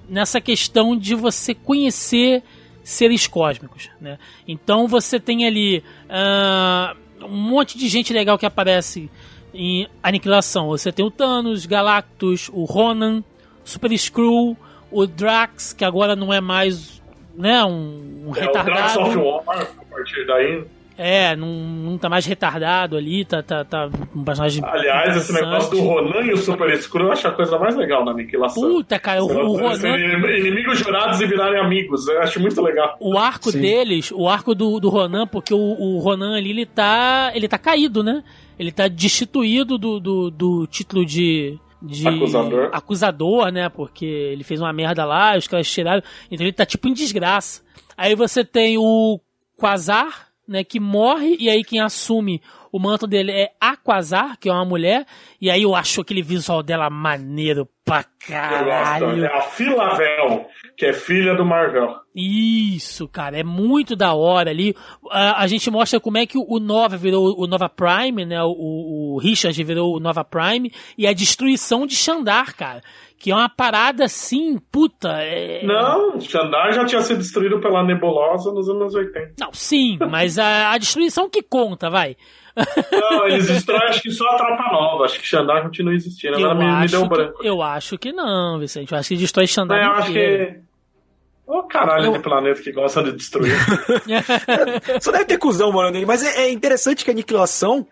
nessa 0.07 0.39
questão 0.39 0.98
de 0.98 1.15
você 1.15 1.53
conhecer 1.53 2.44
seres 2.84 3.27
cósmicos, 3.27 3.89
né? 3.99 4.18
Então 4.48 4.88
você 4.88 5.19
tem 5.19 5.45
ali 5.45 5.84
ah, 6.10 6.95
um 7.22 7.38
monte 7.38 7.77
de 7.77 7.88
gente 7.89 8.14
legal 8.14 8.38
que 8.38 8.45
aparece 8.45 9.10
em 9.53 9.88
Aniquilação. 10.02 10.68
Você 10.68 10.91
tem 10.91 11.03
o 11.03 11.11
Thanos, 11.11 11.65
Galactus, 11.65 12.49
o 12.53 12.64
Ronan, 12.64 13.23
Super 13.65 13.91
Skrull, 13.91 14.56
o 14.91 15.06
Drax, 15.06 15.73
que 15.73 15.84
agora 15.84 16.15
não 16.15 16.34
é 16.34 16.39
mais 16.39 17.02
né, 17.38 17.64
um, 17.64 18.26
um 18.27 18.30
É 18.30 18.30
o 18.30 18.31
retardado. 18.31 19.22
War, 19.22 19.61
a 19.61 19.95
partir 19.95 20.26
daí. 20.26 20.64
É, 20.97 21.35
não, 21.35 21.47
não 21.47 21.97
tá 21.97 22.09
mais 22.09 22.26
retardado 22.26 22.97
ali, 22.97 23.23
tá, 23.23 23.43
tá, 23.43 23.64
tá 23.64 23.88
um 24.15 24.23
personagem. 24.23 24.64
Aliás, 24.65 25.15
esse 25.15 25.31
negócio 25.31 25.69
do. 25.69 25.80
Ronan 25.80 26.23
e 26.23 26.34
o 26.34 26.38
Super 26.38 26.76
Screw 26.76 27.05
eu 27.05 27.11
acho 27.11 27.27
a 27.27 27.31
coisa 27.31 27.59
mais 27.59 27.76
legal 27.76 28.03
na 28.03 28.11
aniquilação. 28.11 28.64
Puta, 28.64 28.97
cara, 28.97 29.23
o, 29.23 29.27
o 29.27 29.57
Ronan. 29.57 29.95
inimigos 30.35 30.80
jurados 30.80 31.22
e 31.22 31.27
virarem 31.27 31.59
amigos. 31.59 32.07
Eu 32.07 32.19
acho 32.22 32.39
muito 32.39 32.59
legal. 32.64 32.97
o 32.99 33.15
arco 33.15 33.51
Sim. 33.51 33.61
deles, 33.61 34.11
o 34.11 34.27
arco 34.27 34.55
do, 34.55 34.80
do 34.80 34.89
Ronan, 34.89 35.27
porque 35.27 35.53
o, 35.53 35.57
o 35.57 35.99
Ronan 35.99 36.35
ali, 36.35 36.49
ele 36.49 36.65
tá. 36.65 37.31
ele 37.35 37.47
tá 37.47 37.59
caído, 37.59 38.01
né? 38.01 38.23
Ele 38.57 38.72
tá 38.72 38.88
destituído 38.88 39.77
do, 39.77 39.99
do, 39.99 40.31
do 40.31 40.65
título 40.65 41.05
de. 41.05 41.59
De 41.81 42.07
Acusador. 42.07 42.69
acusador, 42.73 43.51
né? 43.51 43.69
Porque 43.69 44.05
ele 44.05 44.43
fez 44.43 44.59
uma 44.59 44.73
merda 44.73 45.05
lá, 45.05 45.37
os 45.37 45.47
caras 45.47 45.69
tiraram. 45.69 46.01
Então 46.31 46.45
ele 46.45 46.53
tá 46.53 46.65
tipo 46.65 46.87
em 46.87 46.93
desgraça. 46.93 47.61
Aí 47.95 48.15
você 48.15 48.43
tem 48.43 48.77
o 48.77 49.19
Quasar, 49.55 50.27
né? 50.47 50.63
Que 50.63 50.79
morre, 50.79 51.35
e 51.39 51.49
aí 51.49 51.63
quem 51.63 51.79
assume 51.79 52.41
o 52.71 52.79
manto 52.79 53.07
dele 53.07 53.31
é 53.31 53.51
a 53.61 53.75
Quasar, 53.77 54.37
que 54.39 54.49
é 54.49 54.51
uma 54.51 54.65
mulher. 54.65 55.05
E 55.41 55.49
aí 55.49 55.63
eu 55.63 55.75
acho 55.75 56.01
aquele 56.01 56.21
visual 56.21 56.61
dela 56.63 56.89
maneiro 56.89 57.67
pra 57.85 57.99
Eu 57.99 58.03
gosto. 58.03 58.27
caralho. 58.31 59.25
É 59.25 59.37
a 59.37 59.41
Filavel, 59.41 60.45
que 60.77 60.85
é 60.85 60.93
filha 60.93 61.33
do 61.33 61.43
Marvel. 61.43 61.95
Isso, 62.15 63.07
cara, 63.07 63.39
é 63.39 63.43
muito 63.43 63.95
da 63.95 64.13
hora 64.13 64.51
ali. 64.51 64.75
A, 65.09 65.41
a 65.41 65.47
gente 65.47 65.71
mostra 65.71 65.99
como 65.99 66.19
é 66.19 66.25
que 66.27 66.37
o 66.37 66.59
Nova 66.59 66.95
virou 66.95 67.33
o 67.35 67.47
Nova 67.47 67.67
Prime, 67.67 68.25
né? 68.25 68.41
O, 68.43 69.15
o 69.15 69.19
Richard 69.19 69.61
virou 69.63 69.95
o 69.95 69.99
Nova 69.99 70.23
Prime 70.23 70.71
e 70.95 71.07
a 71.07 71.13
destruição 71.13 71.87
de 71.87 71.95
Xandar, 71.95 72.55
cara. 72.55 72.81
Que 73.19 73.31
é 73.31 73.35
uma 73.35 73.49
parada 73.49 74.05
assim, 74.05 74.59
puta. 74.71 75.09
É... 75.23 75.65
Não, 75.65 76.21
Xandar 76.21 76.71
já 76.71 76.85
tinha 76.85 77.01
sido 77.01 77.17
destruído 77.17 77.59
pela 77.59 77.83
nebulosa 77.83 78.51
nos 78.51 78.69
anos 78.69 78.93
80. 78.93 79.33
Não, 79.39 79.51
sim, 79.51 79.97
mas 80.11 80.37
a, 80.37 80.73
a 80.73 80.77
destruição 80.77 81.27
que 81.27 81.41
conta, 81.41 81.89
vai. 81.89 82.15
Não, 82.91 83.27
eles 83.27 83.47
destroem 83.49 83.81
acho 83.89 84.01
que 84.03 84.11
só 84.11 84.27
a 84.29 84.35
tropa 84.35 84.71
nova. 84.71 85.05
Acho 85.05 85.19
que 85.19 85.25
Xandar 85.25 85.63
continua 85.63 85.93
existindo. 85.95 86.35
Agora 86.35 86.51
Eu 86.53 86.55
me, 86.57 86.65
me 86.65 86.71
acho, 86.83 86.91
deu 86.91 87.01
que, 87.03 87.09
branco. 87.09 87.43
eu 87.43 87.61
acho 87.63 87.97
que 87.97 88.11
não, 88.13 88.59
Vicente. 88.59 88.91
Eu 88.91 88.99
acho 88.99 89.09
que 89.09 89.15
destrói 89.15 89.47
Xandar. 89.47 89.79
É, 89.79 89.85
eu 89.85 89.91
acho 89.93 90.11
que. 90.13 90.66
Ô 91.48 91.64
caralho 91.64 92.11
de 92.11 92.19
planeta 92.19 92.61
que 92.61 92.74
gosta 92.74 93.02
de 93.02 93.14
destruir. 93.14 93.56
Só 94.99 95.11
deve 95.11 95.24
ter 95.24 95.38
cuzão 95.38 95.72
morando 95.72 95.94
nele, 95.94 96.06
mas 96.06 96.22
é, 96.22 96.41
é 96.41 96.52
interessante 96.52 97.06
que 97.06 97.10
a 97.10 97.14
Aniquilação 97.14 97.88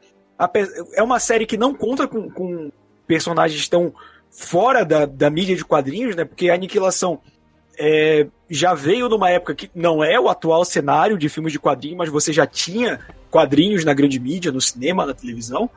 é 0.94 1.02
uma 1.02 1.20
série 1.20 1.46
que 1.46 1.56
não 1.56 1.74
conta 1.74 2.06
com, 2.06 2.30
com 2.30 2.70
personagens 3.08 3.70
tão 3.70 3.94
fora 4.30 4.84
da, 4.84 5.06
da 5.06 5.30
mídia 5.30 5.56
de 5.56 5.64
quadrinhos, 5.64 6.18
né? 6.18 6.26
Porque 6.26 6.50
a 6.50 6.54
Aniquilação 6.54 7.22
é, 7.80 8.28
já 8.50 8.74
veio 8.74 9.08
numa 9.08 9.30
época 9.30 9.56
que 9.56 9.72
não 9.74 10.04
é 10.04 10.20
o 10.20 10.28
atual 10.28 10.66
cenário 10.66 11.18
de 11.18 11.30
filmes 11.30 11.54
de 11.54 11.60
quadrinhos, 11.60 11.98
mas 11.98 12.10
você 12.10 12.34
já 12.34 12.46
tinha 12.46 13.00
quadrinhos 13.32 13.86
na 13.86 13.94
grande 13.94 14.20
mídia, 14.20 14.52
no 14.52 14.60
cinema, 14.60 15.06
na 15.06 15.14
televisão. 15.14 15.70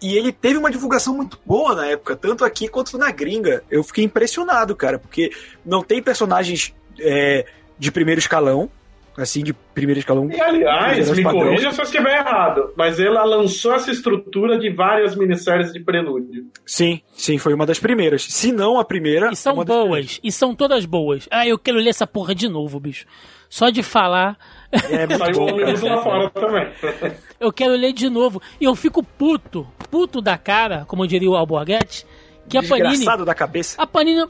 E 0.00 0.14
ele 0.16 0.30
teve 0.30 0.58
uma 0.58 0.70
divulgação 0.70 1.14
muito 1.14 1.40
boa 1.44 1.74
na 1.74 1.86
época, 1.86 2.14
tanto 2.14 2.44
aqui 2.44 2.68
quanto 2.68 2.96
na 2.98 3.10
gringa. 3.10 3.64
Eu 3.70 3.82
fiquei 3.82 4.04
impressionado, 4.04 4.76
cara, 4.76 4.98
porque 4.98 5.32
não 5.64 5.82
tem 5.82 6.02
personagens 6.02 6.74
é, 7.00 7.46
de 7.78 7.92
primeiro 7.92 8.18
escalão, 8.18 8.70
assim, 9.16 9.42
de 9.42 9.52
primeiro 9.52 9.98
escalão. 9.98 10.30
E 10.30 10.40
aliás, 10.40 11.10
me 11.10 11.22
corrija 11.22 11.72
se 11.72 11.80
eu 11.80 11.84
estiver 11.84 12.18
errado, 12.18 12.72
mas 12.76 13.00
ela 13.00 13.24
lançou 13.24 13.74
essa 13.74 13.90
estrutura 13.90 14.58
de 14.58 14.70
várias 14.70 15.16
minisséries 15.16 15.72
de 15.72 15.80
prelúdio. 15.80 16.46
Sim, 16.64 17.00
sim, 17.12 17.38
foi 17.38 17.54
uma 17.54 17.66
das 17.66 17.78
primeiras. 17.78 18.22
Se 18.24 18.52
não 18.52 18.78
a 18.78 18.84
primeira. 18.84 19.30
E 19.32 19.36
são 19.36 19.54
uma 19.54 19.64
das 19.64 19.76
boas, 19.76 20.20
e 20.22 20.30
são 20.32 20.54
todas 20.54 20.86
boas. 20.86 21.28
Ah, 21.30 21.46
eu 21.46 21.58
quero 21.58 21.78
ler 21.78 21.90
essa 21.90 22.06
porra 22.06 22.34
de 22.34 22.48
novo, 22.48 22.78
bicho. 22.78 23.06
Só 23.48 23.70
de 23.70 23.82
falar. 23.82 24.36
É 24.70 25.06
muito 25.06 25.18
Saiu 25.18 25.34
bom, 25.34 25.52
um 25.54 25.88
lá 25.88 26.02
fora 26.02 26.30
também. 26.30 26.68
Eu 27.40 27.52
quero 27.52 27.72
ler 27.72 27.92
de 27.92 28.10
novo. 28.10 28.42
E 28.60 28.64
eu 28.64 28.74
fico 28.74 29.00
puto, 29.00 29.66
puto 29.90 30.20
da 30.20 30.36
cara, 30.36 30.84
como 30.86 31.06
diria 31.06 31.30
o 31.30 31.36
Alborguete, 31.36 32.04
que 32.48 32.58
a 32.58 32.62
Panini. 32.62 32.90
Desgraçado 32.90 33.24
da 33.24 33.32
cabeça. 33.32 33.80
A 33.80 33.86
Panini. 33.86 34.24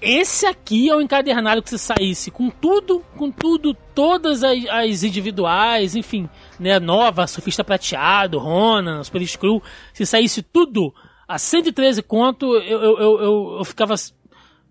Esse 0.00 0.46
aqui 0.46 0.88
é 0.88 0.96
o 0.96 1.00
encadernado 1.00 1.62
que 1.62 1.68
se 1.68 1.78
saísse 1.78 2.30
com 2.30 2.48
tudo, 2.48 3.04
com 3.16 3.30
tudo, 3.30 3.74
todas 3.94 4.42
as, 4.42 4.66
as 4.70 5.02
individuais, 5.02 5.94
enfim, 5.94 6.28
né? 6.58 6.78
Nova, 6.80 7.26
Surfista 7.26 7.62
Prateado, 7.62 8.38
Ronan, 8.38 9.02
Super 9.02 9.26
Screw. 9.26 9.62
Se 9.92 10.06
saísse 10.06 10.42
tudo 10.42 10.94
a 11.28 11.38
113 11.38 12.02
conto, 12.02 12.54
eu, 12.56 12.82
eu, 12.82 12.98
eu, 12.98 13.56
eu, 13.58 13.64
ficava 13.64 13.94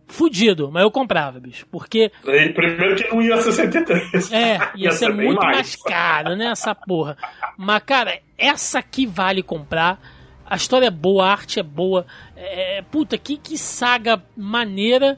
fudido, 0.08 0.72
mas 0.72 0.84
eu 0.84 0.92
comprava, 0.92 1.40
bicho. 1.40 1.66
Porque 1.72 2.12
primeiro 2.22 2.96
que 2.96 3.08
não 3.10 3.22
ia 3.22 3.38
63. 3.38 4.32
é, 4.32 4.58
ia, 4.76 4.92
ser, 4.92 5.14
bem 5.14 5.28
muito 5.28 5.42
mais. 5.42 5.76
caro, 5.76 6.36
né? 6.36 6.48
Essa 6.48 6.74
porra. 6.74 7.18
Mas, 7.58 7.84
cara, 7.84 8.20
essa 8.38 8.80
aqui 8.80 9.06
vale 9.06 9.44
comprar. 9.44 10.00
A 10.46 10.56
história 10.56 10.88
é 10.88 10.92
boa, 10.92 11.26
a 11.26 11.32
arte 11.32 11.60
é 11.60 11.64
boa. 11.64 12.06
É, 12.36 12.84
puta, 12.92 13.18
que, 13.18 13.38
que 13.38 13.58
saga 13.58 14.22
maneira. 14.36 15.18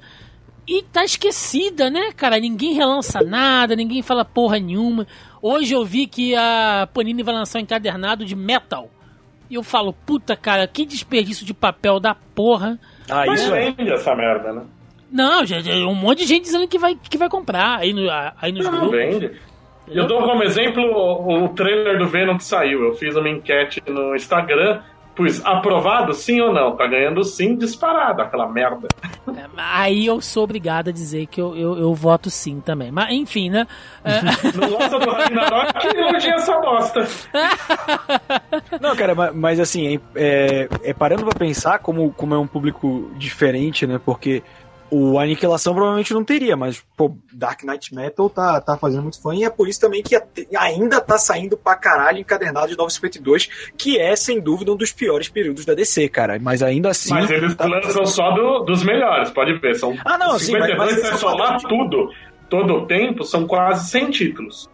E 0.67 0.81
tá 0.83 1.03
esquecida, 1.03 1.89
né, 1.89 2.11
cara? 2.15 2.39
Ninguém 2.39 2.73
relança 2.73 3.21
nada, 3.21 3.75
ninguém 3.75 4.01
fala 4.01 4.25
porra 4.25 4.57
nenhuma. 4.59 5.05
Hoje 5.41 5.73
eu 5.73 5.85
vi 5.85 6.07
que 6.07 6.35
a 6.35 6.87
Panini 6.91 7.21
vai 7.21 7.35
lançar 7.35 7.59
um 7.59 7.61
encadernado 7.61 8.25
de 8.25 8.35
Metal. 8.35 8.89
E 9.49 9.55
eu 9.55 9.63
falo, 9.63 9.93
puta 9.93 10.35
cara, 10.35 10.67
que 10.67 10.85
desperdício 10.85 11.45
de 11.45 11.53
papel 11.53 11.99
da 11.99 12.15
porra. 12.15 12.79
Ah, 13.07 13.25
Mas 13.27 13.41
isso 13.41 13.53
é. 13.53 13.71
vende 13.71 13.91
essa 13.91 14.15
merda, 14.15 14.51
né? 14.51 14.63
Não, 15.11 15.45
já, 15.45 15.57
um 15.87 15.93
monte 15.93 16.19
de 16.19 16.25
gente 16.25 16.43
dizendo 16.43 16.67
que 16.67 16.79
vai, 16.79 16.95
que 16.95 17.17
vai 17.17 17.29
comprar 17.29 17.77
aí, 17.77 17.93
no, 17.93 18.01
aí 18.41 18.51
nos 18.51 18.65
Não, 18.65 18.71
grupos. 18.71 18.97
vende. 18.97 19.31
Eu 19.87 20.07
dou 20.07 20.23
como 20.23 20.41
exemplo 20.43 20.83
o 20.83 21.49
trailer 21.49 21.99
do 21.99 22.07
Venom 22.07 22.37
que 22.37 22.43
saiu. 22.43 22.83
Eu 22.85 22.95
fiz 22.95 23.15
uma 23.15 23.29
enquete 23.29 23.83
no 23.87 24.15
Instagram. 24.15 24.81
Pus 25.15 25.43
aprovado, 25.45 26.13
sim 26.13 26.41
ou 26.41 26.53
não? 26.53 26.75
Tá 26.75 26.85
ganhando 26.87 27.23
sim 27.23 27.55
disparado, 27.55 28.21
aquela 28.21 28.47
merda. 28.51 28.89
É, 29.35 29.45
Aí 29.55 30.05
eu 30.05 30.19
sou 30.19 30.43
obrigado 30.43 30.89
a 30.89 30.91
dizer 30.91 31.25
que 31.27 31.39
eu, 31.39 31.55
eu, 31.55 31.77
eu 31.77 31.93
voto 31.93 32.29
sim 32.29 32.59
também. 32.59 32.91
Mas 32.91 33.11
enfim, 33.13 33.49
né? 33.49 33.65
É, 34.03 34.19
Não 34.59 34.69
gosta 34.69 34.99
do 34.99 35.09
Ragnarok, 35.09 35.87
elogia 35.97 36.33
essa 36.35 36.59
bosta. 36.59 37.07
Não, 38.81 38.95
cara, 38.95 39.15
ma- 39.15 39.31
mas, 39.31 39.59
assim, 39.59 39.95
é, 39.95 39.99
é- 40.15 40.69
é 40.83 40.93
parando 40.93 41.23
pra 41.25 41.33
pensar 41.37 41.79
como, 41.79 42.11
como 42.13 42.33
é 42.33 42.37
um 42.37 42.47
público 42.47 43.11
diferente, 43.17 43.87
né? 43.87 43.99
Porque 44.03 44.43
o 44.91 45.17
Aniquilação 45.19 45.73
provavelmente 45.73 46.13
não 46.13 46.23
teria, 46.23 46.55
mas, 46.55 46.83
pô, 46.95 47.17
Dark 47.33 47.63
Knight 47.63 47.93
Metal 47.93 48.29
tá, 48.29 48.61
tá 48.61 48.77
fazendo 48.77 49.01
muito 49.03 49.21
fã 49.21 49.33
e 49.35 49.43
é 49.43 49.49
por 49.49 49.67
isso 49.67 49.79
também 49.81 50.01
que 50.03 50.15
ainda 50.57 51.01
tá 51.01 51.17
saindo 51.17 51.57
pra 51.57 51.75
caralho 51.75 52.19
encadernado 52.19 52.67
de 52.67 52.77
952, 52.77 53.49
que 53.77 53.97
é, 53.99 54.15
sem 54.15 54.39
dúvida, 54.39 54.71
um 54.71 54.75
dos 54.75 54.91
piores 54.91 55.27
períodos 55.27 55.65
da 55.65 55.73
DC, 55.73 56.07
cara. 56.09 56.37
Mas 56.39 56.61
ainda 56.61 56.89
assim. 56.89 57.09
Mas 57.13 57.29
eles 57.31 57.55
tá- 57.55 57.65
lançam 57.65 58.05
só 58.05 58.31
do- 58.31 58.59
dos 58.63 58.83
melhores, 58.83 59.29
pode 59.31 59.53
ver. 59.59 59.75
São 59.75 59.97
Ah, 60.05 60.17
não, 60.17 60.37
sim, 60.39 60.51
mas- 60.53 60.67
52, 60.69 60.77
mas 60.77 61.03
é 61.13 61.17
somar 61.17 61.57
de- 61.57 61.67
tudo, 61.67 62.11
todo 62.49 62.73
o 62.75 62.85
tempo, 62.85 63.23
são 63.23 63.45
quase 63.47 63.89
100 63.89 64.09
títulos. 64.11 64.69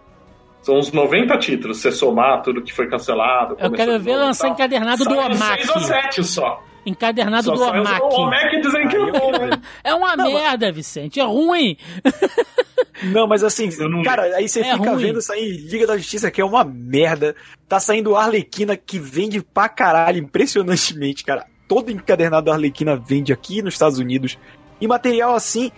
São 0.62 0.78
uns 0.78 0.92
90 0.92 1.38
títulos, 1.40 1.82
se 1.82 1.92
somar 1.92 2.44
tudo 2.44 2.62
que 2.62 2.72
foi 2.72 2.88
cancelado. 2.88 3.56
Eu 3.60 3.72
quero 3.72 4.00
ver 4.00 4.16
lançar 4.18 4.50
encadernado 4.50 5.04
do. 5.04 5.18
Omak. 5.18 5.66
6 5.66 5.70
ou 5.70 5.80
7 5.80 6.24
só. 6.24 6.62
Encadernado 6.86 7.44
Só 7.46 7.54
do 7.56 7.62
Omak. 7.64 8.02
O 8.02 8.62
dizem 8.62 8.88
que 8.88 8.96
é 8.96 9.12
bom, 9.12 9.32
né? 9.32 9.62
É 9.84 9.94
uma 9.94 10.16
merda, 10.16 10.72
Vicente. 10.72 11.20
É 11.20 11.24
ruim. 11.24 11.78
Não, 13.04 13.28
mas 13.28 13.44
assim, 13.44 13.70
Eu 13.80 13.90
não 13.90 14.04
cara, 14.04 14.24
aí 14.36 14.48
você 14.48 14.60
É 14.62 14.74
fica 14.76 14.92
ruim. 14.92 15.06
vendo 15.08 15.22
sair 15.22 15.58
Liga 15.58 15.88
da 15.88 15.98
Justiça, 15.98 16.30
que 16.30 16.40
é 16.40 16.46
uma 16.46 16.64
merda. 16.64 17.36
Tá 17.68 17.80
saindo 17.80 18.16
Arlequina, 18.16 18.78
que 18.78 19.00
vende 19.00 19.42
pra 19.42 19.68
caralho, 19.70 20.20
impressionantemente, 20.20 21.24
cara. 21.24 21.46
Todo 21.68 21.90
encadernado 21.92 22.46
da 22.48 22.54
Arlequina 22.54 22.96
vende 22.96 23.34
aqui 23.34 23.62
nos 23.62 23.74
Estados 23.74 23.98
Unidos. 23.98 24.38
E 24.80 24.88
material 24.88 25.34
assim, 25.34 25.72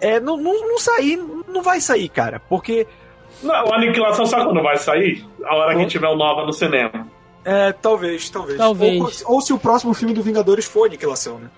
é, 0.00 0.18
não, 0.18 0.36
não, 0.36 0.68
não 0.68 0.78
sair, 0.78 1.16
não 1.48 1.62
vai 1.62 1.80
sair, 1.80 2.08
cara. 2.08 2.40
Porque, 2.48 2.86
Não, 3.42 3.66
o 3.66 3.74
Aniquilação 3.74 4.26
sabe 4.26 4.44
quando 4.44 4.62
vai 4.62 4.76
sair? 4.76 5.24
A 5.44 5.54
hora 5.54 5.76
que 5.76 5.86
tiver 5.86 6.08
o 6.08 6.16
nova 6.16 6.44
no 6.44 6.52
cinema. 6.52 7.06
É, 7.44 7.72
talvez, 7.72 8.28
talvez. 8.30 8.58
Talvez. 8.58 9.22
Ou, 9.26 9.34
ou 9.36 9.40
se 9.40 9.52
o 9.52 9.58
próximo 9.58 9.92
filme 9.94 10.14
do 10.14 10.22
Vingadores 10.22 10.64
for 10.64 10.86
Aniquilação, 10.86 11.38
né? 11.38 11.50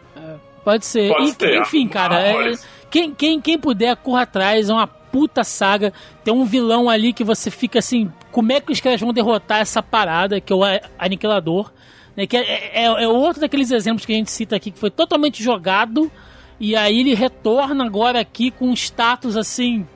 Pode 0.64 0.84
ser. 0.84 1.12
Pode 1.12 1.28
En- 1.30 1.32
ser. 1.34 1.60
Enfim, 1.60 1.86
cara, 1.86 2.18
é- 2.20 2.30
Amores. 2.32 2.66
quem, 2.90 3.14
quem, 3.14 3.40
quem 3.40 3.58
puder, 3.58 3.94
corra 3.96 4.22
atrás. 4.22 4.68
É 4.68 4.72
uma 4.72 4.86
puta 4.86 5.44
saga. 5.44 5.92
Tem 6.24 6.34
um 6.34 6.44
vilão 6.44 6.90
ali 6.90 7.12
que 7.12 7.22
você 7.22 7.50
fica 7.50 7.78
assim: 7.78 8.10
como 8.32 8.50
é 8.52 8.60
que 8.60 8.72
os 8.72 8.80
caras 8.80 9.00
vão 9.00 9.12
derrotar 9.12 9.60
essa 9.60 9.80
parada, 9.82 10.40
que 10.40 10.52
é 10.52 10.56
o 10.56 10.62
Aniquilador? 10.98 11.70
Né, 12.16 12.26
que 12.26 12.36
é, 12.36 12.70
é, 12.72 12.84
é 13.04 13.08
outro 13.08 13.40
daqueles 13.42 13.70
exemplos 13.70 14.04
que 14.06 14.12
a 14.12 14.16
gente 14.16 14.30
cita 14.30 14.56
aqui 14.56 14.70
que 14.70 14.78
foi 14.78 14.90
totalmente 14.90 15.42
jogado. 15.42 16.10
E 16.58 16.74
aí 16.74 17.00
ele 17.00 17.14
retorna 17.14 17.84
agora 17.84 18.18
aqui 18.18 18.50
com 18.50 18.68
um 18.68 18.72
status 18.72 19.36
assim. 19.36 19.86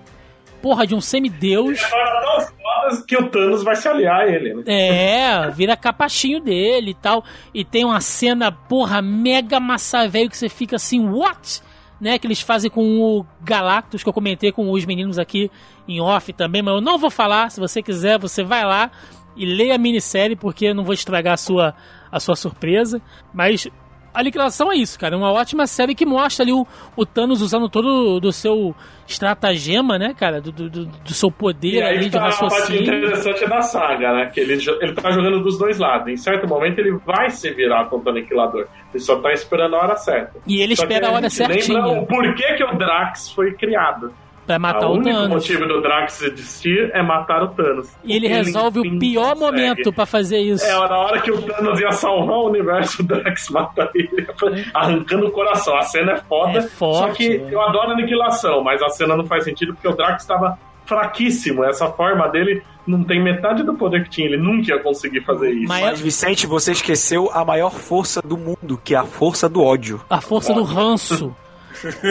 Porra, 0.62 0.87
de 0.87 0.95
um 0.95 1.01
semideus. 1.01 1.81
Fodas 1.81 3.05
que 3.07 3.16
o 3.16 3.28
Thanos 3.28 3.62
vai 3.62 3.77
se 3.77 3.89
aliar 3.89 4.20
a 4.20 4.28
ele, 4.28 4.55
né? 4.55 4.62
É, 4.66 5.51
vira 5.51 5.77
capachinho 5.77 6.41
dele 6.41 6.91
e 6.91 6.95
tal. 6.95 7.24
E 7.55 7.65
tem 7.65 7.85
uma 7.85 8.01
cena, 8.01 8.53
porra, 8.53 9.01
mega 9.01 9.59
massa 9.59 10.09
velho 10.09 10.28
que 10.31 10.37
você 10.37 10.49
fica 10.49 10.77
assim, 10.77 11.09
what? 11.09 11.62
Né, 12.01 12.19
que 12.19 12.27
eles 12.27 12.41
fazem 12.41 12.70
com 12.70 12.99
o 12.99 13.27
Galactus, 13.43 14.03
que 14.03 14.09
eu 14.09 14.12
comentei 14.12 14.51
com 14.51 14.70
os 14.70 14.87
meninos 14.87 15.19
aqui 15.19 15.51
em 15.87 16.01
off 16.01 16.32
também, 16.32 16.62
mas 16.62 16.74
eu 16.74 16.81
não 16.81 16.97
vou 16.97 17.11
falar. 17.11 17.51
Se 17.51 17.61
você 17.61 17.82
quiser, 17.82 18.19
você 18.19 18.43
vai 18.43 18.65
lá 18.65 18.91
e 19.37 19.45
lê 19.45 19.70
a 19.70 19.78
minissérie, 19.78 20.35
porque 20.35 20.66
eu 20.66 20.74
não 20.74 20.82
vou 20.82 20.95
estragar 20.95 21.35
a 21.35 21.37
sua, 21.37 21.74
a 22.11 22.19
sua 22.19 22.37
surpresa. 22.37 23.03
Mas 23.35 23.69
a 24.12 24.23
liquidação 24.23 24.73
é 24.73 24.77
isso, 24.77 24.99
cara. 24.99 25.15
É 25.15 25.19
uma 25.19 25.32
ótima 25.32 25.66
série 25.66 25.95
que 25.95 26.05
mostra 26.07 26.45
ali 26.45 26.53
o, 26.53 26.66
o 26.97 27.07
Thanos 27.07 27.41
usando 27.43 27.69
todo 27.69 28.19
do 28.20 28.32
seu 28.32 28.74
estratagema, 29.07 29.99
né, 29.99 30.15
cara? 30.15 30.41
Do, 30.41 30.51
do, 30.53 30.69
do- 30.70 31.11
seu 31.15 31.31
poder 31.31 31.74
E 31.74 31.82
aí 31.82 31.89
ali 31.97 32.05
que 32.05 32.11
de 32.11 32.11
tá 32.12 32.19
a 32.19 32.23
parte 32.31 32.43
raciocínio. 32.43 32.82
interessante 32.95 33.47
da 33.49 33.61
saga, 33.61 34.12
né? 34.12 34.31
Que 34.32 34.41
ele, 34.41 34.55
ele 34.81 34.95
tá 34.95 35.11
jogando 35.11 35.43
dos 35.43 35.59
dois 35.59 35.78
lados. 35.78 36.09
Em 36.09 36.16
certo 36.16 36.49
momento 36.49 36.78
ele 36.78 36.93
vai 37.05 37.28
se 37.31 37.51
virar 37.53 37.87
contra 37.87 38.12
o 38.12 38.16
Aniquilador. 38.16 38.66
Ele 38.95 39.03
só 39.03 39.20
tá 39.20 39.32
esperando 39.32 39.74
a 39.77 39.78
hora 39.81 39.97
certa. 39.97 40.39
E 40.47 40.61
ele 40.61 40.74
Só 40.77 40.85
espera 40.85 41.09
a 41.09 41.12
hora 41.12 41.28
gente 41.28 41.41
lembra 41.41 41.55
certinha 41.57 41.87
o 41.87 42.07
porquê 42.07 42.55
que 42.55 42.65
o 42.65 42.78
Drax 42.78 43.31
foi 43.32 43.53
criado. 43.55 44.12
Pra 44.46 44.58
matar 44.58 44.86
o 44.88 44.90
o 44.90 44.94
único 44.94 45.10
Thanos. 45.10 45.28
motivo 45.28 45.66
do 45.66 45.80
Drax 45.80 46.22
existir 46.22 46.90
é 46.92 47.02
matar 47.02 47.42
o 47.42 47.48
Thanos. 47.48 47.88
E 48.04 48.16
ele 48.16 48.28
Porque 48.28 48.42
resolve 48.42 48.80
o 48.80 48.98
pior 48.98 49.34
consegue. 49.34 49.40
momento 49.40 49.92
pra 49.92 50.06
fazer 50.06 50.38
isso. 50.40 50.64
É, 50.64 50.72
na 50.72 50.98
hora 50.98 51.20
que 51.20 51.30
o 51.30 51.40
Thanos 51.42 51.80
ia 51.80 51.92
salvar 51.92 52.36
o 52.38 52.48
universo, 52.48 53.02
o 53.02 53.04
Drax 53.06 53.48
mata 53.50 53.88
ele, 53.94 54.26
arrancando 54.74 55.26
o 55.26 55.30
coração. 55.30 55.76
A 55.76 55.82
cena 55.82 56.12
é 56.12 56.16
foda. 56.16 56.58
É 56.58 56.62
forte, 56.62 56.98
só 56.98 57.14
que 57.14 57.36
é. 57.36 57.54
eu 57.54 57.60
adoro 57.60 57.90
a 57.90 57.92
aniquilação, 57.94 58.62
mas 58.64 58.82
a 58.82 58.88
cena 58.90 59.16
não 59.16 59.24
faz 59.26 59.44
sentido 59.44 59.72
porque 59.74 59.88
o 59.88 59.94
Drax 59.94 60.22
estava 60.22 60.58
fraquíssimo. 60.84 61.62
Essa 61.64 61.86
forma 61.92 62.28
dele 62.28 62.62
não 62.86 63.04
tem 63.04 63.22
metade 63.22 63.62
do 63.62 63.74
poder 63.74 64.02
que 64.04 64.10
tinha. 64.10 64.26
Ele 64.26 64.36
nunca 64.36 64.72
ia 64.72 64.78
conseguir 64.80 65.20
fazer 65.20 65.50
isso. 65.52 65.68
Mas- 65.68 65.80
Mas, 65.84 66.00
Vicente, 66.00 66.46
você 66.46 66.72
esqueceu 66.72 67.30
a 67.32 67.44
maior 67.44 67.70
força 67.70 68.20
do 68.20 68.36
mundo, 68.36 68.80
que 68.82 68.94
é 68.94 68.98
a 68.98 69.04
força 69.04 69.48
do 69.48 69.62
ódio. 69.62 70.00
A 70.10 70.20
força 70.20 70.52
do 70.52 70.62
ranço. 70.64 71.34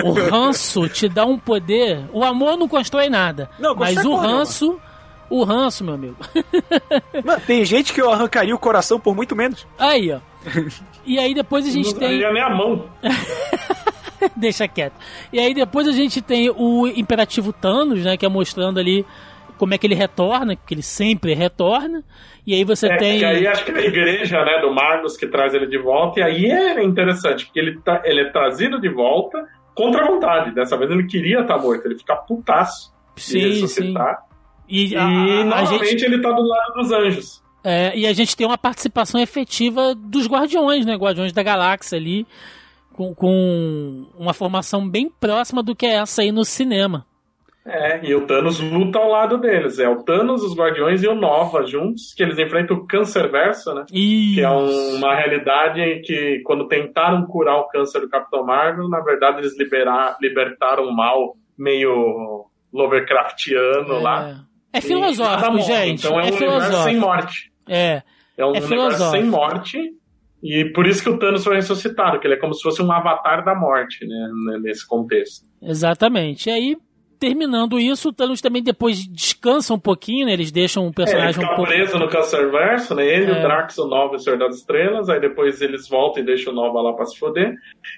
O 0.04 0.12
ranço 0.30 0.88
te 0.90 1.08
dá 1.10 1.26
um 1.26 1.38
poder. 1.38 2.02
O 2.14 2.24
amor 2.24 2.58
não 2.58 2.68
constrói 2.68 3.10
nada. 3.10 3.50
Não, 3.60 3.76
mas 3.76 4.04
o 4.06 4.16
ranço. 4.16 4.80
O 5.30 5.44
ranço, 5.44 5.84
meu 5.84 5.94
amigo. 5.94 6.16
Mano, 7.24 7.41
tem 7.46 7.64
gente 7.64 7.94
que 7.94 8.02
eu 8.02 8.12
arrancaria 8.12 8.56
o 8.56 8.60
coração 8.60 9.00
por 9.00 9.16
muito 9.16 9.36
menos. 9.36 9.68
Aí, 9.78 10.12
ó. 10.12 10.20
E 11.06 11.20
aí 11.20 11.34
depois 11.36 11.68
a 11.68 11.70
gente 11.72 11.91
não 11.94 12.00
tem. 12.00 12.18
nem 12.18 12.41
a 12.41 12.50
mão. 12.50 12.86
Deixa 14.36 14.68
quieto. 14.68 14.94
E 15.32 15.40
aí 15.40 15.54
depois 15.54 15.88
a 15.88 15.91
gente 15.91 16.22
tem 16.22 16.50
o 16.50 16.88
Imperativo 16.88 17.54
Thanos, 17.54 18.04
né? 18.04 18.18
Que 18.18 18.26
é 18.26 18.30
mostrando 18.30 18.80
ali 18.80 19.06
como 19.58 19.74
é 19.74 19.78
que 19.78 19.86
ele 19.86 19.96
retorna, 19.96 20.56
que 20.56 20.74
ele 20.74 20.82
sempre 20.82 21.34
retorna. 21.34 22.04
E 22.46 22.54
aí 22.56 22.64
você 22.64 22.88
É, 22.88 22.98
tem. 22.98 23.24
aí 23.24 23.46
acho 23.46 23.64
que 23.66 23.72
é 23.72 23.78
a 23.78 23.86
igreja 23.86 24.44
né, 24.44 24.60
do 24.62 24.74
Magnus 24.74 25.16
que 25.16 25.28
traz 25.28 25.54
ele 25.54 25.68
de 25.68 25.78
volta. 25.78 26.20
E 26.20 26.24
aí 26.24 26.46
é 26.48 26.84
interessante, 26.84 27.46
porque 27.46 27.60
ele, 27.60 27.80
tá, 27.82 28.02
ele 28.04 28.22
é 28.22 28.32
trazido 28.32 28.80
de 28.82 28.90
volta 28.90 29.46
contra 29.80 30.03
a 30.03 30.07
vontade. 30.07 30.51
Dessa 30.53 30.76
vez 30.77 30.91
ele 30.91 31.06
queria 31.07 31.41
estar 31.41 31.57
morto, 31.57 31.85
ele 31.85 31.97
fica 31.97 32.15
putaço. 32.15 32.91
Sim, 33.15 33.39
sim. 33.41 33.49
ressuscitar. 33.49 34.23
E 34.68 34.89
E 34.93 34.95
a, 34.95 35.03
a- 35.03 35.06
a 35.07 35.43
novamente 35.45 35.89
gente, 35.89 36.06
ele 36.06 36.22
tá 36.22 36.31
do 36.31 36.41
lado 36.41 36.73
dos 36.73 36.91
anjos. 36.91 37.43
é, 37.64 37.97
e 37.97 38.06
a 38.06 38.14
gente 38.14 38.35
tem 38.35 38.45
uma 38.45 38.57
participação 38.57 39.19
efetiva 39.19 39.95
dos 39.95 40.27
Guardiões, 40.27 40.85
né? 40.85 40.95
Guardiões 40.95 41.34
da 41.34 41.41
Galáxia 41.43 41.97
ali, 41.97 42.26
com, 42.93 43.14
com 43.15 44.06
uma 44.18 44.34
formação 44.34 44.88
bem 44.88 45.10
próxima 45.19 45.64
do 45.64 45.76
que 45.76 45.85
é 45.85 45.95
essa 45.95 46.22
aí 46.22 46.31
no 46.31 46.43
cinema. 46.45 47.06
É, 47.65 47.99
e 48.03 48.15
o 48.15 48.26
Thanos 48.26 48.60
luta 48.60 48.98
ao 48.98 49.10
lado 49.10 49.38
deles. 49.38 49.77
É 49.80 49.88
o 49.88 50.02
Thanos, 50.03 50.44
os 50.44 50.56
Guardiões 50.56 51.03
e 51.03 51.07
o 51.07 51.14
Nova 51.14 51.65
juntos, 51.68 52.14
que 52.15 52.23
eles 52.23 52.40
enfrentam 52.40 52.77
o 52.77 52.88
Câncerverso, 52.88 53.73
né? 53.76 53.86
E 53.94 54.36
Que 54.36 54.41
é 54.41 54.49
um- 54.49 54.95
uma 54.95 55.14
realidade 55.15 55.80
em 55.81 56.02
que, 56.02 56.41
quando 56.45 56.68
tentaram 56.68 57.26
curar 57.27 57.57
o 57.60 57.68
câncer 57.68 57.99
do 57.99 58.10
Capitão 58.10 58.44
Marvel, 58.45 58.88
na 58.90 59.02
verdade 59.02 59.40
eles 59.40 59.57
liberar, 59.60 60.18
libertaram 60.22 60.86
o 60.86 60.95
mal 60.95 61.36
meio 61.57 62.45
Lovecraftiano 62.73 63.99
lá. 64.02 64.41
é 64.73 64.77
E 64.77 64.81
filosófico, 64.81 65.52
morre. 65.52 65.61
gente. 65.64 65.99
Então 66.06 66.19
é 66.19 66.23
um 66.23 66.26
é 66.26 66.31
universo 66.31 66.61
sem 66.61 66.72
filosófico. 66.94 66.99
morte. 67.02 67.52
É. 67.68 68.02
É 68.38 68.45
um 68.45 68.56
É 68.56 68.60
universo 68.61 69.11
sem 69.11 69.23
morte. 69.26 69.91
E 70.41 70.65
por 70.73 70.88
isso 70.88 71.03
que 71.03 71.10
o 71.10 71.19
Thanos 71.19 71.44
foi 71.44 71.56
ressuscitado, 71.56 72.19
que 72.19 72.26
ele 72.26 72.36
é 72.36 72.40
como 72.40 72.53
se 72.53 72.61
fosse 72.64 72.81
um 72.81 72.90
avatar 72.91 73.44
da 73.44 73.53
morte, 73.53 74.06
né? 74.07 74.30
Nesse 74.61 74.88
contexto. 74.88 75.45
Exatamente. 75.61 76.49
E 76.49 76.52
aí, 76.53 76.77
terminando 77.20 77.80
isso, 77.80 78.10
o 78.10 78.14
Thanos 78.14 78.41
também 78.41 78.64
depois 78.64 79.06
descansa 79.08 79.74
um 79.74 79.80
pouquinho, 79.80 80.26
né? 80.26 80.34
Eles 80.34 80.52
deixam 80.52 80.84
o 80.84 80.86
É, 80.86 80.88
ele 80.88 80.96
personagem 80.96 81.34
fica 81.34 81.46
um 81.52 81.56
pouco. 81.56 81.72
preso 81.72 82.00
no 82.00 82.08
Cancerverso, 82.10 82.96
né? 82.96 83.06
Ele, 83.06 83.32
É. 83.32 83.40
o 83.40 83.41
Drax, 83.41 83.78
o 83.78 83.88
Nova 83.88 84.14
e 84.14 84.16
o 84.18 84.20
Senhor 84.20 84.40
das 84.40 84.56
Estrelas. 84.56 85.10
Aí 85.10 85.20
depois 85.20 85.62
eles 85.62 85.88
voltam 85.90 86.24
e 86.24 86.26
deixam 86.26 86.54
o 86.54 86.56
Nova 86.56 86.82
lá 86.82 86.94
pra 86.94 87.06
se 87.06 87.18
foder. 87.20 87.54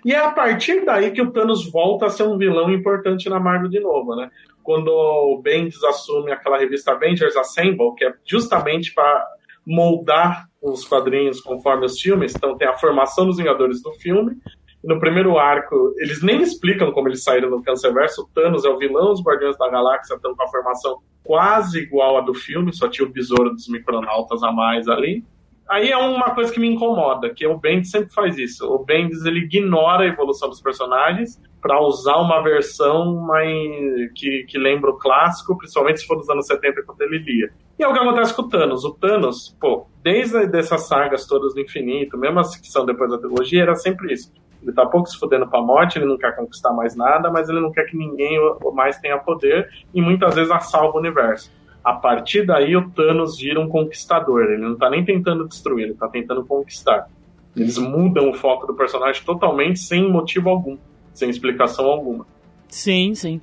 E 0.05 0.11
é 0.13 0.17
a 0.17 0.31
partir 0.31 0.83
daí 0.83 1.11
que 1.11 1.21
o 1.21 1.31
Thanos 1.31 1.69
volta 1.71 2.07
a 2.07 2.09
ser 2.09 2.23
um 2.23 2.37
vilão 2.37 2.71
importante 2.71 3.29
na 3.29 3.39
Marvel 3.39 3.69
de 3.69 3.79
novo, 3.79 4.15
né? 4.15 4.29
Quando 4.63 4.89
o 4.89 5.39
Bendis 5.41 5.83
assume 5.83 6.31
aquela 6.31 6.57
revista 6.57 6.91
Avengers 6.91 7.35
Assemble, 7.35 7.95
que 7.95 8.05
é 8.05 8.13
justamente 8.25 8.93
para 8.93 9.25
moldar 9.65 10.45
os 10.61 10.85
quadrinhos 10.85 11.39
conforme 11.41 11.85
os 11.85 11.99
filmes. 11.99 12.35
Então 12.35 12.57
tem 12.57 12.67
a 12.67 12.77
formação 12.77 13.25
dos 13.25 13.37
Vingadores 13.37 13.81
do 13.81 13.91
filme. 13.93 14.35
No 14.83 14.99
primeiro 14.99 15.37
arco, 15.37 15.93
eles 15.97 16.23
nem 16.23 16.41
explicam 16.41 16.91
como 16.91 17.07
eles 17.07 17.23
saíram 17.23 17.49
no 17.49 17.61
Cancerverso. 17.61 18.23
O 18.23 18.27
Thanos 18.33 18.65
é 18.65 18.69
o 18.69 18.79
vilão, 18.79 19.11
os 19.11 19.21
Guardiões 19.21 19.57
da 19.57 19.69
Galáxia 19.69 20.15
estão 20.15 20.35
com 20.35 20.43
a 20.43 20.47
formação 20.47 20.97
quase 21.23 21.79
igual 21.79 22.17
à 22.17 22.21
do 22.21 22.33
filme, 22.33 22.73
só 22.73 22.87
tinha 22.87 23.07
o 23.07 23.11
besouro 23.11 23.51
dos 23.51 23.67
micronautas 23.67 24.41
a 24.41 24.51
mais 24.51 24.87
ali. 24.87 25.23
aí 25.69 25.91
é 25.91 25.97
uma 25.97 26.33
coisa 26.33 26.51
que 26.51 26.59
me 26.59 26.67
incomoda, 26.67 27.29
que 27.29 27.45
o 27.45 27.57
Bendis 27.57 27.91
sempre 27.91 28.11
faz 28.11 28.37
isso. 28.39 28.65
O 28.65 28.83
Bendis 28.83 29.23
ele 29.23 29.41
ignora 29.41 30.03
a 30.03 30.07
evolução 30.07 30.49
dos 30.49 30.59
personagens 30.59 31.39
para 31.61 31.79
usar 31.79 32.17
uma 32.17 32.41
versão 32.41 33.17
mais 33.21 34.11
que, 34.15 34.45
que 34.47 34.57
lembra 34.57 34.89
o 34.89 34.97
clássico, 34.97 35.55
principalmente 35.55 35.99
se 35.99 36.07
for 36.07 36.17
dos 36.17 36.29
anos 36.29 36.47
70 36.47 36.81
quando 36.83 37.01
ele 37.01 37.19
lia. 37.19 37.53
E 37.77 37.83
é 37.83 37.87
o 37.87 37.93
que 37.93 37.99
acontece 37.99 38.35
com 38.35 38.41
o 38.41 38.49
Thanos. 38.49 38.83
O 38.83 38.91
Thanos, 38.95 39.55
pô, 39.59 39.85
desde 40.03 40.47
dessas 40.47 40.87
sagas 40.87 41.27
todas 41.27 41.53
do 41.53 41.61
infinito, 41.61 42.17
mesmo 42.17 42.39
as 42.39 42.55
que 42.55 42.67
são 42.67 42.85
depois 42.85 43.11
da 43.11 43.19
trilogia, 43.19 43.61
era 43.61 43.75
sempre 43.75 44.13
isso. 44.13 44.31
Ele 44.61 44.71
tá 44.73 44.85
pouco 44.85 45.09
se 45.09 45.17
fudendo 45.17 45.47
pra 45.47 45.61
morte, 45.61 45.97
ele 45.97 46.05
não 46.05 46.17
quer 46.17 46.35
conquistar 46.35 46.71
mais 46.71 46.95
nada, 46.95 47.31
mas 47.31 47.49
ele 47.49 47.59
não 47.59 47.71
quer 47.71 47.85
que 47.85 47.97
ninguém 47.97 48.37
mais 48.73 48.97
tenha 48.99 49.17
poder 49.17 49.69
e 49.93 50.01
muitas 50.01 50.35
vezes 50.35 50.51
assalva 50.51 50.97
o 50.97 50.99
universo. 50.99 51.51
A 51.83 51.93
partir 51.93 52.45
daí, 52.45 52.75
o 52.75 52.89
Thanos 52.91 53.37
vira 53.39 53.59
um 53.59 53.67
conquistador. 53.67 54.43
Ele 54.43 54.61
não 54.61 54.77
tá 54.77 54.89
nem 54.89 55.03
tentando 55.03 55.47
destruir, 55.47 55.85
ele 55.85 55.93
tá 55.95 56.07
tentando 56.07 56.45
conquistar. 56.45 57.07
Eles 57.55 57.77
mudam 57.77 58.29
o 58.29 58.33
foco 58.33 58.67
do 58.67 58.75
personagem 58.75 59.23
totalmente 59.25 59.79
sem 59.79 60.09
motivo 60.09 60.49
algum, 60.49 60.77
sem 61.13 61.29
explicação 61.29 61.85
alguma. 61.85 62.25
Sim, 62.67 63.13
sim. 63.15 63.41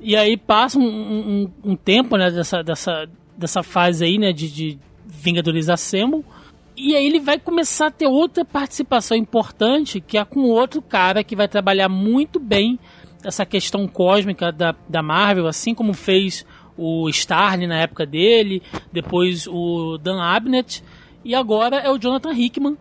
E 0.00 0.16
aí 0.16 0.36
passa 0.36 0.78
um, 0.78 0.82
um, 0.82 1.50
um 1.64 1.76
tempo, 1.76 2.16
né, 2.16 2.30
dessa, 2.30 2.62
dessa, 2.62 3.08
dessa 3.36 3.62
fase 3.62 4.04
aí, 4.04 4.18
né, 4.18 4.32
de, 4.32 4.52
de 4.52 4.78
Vingadores 5.06 5.68
Assemble. 5.68 6.24
E 6.76 6.96
aí 6.96 7.06
ele 7.06 7.20
vai 7.20 7.38
começar 7.38 7.88
a 7.88 7.90
ter 7.90 8.06
outra 8.06 8.44
participação 8.44 9.16
importante, 9.16 10.00
que 10.00 10.16
é 10.16 10.24
com 10.24 10.40
outro 10.44 10.80
cara 10.80 11.22
que 11.22 11.36
vai 11.36 11.46
trabalhar 11.46 11.88
muito 11.88 12.40
bem 12.40 12.78
essa 13.22 13.44
questão 13.44 13.86
cósmica 13.86 14.50
da, 14.50 14.74
da 14.88 15.02
Marvel, 15.02 15.46
assim 15.46 15.74
como 15.74 15.92
fez 15.92 16.44
o 16.76 17.08
Starling 17.08 17.66
na 17.66 17.76
época 17.76 18.06
dele, 18.06 18.62
depois 18.90 19.46
o 19.46 19.98
Dan 19.98 20.20
Abnett, 20.20 20.82
e 21.24 21.34
agora 21.34 21.76
é 21.76 21.90
o 21.90 21.98
Jonathan 21.98 22.32
Hickman, 22.32 22.76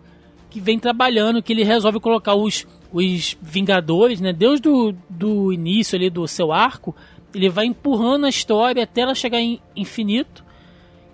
que 0.50 0.60
vem 0.60 0.80
trabalhando, 0.80 1.42
que 1.42 1.54
ele 1.54 1.64
resolve 1.64 2.00
colocar 2.00 2.34
os, 2.34 2.66
os 2.92 3.38
Vingadores, 3.42 4.20
né, 4.20 4.34
desde 4.34 4.64
do, 4.64 4.96
do 5.10 5.54
início 5.54 5.96
ali 5.96 6.10
do 6.10 6.28
seu 6.28 6.52
arco, 6.52 6.96
ele 7.34 7.50
vai 7.50 7.66
empurrando 7.66 8.26
a 8.26 8.30
história 8.30 8.84
até 8.84 9.02
ela 9.02 9.16
chegar 9.16 9.40
em 9.40 9.62
infinito, 9.76 10.44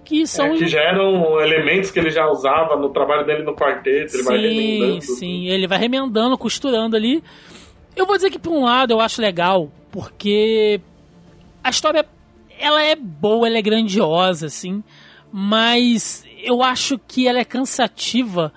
que 0.07 0.25
são... 0.25 0.45
É, 0.45 0.57
que 0.57 0.67
já 0.67 0.79
eram 0.79 1.41
elementos 1.41 1.91
que 1.91 1.99
ele 1.99 2.09
já 2.09 2.25
usava 2.31 2.77
no 2.77 2.89
trabalho 2.89 3.25
dele 3.25 3.43
no 3.43 3.53
quarteto, 3.53 4.15
ele 4.15 4.23
sim, 4.23 4.23
vai 4.23 4.37
remendando. 4.37 5.01
Sim, 5.01 5.47
ele 5.49 5.67
vai 5.67 5.77
remendando, 5.77 6.37
costurando 6.37 6.95
ali. 6.95 7.21
Eu 7.93 8.05
vou 8.05 8.15
dizer 8.15 8.29
que 8.29 8.39
por 8.39 8.53
um 8.53 8.63
lado 8.63 8.91
eu 8.93 9.01
acho 9.01 9.21
legal, 9.21 9.69
porque 9.91 10.79
a 11.61 11.69
história 11.69 12.05
ela 12.57 12.81
é 12.81 12.95
boa, 12.95 13.47
ela 13.47 13.57
é 13.57 13.61
grandiosa, 13.61 14.45
assim, 14.45 14.81
mas 15.29 16.25
eu 16.41 16.63
acho 16.63 16.97
que 16.97 17.27
ela 17.27 17.39
é 17.39 17.45
cansativa 17.45 18.53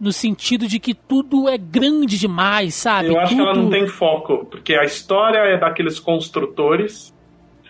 no 0.00 0.10
sentido 0.10 0.66
de 0.66 0.78
que 0.80 0.94
tudo 0.94 1.48
é 1.48 1.58
grande 1.58 2.18
demais, 2.18 2.74
sabe? 2.74 3.08
Eu 3.08 3.20
acho 3.20 3.36
tudo... 3.36 3.42
que 3.42 3.48
ela 3.48 3.62
não 3.62 3.70
tem 3.70 3.86
foco, 3.86 4.46
porque 4.46 4.74
a 4.74 4.84
história 4.84 5.38
é 5.38 5.58
daqueles 5.58 6.00
construtores. 6.00 7.13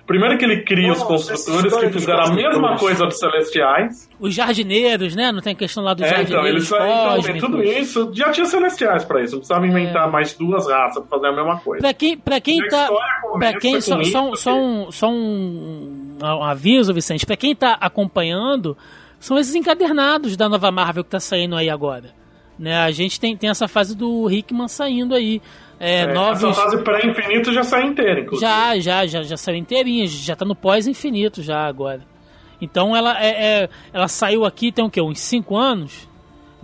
Primeiro 0.07 0.37
que 0.37 0.45
ele 0.45 0.63
cria 0.63 0.93
os 0.93 1.03
construtores 1.03 1.75
que 1.79 1.89
fizeram 1.91 2.25
a 2.25 2.31
mesma 2.35 2.77
coisa 2.77 3.07
dos 3.07 3.19
celestiais. 3.19 4.09
Os 4.21 4.35
jardineiros, 4.35 5.17
né? 5.17 5.33
Não 5.33 5.41
tem 5.41 5.57
questão 5.57 5.83
lá 5.83 5.95
dos 5.95 6.05
É, 6.05 6.09
então, 6.09 6.17
jardineiros 6.43 6.71
eles 6.71 6.73
então, 6.73 6.79
tem 6.87 7.17
cósmicos. 7.17 7.41
tudo 7.41 7.63
isso. 7.65 8.11
Já 8.13 8.31
tinha 8.31 8.45
celestiais 8.47 9.05
pra 9.05 9.23
isso, 9.23 9.33
não 9.33 9.39
precisava 9.41 9.67
inventar 9.67 10.07
É. 10.07 10.11
mais 10.11 10.35
duas 10.35 10.69
raças 10.69 11.03
pra 11.05 11.19
fazer 11.19 11.29
a 11.29 11.33
mesma 11.33 11.59
coisa. 11.61 11.81
Pra 11.81 11.95
quem, 11.95 12.19
pra 12.19 12.41
quem 12.41 12.69
tá. 12.69 12.91
Pra 13.39 13.59
quem. 13.59 13.81
Só, 13.81 13.99
isso, 14.01 14.11
só, 14.13 14.21
um- 14.21 14.27
porque- 14.29 14.41
só 14.43 14.55
um, 14.55 14.93
só 14.93 15.09
um, 15.11 16.19
um 16.21 16.43
aviso, 16.43 16.93
Vicente. 16.93 17.25
Pra 17.25 17.37
quem 17.37 17.55
tá 17.55 17.77
acompanhando, 17.81 18.77
são 19.19 19.39
esses 19.39 19.55
encadernados 19.55 20.37
da 20.37 20.49
nova 20.51 20.71
Marvel 20.71 21.03
que 21.03 21.11
tá 21.11 21.21
saindo 21.21 21.57
aí 21.57 21.71
agora. 21.71 22.11
Né? 22.59 22.77
A 22.77 22.91
gente 22.91 23.19
tem, 23.19 23.37
tem 23.37 23.51
essa 23.51 23.67
fase 23.67 23.97
do 23.97 24.31
Hickman 24.31 24.69
saindo 24.69 25.15
aí. 25.15 25.43
É, 25.81 26.03
É, 26.03 26.13
novos. 26.13 26.43
Essa 26.45 26.63
fase 26.63 26.79
pré-infinito 26.79 27.53
já 27.53 27.65
sai 27.65 27.85
inteira, 27.87 28.21
inclusive. 28.21 28.49
Já, 28.49 28.79
já, 28.79 29.07
já, 29.07 29.23
já 29.25 29.37
saiu 29.37 29.57
inteirinha, 29.57 30.07
já 30.07 30.37
tá 30.37 30.45
no 30.45 30.55
pós-infinito 30.55 31.43
já 31.43 31.67
agora. 31.67 32.03
Então 32.61 32.95
ela 32.97 33.21
é, 33.23 33.63
é- 33.65 33.69
ela 33.93 34.07
saiu 34.09 34.45
aqui 34.45 34.71
tem 34.71 34.85
o 34.85 34.89
quê? 34.91 35.01
Uns 35.03 35.19
5 35.21 35.57
anos? 35.57 36.09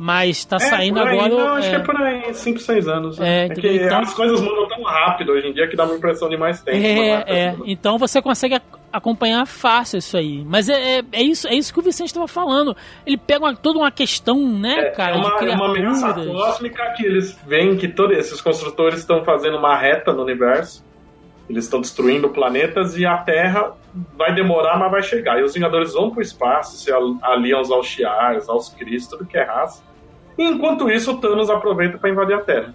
Mas 0.03 0.47
tá 0.47 0.57
É, 0.57 0.61
saindo 0.61 0.99
aí, 0.99 1.09
agora. 1.19 1.29
Não, 1.29 1.49
acho 1.57 1.67
é, 1.67 1.71
que 1.71 1.77
é 1.77 1.79
por 1.81 1.97
aí, 2.01 2.33
5, 2.33 2.59
6 2.59 2.89
anos. 2.89 3.19
né? 3.19 3.43
É, 3.43 3.45
É, 3.45 3.49
que 3.51 3.69
Então- 3.85 4.01
as 4.01 4.15
coisas 4.15 4.41
mudam 4.41 4.67
tão 4.67 4.83
rápido 4.83 5.33
hoje 5.33 5.49
em 5.49 5.53
dia 5.53 5.69
que 5.69 5.77
dá 5.77 5.85
uma 5.85 5.95
impressão 5.95 6.27
de 6.31 6.39
mais 6.39 6.63
tempo. 6.63 6.79
É, 6.79 7.25
é. 7.27 7.51
tanto. 7.51 7.65
Então 7.67 7.99
você 7.99 8.23
consegue 8.23 8.55
ac- 8.55 8.65
acompanhar 8.91 9.47
fácil 9.47 9.99
isso 9.99 10.17
aí. 10.17 10.43
Mas 10.47 10.71
é, 10.71 11.01
é, 11.01 11.03
é 11.13 11.23
isso, 11.23 11.47
é 11.47 11.55
isso 11.55 11.71
que 11.71 11.79
o 11.79 11.83
Vicente 11.83 12.07
estava 12.07 12.27
falando. 12.27 12.75
Ele 13.07 13.19
pega 13.19 13.45
uma- 13.45 13.55
toda 13.55 13.79
uma 13.79 13.91
questão, 13.91 14.39
né, 14.49 14.75
É, 14.87 14.91
cara, 14.91 15.17
é 15.17 15.19
uma, 15.19 15.39
de 15.39 15.49
uma 15.51 15.67
ameaça 15.69 16.15
cósmica 16.15 16.95
que 16.97 17.05
eles 17.05 17.39
veem 17.47 17.77
que 17.77 17.87
todos 17.87 18.17
esses 18.17 18.41
construtores 18.41 19.01
estão 19.01 19.23
fazendo 19.23 19.59
uma 19.59 19.77
reta 19.77 20.15
no 20.15 20.23
universo. 20.23 20.83
Eles 21.49 21.65
estão 21.65 21.81
destruindo 21.81 22.31
planetas 22.31 22.97
e 22.97 23.05
a 23.05 23.19
Terra 23.19 23.73
vai 24.17 24.33
demorar, 24.35 24.79
mas 24.79 24.91
vai 24.91 25.03
chegar. 25.03 25.39
E 25.39 25.43
os 25.43 25.53
Vingadores 25.53 25.93
vão 25.93 26.11
pro 26.11 26.23
espaço, 26.23 26.77
se 26.79 26.91
al- 26.91 27.19
aliam 27.23 27.59
aos 27.59 27.71
Alchiars, 27.71 28.49
aos 28.49 28.71
Cris, 28.71 29.07
tudo 29.07 29.27
que 29.27 29.37
é 29.37 29.43
raça. 29.43 29.90
Enquanto 30.43 30.91
isso, 30.91 31.12
o 31.12 31.17
Thanos 31.21 31.51
aproveita 31.51 31.99
para 31.99 32.09
invadir 32.11 32.35
a 32.35 32.41
Terra. 32.41 32.75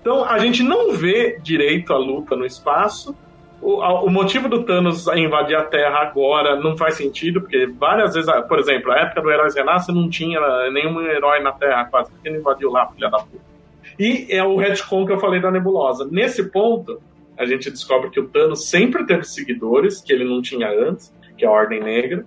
Então 0.00 0.24
a 0.24 0.38
gente 0.38 0.62
não 0.62 0.92
vê 0.92 1.38
direito 1.42 1.92
a 1.92 1.98
luta 1.98 2.36
no 2.36 2.46
espaço. 2.46 3.14
O, 3.60 3.82
a- 3.82 4.02
o 4.02 4.08
motivo 4.08 4.48
do 4.48 4.62
Thanos 4.62 5.06
invadir 5.08 5.56
a 5.56 5.64
Terra 5.64 5.98
agora 5.98 6.56
não 6.56 6.76
faz 6.76 6.94
sentido, 6.94 7.40
porque 7.40 7.66
várias 7.66 8.14
vezes, 8.14 8.30
por 8.48 8.58
exemplo, 8.58 8.90
a 8.92 8.98
época 9.00 9.20
do 9.20 9.30
Heróis 9.30 9.54
Renasce 9.54 9.92
não 9.92 10.08
tinha 10.08 10.40
nenhum 10.70 11.00
herói 11.02 11.40
na 11.40 11.52
Terra 11.52 11.84
quase, 11.86 12.10
porque 12.10 12.28
ele 12.28 12.38
invadiu 12.38 12.70
lá, 12.70 12.86
filha 12.88 13.10
da 13.10 13.18
puta. 13.18 13.50
E 13.98 14.26
é 14.30 14.42
o 14.42 14.56
retcon 14.56 15.04
que 15.04 15.12
eu 15.12 15.18
falei 15.18 15.40
da 15.40 15.50
Nebulosa. 15.50 16.08
Nesse 16.10 16.44
ponto, 16.50 16.98
a 17.36 17.44
gente 17.44 17.70
descobre 17.70 18.08
que 18.08 18.20
o 18.20 18.28
Thanos 18.28 18.66
sempre 18.70 19.04
teve 19.04 19.24
seguidores, 19.24 20.00
que 20.00 20.12
ele 20.12 20.24
não 20.24 20.40
tinha 20.40 20.70
antes, 20.70 21.12
que 21.36 21.44
é 21.44 21.48
a 21.48 21.50
Ordem 21.50 21.82
Negra, 21.82 22.24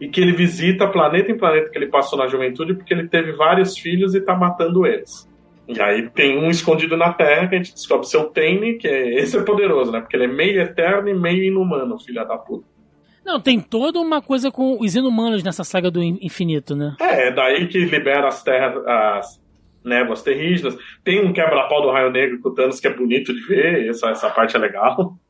e 0.00 0.08
que 0.08 0.20
ele 0.20 0.32
visita 0.32 0.86
planeta 0.88 1.30
em 1.30 1.36
planeta 1.36 1.70
que 1.70 1.78
ele 1.78 1.88
passou 1.88 2.18
na 2.18 2.26
juventude 2.26 2.74
porque 2.74 2.94
ele 2.94 3.08
teve 3.08 3.32
vários 3.32 3.76
filhos 3.76 4.14
e 4.14 4.20
tá 4.20 4.34
matando 4.34 4.86
eles. 4.86 5.28
E 5.66 5.80
aí 5.82 6.08
tem 6.08 6.38
um 6.38 6.48
escondido 6.48 6.96
na 6.96 7.12
Terra 7.12 7.46
que 7.46 7.54
a 7.54 7.58
gente 7.58 7.74
descobre 7.74 8.06
seu 8.06 8.24
Tane, 8.30 8.78
que 8.78 8.88
é, 8.88 9.14
esse 9.20 9.36
é 9.36 9.42
poderoso, 9.42 9.92
né? 9.92 10.00
Porque 10.00 10.16
ele 10.16 10.24
é 10.24 10.28
meio 10.28 10.60
eterno 10.60 11.08
e 11.08 11.14
meio 11.14 11.44
inumano, 11.44 11.98
filha 11.98 12.24
da 12.24 12.38
puta. 12.38 12.64
Não, 13.24 13.38
tem 13.38 13.60
toda 13.60 14.00
uma 14.00 14.22
coisa 14.22 14.50
com 14.50 14.80
os 14.80 14.94
inumanos 14.96 15.42
nessa 15.42 15.62
saga 15.62 15.90
do 15.90 16.02
in- 16.02 16.18
infinito, 16.22 16.74
né? 16.74 16.96
É, 16.98 17.28
é 17.28 17.30
daí 17.30 17.66
que 17.66 17.78
libera 17.78 18.26
as 18.28 18.42
terras, 18.42 18.82
as 18.86 19.40
névoas 19.84 20.22
terrígenas. 20.22 20.74
Tem 21.04 21.22
um 21.22 21.34
quebra-pau 21.34 21.82
do 21.82 21.90
Raio 21.90 22.10
Negro 22.10 22.40
com 22.40 22.48
o 22.48 22.54
Thanos 22.54 22.80
que 22.80 22.86
é 22.86 22.94
bonito 22.94 23.34
de 23.34 23.40
ver, 23.46 23.86
essa, 23.88 24.08
essa 24.08 24.30
parte 24.30 24.56
é 24.56 24.58
legal. 24.58 25.18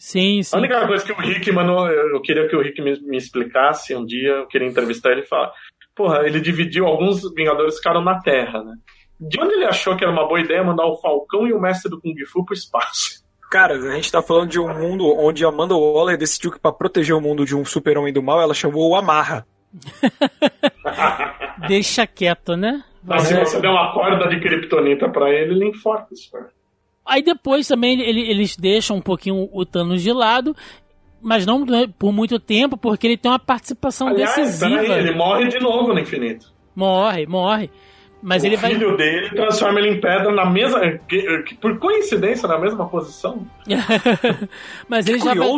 Sim, 0.00 0.42
sim. 0.42 0.56
A 0.56 0.58
única 0.58 0.86
coisa 0.86 1.04
que 1.04 1.12
o 1.12 1.16
Rick, 1.16 1.52
mano, 1.52 1.86
eu, 1.86 2.22
queria 2.22 2.48
que 2.48 2.56
o 2.56 2.62
Rick 2.62 2.80
me, 2.80 2.98
me 3.02 3.18
explicasse 3.18 3.94
um 3.94 4.06
dia, 4.06 4.30
eu 4.30 4.46
queria 4.46 4.66
entrevistar 4.66 5.10
ele 5.10 5.20
e 5.20 5.26
falar. 5.26 5.52
Porra, 5.94 6.26
ele 6.26 6.40
dividiu, 6.40 6.86
alguns 6.86 7.20
Vingadores 7.34 7.76
ficaram 7.76 8.00
na 8.02 8.18
Terra, 8.18 8.64
né? 8.64 8.76
De 9.20 9.38
onde 9.38 9.52
ele 9.52 9.66
achou 9.66 9.94
que 9.94 10.02
era 10.02 10.10
uma 10.10 10.26
boa 10.26 10.40
ideia 10.40 10.64
mandar 10.64 10.86
o 10.86 10.96
Falcão 10.96 11.46
e 11.46 11.52
o 11.52 11.60
Mestre 11.60 11.90
do 11.90 12.00
Kung 12.00 12.14
Fu 12.24 12.42
pro 12.46 12.54
espaço? 12.54 13.22
Cara, 13.50 13.74
a 13.74 13.94
gente 13.94 14.10
tá 14.10 14.22
falando 14.22 14.48
de 14.48 14.58
um 14.58 14.72
mundo 14.72 15.06
onde 15.18 15.44
a 15.44 15.48
Amanda 15.48 15.74
Waller 15.74 16.16
decidiu 16.16 16.50
que 16.50 16.58
pra 16.58 16.72
proteger 16.72 17.14
o 17.14 17.20
mundo 17.20 17.44
de 17.44 17.54
um 17.54 17.62
super-homem 17.62 18.12
do 18.12 18.22
mal, 18.22 18.40
ela 18.40 18.54
chamou 18.54 18.88
o 18.88 18.96
Amarra. 18.96 19.46
Deixa 21.68 22.06
quieto, 22.06 22.56
né? 22.56 22.82
Mas 23.02 23.24
se 23.24 23.38
você 23.38 23.60
der 23.60 23.68
uma 23.68 23.92
corda 23.92 24.28
de 24.28 24.40
kryptonita 24.40 25.10
pra 25.10 25.28
ele, 25.28 25.52
ele 25.52 25.68
enforca 25.68 26.08
isso, 26.10 26.30
cara. 26.32 26.48
Aí 27.10 27.22
depois 27.22 27.66
também 27.66 28.00
ele- 28.00 28.28
eles 28.30 28.56
deixam 28.56 28.96
um 28.96 29.00
pouquinho 29.00 29.48
o 29.52 29.66
Thanos 29.66 30.02
de 30.02 30.12
lado, 30.12 30.54
mas 31.20 31.44
não 31.44 31.64
por 31.98 32.12
muito 32.12 32.38
tempo, 32.38 32.76
porque 32.76 33.06
ele 33.06 33.16
tem 33.16 33.30
uma 33.30 33.38
participação 33.38 34.08
Aliás, 34.08 34.34
decisiva. 34.36 34.80
peraí, 34.80 34.98
ele 35.00 35.14
morre 35.14 35.48
de 35.48 35.58
novo 35.58 35.92
no 35.92 35.98
infinito. 35.98 36.46
Morre, 36.74 37.26
morre. 37.26 37.68
Mas 38.22 38.42
o 38.42 38.46
ele 38.46 38.56
vai. 38.58 38.72
filho 38.72 38.96
dele 38.98 39.30
transforma 39.30 39.80
ele 39.80 39.92
em 39.96 40.00
pedra 40.00 40.30
na 40.30 40.44
mesma. 40.44 40.78
por 41.58 41.78
coincidência, 41.78 42.46
na 42.46 42.58
mesma 42.58 42.86
posição. 42.86 43.46
Mas 44.88 45.06
ele 45.06 45.18
já, 45.18 45.34
vai, 45.34 45.48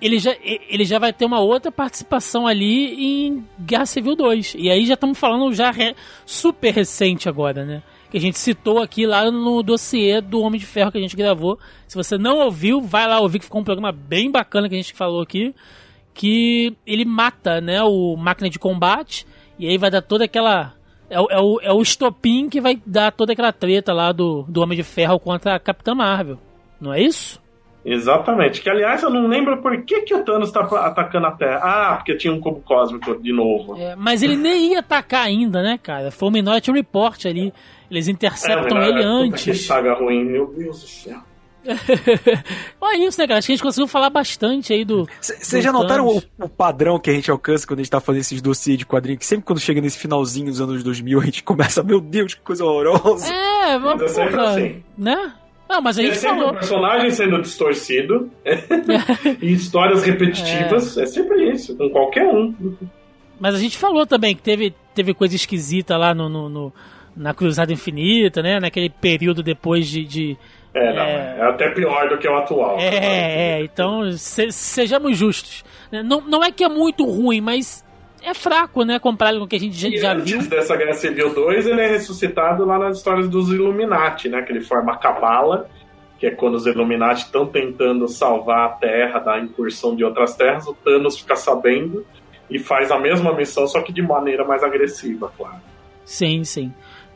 ele, 0.00 0.18
já, 0.18 0.36
ele 0.42 0.84
já 0.84 0.98
vai 0.98 1.12
ter 1.12 1.24
uma 1.24 1.40
outra 1.40 1.70
participação 1.70 2.46
ali 2.46 3.26
em 3.26 3.44
Guerra 3.60 3.86
Civil 3.86 4.16
2. 4.16 4.56
E 4.58 4.70
aí 4.70 4.84
já 4.84 4.94
estamos 4.94 5.18
falando 5.18 5.52
já 5.54 5.70
re- 5.70 5.94
super 6.26 6.74
recente 6.74 7.28
agora, 7.28 7.64
né? 7.64 7.82
Que 8.10 8.16
a 8.16 8.20
gente 8.20 8.38
citou 8.38 8.80
aqui 8.80 9.04
lá 9.06 9.30
no 9.30 9.62
dossiê 9.62 10.20
do 10.20 10.40
Homem 10.40 10.58
de 10.58 10.64
Ferro 10.66 10.90
que 10.90 10.96
a 10.98 11.00
gente 11.00 11.14
gravou. 11.16 11.58
Se 11.86 11.94
você 11.96 12.16
não 12.16 12.38
ouviu, 12.38 12.80
vai 12.80 13.06
lá 13.06 13.20
ouvir 13.20 13.38
que 13.38 13.44
ficou 13.44 13.60
um 13.60 13.64
programa 13.64 13.92
bem 13.92 14.30
bacana 14.30 14.68
que 14.68 14.74
a 14.74 14.78
gente 14.78 14.94
falou 14.94 15.20
aqui. 15.20 15.54
Que 16.14 16.74
ele 16.86 17.04
mata, 17.04 17.60
né, 17.60 17.82
o 17.82 18.16
máquina 18.16 18.48
de 18.48 18.58
combate. 18.58 19.26
E 19.58 19.68
aí 19.68 19.76
vai 19.76 19.90
dar 19.90 20.00
toda 20.02 20.24
aquela. 20.24 20.74
É, 21.10 21.20
o- 21.20 21.60
é, 21.60 21.66
é 21.68 21.72
o 21.72 21.82
estopim 21.82 22.48
que 22.48 22.60
vai 22.60 22.80
dar 22.84 23.12
toda 23.12 23.32
aquela 23.32 23.52
treta 23.52 23.92
lá 23.92 24.10
do, 24.12 24.42
do 24.48 24.60
Homem 24.62 24.76
de 24.76 24.82
Ferro 24.84 25.18
contra 25.20 25.54
a 25.54 25.58
Capitã 25.60 25.94
Marvel. 25.94 26.38
Não 26.80 26.92
é 26.92 27.00
isso? 27.02 27.40
Exatamente. 27.84 28.60
Que, 28.60 28.68
aliás, 28.68 29.02
eu 29.02 29.10
não 29.10 29.26
lembro 29.26 29.62
por 29.62 29.76
que, 29.82 30.02
que 30.02 30.14
o 30.14 30.24
Thanos 30.24 30.50
tá 30.50 30.60
atacando 30.60 31.26
a 31.26 31.32
Terra. 31.32 31.60
Ah, 31.62 31.96
porque 31.96 32.16
tinha 32.16 32.32
um 32.32 32.40
cubo 32.40 32.60
cósmico 32.60 33.16
de 33.20 33.32
novo. 33.32 33.76
É, 33.78 33.94
mas 33.96 34.22
ele 34.22 34.36
nem 34.36 34.72
ia 34.72 34.80
atacar 34.80 35.24
ainda, 35.26 35.62
né, 35.62 35.78
cara? 35.82 36.10
Foi 36.10 36.28
o 36.28 36.32
Minority 36.32 36.70
Report 36.72 37.24
ali. 37.26 37.52
Eles 37.90 38.08
interceptam 38.08 38.78
É, 38.78 38.88
ele 38.88 38.96
puta, 38.98 39.08
antes. 39.08 39.44
Que 39.44 39.54
saga 39.54 39.94
ruim, 39.94 40.24
meu 40.24 40.46
Deus 40.46 40.80
do 40.80 40.86
céu. 40.86 41.18
Olha 42.80 43.06
isso, 43.06 43.20
né, 43.20 43.26
cara? 43.26 43.38
Acho 43.38 43.46
que 43.46 43.52
a 43.52 43.56
gente 43.56 43.62
conseguiu 43.62 43.86
falar 43.88 44.10
bastante 44.10 44.72
aí 44.72 44.84
do. 44.84 45.06
Vocês 45.20 45.62
já 45.62 45.72
notaram 45.72 46.06
o, 46.06 46.22
o 46.40 46.48
padrão 46.48 46.98
que 46.98 47.10
a 47.10 47.12
gente 47.12 47.30
alcança 47.30 47.66
quando 47.66 47.80
a 47.80 47.82
gente 47.82 47.90
tá 47.90 48.00
fazendo 48.00 48.20
esses 48.20 48.40
dossiês 48.40 48.78
de 48.78 48.86
quadrinho? 48.86 49.18
Que 49.18 49.26
sempre 49.26 49.44
quando 49.44 49.60
chega 49.60 49.80
nesse 49.80 49.98
finalzinho 49.98 50.46
dos 50.46 50.60
anos 50.60 50.82
2000, 50.82 51.20
a 51.20 51.24
gente 51.24 51.42
começa, 51.42 51.82
meu 51.82 52.00
Deus, 52.00 52.34
que 52.34 52.40
coisa 52.40 52.64
horrorosa. 52.64 53.32
É, 53.32 53.78
mas 53.78 54.16
É 54.16 54.30
porra, 54.30 54.48
assim. 54.50 54.82
né? 54.96 55.32
Não, 55.68 55.82
mas 55.82 55.98
a 55.98 56.02
É 56.02 56.06
gente 56.06 56.16
sempre 56.18 56.36
falou. 56.38 56.50
o 56.50 56.54
personagem 56.54 57.10
sendo 57.10 57.40
distorcido 57.42 58.30
e 59.42 59.52
histórias 59.52 60.02
repetitivas. 60.02 60.96
É. 60.96 61.06
sempre 61.06 61.50
isso, 61.50 61.76
com 61.76 61.88
qualquer 61.90 62.26
um. 62.26 62.54
Mas 63.38 63.54
a 63.54 63.58
gente 63.58 63.76
falou 63.76 64.06
também 64.06 64.34
que 64.34 64.42
teve, 64.42 64.74
teve 64.94 65.12
coisa 65.14 65.36
esquisita 65.36 65.96
lá 65.96 66.14
no, 66.14 66.28
no- 66.28 66.48
no- 66.48 66.72
na 67.16 67.34
Cruzada 67.34 67.72
Infinita, 67.72 68.42
né? 68.42 68.58
Naquele 68.60 68.88
período 68.88 69.42
depois 69.42 69.86
de. 69.88 70.04
de- 70.04 70.36
É, 70.74 70.92
não, 70.94 71.02
É. 71.02 71.36
é. 71.38 71.42
até 71.48 71.70
pior 71.70 72.08
do 72.08 72.18
que 72.18 72.28
o 72.28 72.36
atual. 72.36 72.78
É, 72.78 73.58
é, 73.58 73.62
então 73.64 74.10
se- 74.12 74.50
sejamos 74.52 75.16
justos. 75.16 75.64
né? 75.92 76.02
Não, 76.02 76.20
não 76.20 76.42
é 76.44 76.50
que 76.50 76.62
é 76.64 76.68
muito 76.68 77.04
ruim, 77.04 77.40
mas 77.40 77.84
é 78.22 78.34
fraco, 78.34 78.82
né? 78.84 78.98
Comparado 78.98 79.38
com 79.38 79.44
o 79.44 79.48
que 79.48 79.56
a 79.56 79.60
gente 79.60 79.76
já, 79.76 79.88
E 79.88 79.96
já 79.98 80.12
antes 80.12 80.32
viu. 80.32 80.48
dessa 80.50 80.76
Guerra 80.76 80.94
Civil 80.94 81.34
2, 81.34 81.66
ele 81.66 81.80
é 81.80 81.88
ressuscitado 81.88 82.64
lá 82.64 82.78
nas 82.78 82.98
histórias 82.98 83.28
dos 83.28 83.50
Illuminati, 83.50 84.28
né? 84.28 84.42
Que 84.42 84.52
ele 84.52 84.60
forma 84.60 84.92
a 84.92 84.96
Cabala, 84.96 85.68
que 86.18 86.26
é 86.26 86.30
quando 86.30 86.54
os 86.56 86.66
Illuminati 86.66 87.24
estão 87.26 87.46
tentando 87.46 88.08
salvar 88.08 88.66
a 88.66 88.68
Terra 88.70 89.18
da 89.20 89.38
incursão 89.38 89.94
de 89.94 90.04
outras 90.04 90.34
terras, 90.34 90.66
o 90.66 90.74
Thanos 90.74 91.18
fica 91.18 91.36
sabendo 91.36 92.04
e 92.50 92.58
faz 92.58 92.90
a 92.90 92.98
mesma 92.98 93.32
missão, 93.34 93.66
só 93.66 93.80
que 93.82 93.92
de 93.92 94.02
maneira 94.02 94.44
mais 94.44 94.62
agressiva, 94.64 95.30
claro. 95.36 95.56
Sim, 96.04 96.42
sim. 96.44 96.72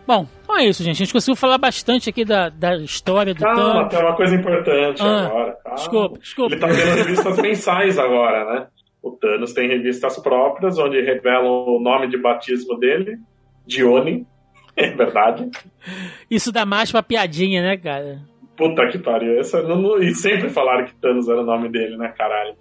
Bom, 0.06 0.26
então 0.42 0.58
é 0.58 0.66
isso, 0.66 0.82
gente. 0.82 0.96
A 0.96 0.98
gente 1.04 1.12
conseguiu 1.12 1.36
falar 1.36 1.58
bastante 1.58 2.10
aqui 2.10 2.24
da, 2.24 2.48
da 2.48 2.76
história 2.76 3.32
do 3.32 3.40
Calma, 3.40 3.56
Thanos. 3.74 3.88
tem 3.94 4.00
uma 4.00 4.16
coisa 4.16 4.34
importante 4.34 5.00
Ah, 5.02 5.26
agora. 5.26 5.56
calma. 5.62 5.76
desculpa, 5.78 6.18
desculpa. 6.18 6.52
Ele 6.54 6.60
tá 6.60 6.68
tendo 6.68 6.94
revistas 6.96 7.38
mensais 7.38 7.98
agora, 7.98 8.44
né? 8.52 8.66
O 9.02 9.10
Thanos 9.12 9.52
tem 9.52 9.68
revistas 9.68 10.18
próprias, 10.18 10.78
onde 10.78 11.00
revelam 11.00 11.66
o 11.66 11.80
nome 11.80 12.06
de 12.08 12.16
batismo 12.16 12.78
dele, 12.78 13.18
Dione. 13.66 14.26
É 14.74 14.88
verdade. 14.88 15.50
Isso 16.30 16.50
dá 16.50 16.64
mais 16.64 16.90
pra 16.90 17.02
piadinha, 17.02 17.60
né, 17.60 17.76
cara? 17.76 18.20
Puta 18.56 18.88
que 18.88 18.98
pariu. 18.98 19.38
Essa, 19.38 19.60
não- 19.62 19.82
não- 19.82 19.98
e 19.98 20.14
sempre 20.14 20.48
falaram 20.48 20.86
que 20.86 20.94
Thanos 20.94 21.28
era 21.28 21.42
o 21.42 21.44
nome 21.44 21.68
dele, 21.68 21.98
né, 21.98 22.08
caralho? 22.16 22.54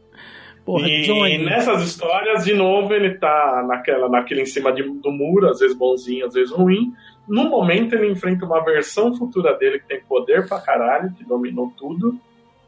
Porra, 0.66 0.88
e 0.90 1.04
Johnny. 1.04 1.38
nessas 1.46 1.82
histórias, 1.84 2.44
de 2.44 2.54
novo, 2.54 2.94
ele 2.94 3.16
tá 3.18 3.66
naquela, 3.66 4.10
naquele 4.10 4.42
em 4.42 4.46
cima 4.46 4.74
de- 4.74 4.84
do 4.84 5.10
muro, 5.10 5.48
às 5.48 5.60
vezes 5.60 5.76
bonzinho, 5.78 6.26
às 6.26 6.34
vezes 6.34 6.52
ruim. 6.52 6.92
No 7.28 7.46
momento, 7.50 7.94
ele 7.96 8.12
enfrenta 8.12 8.46
uma 8.46 8.62
versão 8.62 9.14
futura 9.16 9.54
dele 9.58 9.80
que 9.80 9.88
tem 9.88 10.02
poder 10.04 10.48
pra 10.50 10.60
caralho, 10.60 11.14
que 11.14 11.24
dominou 11.24 11.72
tudo. 11.78 12.20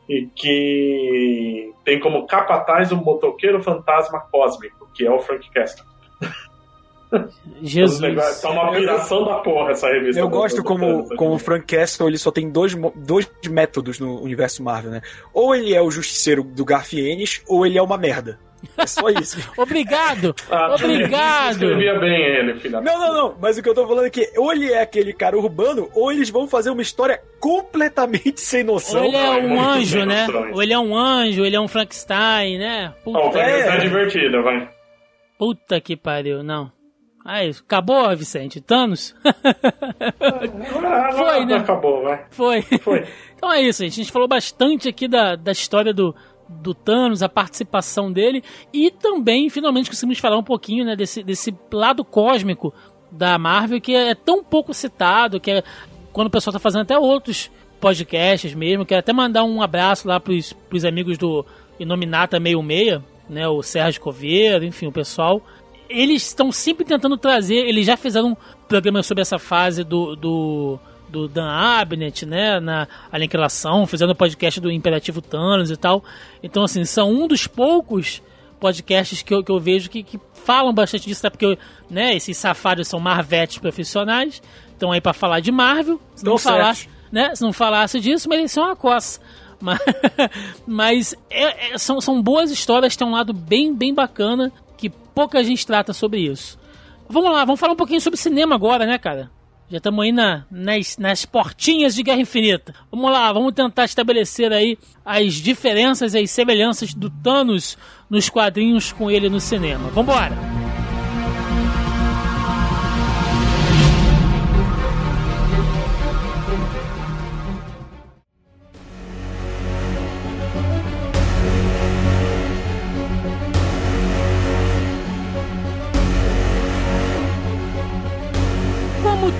E 0.10 0.28
que 0.36 1.72
tem 1.86 2.00
como 2.00 2.28
capataz 2.28 2.92
o 2.92 2.98
motoqueiro 2.98 3.64
fantasma 3.64 4.20
cósmico, 4.32 4.90
que 4.94 5.06
é 5.06 5.12
o 5.12 5.20
Frank 5.20 5.50
Castle. 5.52 5.86
Jesus. 7.62 8.42
Tá 8.42 8.50
uma 8.50 8.72
piração 8.72 9.24
da 9.24 9.36
porra 9.36 9.72
essa 9.72 9.88
revista. 9.88 10.20
Eu 10.20 10.28
do- 10.28 10.32
gosto 10.36 10.58
do 10.58 10.64
como, 10.64 10.86
Thanos, 11.04 11.16
como 11.18 11.36
o. 11.36 11.40
Frank 11.40 11.66
Castle 11.66 12.08
ele 12.08 12.18
só 12.18 12.32
tem 12.32 12.50
dois, 12.50 12.76
dois 12.96 13.30
métodos 13.50 14.00
no 14.00 14.20
universo 14.22 14.64
Marvel, 14.64 14.92
né? 14.92 15.02
Ou 15.32 15.54
ele 15.56 15.74
é 15.76 15.82
o 15.82 15.92
justiceiro 15.92 16.44
do 16.44 16.66
Garfienes, 16.66 17.44
ou 17.48 17.66
ele 17.66 17.78
é 17.78 17.82
uma 17.82 17.98
merda. 17.98 18.40
É 18.77 18.88
só 18.88 19.10
isso. 19.10 19.38
Obrigado! 19.57 20.35
Ah, 20.49 20.73
Obrigado! 20.76 21.52
Escrevia 21.52 21.99
bem 21.99 22.22
ele, 22.23 22.60
filha. 22.60 22.81
não, 22.81 22.98
não, 22.99 23.14
não. 23.14 23.35
Mas 23.40 23.57
o 23.57 23.64
que 23.64 23.69
eu 23.69 23.73
tô 23.76 23.88
falando 23.88 24.06
é 24.06 24.10
que 24.10 24.31
ou 24.38 24.52
ele 24.52 24.72
é 24.72 24.81
aquele 24.81 25.14
cara 25.14 25.38
urbano, 25.38 25.90
ou 25.94 26.11
eles 26.11 26.30
vão 26.30 26.48
fazer 26.48 26.69
uma 26.69 26.81
história 26.81 27.22
completamente 27.40 28.40
sem 28.41 28.64
noção. 28.64 29.02
Ou 29.02 29.07
ele 29.07 29.18
é 29.18 29.26
é 29.26 29.30
um 29.31 29.48
muito 29.49 29.61
anjo, 29.64 30.06
né? 30.06 30.27
noções. 30.27 30.56
Ou 30.56 30.64
ele 30.64 30.73
é 30.73 30.80
um 30.80 30.95
anjo, 30.98 31.45
ele 31.45 31.56
é 31.56 31.60
um 31.60 31.68
Frankenstein, 31.68 32.57
né? 32.57 32.94
Puta, 33.03 33.19
Ó, 33.19 33.30
o 33.30 33.31
Frank 33.31 33.49
É. 33.52 33.77
divertido, 33.77 34.41
vai. 34.44 34.69
puta 35.38 35.80
que 35.81 35.95
pariu, 35.95 36.41
não. 36.44 36.72
Aí, 37.26 37.52
acabou, 37.52 38.14
Vicente? 38.18 38.60
Thanos? 38.60 39.15
Ah, 39.23 39.34
Foi, 41.15 41.40
não, 41.41 41.45
né? 41.45 41.56
Acabou, 41.57 42.03
vai. 42.03 42.26
Foi. 42.31 42.61
Foi. 42.80 43.06
Então 43.44 43.52
é 43.52 43.61
isso, 43.61 43.84
gente. 43.84 43.99
A 43.99 44.03
gente 44.03 44.11
falou 44.14 44.26
bastante 44.26 44.88
aqui 44.88 45.06
da, 45.06 45.35
da 45.35 45.52
história 45.52 45.94
do, 45.94 46.15
do 46.48 46.74
Thanos, 46.74 47.24
a 47.24 47.30
participação 47.30 48.11
dele 48.11 48.44
e 48.72 48.91
também, 48.91 49.49
finalmente, 49.49 49.90
conseguimos 49.90 50.20
falar 50.20 50.38
um 50.38 50.44
pouquinho 50.44 50.86
né, 50.86 50.95
desse, 50.95 51.24
desse 51.24 51.56
lado 51.72 52.03
cósmico 52.03 52.74
da 53.11 53.38
Marvel 53.38 53.80
que 53.80 53.95
é 53.95 54.15
tão 54.15 54.44
pouco 54.44 54.74
citado, 54.74 55.40
que 55.40 55.52
é 55.52 55.64
quando 56.11 56.28
o 56.28 56.32
pessoal 56.32 56.53
tá 56.53 56.60
fazendo 56.60 56.82
até 56.82 56.98
outros 56.98 57.49
podcasts 57.80 58.53
mesmo. 58.53 58.86
Quero 58.86 58.99
até 58.99 59.11
mandar 59.11 59.44
um 59.44 59.61
abraço 59.61 60.07
lá 60.07 60.20
pros, 60.20 60.53
pros 60.53 60.86
amigos 60.86 61.18
do 61.18 61.45
Inominata 61.80 62.38
66, 62.40 63.02
né, 63.30 63.48
o 63.48 63.61
Sérgio 63.61 64.02
Coveiro, 64.02 64.64
enfim, 64.64 64.88
o 64.88 64.91
pessoal. 64.91 65.41
Eles 65.90 66.28
estão 66.28 66.52
sempre 66.52 66.86
tentando 66.86 67.18
trazer, 67.18 67.56
eles 67.56 67.86
já 67.86 67.98
fizeram 67.98 68.30
um 68.30 68.38
programa 68.68 69.03
sobre 69.03 69.22
essa 69.22 69.38
fase 69.38 69.84
do, 69.84 70.15
do, 70.15 70.80
do 71.14 71.27
Dan 71.27 71.48
Abnett, 71.48 72.26
né, 72.26 72.60
na 72.60 72.88
Aniquilação, 73.11 73.85
fizeram 73.85 74.14
o 74.14 74.15
podcast 74.15 74.60
do 74.60 74.72
Imperativo 74.72 75.22
Thanos 75.22 75.69
e 75.69 75.77
tal. 75.77 76.03
Então, 76.41 76.64
assim, 76.64 76.84
são 76.85 77.11
um 77.11 77.27
dos 77.27 77.45
poucos 77.45 78.19
podcasts 78.60 79.22
que 79.22 79.31
eu, 79.31 79.44
que 79.44 79.52
eu 79.52 79.60
vejo 79.60 79.91
que, 79.91 80.02
que 80.02 80.19
falam 80.34 80.73
bastante 80.73 81.06
disso, 81.06 81.19
até 81.26 81.30
porque, 81.30 81.57
né, 81.88 82.15
esses 82.15 82.35
safados 82.35 82.88
são 82.88 82.99
marvetes 82.99 83.60
profissionais, 83.60 84.41
estão 84.72 84.91
aí 84.91 84.99
pra 84.99 85.14
falar 85.14 85.40
de 85.40 85.52
Marvel. 85.52 86.02
Se 86.15 86.26
não 86.26 86.31
falasse, 86.57 86.90
né, 87.11 87.35
se 87.35 87.44
não 87.44 87.53
falasse 87.53 87.99
disso, 87.99 88.27
mereciam 88.27 88.65
uma 88.65 88.76
coça. 88.76 89.19
Mas, 89.64 89.80
mas 90.68 91.15
é- 91.30 91.73
é- 91.73 91.77
são, 91.77 92.02
são 92.02 92.22
boas 92.22 92.52
histórias, 92.52 92.98
tem 92.98 93.07
um 93.07 93.11
lado 93.11 93.31
bem, 93.31 93.73
bem 93.73 93.94
bacana 93.94 94.52
que 94.76 94.90
pouca 94.90 95.41
gente 95.41 95.65
trata 95.65 95.94
sobre 95.94 96.19
isso. 96.19 96.60
Vamos 97.07 97.31
lá, 97.31 97.45
vamos 97.45 97.61
falar 97.61 97.72
um 97.72 97.77
pouquinho 97.77 98.02
sobre 98.02 98.19
cinema 98.19 98.56
agora, 98.56 98.85
né, 98.85 98.98
cara? 98.98 99.31
Já 99.74 99.78
estamos 99.78 100.04
aí 100.04 100.12
na, 100.12 100.45
nas, 100.52 101.00
nas 101.00 101.26
portinhas 101.26 101.95
de 101.95 102.04
Guerra 102.04 102.22
Infinita. 102.22 102.76
Vamos 102.91 103.12
lá, 103.12 103.34
vamos 103.34 103.54
tentar 103.54 103.86
estabelecer 103.86 104.54
aí 104.54 104.78
as 105.04 105.34
diferenças 105.34 106.14
e 106.14 106.20
as 106.20 106.30
semelhanças 106.30 106.94
do 106.94 107.10
Thanos 107.10 107.76
nos 108.08 108.30
quadrinhos 108.30 108.91
com 108.91 109.10
ele 109.10 109.30
no 109.30 109.40
cinema. 109.40 109.90
Vambora! 109.90 110.36
Como 110.36 110.62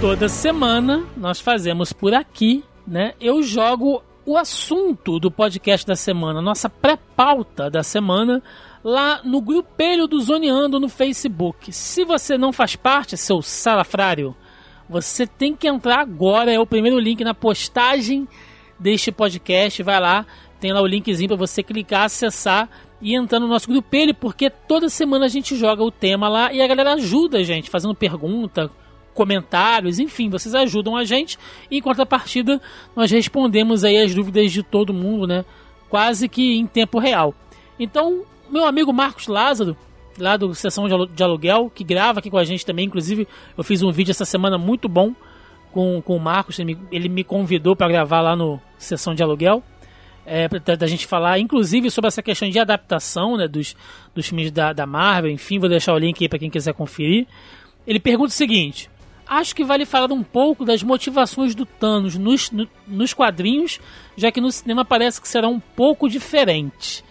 toda 0.04 0.28
semana 0.28 1.08
nós 1.16 1.40
fazemos 1.40 1.94
por 1.94 2.14
aqui, 2.14 2.62
né? 2.86 3.14
Eu 3.22 3.42
jogo 3.42 4.04
o 4.26 4.36
assunto 4.36 5.18
do 5.18 5.32
podcast 5.32 5.88
da 5.88 5.96
semana, 5.96 6.42
nossa 6.42 6.70
pré-pauta 6.70 7.70
da 7.70 7.84
semana, 7.84 8.44
lá 8.84 9.22
no 9.24 9.40
grupelho 9.40 10.06
do 10.06 10.20
Zoneando 10.20 10.78
no 10.78 10.90
Facebook. 10.90 11.72
Se 11.72 12.04
você 12.04 12.38
não 12.38 12.52
faz 12.52 12.76
parte, 12.76 13.16
seu 13.16 13.42
salafrário, 13.42 14.36
você 14.90 15.26
tem 15.26 15.56
que 15.56 15.70
entrar 15.70 16.02
agora, 16.02 16.52
é 16.52 16.60
o 16.60 16.68
primeiro 16.68 17.00
link 17.00 17.24
na 17.24 17.34
postagem 17.34 18.28
deste 18.78 19.10
podcast, 19.10 19.82
vai 19.84 20.02
lá, 20.02 20.26
tem 20.60 20.74
lá 20.74 20.82
o 20.82 20.86
linkzinho 20.86 21.30
para 21.30 21.38
você 21.38 21.64
clicar, 21.64 22.04
acessar 22.04 22.70
e 23.02 23.16
entrar 23.16 23.40
no 23.40 23.48
nosso 23.48 23.70
grupelho, 23.70 24.14
porque 24.14 24.50
toda 24.50 24.90
semana 24.90 25.28
a 25.28 25.30
gente 25.30 25.56
joga 25.56 25.82
o 25.82 25.90
tema 25.90 26.28
lá 26.28 26.52
e 26.52 26.62
a 26.62 26.68
galera 26.68 26.96
ajuda 26.96 27.38
a 27.38 27.44
gente, 27.44 27.70
fazendo 27.70 27.96
pergunta, 27.96 28.70
comentários, 29.14 30.00
enfim, 30.00 30.30
vocês 30.30 30.54
ajudam 30.56 30.96
a 30.98 31.04
gente 31.04 31.38
e 31.70 31.78
em 31.78 31.82
contrapartida 31.82 32.62
nós 32.96 33.12
respondemos 33.12 33.84
aí 33.84 33.98
as 33.98 34.14
dúvidas 34.14 34.52
de 34.52 34.64
todo 34.64 34.94
mundo, 34.94 35.28
né? 35.28 35.46
Quase 35.90 36.28
que 36.28 36.56
em 36.58 36.66
tempo 36.66 37.00
real. 37.00 37.34
Então, 37.80 38.24
meu 38.50 38.66
amigo 38.66 38.92
Marcos 38.92 39.28
Lázaro, 39.28 39.78
lá 40.18 40.36
do 40.38 40.54
Sessão 40.56 40.88
de 40.88 40.94
Alu- 40.94 41.08
de 41.08 41.24
Aluguel, 41.24 41.72
que 41.74 41.84
grava 41.84 42.20
aqui 42.20 42.30
com 42.30 42.38
a 42.38 42.44
gente 42.44 42.66
também, 42.66 42.86
inclusive 42.86 43.28
eu 43.58 43.64
fiz 43.64 43.82
um 43.82 43.92
vídeo 43.92 44.12
essa 44.12 44.26
semana 44.26 44.58
muito 44.58 44.88
bom 44.90 45.14
com, 45.72 46.02
com 46.02 46.16
o 46.16 46.20
Marcos, 46.20 46.60
ele 46.60 46.76
me, 46.76 46.82
ele 46.92 47.10
me 47.10 47.24
convidou 47.24 47.76
para 47.76 47.88
gravar 47.88 48.22
lá 48.22 48.36
no 48.36 48.60
Sessão 48.78 49.16
de 49.16 49.24
Aluguel. 49.24 49.64
É, 50.26 50.48
pra- 50.48 50.76
da 50.76 50.88
gente 50.88 51.06
falar, 51.06 51.38
inclusive, 51.40 51.92
sobre 51.92 52.08
essa 52.08 52.22
questão 52.24 52.50
de 52.50 52.58
adaptação 52.58 53.36
né, 53.36 53.46
dos, 53.48 53.76
dos 54.16 54.26
filmes 54.28 54.52
da, 54.52 54.72
da 54.72 54.86
Marvel. 54.86 55.30
Enfim, 55.32 55.60
vou 55.60 55.68
deixar 55.68 55.94
o 55.94 55.98
link 55.98 56.24
aí 56.24 56.30
para 56.30 56.40
quem 56.40 56.50
quiser 56.50 56.74
conferir. 56.74 57.28
Ele 57.86 58.00
pergunta 58.00 58.30
o 58.30 58.34
seguinte: 58.34 58.90
acho 59.38 59.56
que 59.56 59.64
vale 59.64 59.86
falar 59.86 60.12
um 60.12 60.24
pouco 60.24 60.64
das 60.66 60.82
motivações 60.84 61.54
do 61.56 61.66
Thanos 61.66 62.16
nos, 62.16 62.52
no- 62.52 62.68
nos 62.88 63.14
quadrinhos, 63.14 63.80
já 64.18 64.32
que 64.32 64.42
no 64.42 64.52
cinema 64.52 64.84
parece 64.86 65.22
que 65.22 65.28
será 65.28 65.48
um 65.48 65.60
pouco 65.60 66.10
diferente. 66.10 67.04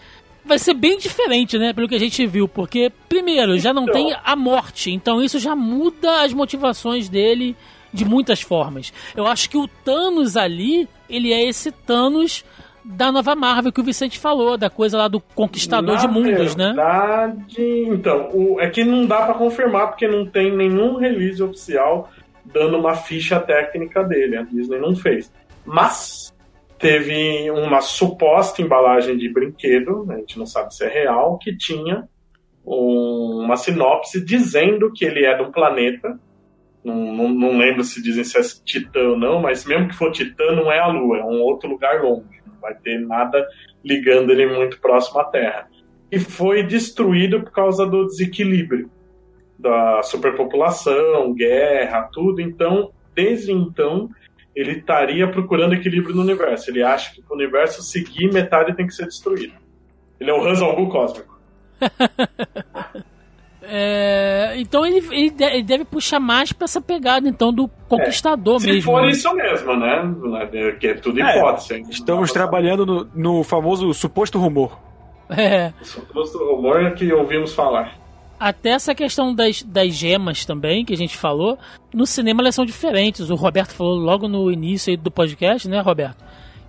Vai 0.45 0.59
ser 0.59 0.73
bem 0.73 0.97
diferente, 0.97 1.57
né, 1.57 1.71
pelo 1.73 1.87
que 1.87 1.95
a 1.95 1.99
gente 1.99 2.25
viu, 2.27 2.47
porque, 2.47 2.91
primeiro, 3.07 3.57
já 3.57 3.73
não 3.73 3.83
Então. 3.83 3.93
tem 3.93 4.15
a 4.23 4.35
morte, 4.35 4.91
então 4.91 5.21
isso 5.23 5.39
já 5.39 5.55
muda 5.55 6.21
as 6.23 6.33
motivações 6.33 7.07
dele 7.07 7.55
de 7.93 8.03
muitas 8.03 8.41
formas. 8.41 8.91
Eu 9.15 9.25
acho 9.27 9.49
que 9.49 9.57
o 9.57 9.67
Thanos 9.67 10.35
ali, 10.35 10.87
ele 11.09 11.31
é 11.31 11.47
esse 11.47 11.71
Thanos 11.71 12.43
da 12.85 13.11
nova 13.11 13.35
Marvel 13.35 13.71
que 13.71 13.79
o 13.81 13.83
Vicente 13.83 14.19
falou, 14.19 14.57
da 14.57 14.69
coisa 14.69 14.97
lá 14.97 15.07
do 15.07 15.19
conquistador 15.19 15.95
Na 15.95 16.01
de 16.01 16.07
mundos, 16.07 16.55
né? 16.55 16.67
verdade, 16.67 17.85
Então, 17.87 18.29
o- 18.33 18.59
é 18.59 18.69
que 18.69 18.83
não 18.83 19.05
dá 19.05 19.21
pra 19.25 19.35
confirmar 19.35 19.87
porque 19.87 20.07
não 20.07 20.25
tem 20.25 20.55
nenhum 20.55 20.97
release 20.97 21.41
oficial 21.41 22.09
dando 22.45 22.77
uma 22.77 22.93
ficha 22.95 23.39
técnica 23.39 24.03
dele. 24.03 24.35
A 24.37 24.43
Disney 24.43 24.79
não 24.79 24.95
fez. 24.95 25.31
Mas 25.65 26.33
teve 26.77 27.49
uma 27.51 27.79
suposta 27.79 28.61
embalagem 28.61 29.15
de 29.17 29.31
brinquedo, 29.31 30.05
a 30.11 30.17
gente 30.17 30.37
não 30.37 30.45
sabe 30.45 30.75
se 30.75 30.83
é 30.83 30.89
real, 30.89 31.37
que 31.37 31.55
tinha 31.55 32.03
um- 32.65 33.43
uma 33.45 33.55
sinopse 33.55 34.23
dizendo 34.23 34.91
que 34.93 35.05
ele 35.05 35.25
é 35.25 35.35
de 35.35 35.43
um 35.43 35.51
planeta. 35.51 36.19
Não, 36.83 36.95
não, 37.13 37.29
não 37.29 37.57
lembro 37.57 37.81
se 37.83 38.03
dizem 38.03 38.25
se 38.25 38.37
é 38.37 38.41
Titã 38.65 38.99
ou 39.11 39.17
não, 39.17 39.41
mas 39.41 39.63
mesmo 39.65 39.87
que 39.87 39.95
for 39.95 40.11
Titã, 40.11 40.51
não 40.53 40.69
é 40.69 40.79
a 40.79 40.87
Lua, 40.87 41.19
é 41.19 41.23
um 41.23 41.39
outro 41.41 41.69
lugar 41.69 42.01
longe. 42.03 42.42
Vai 42.63 42.73
ter 42.73 42.99
nada 42.99 43.45
ligando 43.83 44.31
ele 44.31 44.47
muito 44.47 44.79
próximo 44.79 45.19
à 45.19 45.25
Terra. 45.25 45.67
E 46.11 46.17
foi 46.17 46.63
destruído 46.63 47.41
por 47.41 47.51
causa 47.51 47.85
do 47.85 48.05
desequilíbrio 48.05 48.89
da 49.59 50.01
superpopulação, 50.03 51.33
guerra, 51.33 52.09
tudo. 52.11 52.41
Então, 52.41 52.91
desde 53.13 53.51
então, 53.51 54.09
ele 54.55 54.79
estaria 54.79 55.27
procurando 55.27 55.75
equilíbrio 55.75 56.15
no 56.15 56.21
universo. 56.21 56.69
Ele 56.69 56.83
acha 56.83 57.13
que 57.13 57.21
para 57.21 57.33
o 57.33 57.37
universo 57.37 57.83
seguir, 57.83 58.31
metade 58.33 58.75
tem 58.75 58.87
que 58.87 58.93
ser 58.93 59.05
destruída. 59.05 59.53
Ele 60.19 60.31
é 60.31 60.33
o 60.33 60.43
Hans 60.45 60.61
Albu 60.61 60.89
cósmico. 60.89 61.39
É, 63.65 64.53
então 64.57 64.85
ele, 64.85 64.97
ele 65.11 65.29
de- 65.29 65.43
ele 65.43 65.63
deve 65.63 65.85
puxar 65.85 66.19
mais 66.19 66.51
pra 66.51 66.65
essa 66.65 66.81
pegada 66.81 67.27
então 67.29 67.53
do 67.53 67.67
conquistador 67.87 68.59
Se 68.59 68.67
mesmo. 68.67 68.91
for 68.91 69.01
né? 69.03 69.09
isso 69.11 69.33
mesmo, 69.33 69.75
né? 69.77 70.75
Que 70.79 70.87
é 70.87 70.93
tudo 70.95 71.21
É, 71.21 71.37
hipótese. 71.37 71.83
Estamos 71.89 72.31
trabalhando 72.31 72.85
no, 72.85 73.09
no 73.37 73.43
famoso 73.43 73.93
suposto 73.93 74.37
rumor. 74.37 74.77
É, 75.29 75.71
Suposto 75.81 76.37
rumor 76.37 76.91
que 76.93 77.11
ouvimos 77.13 77.53
falar. 77.53 77.93
até 78.39 78.71
essa 78.71 78.93
questão 78.93 79.33
das, 79.33 79.63
das 79.63 79.93
gemas 79.93 80.45
também, 80.45 80.83
que 80.83 80.93
a 80.93 80.97
gente 80.97 81.17
falou, 81.17 81.57
no 81.93 82.05
cinema 82.05 82.41
elas 82.41 82.53
são 82.55 82.65
diferentes. 82.65 83.29
O 83.29 83.35
Roberto 83.35 83.73
falou 83.73 83.95
logo 83.95 84.27
no 84.27 84.51
início 84.51 84.91
aí 84.91 84.97
do 84.97 85.09
podcast, 85.09 85.67
né, 85.69 85.79
Roberto? 85.79 86.23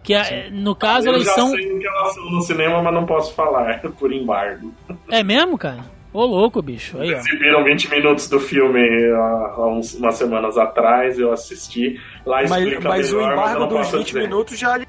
Que 0.04 0.14
a- 0.14 0.48
no 0.52 0.74
caso 0.76 1.08
Eu 1.08 1.14
elas 1.14 1.24
já 1.24 1.32
são. 1.34 1.48
sei 1.50 1.72
o 1.72 1.78
que 1.80 1.86
elas 1.86 2.14
são 2.14 2.30
no 2.30 2.40
cinema, 2.42 2.80
mas 2.82 2.94
não 2.94 3.04
posso 3.06 3.34
falar, 3.34 3.80
por 3.98 4.12
embargo. 4.12 4.72
É 5.10 5.22
mesmo, 5.24 5.58
cara? 5.58 5.92
Ô 6.14 6.24
louco, 6.24 6.62
bicho. 6.62 6.96
Aí. 7.00 7.12
Exibiram 7.12 7.64
20 7.64 7.90
minutos 7.90 8.28
do 8.28 8.38
filme 8.38 8.80
há, 9.12 9.52
há 9.56 9.66
uns, 9.66 9.94
umas 9.94 10.14
semanas 10.14 10.56
atrás, 10.56 11.18
eu 11.18 11.32
assisti. 11.32 12.00
Lá 12.24 12.40
Mas, 12.48 12.52
explica 12.52 12.88
mas 12.88 13.12
o 13.12 13.16
melhor, 13.16 13.36
mas 13.36 13.36
eu 13.36 13.42
embargo 13.42 13.60
não 13.60 13.68
dos 13.68 13.78
posso 13.78 13.98
20 13.98 14.06
dizer. 14.06 14.20
minutos 14.20 14.56
já. 14.58 14.80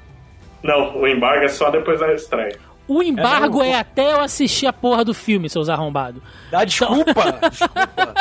Não, 0.62 0.96
o 0.96 1.06
embargo 1.08 1.44
é 1.44 1.48
só 1.48 1.68
depois 1.68 1.98
da 1.98 2.12
estreia. 2.14 2.56
O 2.86 3.02
embargo 3.02 3.60
É, 3.60 3.70
é, 3.70 3.74
até 3.80 4.12
eu 4.12 4.20
assistir 4.20 4.68
a 4.68 4.72
porra 4.72 5.04
do 5.04 5.12
filme, 5.12 5.50
seus 5.50 5.68
arrombados. 5.68 6.22
Dá 6.48 6.64
desculpa! 6.64 7.40
desculpa. 7.50 8.14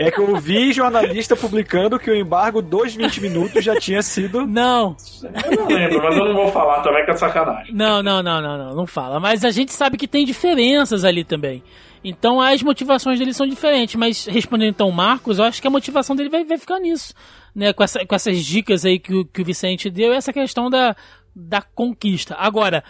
É 0.00 0.10
que 0.10 0.18
eu 0.20 0.36
vi 0.36 0.72
jornalista 0.72 1.36
publicando 1.36 1.98
que 1.98 2.10
o 2.10 2.16
embargo 2.16 2.60
dos 2.60 2.94
20 2.94 3.20
minutos 3.20 3.62
já 3.62 3.76
tinha 3.78 4.02
sido. 4.02 4.46
Não, 4.46 4.96
Eu 5.22 5.56
não 5.58 5.68
lembro, 5.68 6.02
mas 6.02 6.16
eu 6.16 6.24
não 6.24 6.34
vou 6.34 6.50
falar 6.50 6.80
também 6.82 7.04
que 7.04 7.10
é 7.12 7.16
sacanagem. 7.16 7.72
Não, 7.74 8.02
não, 8.02 8.22
não, 8.22 8.40
não, 8.40 8.58
não, 8.58 8.74
não 8.74 8.86
fala. 8.86 9.20
Mas 9.20 9.44
a 9.44 9.50
gente 9.50 9.72
sabe 9.72 9.96
que 9.96 10.08
tem 10.08 10.24
diferenças 10.24 11.04
ali 11.04 11.22
também. 11.22 11.62
Então 12.04 12.40
as 12.40 12.62
motivações 12.62 13.18
dele 13.18 13.32
são 13.32 13.46
diferentes. 13.46 13.94
Mas 13.96 14.26
respondendo 14.26 14.68
então 14.70 14.88
o 14.88 14.92
Marcos, 14.92 15.38
eu 15.38 15.44
acho 15.44 15.60
que 15.62 15.66
a 15.66 15.70
motivação 15.70 16.14
dele 16.14 16.28
vai, 16.28 16.44
vai 16.44 16.58
ficar 16.58 16.78
nisso. 16.78 17.14
Né? 17.54 17.72
Com, 17.72 17.82
essa- 17.82 18.04
com 18.04 18.14
essas 18.14 18.44
dicas 18.44 18.84
aí 18.84 18.98
que 18.98 19.14
o, 19.14 19.24
que 19.24 19.40
o 19.42 19.44
Vicente 19.44 19.88
deu, 19.88 20.12
essa 20.12 20.32
questão 20.32 20.68
da, 20.68 20.94
da 21.34 21.62
conquista. 21.62 22.34
Agora, 22.38 22.84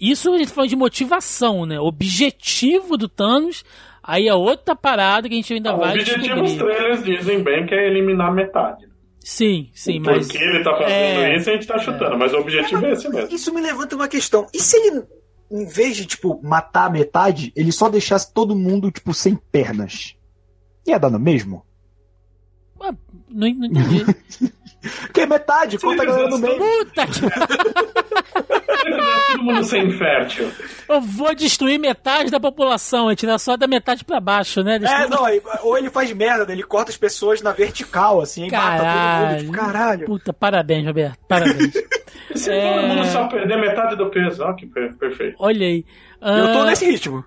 isso 0.00 0.32
a 0.34 0.38
gente 0.38 0.52
falou 0.52 0.68
de 0.68 0.76
motivação, 0.76 1.64
né? 1.64 1.78
Objetivo 1.80 2.96
do 2.96 3.08
Thanos, 3.08 3.64
aí 4.02 4.26
é 4.28 4.34
outra 4.34 4.74
parada 4.76 5.28
que 5.28 5.34
a 5.34 5.36
gente 5.36 5.52
ainda 5.54 5.74
o 5.74 5.78
vai 5.78 5.92
objetivo 5.94 6.42
os 6.42 6.50
descobrir. 6.52 6.74
trailers 6.76 7.04
dizem 7.04 7.42
bem 7.42 7.66
que 7.66 7.74
é 7.74 7.86
eliminar 7.86 8.32
metade. 8.34 8.88
Sim, 9.22 9.68
sim, 9.74 10.02
Por 10.02 10.16
mas. 10.16 10.28
que 10.28 10.38
ele 10.38 10.64
tá 10.64 10.72
fazendo 10.72 10.90
É. 10.92 11.36
isso, 11.36 11.50
a 11.50 11.52
gente 11.52 11.66
tá 11.66 11.78
chutando, 11.78 12.18
mas 12.18 12.32
o 12.32 12.38
objetivo 12.38 12.84
é 12.86 12.92
esse 12.92 13.08
mesmo. 13.10 13.34
Isso 13.34 13.54
me 13.54 13.60
levanta 13.60 13.94
uma 13.94 14.08
questão. 14.08 14.46
E 14.54 14.58
se 14.58 14.76
ele, 14.78 15.02
em 15.50 15.66
vez 15.66 15.96
de, 15.96 16.06
tipo, 16.06 16.40
matar 16.42 16.86
a 16.86 16.90
metade, 16.90 17.52
ele 17.56 17.72
só 17.72 17.88
deixasse 17.88 18.32
todo 18.32 18.54
mundo, 18.54 18.90
tipo, 18.90 19.12
sem 19.12 19.34
pernas? 19.34 20.16
Ia 20.86 20.98
dar 20.98 21.10
no 21.10 21.18
mesmo? 21.18 21.64
Ué, 22.78 22.92
Não, 23.28 23.54
não 23.54 23.66
entendi. 23.66 24.04
Porque 25.02 25.26
metade, 25.26 25.78
conta 25.78 26.02
a 26.02 26.06
galera 26.06 26.28
no 26.28 26.38
meio. 26.38 26.56
Puta 26.58 27.06
que 27.06 27.20
Todo 29.32 29.42
mundo 29.44 29.64
ser 29.64 29.84
infértil. 29.84 30.50
Eu 30.88 31.00
vou 31.00 31.34
destruir 31.34 31.78
metade 31.78 32.30
da 32.30 32.40
população, 32.40 33.10
é 33.10 33.14
tirar 33.14 33.38
só 33.38 33.56
da 33.56 33.66
metade 33.66 34.04
pra 34.04 34.18
baixo, 34.20 34.62
né? 34.62 34.76
É, 34.76 34.78
Destruir- 34.78 35.10
não, 35.10 35.24
aí- 35.24 35.42
ou 35.62 35.76
ele 35.78 35.90
faz 35.90 36.10
merda, 36.12 36.50
ele 36.52 36.62
corta 36.62 36.90
as 36.90 36.96
pessoas 36.96 37.42
na 37.42 37.52
vertical, 37.52 38.20
assim, 38.20 38.46
e 38.46 38.50
mata 38.50 38.76
todo 38.78 38.86
mundo. 38.86 38.86
Caralho. 38.86 39.38
Tipo, 39.40 39.52
caralho. 39.52 40.06
Puta, 40.06 40.32
parabéns, 40.32 40.86
Roberto. 40.86 41.18
Parabéns. 41.28 41.74
E 42.34 42.38
se 42.38 42.50
É. 42.50 42.72
todo 42.72 42.86
mundo 42.88 43.06
só 43.06 43.28
perder 43.28 43.58
metade 43.58 43.96
do 43.96 44.06
peso? 44.10 44.42
Ó, 44.42 44.52
que 44.54 44.66
per- 44.66 44.94
perfeito. 44.96 45.36
Olha 45.38 45.66
aí. 45.66 45.84
Eu 46.22 46.52
tô 46.52 46.60
Ah, 46.60 46.66
nesse 46.66 46.86
ritmo. 46.90 47.24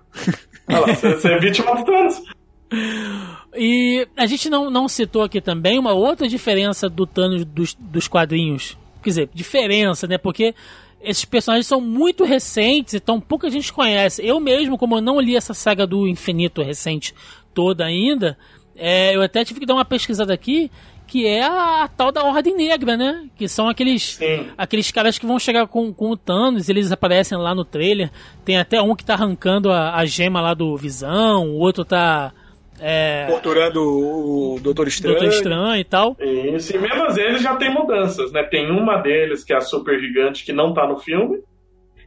Olha 0.68 0.80
lá, 0.80 0.86
você, 0.88 1.14
você 1.14 1.32
é 1.32 1.38
vítima 1.38 1.74
do 1.76 1.84
Thanos. 1.84 2.22
E 3.56 4.06
a 4.16 4.26
gente 4.26 4.50
não, 4.50 4.70
não 4.70 4.88
citou 4.88 5.22
aqui 5.22 5.40
também 5.40 5.78
uma 5.78 5.92
outra 5.92 6.28
diferença 6.28 6.88
do 6.88 7.06
Thanos 7.06 7.44
dos, 7.44 7.74
dos 7.78 8.08
quadrinhos. 8.08 8.76
Quer 9.02 9.10
dizer, 9.10 9.30
diferença, 9.32 10.06
né? 10.06 10.18
Porque 10.18 10.54
esses 11.00 11.24
personagens 11.24 11.66
são 11.66 11.80
muito 11.80 12.24
recentes, 12.24 12.94
então 12.94 13.20
pouca 13.20 13.50
gente 13.50 13.72
conhece. 13.72 14.26
Eu 14.26 14.40
mesmo, 14.40 14.78
como 14.78 14.96
eu 14.96 15.02
não 15.02 15.20
li 15.20 15.36
essa 15.36 15.54
saga 15.54 15.86
do 15.86 16.08
infinito 16.08 16.62
recente 16.62 17.14
toda 17.52 17.84
ainda, 17.84 18.36
é, 18.74 19.14
eu 19.14 19.22
até 19.22 19.44
tive 19.44 19.60
que 19.60 19.66
dar 19.66 19.74
uma 19.74 19.84
pesquisada 19.84 20.32
aqui, 20.32 20.70
que 21.06 21.26
é 21.26 21.42
a, 21.42 21.84
a 21.84 21.88
tal 21.88 22.10
da 22.10 22.24
Ordem 22.24 22.56
Negra, 22.56 22.96
né? 22.96 23.28
Que 23.36 23.46
são 23.46 23.68
aqueles 23.68 24.16
Sim. 24.16 24.48
aqueles 24.56 24.90
caras 24.90 25.18
que 25.18 25.26
vão 25.26 25.38
chegar 25.38 25.66
com, 25.66 25.92
com 25.92 26.10
o 26.10 26.16
Thanos, 26.16 26.68
eles 26.68 26.90
aparecem 26.90 27.36
lá 27.38 27.54
no 27.54 27.64
trailer. 27.64 28.10
Tem 28.44 28.56
até 28.56 28.80
um 28.80 28.96
que 28.96 29.04
tá 29.04 29.14
arrancando 29.14 29.70
a, 29.70 29.94
a 29.94 30.06
gema 30.06 30.40
lá 30.40 30.54
do 30.54 30.76
Visão, 30.76 31.50
o 31.50 31.58
outro 31.58 31.84
tá. 31.84 32.32
É, 32.80 33.26
Torturando 33.26 33.80
o 33.82 34.58
Doutor 34.60 34.88
Estranho. 34.88 35.16
Doutor 35.18 35.32
Estranho 35.34 35.76
e 35.76 35.84
tal. 35.84 36.16
Isso, 36.20 36.74
e 36.74 36.78
mesmo 36.78 37.04
eles 37.18 37.40
já 37.42 37.54
tem 37.56 37.72
mudanças, 37.72 38.32
né? 38.32 38.42
Tem 38.42 38.70
uma 38.70 38.96
deles 38.98 39.44
que 39.44 39.52
é 39.52 39.56
a 39.56 39.60
super 39.60 39.98
gigante 40.00 40.44
que 40.44 40.52
não 40.52 40.74
tá 40.74 40.86
no 40.86 40.98
filme. 40.98 41.38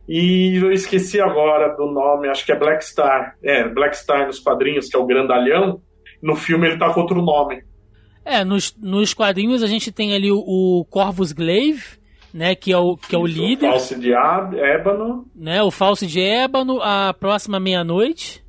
E 0.08 0.56
eu 0.62 0.72
esqueci 0.72 1.20
agora 1.20 1.76
do 1.76 1.86
nome, 1.92 2.30
acho 2.30 2.46
que 2.46 2.52
é 2.52 2.58
Black 2.58 2.84
Star. 2.86 3.36
É, 3.44 3.68
Black 3.68 3.96
Star 3.98 4.26
nos 4.28 4.40
quadrinhos, 4.40 4.88
que 4.88 4.96
é 4.96 5.00
o 5.00 5.06
grandalhão. 5.06 5.82
No 6.22 6.36
filme 6.36 6.68
ele 6.68 6.78
tá 6.78 6.94
com 6.94 7.02
outro 7.02 7.22
nome. 7.22 7.62
É, 8.24 8.44
nos, 8.44 8.76
nos 8.82 9.14
quadrinhos 9.14 9.64
a 9.64 9.68
gente 9.68 9.92
tem 9.92 10.14
ali 10.14 10.32
o, 10.32 10.38
o 10.40 10.86
Corvus 10.90 11.32
Glaive, 11.32 11.84
né? 12.34 12.56
Que 12.56 12.72
é 12.72 12.78
o, 12.78 12.96
que 12.98 13.16
é 13.16 13.18
o 13.20 13.28
Isso, 13.28 13.38
líder, 13.42 13.70
False 13.70 14.00
de 14.00 14.14
Ab- 14.14 14.58
Ébano. 14.58 15.26
né? 15.36 15.62
O 15.64 15.72
Falso 15.72 16.06
de 16.06 16.22
Ébano, 16.22 16.80
a 16.82 17.14
próxima 17.14 17.60
meia-noite. 17.60 18.44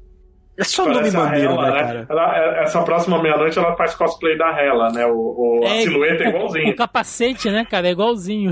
É 0.58 0.64
só 0.64 0.82
nome 0.84 0.96
Parece 0.96 1.16
a 1.16 1.20
maneiro, 1.20 1.52
Hela, 1.52 1.70
né, 1.70 1.80
cara? 1.82 2.06
Ela- 2.10 2.36
é- 2.36 2.62
essa 2.64 2.82
próxima 2.82 3.22
meia-noite 3.22 3.56
ela 3.58 3.76
faz 3.76 3.94
cosplay 3.94 4.36
da 4.36 4.48
Hela, 4.60 4.90
né? 4.90 5.06
O, 5.06 5.12
o- 5.12 5.60
a 5.64 5.68
É, 5.76 5.80
silhueta 5.82 6.24
é 6.24 6.26
o- 6.26 6.30
igualzinha. 6.30 6.72
O, 6.72 6.76
capacete, 6.76 7.48
né, 7.50 7.64
cara? 7.64 7.86
É 7.86 7.92
igualzinho. 7.92 8.50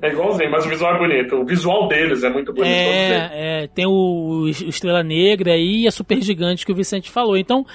É 0.00 0.08
igualzinho, 0.10 0.50
mas 0.50 0.64
o 0.64 0.68
visual 0.68 0.94
é 0.94 0.98
bonito. 0.98 1.36
O 1.36 1.44
visual 1.44 1.88
deles 1.88 2.22
é 2.22 2.30
muito 2.30 2.52
bonito. 2.52 2.70
É, 2.72 3.30
é, 3.64 3.66
tem 3.66 3.84
o, 3.84 3.90
o 4.44 4.48
Estrela 4.48 5.02
Negra 5.02 5.52
aí 5.52 5.82
e 5.82 5.88
a 5.88 5.90
Super 5.90 6.22
Gigante 6.22 6.64
que 6.64 6.70
o 6.70 6.76
Vicente 6.76 7.10
falou. 7.10 7.36
Então, 7.36 7.66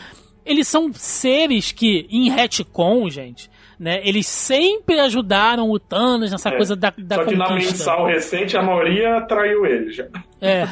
eles 0.45 0.67
são 0.67 0.91
seres 0.93 1.71
que, 1.73 2.07
em 2.09 2.29
retcon, 2.29 3.09
gente, 3.09 3.49
né? 3.79 4.01
Eles 4.03 4.27
sempre 4.27 4.99
ajudaram 4.99 5.69
o 5.69 5.79
Thanos 5.79 6.31
nessa 6.31 6.49
É. 6.49 6.55
coisa 6.55 6.75
da, 6.75 6.93
da 6.97 7.15
Só 7.17 7.25
que 7.25 7.35
na 7.35 7.53
mensal 7.53 8.05
recente 8.05 8.57
a 8.57 8.61
maioria 8.61 9.21
traiu 9.21 9.65
ele 9.65 9.91
já. 9.91 10.05
É. 10.41 10.63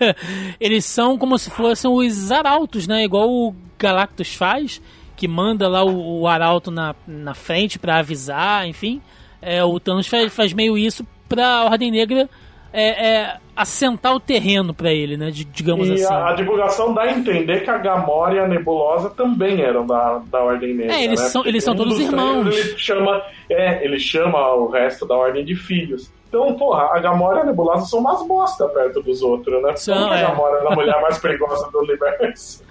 eles 0.60 0.84
são 0.84 1.16
como 1.16 1.38
se 1.38 1.50
fossem 1.50 1.90
os 1.90 2.30
arautos, 2.30 2.86
né? 2.86 3.04
Igual 3.04 3.28
o 3.30 3.54
Galactus 3.78 4.34
faz, 4.34 4.80
que 5.16 5.26
manda 5.26 5.68
lá 5.68 5.84
o, 5.84 6.20
o 6.20 6.28
arauto 6.28 6.70
na, 6.70 6.94
na 7.06 7.34
frente 7.34 7.78
pra 7.78 7.98
avisar, 7.98 8.66
enfim. 8.66 9.00
É, 9.40 9.62
o 9.64 9.78
Thanos 9.80 10.06
faz, 10.06 10.32
faz 10.32 10.52
meio 10.52 10.76
isso 10.78 11.06
pra 11.28 11.64
Ordem 11.64 11.90
Negra 11.90 12.28
é, 12.72 13.06
é, 13.08 13.36
assentar 13.54 14.14
o 14.14 14.20
terreno 14.20 14.72
pra 14.72 14.90
ele, 14.92 15.16
né? 15.16 15.30
de- 15.30 15.44
digamos 15.44 15.88
E 15.88 15.92
assim. 15.92 16.04
a, 16.12 16.28
a 16.30 16.32
divulgação 16.34 16.94
dá 16.94 17.02
a 17.02 17.12
entender 17.12 17.62
que 17.64 17.70
a 17.70 17.76
Gamora 17.78 18.34
e 18.34 18.38
a 18.38 18.48
Nebulosa 18.48 19.10
também 19.10 19.60
eram 19.60 19.86
da, 19.86 20.22
da 20.26 20.40
Ordem 20.40 20.74
Negra. 20.74 20.94
É, 20.94 21.04
eles 21.04 21.20
né? 21.20 21.28
são- 21.28 21.44
eles 21.44 21.62
são 21.64 21.74
um 21.74 21.76
todos 21.76 21.94
dos 21.96 22.02
irmãos. 22.06 22.42
trailers 22.44 22.68
Ele 22.70 22.78
chama, 22.78 23.22
é, 23.50 23.84
ele 23.84 23.98
chama 23.98 24.54
o 24.54 24.68
resto 24.70 25.06
da 25.06 25.14
Ordem 25.14 25.44
de 25.44 25.54
Filhos. 25.54 26.10
Então, 26.28 26.54
porra, 26.54 26.88
a 26.96 26.98
Gamora 26.98 27.40
e 27.40 27.42
a 27.42 27.44
Nebulosa 27.44 27.84
são 27.86 28.00
umas 28.00 28.26
bosta 28.26 28.66
perto 28.68 29.02
dos 29.02 29.20
outros, 29.20 29.62
né? 29.62 29.76
São, 29.76 30.08
que 30.08 30.14
é. 30.14 30.24
a 30.24 30.28
Gamora 30.28 30.58
é 30.64 30.66
a 30.72 30.74
mulher 30.74 31.02
mais 31.02 31.18
perigosa 31.20 31.70
do 31.70 31.80
universo? 31.80 32.64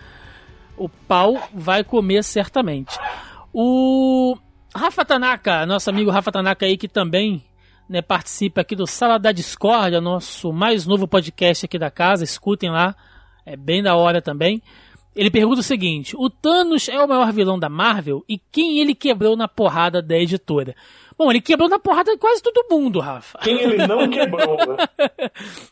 O 0.76 0.90
pau 0.90 1.38
vai 1.54 1.84
comer 1.84 2.24
certamente. 2.24 2.98
O 3.54 4.36
Rafa 4.76 5.06
Tanaka, 5.06 5.66
nosso 5.66 5.90
amigo 5.90 6.10
Rafa 6.10 6.32
Tanaka 6.32 6.66
aí, 6.66 6.76
que 6.76 6.88
também 6.88 7.44
né, 7.92 8.02
participa 8.02 8.62
aqui 8.62 8.74
do 8.74 8.88
Sala 8.88 9.20
da 9.20 9.34
Discórdia, 9.34 10.00
nosso 10.00 10.54
mais 10.54 10.88
novo 10.88 11.06
podcast 11.06 11.66
aqui 11.66 11.78
da 11.78 11.92
casa. 11.92 12.24
Escutem 12.24 12.70
lá, 12.70 12.96
é 13.46 13.58
bem 13.58 13.84
da 13.84 13.98
hora 13.98 14.22
também. 14.22 14.62
Ele 15.14 15.30
pergunta 15.30 15.60
o 15.60 15.64
seguinte: 15.64 16.16
o 16.16 16.30
Thanos 16.30 16.88
é 16.88 16.98
o 17.04 17.08
maior 17.08 17.34
vilão 17.34 17.60
da 17.60 17.68
Marvel 17.68 18.24
e 18.30 18.40
quem 18.50 18.80
ele 18.80 18.96
quebrou 18.96 19.36
na 19.36 19.46
porrada 19.46 20.02
da 20.02 20.18
editora? 20.18 20.74
Bom, 21.22 21.30
ele 21.30 21.40
quebrou 21.40 21.70
na 21.70 21.78
porrada 21.78 22.12
de 22.12 22.18
quase 22.18 22.42
todo 22.42 22.66
mundo, 22.68 23.00
Rafa. 23.00 23.38
Quem 23.44 23.60
ele 23.62 23.86
não 23.86 24.10
quebrou, 24.10 24.58
né? 24.58 24.76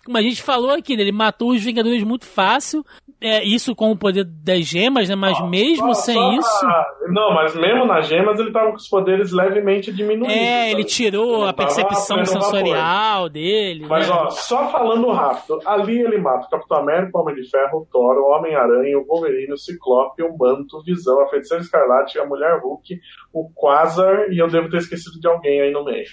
Como 0.05 0.15
a 0.15 0.21
gente 0.21 0.43
falou 0.43 0.69
aqui, 0.69 0.95
né, 0.95 1.01
ele 1.01 1.11
matou 1.11 1.49
os 1.49 1.63
Vingadores 1.63 2.03
muito 2.03 2.27
fácil. 2.27 2.85
É, 3.21 3.43
isso 3.43 3.75
com 3.75 3.91
o 3.91 3.97
poder 3.97 4.23
das 4.23 4.65
gemas, 4.65 5.09
né? 5.09 5.15
Mas 5.15 5.41
mesmo 5.49 5.93
Só- 5.93 6.01
sem 6.03 6.15
só 6.15 6.31
isso. 6.39 7.11
Não, 7.11 7.33
mas 7.33 7.53
mesmo 7.53 7.85
nas 7.85 8.07
gemas 8.07 8.39
ele 8.39 8.49
tava 8.51 8.69
com 8.69 8.77
os 8.77 8.87
poderes 8.87 9.33
levemente 9.33 9.91
diminuídos. 9.91 10.33
É, 10.33 10.71
ele 10.71 10.85
tirou 10.85 11.41
Ele 11.41 11.49
a 11.49 11.53
percepção 11.53 12.23
sensorial 12.25 13.27
dele. 13.27 13.85
Mas 13.89 14.07
né? 14.07 14.13
ó, 14.15 14.29
só 14.29 14.69
falando 14.71 15.11
rápido, 15.11 15.59
ali 15.65 15.99
ele 15.99 16.17
mata 16.17 16.45
o 16.45 16.49
Capitão 16.49 16.77
América, 16.77 17.17
o 17.17 17.21
Homem 17.21 17.35
de 17.35 17.49
Ferro, 17.49 17.79
o 17.79 17.85
Thor, 17.91 18.15
o 18.19 18.29
Homem-Aranha, 18.37 18.97
o 18.97 19.05
Wolverine, 19.05 19.51
o 19.51 19.57
Ciclope, 19.57 20.23
o 20.23 20.37
Manto, 20.37 20.77
o 20.77 20.83
Visão, 20.83 21.19
a 21.21 21.27
Feiticeira 21.27 21.61
Escarlate, 21.63 22.19
a 22.19 22.25
Mulher 22.25 22.61
Hulk, 22.61 22.99
o 23.33 23.49
Quasar 23.53 24.31
e 24.31 24.37
eu 24.41 24.47
devo 24.47 24.69
ter 24.69 24.77
esquecido 24.77 25.19
de 25.19 25.27
alguém 25.39 25.61
aí 25.61 25.71
no 25.71 25.83
meio. 25.83 26.05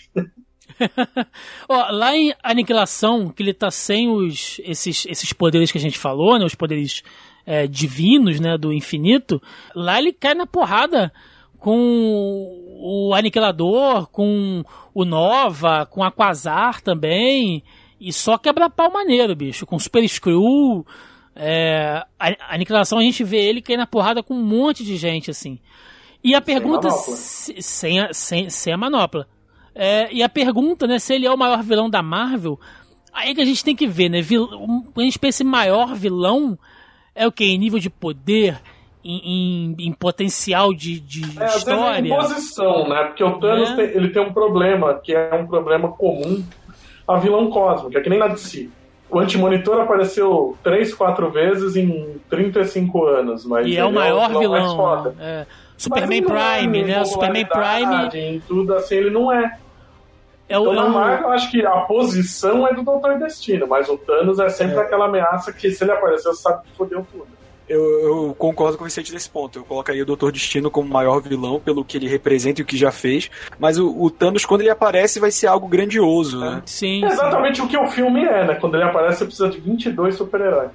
Ó, 1.69 1.91
lá 1.91 2.17
em 2.17 2.35
Aniquilação, 2.43 3.29
que 3.29 3.43
ele 3.43 3.55
tá 3.55 3.71
sem 3.71 4.09
os, 4.09 4.61
esses, 4.65 5.07
esses 5.07 5.33
poderes 5.33 5.71
que 5.71 5.79
a 5.79 5.81
gente 5.81 5.99
falou, 5.99 6.39
né? 6.39 6.45
Os 6.45 6.55
poderes 6.55 7.03
é, 7.45 7.67
divinos, 7.67 8.41
né? 8.41 8.57
Do 8.57 8.73
infinito. 8.73 9.41
Lá 9.75 9.99
ele 9.99 10.13
cai 10.13 10.35
na 10.35 10.47
porrada 10.47 11.13
com 11.59 11.79
o 12.79 13.15
Aniquilador, 13.15 14.09
com 14.09 14.63
o 14.95 15.05
Nova, 15.05 15.87
com 15.87 16.03
a 16.03 16.11
Quasar 16.11 16.81
também. 16.81 17.63
E 18.01 18.13
só 18.13 18.37
quebra 18.37 18.71
pau 18.71 18.93
maneiro, 18.93 19.35
bicho. 19.35 19.67
Com 19.67 19.79
Super 19.79 20.07
Screw. 20.07 20.87
É, 21.35 22.03
a, 22.19 22.55
Aniquilação 22.55 22.99
a 22.99 23.03
gente 23.03 23.23
vê 23.25 23.39
ele 23.39 23.63
cair 23.63 23.77
na 23.77 23.87
porrada 23.87 24.23
com 24.23 24.35
um 24.35 24.45
monte 24.45 24.85
de 24.85 24.97
gente, 24.97 25.31
assim. 25.31 25.59
E 26.27 26.35
a 26.35 26.41
pergunta. 26.41 26.89
manopla. 26.89 27.15
se- 27.17 27.63
sem, 27.63 28.01
a, 28.01 28.13
sem, 28.13 28.51
sem 28.51 28.73
a 28.73 28.77
manopla. 28.77 29.27
É, 29.75 30.13
e 30.13 30.23
a 30.23 30.29
pergunta, 30.29 30.87
né, 30.87 30.99
se 30.99 31.15
ele 31.15 31.27
é 31.27 31.33
o 31.33 31.37
maior 31.37 31.63
vilão 31.63 31.89
da 31.89 32.03
Marvel, 32.03 32.59
aí 33.13 33.35
que 33.35 33.41
a 33.41 33.45
gente 33.45 33.63
tem 33.65 33.77
que 33.77 33.87
ver, 33.87 34.09
né? 34.09 34.21
Vil, 34.23 34.47
quando 34.49 34.93
a 34.99 35.03
gente 35.03 35.19
pensa 35.19 35.43
em 35.43 35.47
maior 35.47 35.95
vilão, 35.95 36.59
é 37.15 37.27
o 37.27 37.33
que? 37.33 37.45
Em 37.45 37.59
nível 37.59 37.79
de 37.79 37.91
poder, 37.91 38.59
em, 39.05 39.75
em- 39.79 39.87
em 39.87 39.93
potencial 39.93 40.73
de, 40.75 40.99
de 40.99 41.23
É, 41.39 41.45
é 41.45 41.47
história. 41.47 42.09
imposição, 42.09 42.89
né? 42.89 43.05
Porque 43.05 43.23
o 43.23 43.39
Thanos 43.39 43.71
Né? 43.71 43.77
tem, 43.77 43.85
ele 43.97 44.09
tem 44.09 44.23
um 44.23 44.33
problema, 44.33 44.95
que 44.95 45.15
é 45.15 45.35
um 45.35 45.47
problema 45.47 45.93
comum 45.93 46.43
a 47.07 47.17
vilão 47.19 47.51
cósmico, 47.51 47.97
é 47.97 48.01
que 48.01 48.09
nem 48.11 48.19
na 48.19 48.27
DC. 48.29 48.69
O 49.09 49.21
Antimonitor 49.21 49.81
apareceu 49.81 50.57
três, 50.65 50.93
quatro 50.93 51.31
vezes 51.31 51.77
em 51.77 52.17
35 52.29 53.05
anos, 53.05 53.45
mas 53.45 53.67
E 53.69 53.77
é 53.77 53.85
o 53.85 53.93
maior 53.93 54.29
mais 54.31 54.39
vilão. 54.41 54.77
foda. 54.77 55.11
né? 55.11 55.17
É. 55.21 55.47
Superman 55.77 56.19
é 56.19 56.23
Prime, 56.23 56.79
em 56.79 56.85
né? 56.85 57.05
Superman 57.05 57.47
Prime 57.47 58.19
Em 58.19 58.41
tudo 58.41 58.75
assim, 58.75 58.95
ele 58.97 59.11
não 59.11 59.31
é. 59.33 59.59
é 60.49 60.59
o. 60.59 60.63
Então, 60.63 60.73
é 60.73 60.77
na 60.77 60.85
o- 60.87 60.91
Marvel, 60.91 61.27
eu 61.29 61.33
acho 61.33 61.51
que 61.51 61.65
a 61.65 61.81
posição 61.83 62.67
é 62.67 62.73
do 62.75 62.83
Doutor 62.83 63.19
Destino, 63.19 63.67
mas 63.67 63.89
o 63.89 63.97
Thanos 63.99 64.39
é 64.39 64.49
sempre 64.49 64.79
aquela 64.79 65.07
ameaça 65.07 65.53
que, 65.53 65.71
se 65.71 65.85
ele 65.85 65.93
aparecer, 65.93 66.29
você 66.29 66.43
sabe 66.43 66.63
que 66.65 66.77
fodeu 66.77 67.07
tudo. 67.13 67.27
Eu, 67.69 67.83
eu 68.29 68.35
concordo 68.39 68.79
com 68.79 68.85
o 68.85 68.87
Vicente 68.87 69.13
nesse 69.13 69.29
ponto. 69.29 69.59
Eu 69.59 69.65
colocaria 69.65 70.01
o 70.01 70.07
Doutor 70.07 70.31
Destino 70.31 70.71
como 70.71 70.89
o 70.89 70.93
maior 70.93 71.21
vilão 71.21 71.59
pelo 71.59 71.85
que 71.85 71.97
ele 71.97 72.07
representa 72.07 72.61
e 72.61 72.63
o 72.63 72.65
que 72.65 72.77
já 72.77 72.93
fez. 72.93 73.29
Mas 73.59 73.77
o, 73.77 73.93
o 74.01 74.09
Thanos, 74.09 74.47
quando 74.47 74.61
ele 74.61 74.71
aparece, 74.71 75.19
vai 75.19 75.33
ser 75.33 75.49
algo 75.49 75.67
grandioso, 75.67 76.39
né? 76.39 76.63
Sim, 76.65 77.05
É 77.05 77.09
sim. 77.09 77.15
exatamente 77.15 77.61
o 77.61 77.67
que 77.67 77.77
o 77.77 77.89
filme 77.89 78.23
é, 78.25 78.47
né? 78.47 78.55
Quando 78.55 78.77
ele 78.77 78.85
aparece, 78.85 79.19
você 79.19 79.25
precisa 79.25 79.49
de 79.49 79.59
22 79.59 80.15
super-heróis. 80.15 80.71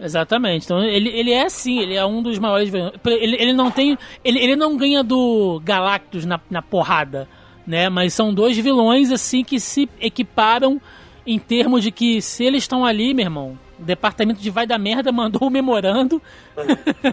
Exatamente. 0.00 0.64
Então 0.64 0.82
ele, 0.82 1.08
ele 1.10 1.32
é 1.32 1.48
sim, 1.48 1.78
ele 1.78 1.94
é 1.94 2.04
um 2.04 2.22
dos 2.22 2.38
maiores 2.38 2.68
vilões. 2.68 2.92
Ele, 3.06 3.36
ele 3.40 3.52
não 3.52 3.70
tem. 3.70 3.96
Ele, 4.24 4.38
ele 4.38 4.56
não 4.56 4.76
ganha 4.76 5.02
do 5.02 5.60
Galactus 5.64 6.24
na, 6.24 6.40
na 6.50 6.62
porrada, 6.62 7.28
né? 7.66 7.88
Mas 7.88 8.12
são 8.12 8.32
dois 8.34 8.58
vilões 8.58 9.12
assim 9.12 9.44
que 9.44 9.60
se 9.60 9.88
equiparam 10.00 10.80
em 11.26 11.38
termos 11.38 11.82
de 11.82 11.90
que 11.90 12.20
se 12.20 12.44
eles 12.44 12.64
estão 12.64 12.84
ali, 12.84 13.14
meu 13.14 13.24
irmão, 13.24 13.58
o 13.78 13.82
departamento 13.82 14.40
de 14.40 14.50
vai 14.50 14.66
da 14.66 14.78
merda 14.78 15.10
mandou 15.10 15.48
o 15.48 15.50
memorando. 15.50 16.20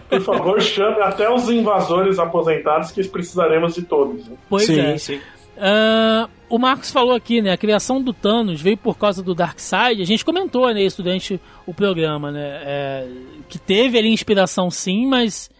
Por 0.08 0.20
favor, 0.20 0.60
chame 0.60 1.00
até 1.00 1.30
os 1.30 1.48
invasores 1.48 2.18
aposentados 2.18 2.90
que 2.90 3.06
precisaremos 3.08 3.74
de 3.74 3.82
todos. 3.82 4.26
né? 4.28 4.36
Pois 4.48 4.66
sim, 4.66 4.80
é. 4.80 4.98
sim. 4.98 5.20
Ah, 5.58 6.28
o 6.52 6.58
Marcos 6.58 6.90
falou 6.90 7.14
aqui, 7.14 7.40
né? 7.40 7.50
A 7.50 7.56
criação 7.56 8.02
do 8.02 8.12
Thanos 8.12 8.60
veio 8.60 8.76
por 8.76 8.98
causa 8.98 9.22
do 9.22 9.34
Darkseid. 9.34 10.02
A 10.02 10.04
gente 10.04 10.22
comentou, 10.22 10.66
né, 10.74 10.82
isso 10.82 11.02
durante 11.02 11.40
o 11.66 11.72
programa, 11.72 12.30
né? 12.30 12.60
é, 12.62 13.08
que 13.48 13.58
teve 13.58 13.96
ali 13.96 14.12
inspiração 14.12 14.70
sim, 14.70 15.06
mas 15.06 15.50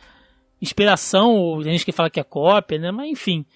inspiração, 0.60 1.60
tem 1.62 1.72
gente 1.72 1.86
que 1.86 1.92
fala 1.92 2.10
que 2.10 2.20
é 2.20 2.22
cópia, 2.22 2.78
né? 2.78 2.90
Mas 2.90 3.08
enfim. 3.08 3.46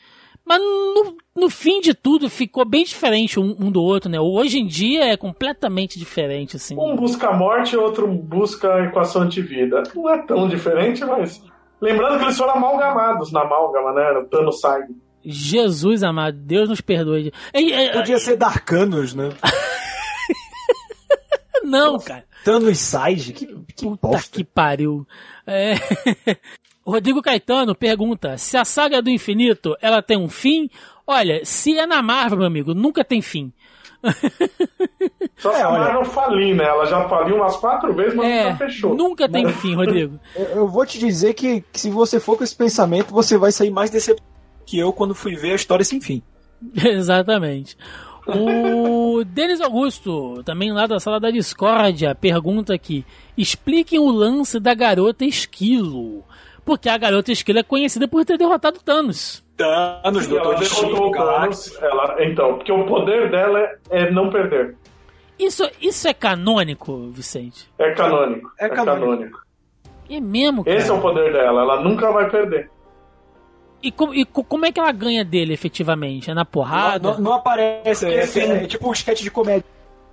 Mas 0.46 0.58
no, 0.62 1.14
no 1.36 1.50
fim 1.50 1.82
de 1.82 1.92
tudo 1.92 2.30
ficou 2.30 2.64
bem 2.64 2.84
diferente 2.84 3.38
um, 3.38 3.54
um 3.60 3.70
do 3.70 3.82
outro, 3.82 4.08
né? 4.08 4.18
Hoje 4.18 4.58
em 4.58 4.66
dia 4.66 5.04
é 5.04 5.14
completamente 5.14 5.98
diferente, 5.98 6.56
assim. 6.56 6.74
Um 6.74 6.96
busca 6.96 7.28
a 7.28 7.36
morte 7.36 7.76
outro 7.76 8.08
busca 8.08 8.76
a 8.76 8.84
equação 8.84 9.20
antivida. 9.20 9.82
Não 9.94 10.08
é 10.08 10.22
tão 10.22 10.48
diferente, 10.48 11.04
mas. 11.04 11.44
Lembrando 11.82 12.16
que 12.16 12.24
eles 12.24 12.38
foram 12.38 12.54
amalgamados 12.54 13.30
na 13.30 13.42
amálgama, 13.42 13.92
né? 13.92 14.12
O 14.12 14.24
Thanos 14.24 14.58
sai. 14.58 14.80
Jesus 15.28 16.02
amado, 16.04 16.36
Deus 16.38 16.68
nos 16.68 16.80
perdoe. 16.80 17.32
É, 17.52 17.60
é, 17.60 17.84
é, 17.86 17.92
Podia 17.92 18.18
ser 18.18 18.36
Darkanos, 18.36 19.12
né? 19.14 19.30
não, 21.64 21.98
cara. 21.98 22.24
Thanos 22.44 22.78
Side, 22.78 23.32
que, 23.32 23.46
que 23.74 23.86
Puta 23.86 24.06
bosta. 24.08 24.30
que 24.36 24.44
pariu. 24.44 25.06
É... 25.46 25.74
Rodrigo 26.86 27.20
Caetano 27.20 27.74
pergunta: 27.74 28.38
se 28.38 28.56
a 28.56 28.64
saga 28.64 29.02
do 29.02 29.10
infinito 29.10 29.76
ela 29.80 30.00
tem 30.00 30.16
um 30.16 30.28
fim? 30.28 30.70
Olha, 31.06 31.44
se 31.44 31.76
é 31.76 31.86
na 31.86 32.00
Marvel, 32.02 32.38
meu 32.38 32.46
amigo, 32.46 32.72
nunca 32.74 33.04
tem 33.04 33.20
fim. 33.20 33.52
Só 35.38 35.52
se 35.52 35.58
É, 35.58 35.62
a 35.62 35.68
olha- 35.70 35.78
Marvel 35.80 36.04
falir, 36.04 36.54
né? 36.54 36.64
Ela 36.64 36.86
já 36.86 37.08
faliu 37.08 37.36
umas 37.36 37.56
quatro 37.56 37.92
vezes, 37.94 38.14
mas 38.14 38.26
É, 38.26 38.44
nunca 38.44 38.56
fechou. 38.64 38.94
nunca 38.94 39.28
tem 39.28 39.48
fim, 39.48 39.74
Rodrigo. 39.74 40.20
Eu, 40.36 40.44
eu 40.44 40.68
vou 40.68 40.86
te 40.86 40.98
dizer 41.00 41.34
que, 41.34 41.62
que 41.72 41.80
se 41.80 41.90
você 41.90 42.20
for 42.20 42.38
com 42.38 42.44
esse 42.44 42.54
pensamento, 42.54 43.12
você 43.12 43.36
vai 43.36 43.50
sair 43.50 43.70
mais 43.70 43.90
decepcionado 43.90 44.35
que 44.66 44.78
eu 44.78 44.92
quando 44.92 45.14
fui 45.14 45.34
ver 45.36 45.52
a 45.52 45.56
história 45.56 45.84
sem 45.84 46.00
fim. 46.00 46.22
Exatamente. 46.74 47.76
O 48.26 49.22
Denis 49.28 49.60
Augusto, 49.60 50.42
também 50.44 50.72
lá 50.72 50.86
da 50.86 50.98
sala 50.98 51.20
da 51.20 51.30
discórdia, 51.30 52.14
pergunta 52.14 52.74
aqui: 52.74 53.04
expliquem 53.38 53.98
o 54.00 54.10
lance 54.10 54.58
da 54.58 54.74
garota 54.74 55.24
esquilo. 55.24 56.24
Porque 56.64 56.88
a 56.88 56.98
garota 56.98 57.30
esquilo 57.30 57.60
é 57.60 57.62
conhecida 57.62 58.08
por 58.08 58.24
ter 58.24 58.36
derrotado 58.36 58.80
Thanos. 58.84 59.44
Thanos, 59.56 60.26
Doutor 60.26 60.46
ela 60.50 60.58
Destino, 60.58 60.88
derrotou 60.88 61.06
o 61.06 61.10
Galactus. 61.12 61.70
Thanos. 61.70 61.82
Ela... 61.92 62.24
Então, 62.24 62.54
porque 62.56 62.72
o 62.72 62.84
poder 62.86 63.30
dela 63.30 63.60
é, 63.60 63.78
é 63.90 64.10
não 64.10 64.30
perder. 64.30 64.76
Isso, 65.38 65.62
isso 65.80 66.08
é 66.08 66.14
canônico, 66.14 67.08
Vicente? 67.10 67.70
É 67.78 67.92
canônico. 67.92 68.50
É 68.58 68.64
É, 68.64 68.68
canônico. 68.68 69.06
canônico. 69.06 69.38
É 70.10 70.20
mesmo, 70.20 70.64
cara. 70.64 70.76
Esse 70.76 70.90
é 70.90 70.92
o 70.92 71.00
poder 71.00 71.32
dela. 71.32 71.62
Ela 71.62 71.80
nunca 71.82 72.10
vai 72.10 72.28
perder. 72.28 72.68
E, 73.82 73.90
co- 73.92 74.14
e 74.14 74.24
co- 74.24 74.42
como 74.44 74.64
é 74.66 74.72
que 74.72 74.80
ela 74.80 74.90
ganha 74.92 75.24
dele 75.24 75.52
efetivamente? 75.52 76.30
É 76.30 76.34
na 76.34 76.44
porrada? 76.44 77.08
Não, 77.10 77.14
não- 77.16 77.20
não 77.24 77.32
aparece, 77.34 78.06
é, 78.10 78.26
Sim. 78.26 78.40
é 78.52 78.66
tipo 78.66 78.88
um 78.88 78.92
sketch 78.92 79.22
de 79.22 79.30
comédia. 79.30 79.64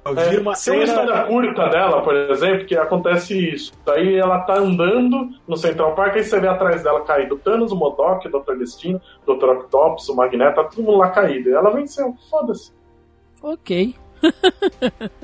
É, 0.06 0.10
uma 0.12 0.16
tem 0.30 0.40
uma 0.42 0.54
cena. 0.56 0.84
história 0.84 1.24
curta 1.24 1.70
dela, 1.70 2.02
por 2.02 2.14
exemplo, 2.14 2.66
que 2.66 2.76
acontece 2.76 3.40
isso. 3.54 3.72
Daí 3.86 4.16
ela 4.18 4.40
tá 4.40 4.56
andando 4.58 5.30
no 5.48 5.56
Central 5.56 5.96
Park, 5.96 6.16
aí 6.18 6.24
você 6.26 6.42
vê 6.42 6.48
atrás 6.50 6.84
dela 6.84 7.06
caído 7.06 7.36
o 7.36 7.40
Thanos, 7.40 7.72
o 7.72 7.76
Modok, 7.78 8.28
o 8.28 8.30
Dr. 8.30 8.58
Destino, 8.58 9.00
o 9.26 9.34
Dr. 9.34 9.46
Octopus, 9.52 10.10
o 10.10 10.16
Magneto, 10.16 10.56
tá 10.56 10.64
todo 10.66 10.84
mundo 10.84 10.98
lá 10.98 11.10
caído. 11.10 11.48
E 11.50 11.54
ela 11.54 11.70
venceu, 11.72 12.14
foda-se. 12.30 12.74
Ok. 13.42 13.96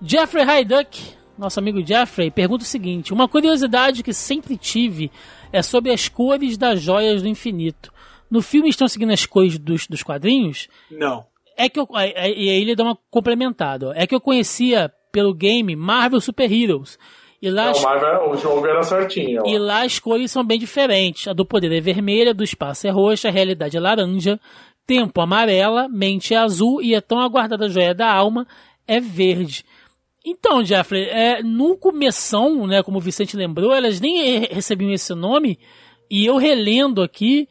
Jeffrey 0.00 0.44
Hyduck, 0.44 1.14
nosso 1.38 1.58
amigo 1.58 1.84
Jeffrey, 1.84 2.30
pergunta 2.30 2.62
o 2.64 2.66
seguinte: 2.66 3.12
Uma 3.12 3.28
curiosidade 3.28 4.02
que 4.02 4.12
sempre 4.12 4.56
tive 4.56 5.10
é 5.56 5.62
sobre 5.62 5.92
as 5.92 6.08
cores 6.08 6.56
das 6.58 6.80
joias 6.82 7.22
do 7.22 7.28
infinito. 7.28 7.92
No 8.30 8.42
filme 8.42 8.68
estão 8.68 8.88
seguindo 8.88 9.12
as 9.12 9.24
cores 9.24 9.58
dos, 9.58 9.86
dos 9.86 10.02
quadrinhos? 10.02 10.68
Não. 10.90 11.24
é 11.56 11.68
que 11.68 11.78
eu, 11.78 11.86
é- 11.94 12.28
é- 12.28 12.30
e 12.36 12.50
aí 12.50 12.60
ele 12.62 12.74
dá 12.74 12.82
uma 12.82 12.98
complementada. 13.10 13.88
ó. 13.90 13.92
É 13.94 14.06
que 14.06 14.14
eu 14.14 14.20
conhecia 14.20 14.92
pelo 15.12 15.32
game 15.32 15.76
Marvel 15.76 16.20
Super 16.20 16.50
Heroes. 16.50 16.98
E 17.40 17.48
lá, 17.50 17.66
Não, 17.72 17.90
é- 17.92 18.28
o 18.28 18.36
jogo 18.36 18.66
era 18.66 18.82
certinho. 18.82 19.42
ó. 19.44 19.48
e 19.48 19.56
lá 19.58 19.84
as 19.84 19.98
cores 20.00 20.30
são 20.32 20.42
bem 20.44 20.58
diferentes. 20.58 21.28
A 21.28 21.32
do 21.32 21.44
poder 21.46 21.70
é 21.72 21.80
vermelha, 21.80 22.30
a 22.30 22.34
do 22.34 22.42
espaço 22.42 22.86
é 22.86 22.90
roxa, 22.90 23.28
a 23.28 23.30
realidade 23.30 23.76
é 23.76 23.80
laranja, 23.80 24.40
tempo 24.86 25.20
amarela, 25.20 25.88
mente 25.88 26.34
é 26.34 26.36
azul 26.38 26.82
e 26.82 26.94
a 26.94 27.00
tão 27.00 27.20
aguardada 27.20 27.68
joia 27.68 27.94
da 27.94 28.10
alma 28.12 28.46
é 28.88 28.98
verde. 28.98 29.64
Então, 30.24 30.64
Jeffrey, 30.64 31.04
é, 31.04 31.42
no 31.42 31.76
começão, 31.76 32.66
né, 32.66 32.82
como 32.82 32.98
o 32.98 33.00
Vicente 33.00 33.36
lembrou, 33.36 33.74
elas 33.74 34.00
nem 34.00 34.38
re- 34.38 34.48
recebiam 34.50 34.92
esse 34.92 35.14
nome, 35.14 35.58
e 36.10 36.24
eu 36.24 36.36
relendo 36.38 37.02
aqui, 37.02 37.46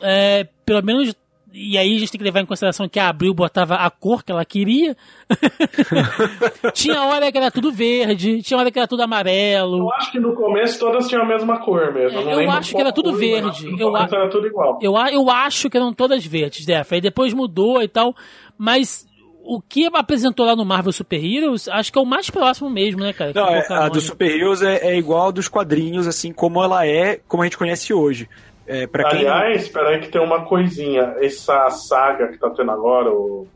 é, 0.00 0.46
pelo 0.64 0.82
menos, 0.84 1.14
e 1.52 1.76
aí 1.76 1.96
a 1.96 1.98
gente 1.98 2.12
tem 2.12 2.18
que 2.18 2.24
levar 2.24 2.40
em 2.40 2.46
consideração 2.46 2.88
que 2.88 2.98
a 3.00 3.08
Abril 3.08 3.34
botava 3.34 3.74
a 3.74 3.90
cor 3.90 4.22
que 4.24 4.30
ela 4.32 4.44
queria. 4.44 4.96
tinha 6.72 7.02
hora 7.04 7.30
que 7.30 7.38
era 7.38 7.50
tudo 7.50 7.70
verde, 7.72 8.40
tinha 8.42 8.58
hora 8.58 8.70
que 8.70 8.78
era 8.78 8.88
tudo 8.88 9.02
amarelo. 9.02 9.78
Eu 9.78 9.92
acho 9.94 10.10
que 10.12 10.18
no 10.20 10.34
começo 10.34 10.78
todas 10.78 11.08
tinham 11.08 11.22
a 11.22 11.26
mesma 11.26 11.58
cor 11.60 11.92
mesmo. 11.92 12.18
Eu 12.20 12.36
lembro 12.38 12.52
acho 12.52 12.74
que 12.74 12.80
era 12.80 12.92
tudo 12.92 13.10
cor, 13.10 13.18
verde. 13.18 13.66
Eu 13.78 13.90
começo 13.92 14.14
a- 14.14 14.18
era 14.18 14.30
tudo 14.30 14.46
igual. 14.46 14.78
Eu, 14.80 14.94
eu 15.12 15.30
acho 15.30 15.68
que 15.68 15.76
eram 15.76 15.92
todas 15.92 16.24
verdes, 16.24 16.64
Def. 16.64 16.92
Aí 16.92 17.00
depois 17.00 17.34
mudou 17.34 17.82
e 17.82 17.88
tal. 17.88 18.14
Mas 18.56 19.06
o 19.44 19.60
que 19.60 19.86
apresentou 19.92 20.46
lá 20.46 20.56
no 20.56 20.64
Marvel 20.64 20.92
Super 20.92 21.22
Heroes, 21.22 21.68
acho 21.68 21.92
que 21.92 21.98
é 21.98 22.02
o 22.02 22.06
mais 22.06 22.30
próximo 22.30 22.70
mesmo, 22.70 23.00
né, 23.00 23.12
cara? 23.12 23.32
Não, 23.34 23.48
é, 23.48 23.66
a 23.68 23.88
do 23.88 24.00
Super 24.00 24.30
Heroes 24.30 24.62
é, 24.62 24.88
é 24.88 24.96
igual 24.96 25.28
a 25.28 25.30
dos 25.30 25.48
quadrinhos, 25.48 26.06
assim 26.06 26.32
como 26.32 26.62
ela 26.62 26.86
é, 26.86 27.20
como 27.28 27.42
a 27.42 27.46
gente 27.46 27.58
conhece 27.58 27.92
hoje. 27.92 28.28
É, 28.66 28.86
pra 28.86 29.10
quem 29.10 29.20
Aliás, 29.20 29.62
espera 29.62 29.90
aí 29.90 30.00
que 30.00 30.08
tem 30.08 30.22
uma 30.22 30.44
coisinha. 30.44 31.16
Essa 31.20 31.68
saga 31.70 32.28
que 32.28 32.38
tá 32.38 32.48
tendo 32.50 32.70
agora, 32.70 33.10
o 33.10 33.46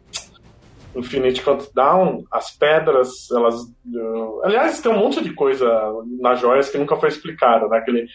Infinite 0.96 1.42
Countdown, 1.42 2.24
as 2.30 2.50
pedras, 2.50 3.30
elas. 3.30 3.54
uh, 3.62 4.40
Aliás, 4.42 4.80
tem 4.80 4.92
um 4.92 4.98
monte 4.98 5.22
de 5.22 5.32
coisa 5.32 5.66
nas 6.20 6.40
joias 6.40 6.68
que 6.68 6.78
nunca 6.78 6.96
foi 6.96 7.08
explicada, 7.08 7.68
né? 7.68 7.78
Aquele, 7.78 8.06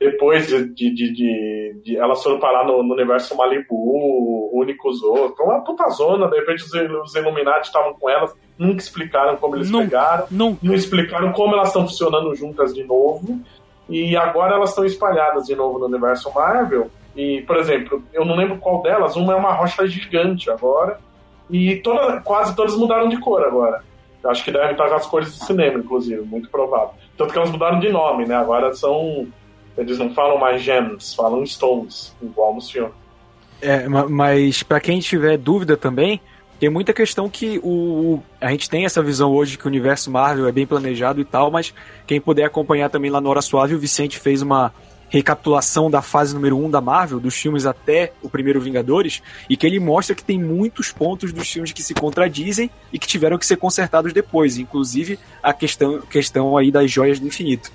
depois 0.00 0.46
de, 0.46 0.64
de, 0.74 0.90
de, 0.94 1.80
de- 1.84 1.96
elas 1.98 2.22
foram 2.22 2.38
parar 2.40 2.64
no, 2.64 2.82
no 2.82 2.94
universo 2.94 3.36
Malibu, 3.36 4.50
Únicos 4.52 5.02
outros. 5.02 5.38
Uma 5.46 5.62
puta 5.62 5.88
zona, 5.90 6.26
de 6.28 6.36
repente 6.38 6.64
os, 6.64 6.72
os 6.72 7.14
Illuminati 7.14 7.66
estavam 7.66 7.92
com 7.94 8.08
elas, 8.08 8.34
nunca 8.58 8.78
explicaram 8.80 9.36
como 9.36 9.56
eles 9.56 9.70
Nunca. 9.70 9.84
pegaram 9.84 10.26
Não, 10.30 10.58
não 10.62 10.74
explicaram 10.74 11.32
como 11.32 11.54
elas 11.54 11.68
estão 11.68 11.86
funcionando 11.86 12.34
juntas 12.34 12.74
de 12.74 12.82
novo. 12.82 13.38
E 13.88 14.16
agora 14.16 14.54
elas 14.54 14.70
estão 14.70 14.84
espalhadas 14.84 15.46
de 15.46 15.54
novo 15.54 15.78
no 15.78 15.86
universo 15.86 16.32
Marvel. 16.34 16.90
E, 17.14 17.42
por 17.42 17.56
exemplo, 17.56 18.02
eu 18.12 18.24
não 18.24 18.36
lembro 18.36 18.56
qual 18.56 18.82
delas, 18.82 19.16
uma 19.16 19.32
é 19.34 19.36
uma 19.36 19.52
rocha 19.52 19.86
gigante 19.86 20.48
agora. 20.50 20.98
E 21.50 21.76
toda, 21.76 22.20
quase 22.20 22.54
todas 22.54 22.76
mudaram 22.76 23.08
de 23.08 23.18
cor 23.18 23.42
agora. 23.44 23.82
Acho 24.24 24.44
que 24.44 24.52
devem 24.52 24.70
estar 24.72 24.88
com 24.88 24.94
as 24.94 25.06
cores 25.06 25.36
do 25.36 25.44
cinema, 25.44 25.78
inclusive, 25.78 26.20
muito 26.22 26.48
provável. 26.50 26.90
Tanto 27.16 27.32
que 27.32 27.38
elas 27.38 27.50
mudaram 27.50 27.80
de 27.80 27.88
nome, 27.90 28.26
né? 28.26 28.36
Agora 28.36 28.72
são. 28.74 29.26
Eles 29.80 29.98
não 29.98 30.12
falam 30.14 30.38
mais 30.38 30.62
gems, 30.62 31.14
falam 31.14 31.44
stones, 31.46 32.14
igual 32.22 32.54
nos 32.54 32.70
filmes. 32.70 32.92
É, 33.62 33.88
ma- 33.88 34.08
mas 34.08 34.62
pra 34.62 34.78
quem 34.78 35.00
tiver 35.00 35.36
dúvida 35.38 35.76
também, 35.76 36.20
tem 36.58 36.68
muita 36.68 36.92
questão 36.92 37.28
que 37.30 37.58
o 37.64 38.22
a 38.40 38.50
gente 38.50 38.68
tem 38.68 38.84
essa 38.84 39.02
visão 39.02 39.32
hoje 39.32 39.56
que 39.56 39.64
o 39.64 39.68
universo 39.68 40.10
Marvel 40.10 40.46
é 40.46 40.52
bem 40.52 40.66
planejado 40.66 41.20
e 41.20 41.24
tal, 41.24 41.50
mas 41.50 41.72
quem 42.06 42.20
puder 42.20 42.44
acompanhar 42.44 42.90
também 42.90 43.10
lá 43.10 43.20
no 43.20 43.30
Hora 43.30 43.40
Suave, 43.42 43.74
o 43.74 43.78
Vicente 43.78 44.18
fez 44.18 44.42
uma 44.42 44.72
recapitulação 45.08 45.90
da 45.90 46.00
fase 46.00 46.34
número 46.34 46.56
1 46.56 46.70
da 46.70 46.80
Marvel, 46.80 47.18
dos 47.18 47.34
filmes 47.34 47.66
até 47.66 48.12
o 48.22 48.28
primeiro 48.30 48.60
Vingadores, 48.60 49.20
e 49.48 49.56
que 49.56 49.66
ele 49.66 49.80
mostra 49.80 50.14
que 50.14 50.22
tem 50.22 50.38
muitos 50.38 50.92
pontos 50.92 51.32
dos 51.32 51.50
filmes 51.50 51.72
que 51.72 51.82
se 51.82 51.94
contradizem 51.94 52.70
e 52.92 52.98
que 52.98 53.08
tiveram 53.08 53.36
que 53.36 53.44
ser 53.44 53.56
consertados 53.56 54.12
depois, 54.12 54.56
inclusive 54.56 55.18
a 55.42 55.52
questão, 55.52 56.00
questão 56.02 56.56
aí 56.56 56.70
das 56.70 56.90
joias 56.90 57.18
do 57.18 57.26
infinito. 57.26 57.72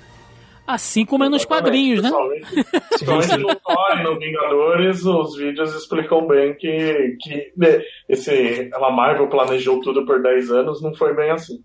Assim 0.66 1.04
como 1.04 1.24
é 1.24 1.28
nos 1.28 1.44
quadrinhos, 1.44 2.02
né? 2.02 2.10
Principalmente, 2.90 3.36
no 3.36 3.54
Thor 3.54 4.02
no 4.02 4.18
Vingadores, 4.18 5.04
os 5.04 5.36
vídeos 5.36 5.74
explicam 5.74 6.26
bem 6.26 6.54
que, 6.54 7.16
que 7.20 7.52
né, 7.56 7.80
esse, 8.08 8.70
a 8.74 8.90
Marvel 8.90 9.28
planejou 9.28 9.80
tudo 9.80 10.04
por 10.04 10.22
10 10.22 10.50
anos, 10.50 10.82
não 10.82 10.94
foi 10.94 11.14
bem 11.14 11.30
assim. 11.30 11.62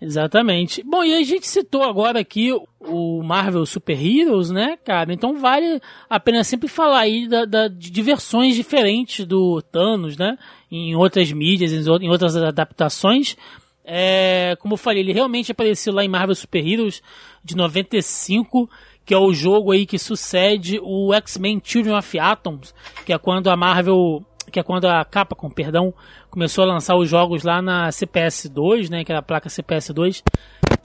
Exatamente. 0.00 0.82
Bom, 0.84 1.02
e 1.02 1.14
a 1.14 1.22
gente 1.22 1.46
citou 1.48 1.82
agora 1.82 2.20
aqui 2.20 2.52
o 2.80 3.22
Marvel 3.22 3.64
Super 3.64 3.98
Heroes, 3.98 4.50
né, 4.50 4.76
cara? 4.84 5.10
Então 5.10 5.38
vale 5.38 5.80
a 6.08 6.20
pena 6.20 6.44
sempre 6.44 6.68
falar 6.68 7.00
aí 7.00 7.26
da, 7.26 7.46
da- 7.46 7.68
de 7.68 8.02
versões 8.02 8.54
diferentes 8.54 9.24
do 9.24 9.62
Thanos, 9.62 10.18
né? 10.18 10.36
Em 10.70 10.94
outras 10.94 11.32
mídias, 11.32 11.72
em 11.72 12.10
outras 12.10 12.36
adaptações. 12.36 13.38
É, 13.88 14.56
como 14.58 14.74
eu 14.74 14.78
falei, 14.78 15.00
ele 15.00 15.12
realmente 15.12 15.52
apareceu 15.52 15.94
lá 15.94 16.04
em 16.04 16.08
Marvel 16.08 16.34
Super 16.34 16.66
Heroes 16.66 17.00
de 17.44 17.54
95, 17.54 18.68
que 19.04 19.14
é 19.14 19.18
o 19.18 19.32
jogo 19.32 19.70
aí 19.70 19.86
que 19.86 19.96
sucede 19.96 20.80
o 20.82 21.14
X-Men 21.14 21.62
Children 21.62 21.96
of 21.96 22.18
Atoms, 22.18 22.74
que 23.04 23.12
é 23.12 23.18
quando 23.18 23.48
a 23.48 23.56
Marvel, 23.56 24.26
que 24.50 24.58
é 24.58 24.62
quando 24.64 24.86
a 24.86 25.04
Capcom, 25.04 25.48
perdão, 25.48 25.94
começou 26.28 26.64
a 26.64 26.66
lançar 26.66 26.96
os 26.96 27.08
jogos 27.08 27.44
lá 27.44 27.62
na 27.62 27.88
CPS2, 27.90 28.90
né, 28.90 29.04
que 29.04 29.12
era 29.12 29.20
a 29.20 29.22
placa 29.22 29.48
CPS2, 29.48 30.20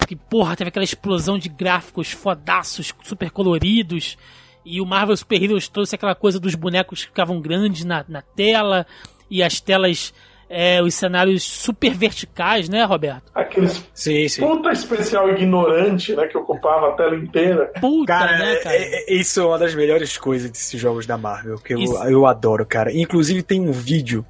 que 0.08 0.16
porra, 0.16 0.56
teve 0.56 0.68
aquela 0.68 0.84
explosão 0.84 1.40
de 1.40 1.50
gráficos 1.50 2.12
fodaços, 2.12 2.94
super 3.04 3.32
coloridos, 3.32 4.16
e 4.64 4.80
o 4.80 4.86
Marvel 4.86 5.18
Super 5.18 5.42
Heroes 5.42 5.68
trouxe 5.68 5.96
aquela 5.96 6.14
coisa 6.14 6.40
dos 6.40 6.54
bonecos 6.54 7.00
que 7.00 7.08
ficavam 7.08 7.42
grandes 7.42 7.84
na, 7.84 8.06
na 8.08 8.22
tela, 8.22 8.86
e 9.28 9.42
as 9.42 9.60
telas, 9.60 10.14
é, 10.54 10.82
os 10.82 10.94
cenários 10.94 11.44
super 11.44 11.94
verticais, 11.94 12.68
né, 12.68 12.84
Roberto? 12.84 13.32
Aqueles 13.34 13.84
Sim, 13.94 14.28
sim. 14.28 14.42
puta 14.42 14.70
especial 14.72 15.30
ignorante, 15.30 16.14
né, 16.16 16.28
que 16.28 16.38
ocupava 16.38 16.90
a 16.90 16.92
tela 16.92 17.16
inteira. 17.16 17.72
Puta, 17.80 18.08
Cara, 18.14 18.38
né, 18.38 18.56
cara? 18.58 18.76
é- 18.76 19.10
é- 19.10 19.14
isso 19.14 19.40
é 19.40 19.46
uma 19.46 19.58
das 19.58 19.74
melhores 19.74 20.18
coisas 20.18 20.52
desses 20.52 20.80
jogos 20.80 21.06
da 21.06 21.18
Marvel, 21.18 21.58
que 21.58 21.74
eu, 21.74 21.80
Isso. 21.80 22.04
eu 22.04 22.26
adoro, 22.26 22.66
cara. 22.66 22.92
Inclusive 22.94 23.42
tem 23.42 23.62
um 23.62 23.72
vídeo, 23.72 24.26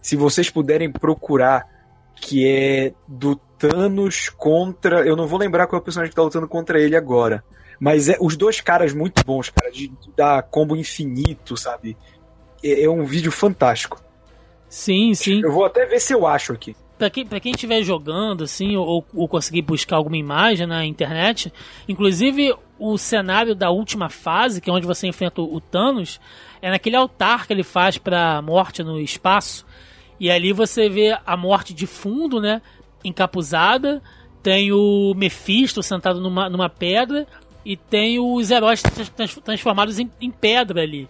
se 0.00 0.14
vocês 0.14 0.48
puderem 0.48 0.90
procurar, 0.90 1.66
que 2.14 2.46
é 2.48 2.92
do 3.08 3.34
Thanos 3.58 4.28
contra. 4.28 5.00
Eu 5.06 5.16
não 5.16 5.26
vou 5.26 5.38
lembrar 5.38 5.66
qual 5.66 5.78
é 5.78 5.82
o 5.82 5.84
personagem 5.84 6.10
que 6.10 6.16
tá 6.16 6.22
lutando 6.22 6.46
contra 6.46 6.78
ele 6.80 6.94
agora. 6.94 7.42
Mas 7.80 8.08
é 8.08 8.16
os 8.20 8.36
dois 8.36 8.60
caras 8.60 8.94
muito 8.94 9.22
bons, 9.24 9.50
cara, 9.50 9.70
de, 9.70 9.88
de 9.88 10.10
dar 10.16 10.42
combo 10.44 10.76
infinito, 10.76 11.56
sabe? 11.56 11.96
É, 12.64 12.84
é 12.84 12.88
um 12.90 13.04
vídeo 13.04 13.30
fantástico. 13.32 14.00
Sim, 14.68 15.14
sim. 15.14 15.40
Eu 15.42 15.52
vou 15.52 15.64
até 15.64 15.86
ver 15.86 16.00
se 16.00 16.12
eu 16.12 16.26
acho 16.26 16.52
aqui. 16.52 16.74
Pra 16.98 17.10
quem, 17.10 17.26
pra 17.26 17.38
quem 17.40 17.52
estiver 17.52 17.82
jogando, 17.82 18.44
assim, 18.44 18.74
ou, 18.76 19.04
ou 19.14 19.28
conseguir 19.28 19.62
buscar 19.62 19.96
alguma 19.96 20.16
imagem 20.16 20.66
na 20.66 20.84
internet, 20.84 21.52
inclusive 21.86 22.54
o 22.78 22.96
cenário 22.96 23.54
da 23.54 23.70
última 23.70 24.08
fase, 24.08 24.60
que 24.60 24.70
é 24.70 24.72
onde 24.72 24.86
você 24.86 25.06
enfrenta 25.06 25.42
o, 25.42 25.60
Thanos, 25.60 26.18
é 26.62 26.70
naquele 26.70 26.96
altar 26.96 27.46
que 27.46 27.52
ele 27.52 27.62
faz 27.62 27.98
pra 27.98 28.40
morte 28.40 28.82
no 28.82 28.98
espaço. 28.98 29.66
E 30.18 30.30
ali 30.30 30.52
você 30.52 30.88
vê 30.88 31.18
a 31.26 31.36
morte 31.36 31.74
de 31.74 31.86
fundo, 31.86 32.40
né? 32.40 32.62
Encapuzada. 33.04 34.02
Tem 34.42 34.72
o 34.72 35.12
Mephisto 35.14 35.82
sentado 35.82 36.20
numa, 36.20 36.48
numa 36.48 36.68
pedra. 36.70 37.26
E 37.64 37.76
tem 37.76 38.18
os 38.18 38.50
heróis 38.50 38.80
trans- 38.80 39.34
transformados 39.44 39.98
em, 39.98 40.10
em 40.20 40.30
pedra 40.30 40.82
ali. 40.82 41.08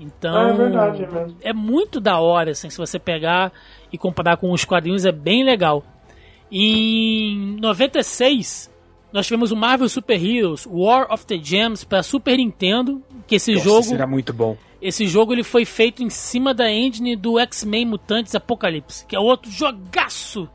Então. 0.00 0.34
Ah, 0.34 0.48
é 0.48 0.52
verdade, 0.54 1.04
é 1.04 1.06
mesmo. 1.06 1.36
é 1.42 1.52
muito 1.52 2.00
da 2.00 2.18
hora, 2.18 2.52
assim, 2.52 2.70
se 2.70 2.78
você 2.78 2.98
pegar 2.98 3.52
e 3.92 3.98
comparar 3.98 4.38
com 4.38 4.50
os 4.50 4.64
quadrinhos, 4.64 5.04
é 5.04 5.12
bem 5.12 5.44
legal. 5.44 5.84
Em 6.50 7.56
96, 7.60 8.70
nós 9.12 9.26
tivemos 9.26 9.52
o 9.52 9.56
Marvel 9.56 9.88
Super 9.88 10.24
Heroes 10.24 10.66
War 10.68 11.12
of 11.12 11.24
the 11.26 11.38
Gems 11.40 11.84
para 11.84 12.02
Super 12.02 12.36
Nintendo, 12.38 13.02
que 13.26 13.36
esse 13.36 13.52
Nossa, 13.52 13.64
jogo, 13.64 13.82
será 13.84 14.06
muito 14.06 14.32
bom. 14.32 14.56
esse 14.80 15.06
jogo 15.06 15.32
ele 15.32 15.44
foi 15.44 15.64
feito 15.64 16.02
em 16.02 16.10
cima 16.10 16.52
da 16.54 16.70
engine 16.70 17.14
do 17.14 17.38
X-Men 17.38 17.86
Mutantes 17.86 18.34
Apocalipse, 18.34 19.04
que 19.06 19.14
é 19.14 19.20
outro 19.20 19.50
jogaço 19.50 20.48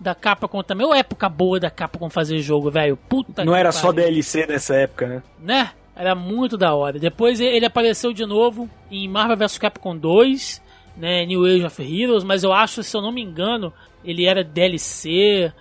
da 0.00 0.14
Capcom 0.14 0.62
também. 0.62 0.86
Ou 0.86 0.94
época 0.94 1.28
boa 1.28 1.60
da 1.60 1.70
Capcom 1.70 2.08
fazer 2.08 2.38
jogo, 2.40 2.70
velho. 2.70 2.96
Puta 2.96 3.44
Não 3.44 3.52
que 3.52 3.58
era 3.58 3.72
só 3.72 3.92
pariu 3.92 4.04
DLC 4.04 4.46
nessa 4.46 4.74
época, 4.74 5.06
né? 5.06 5.22
né? 5.38 5.70
Era 5.94 6.14
muito 6.14 6.56
da 6.56 6.74
hora. 6.74 6.98
Depois 6.98 7.40
ele 7.40 7.66
apareceu 7.66 8.12
de 8.12 8.24
novo 8.24 8.68
em 8.90 9.08
Marvel 9.08 9.36
vs 9.36 9.58
Capcom 9.58 9.96
2, 9.96 10.62
né? 10.96 11.26
New 11.26 11.44
Age 11.44 11.64
of 11.64 11.82
Heroes, 11.82 12.24
mas 12.24 12.42
eu 12.42 12.52
acho, 12.52 12.82
se 12.82 12.96
eu 12.96 13.02
não 13.02 13.12
me 13.12 13.22
engano, 13.22 13.72
ele 14.04 14.26
era 14.26 14.42
DLC. 14.42 15.52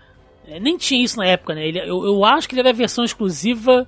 É, 0.48 0.60
Nem 0.60 0.78
tinha 0.78 1.04
isso 1.04 1.18
na 1.18 1.26
época, 1.26 1.54
né? 1.54 1.68
Ele, 1.68 1.80
eu, 1.80 2.06
eu 2.06 2.24
acho 2.26 2.48
que 2.48 2.56
ele 2.56 2.62
era 2.62 2.74
versão 2.74 3.04
exclusiva 3.04 3.88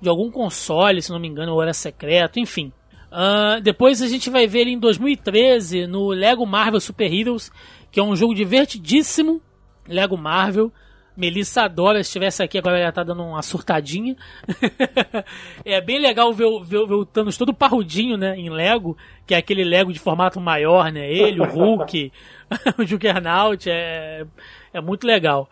de 0.00 0.08
algum 0.08 0.30
console, 0.30 1.00
se 1.00 1.10
não 1.10 1.20
me 1.20 1.28
engano, 1.28 1.52
ou 1.52 1.62
era 1.62 1.72
secreto, 1.72 2.38
enfim. 2.38 2.72
Ah, 3.16 3.60
depois 3.62 4.02
a 4.02 4.08
gente 4.08 4.28
vai 4.28 4.44
ver 4.46 4.62
ele 4.62 4.72
em 4.72 4.78
2013 4.78 5.86
no 5.86 6.08
Lego 6.08 6.44
Marvel 6.44 6.80
Super 6.80 7.12
Heroes, 7.12 7.50
que 7.92 8.00
é 8.00 8.02
um 8.02 8.16
jogo 8.16 8.34
divertidíssimo. 8.34 9.40
Lego 9.86 10.18
Marvel. 10.18 10.72
Melissa 11.16 11.62
adora, 11.62 12.02
se 12.02 12.08
estivesse 12.08 12.42
aqui 12.42 12.58
agora 12.58 12.78
ela 12.78 12.90
tá 12.92 13.02
dando 13.04 13.22
uma 13.22 13.42
surtadinha. 13.42 14.16
é 15.64 15.80
bem 15.80 15.98
legal 16.00 16.32
ver, 16.32 16.44
o- 16.46 16.62
ver, 16.62 16.86
ver 16.86 16.94
o 16.94 17.04
Thanos 17.06 17.36
todo 17.36 17.54
parrudinho, 17.54 18.16
né, 18.16 18.36
em 18.38 18.50
Lego, 18.50 18.96
que 19.26 19.34
é 19.34 19.38
aquele 19.38 19.64
Lego 19.64 19.92
de 19.92 19.98
formato 19.98 20.40
maior, 20.40 20.90
né, 20.90 21.10
ele, 21.12 21.40
o 21.40 21.44
Hulk, 21.44 22.12
o 22.78 22.84
Juggernaut, 22.84 23.68
é, 23.70 24.26
é 24.72 24.80
muito 24.80 25.06
legal. 25.06 25.48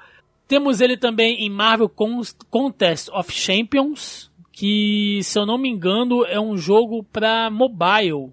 Temos 0.49 0.81
ele 0.81 0.97
também 0.97 1.45
em 1.47 1.51
Marvel 1.51 1.89
Con- 1.89 2.21
Contest 2.51 3.09
of 3.13 3.33
Champions, 3.33 4.31
que, 4.51 5.21
se 5.23 5.39
eu 5.39 5.47
não 5.47 5.57
me 5.57 5.69
engano, 5.69 6.25
é 6.27 6.39
um 6.41 6.59
jogo 6.59 7.03
pra 7.05 7.49
mobile. 7.51 8.31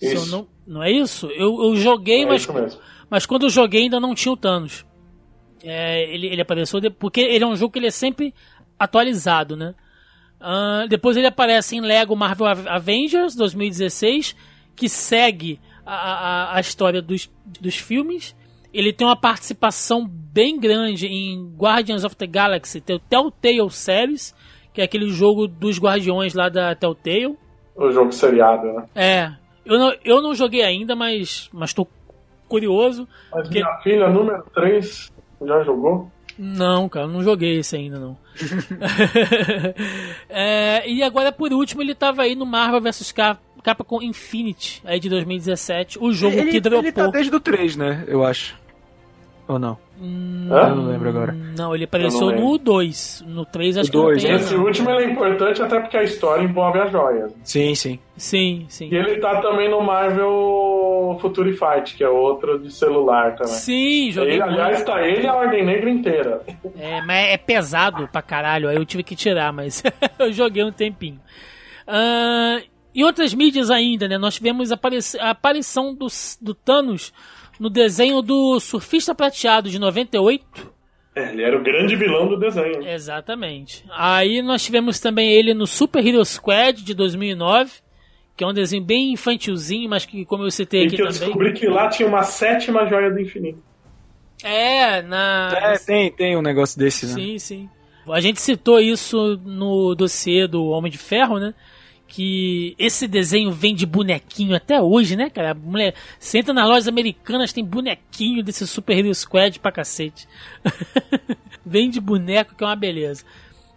Isso. 0.00 0.30
não, 0.30 0.46
não 0.66 0.82
é 0.82 0.90
isso? 0.90 1.26
Eu, 1.26 1.62
eu 1.62 1.76
joguei, 1.76 2.22
É 2.22 2.26
mas 2.26 2.46
mas 3.10 3.26
quando 3.26 3.42
eu 3.42 3.50
joguei 3.50 3.82
ainda 3.82 3.98
não 4.00 4.14
tinha 4.14 4.32
o 4.32 4.36
Thanos. 4.36 4.86
É, 5.62 6.02
ele, 6.12 6.26
ele 6.28 6.40
apareceu 6.42 6.80
de- 6.80 6.90
porque 6.90 7.20
ele 7.20 7.44
é 7.44 7.46
um 7.46 7.56
jogo 7.56 7.72
que 7.72 7.78
ele 7.78 7.86
é 7.88 7.90
sempre 7.90 8.34
atualizado, 8.78 9.56
né? 9.56 9.74
Ah, 10.40 10.86
depois 10.88 11.16
ele 11.16 11.26
aparece 11.26 11.76
em 11.76 11.80
Lego 11.80 12.16
Marvel 12.16 12.46
Av- 12.46 12.66
Avengers 12.68 13.34
2016, 13.36 14.34
que 14.74 14.88
segue 14.88 15.60
a, 15.84 15.94
a, 15.94 16.56
a 16.56 16.60
história 16.60 17.02
dos, 17.02 17.30
dos 17.60 17.76
filmes. 17.76 18.34
Ele 18.72 18.92
tem 18.92 19.06
uma 19.06 19.16
participação 19.20 20.06
bem 20.08 20.58
grande 20.58 21.06
em 21.06 21.52
Guardians 21.58 22.04
of 22.04 22.16
the 22.16 22.26
Galaxy, 22.26 22.80
tem 22.80 22.96
o 22.96 23.00
Telltale 23.00 23.70
Series, 23.70 24.34
que 24.72 24.80
é 24.80 24.84
aquele 24.84 25.08
jogo 25.10 25.46
dos 25.46 25.78
Guardiões 25.78 26.32
lá 26.34 26.48
da 26.48 26.74
Telltale. 26.74 27.36
O 27.76 27.90
jogo 27.90 28.12
seriado, 28.12 28.66
né? 28.72 28.84
É, 28.94 29.32
eu 29.66 29.78
não, 29.78 29.92
eu 30.04 30.22
não 30.22 30.34
joguei 30.34 30.62
ainda, 30.62 30.94
mas 30.96 31.50
mas 31.52 31.74
tô 31.74 31.86
curioso. 32.48 33.06
Mas 33.32 33.48
Que- 33.48 33.54
minha 33.62 33.76
filha, 33.82 34.08
número 34.08 34.42
3, 34.54 35.12
já 35.46 35.62
jogou? 35.62 36.10
Não, 36.38 36.88
cara, 36.88 37.06
não 37.06 37.22
joguei 37.22 37.58
esse 37.58 37.76
ainda 37.76 37.98
não. 37.98 38.16
É, 40.28 40.88
e 40.88 41.02
agora, 41.02 41.32
por 41.32 41.52
último, 41.52 41.82
ele 41.82 41.94
tava 41.94 42.22
aí 42.22 42.34
no 42.34 42.46
Marvel 42.46 42.80
vs 42.80 43.12
Cap- 43.12 43.40
Capcom 43.62 44.00
Infinity, 44.02 44.80
aí 44.84 44.98
de 45.00 45.08
2017, 45.08 45.98
o 46.00 46.12
jogo 46.12 46.36
ele, 46.36 46.50
que 46.50 46.60
dropou. 46.60 46.82
ele 46.84 46.92
tá 46.92 47.06
desde 47.08 47.34
o 47.34 47.40
3, 47.40 47.76
né? 47.76 48.04
Eu 48.06 48.24
acho. 48.24 48.58
Ou 49.48 49.58
não? 49.58 49.76
Hum? 50.00 50.46
Eu 50.48 50.76
não 50.76 50.86
lembro 50.86 51.08
agora. 51.10 51.32
Não, 51.32 51.74
ele 51.74 51.84
apareceu 51.84 52.30
Eu 52.30 52.36
não 52.40 52.52
no 52.52 52.58
2. 52.58 53.24
No 53.26 53.44
3 53.44 53.78
acho 53.78 53.88
O 53.88 53.90
que 53.90 53.96
não 53.98 54.04
dois, 54.04 54.22
tem. 54.22 54.30
né? 54.32 54.38
Esse 54.38 54.54
não. 54.54 54.64
último 54.64 54.90
ele 54.90 55.04
é 55.04 55.10
importante 55.10 55.60
até 55.60 55.78
porque 55.80 55.96
a 55.96 56.02
história 56.04 56.42
envolve 56.42 56.78
as 56.78 56.90
joias. 56.92 57.32
Sim, 57.44 57.74
sim. 57.74 57.98
Sim, 58.16 58.64
sim. 58.68 58.88
E 58.90 58.94
ele 58.96 59.16
tá 59.18 59.40
também 59.42 59.68
no 59.68 59.82
Marvel 59.82 60.30
Future 61.18 61.52
Fight, 61.52 61.96
que 61.96 62.04
é 62.04 62.08
outro 62.08 62.58
de 62.58 62.70
celular 62.70 63.34
também. 63.36 63.52
Sim, 63.54 64.10
joguei 64.12 64.34
Ele, 64.34 64.42
aliás, 64.42 64.82
tá 64.84 65.06
ele 65.06 65.22
e 65.22 65.26
a 65.26 65.34
Ordem 65.34 65.64
Negra 65.64 65.90
inteira. 65.90 66.42
É, 66.78 67.00
mas 67.02 67.28
é 67.28 67.36
pesado 67.36 68.08
pra 68.08 68.22
caralho, 68.22 68.68
aí 68.68 68.76
eu 68.76 68.84
tive 68.84 69.02
que 69.02 69.16
tirar, 69.16 69.52
mas 69.52 69.82
eu 70.18 70.32
joguei 70.32 70.62
um 70.64 70.72
tempinho. 70.72 71.20
Ah, 71.86 72.60
em 72.94 73.04
outras 73.04 73.32
mídias 73.34 73.70
ainda, 73.70 74.06
né? 74.08 74.18
Nós 74.18 74.34
tivemos 74.34 74.70
aparici- 74.72 75.18
a 75.18 75.30
aparição 75.30 75.94
do, 75.94 76.06
do 76.40 76.54
Thanos 76.54 77.12
no 77.58 77.68
desenho 77.70 78.22
do 78.22 78.58
Surfista 78.60 79.14
Prateado 79.14 79.68
de 79.70 79.78
98. 79.78 80.70
É, 81.14 81.32
ele 81.32 81.42
era 81.42 81.56
o 81.58 81.62
grande 81.62 81.96
vilão 81.96 82.28
do 82.28 82.38
desenho. 82.38 82.86
Exatamente. 82.86 83.84
Aí 83.90 84.40
nós 84.42 84.62
tivemos 84.64 85.00
também 85.00 85.30
ele 85.30 85.52
no 85.54 85.66
Super 85.66 86.06
Hero 86.06 86.24
Squad 86.24 86.82
de 86.82 86.94
2009, 86.94 87.72
que 88.40 88.44
é 88.44 88.46
um 88.46 88.54
desenho 88.54 88.82
bem 88.82 89.12
infantilzinho, 89.12 89.90
mas 89.90 90.06
que, 90.06 90.24
como 90.24 90.44
eu 90.44 90.50
citei 90.50 90.84
E 90.84 90.86
aqui 90.86 90.96
que 90.96 91.02
eu 91.02 91.08
também. 91.08 91.20
descobri 91.20 91.52
que 91.52 91.66
lá 91.66 91.90
tinha 91.90 92.08
uma 92.08 92.22
sétima 92.22 92.86
joia 92.86 93.10
do 93.10 93.20
infinito. 93.20 93.62
É, 94.42 95.02
na. 95.02 95.52
É, 95.54 95.76
tem, 95.76 96.10
tem 96.10 96.38
um 96.38 96.40
negócio 96.40 96.78
desse, 96.78 97.04
né? 97.04 97.12
Sim, 97.12 97.38
sim. 97.38 97.68
A 98.08 98.18
gente 98.18 98.40
citou 98.40 98.80
isso 98.80 99.38
no 99.44 99.94
dossiê 99.94 100.48
do 100.48 100.64
Homem 100.68 100.90
de 100.90 100.96
Ferro, 100.96 101.38
né? 101.38 101.52
Que 102.08 102.74
esse 102.78 103.06
desenho 103.06 103.52
vem 103.52 103.74
de 103.74 103.84
bonequinho 103.84 104.56
até 104.56 104.80
hoje, 104.80 105.16
né, 105.16 105.28
cara? 105.28 105.50
A 105.50 105.54
mulher, 105.54 105.94
você 106.18 106.38
entra 106.38 106.54
nas 106.54 106.66
lojas 106.66 106.88
americanas, 106.88 107.52
tem 107.52 107.62
bonequinho 107.62 108.42
desse 108.42 108.66
Super 108.66 108.96
Hero 108.96 109.14
Squad 109.14 109.60
pra 109.60 109.70
cacete. 109.70 110.26
vem 111.62 111.90
de 111.90 112.00
boneco, 112.00 112.54
que 112.54 112.64
é 112.64 112.66
uma 112.66 112.74
beleza. 112.74 113.22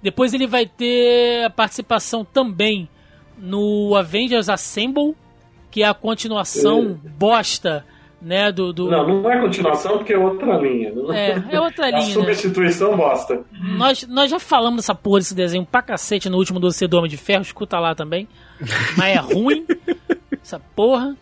Depois 0.02 0.34
ele 0.34 0.48
vai 0.48 0.66
ter 0.66 1.44
a 1.44 1.50
participação 1.50 2.24
também 2.24 2.88
no 3.38 3.96
Avengers 3.96 4.50
Assemble, 4.50 5.16
que 5.72 5.84
é 5.84 5.88
a 5.88 5.94
continuação 5.94 7.00
bosta, 7.18 7.86
né, 8.22 8.52
do... 8.52 8.72
do... 8.72 8.90
Não, 8.90 9.22
não 9.22 9.30
é 9.32 9.42
continuação 9.42 9.98
porque 9.98 10.14
é 10.14 10.18
outra 10.18 10.58
linha. 10.58 10.94
Não- 10.94 11.12
É, 11.14 11.44
é 11.52 11.60
outra 11.60 11.88
A 11.88 11.90
linha, 11.92 12.06
né? 12.08 12.14
substituição 12.14 12.96
bosta. 12.96 13.42
Nós, 13.78 14.08
nós 14.08 14.30
já 14.32 14.40
falamos 14.40 14.78
dessa 14.78 14.96
porra 14.96 15.20
desse 15.20 15.36
desenho 15.36 15.66
pra 15.66 15.82
cacete 15.82 16.30
no 16.30 16.38
último 16.38 16.60
dossiê 16.60 16.88
do 16.88 16.98
Homem 16.98 17.10
de 17.10 17.18
Ferro, 17.18 17.42
escuta 17.42 17.80
lá 17.80 17.94
também. 17.94 18.28
Mas 18.96 19.16
é 19.16 19.20
ruim, 19.20 19.66
essa 20.42 20.60
porra. 20.76 21.16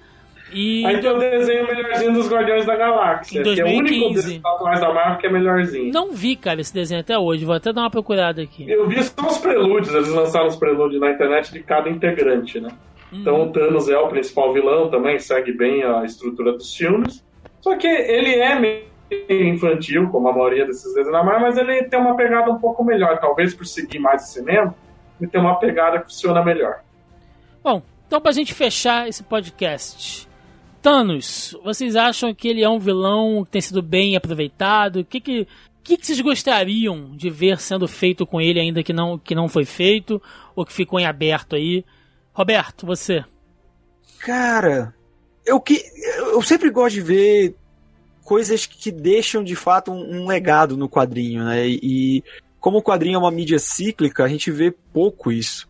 E 0.54 0.86
Aí 0.86 1.00
tem 1.00 1.10
o 1.10 1.18
desenho 1.18 1.66
melhorzinho 1.68 2.14
dos 2.14 2.30
Guardiões 2.30 2.66
da 2.66 2.76
Galáxia, 2.76 3.40
Em 3.40 3.44
que 3.44 3.62
é 3.62 3.64
o 3.64 3.68
único 3.68 4.00
2015. 4.00 4.42
atuais 4.44 4.80
da 4.82 4.94
Marvel 4.94 5.18
que 5.18 5.28
é 5.28 5.32
melhorzinho. 5.32 5.94
não 5.94 6.12
vi, 6.12 6.36
cara, 6.36 6.60
esse 6.62 6.74
desenho 6.74 7.02
até 7.02 7.18
hoje. 7.18 7.46
Vou 7.46 7.56
até 7.56 7.72
dar 7.72 7.82
uma 7.82 7.90
procurada 7.90 8.42
aqui. 8.42 8.70
Eu 8.70 8.88
vi 8.88 9.02
só 9.04 9.28
os 9.28 9.38
prelúdios, 9.38 9.94
eles 9.96 10.10
lançaram 10.10 10.48
os 10.48 10.56
prelúdios 10.56 11.00
na 11.00 11.12
internet 11.12 11.52
de 11.54 11.62
cada 11.64 11.90
integrante, 11.90 12.60
né? 12.60 12.70
Então 13.14 13.42
o 13.44 13.52
Thanos 13.52 13.90
é 13.90 13.98
o 13.98 14.08
principal 14.08 14.54
vilão 14.54 14.90
também, 14.90 15.20
segue 15.20 15.52
bem 15.52 15.84
a 15.84 16.04
estrutura 16.06 16.54
dos 16.54 16.74
filmes. 16.76 17.24
Só 17.60 17.76
que 17.78 17.88
ele 17.88 18.36
é 18.36 18.58
meio 18.58 18.84
infantil, 19.30 20.10
como 20.10 20.30
a 20.30 20.34
maioria 20.34 20.66
desses 20.66 20.86
desenhos 20.86 21.12
da 21.12 21.24
Marvel, 21.24 21.42
mas 21.42 21.58
ele 21.58 21.84
tem 21.84 22.00
uma 22.00 22.16
pegada 22.16 22.50
um 22.50 22.58
pouco 22.60 22.84
melhor. 22.84 23.20
Talvez 23.20 23.54
por 23.54 23.66
seguir 23.66 24.00
mais 24.00 24.24
o 24.24 24.28
cinema, 24.28 24.74
ele 25.20 25.30
tem 25.30 25.40
uma 25.42 25.56
pegada 25.60 26.00
que 26.00 26.06
funciona 26.06 26.42
melhor. 26.44 26.80
Bom, 27.64 27.82
então 28.08 28.22
pra 28.22 28.32
gente 28.32 28.54
fechar 28.54 29.08
esse 29.10 29.24
podcast. 29.24 30.28
Thanos, 30.82 31.56
vocês 31.64 31.96
acham 31.96 32.34
que 32.34 32.48
ele 32.48 32.64
é 32.64 32.70
um 32.70 32.80
vilão 32.80 33.46
que 33.46 33.52
tem 33.52 33.62
sido 33.62 33.82
bem 33.82 34.16
aproveitado? 34.16 35.02
O 35.02 35.06
que 35.06 35.20
que, 35.22 35.48
que, 35.84 35.98
que 35.98 36.06
vocês 36.06 36.20
gostariam 36.20 37.16
de 37.16 37.30
ver 37.30 37.60
sendo 37.60 37.88
feito 37.88 38.26
com 38.26 38.42
ele 38.42 38.60
ainda 38.60 38.82
que 38.82 38.92
não, 38.92 39.18
que 39.18 39.36
não 39.36 39.48
foi 39.48 39.64
feito? 39.64 40.22
Ou 40.56 40.66
que 40.66 40.74
ficou 40.74 41.00
em 41.00 41.06
aberto 41.06 41.56
aí? 41.56 41.86
Roberto, 42.34 42.86
você. 42.86 43.24
Cara, 44.20 44.94
eu, 45.46 45.60
que, 45.60 45.84
eu 46.34 46.42
sempre 46.42 46.70
gosto 46.70 46.96
de 46.96 47.02
ver 47.02 47.56
coisas 48.24 48.66
que 48.66 48.92
deixam 48.92 49.44
de 49.44 49.56
fato 49.56 49.92
um, 49.92 50.22
um 50.22 50.28
legado 50.28 50.76
no 50.76 50.90
quadrinho, 50.90 51.44
né? 51.44 51.68
E 51.68 52.24
como 52.60 52.78
o 52.78 52.84
quadrinho 52.84 53.16
é 53.16 53.20
uma 53.20 53.32
mídia 53.32 53.60
cíclica, 53.60 54.24
a 54.24 54.28
gente 54.28 54.50
vê 54.50 54.72
pouco 54.72 55.32
isso. 55.32 55.68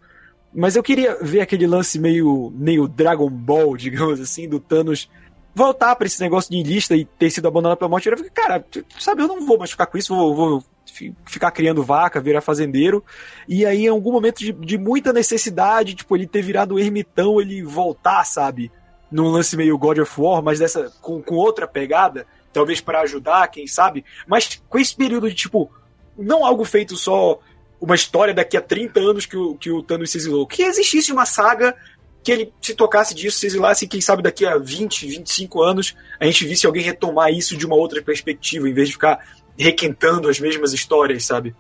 Mas 0.54 0.76
eu 0.76 0.84
queria 0.84 1.18
ver 1.22 1.42
aquele 1.42 1.66
lance 1.66 1.98
meio, 1.98 2.52
meio 2.56 2.88
Dragon 2.88 3.30
Ball, 3.30 3.76
digamos 3.78 4.20
assim, 4.20 4.48
do 4.48 4.60
Thanos 4.60 5.10
voltar 5.54 5.96
pra 5.96 6.08
esse 6.08 6.22
negócio 6.22 6.50
de 6.52 6.64
lista 6.64 6.96
e 6.96 7.04
ter 7.04 7.30
sido 7.30 7.48
abandonado 7.48 7.78
pela 7.78 7.90
morte. 7.90 8.08
Eu 8.08 8.18
fiquei, 8.18 8.32
cara, 8.32 8.66
sabe, 9.00 9.22
eu 9.22 9.28
não 9.28 9.46
vou 9.46 9.58
mais 9.58 9.72
ficar 9.72 9.86
com 9.86 9.98
isso, 9.98 10.16
vou, 10.16 10.34
vou 10.36 10.64
fi- 10.86 11.14
ficar 11.26 11.52
criando 11.52 11.84
vaca, 11.84 12.22
virar 12.22 12.40
fazendeiro. 12.42 13.04
E 13.48 13.66
aí, 13.66 13.84
em 13.86 13.90
algum 13.90 14.14
momento 14.14 14.40
de, 14.40 14.54
de 14.54 14.78
muita 14.78 15.12
necessidade, 15.12 15.96
tipo, 15.96 16.16
ele 16.16 16.26
ter 16.28 16.42
virado 16.42 16.80
ermitão, 16.80 17.42
ele 17.42 17.64
voltar, 17.64 18.24
sabe? 18.24 18.72
Num 19.12 19.28
lance 19.30 19.58
meio 19.58 19.78
God 19.78 19.98
of 19.98 20.22
War, 20.22 20.42
mas 20.42 20.60
dessa 20.60 20.90
com, 21.02 21.22
com 21.22 21.36
outra 21.36 21.68
pegada, 21.68 22.26
talvez 22.54 22.80
para 22.80 23.02
ajudar, 23.02 23.48
quem 23.50 23.68
sabe. 23.68 24.06
Mas 24.26 24.62
com 24.70 24.80
esse 24.80 24.96
período 24.96 25.30
de, 25.30 25.36
tipo, 25.36 25.70
não 26.18 26.46
algo 26.46 26.64
feito 26.64 26.96
só 26.96 27.40
uma 27.82 27.96
história 27.96 28.34
daqui 28.34 28.56
a 28.56 28.62
30 28.62 29.00
anos 29.00 29.26
que 29.26 29.36
o, 29.36 29.56
que 29.56 29.72
o 29.72 29.82
Thanos 29.82 30.12
se 30.12 30.18
exilou. 30.20 30.46
Que 30.46 30.62
existisse 30.62 31.12
uma 31.12 31.26
saga 31.26 31.76
que 32.24 32.32
ele 32.32 32.54
se 32.62 32.76
tocasse 32.76 33.16
disso, 33.16 33.40
se 33.40 33.48
exilasse, 33.48 33.86
e 33.86 33.88
quem 33.88 34.00
sabe 34.00 34.22
daqui 34.22 34.46
a 34.46 34.56
20, 34.58 35.08
25 35.08 35.64
anos 35.64 35.98
a 36.20 36.26
gente 36.26 36.46
visse 36.46 36.68
alguém 36.68 36.84
retomar 36.84 37.32
isso 37.32 37.58
de 37.58 37.66
uma 37.66 37.76
outra 37.76 38.00
perspectiva, 38.02 38.70
em 38.70 38.74
vez 38.74 38.90
de 38.90 38.94
ficar 38.94 39.20
requentando 39.58 40.30
as 40.30 40.40
mesmas 40.40 40.72
histórias, 40.72 41.26
sabe? 41.26 41.56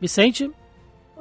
Vicente? 0.00 0.48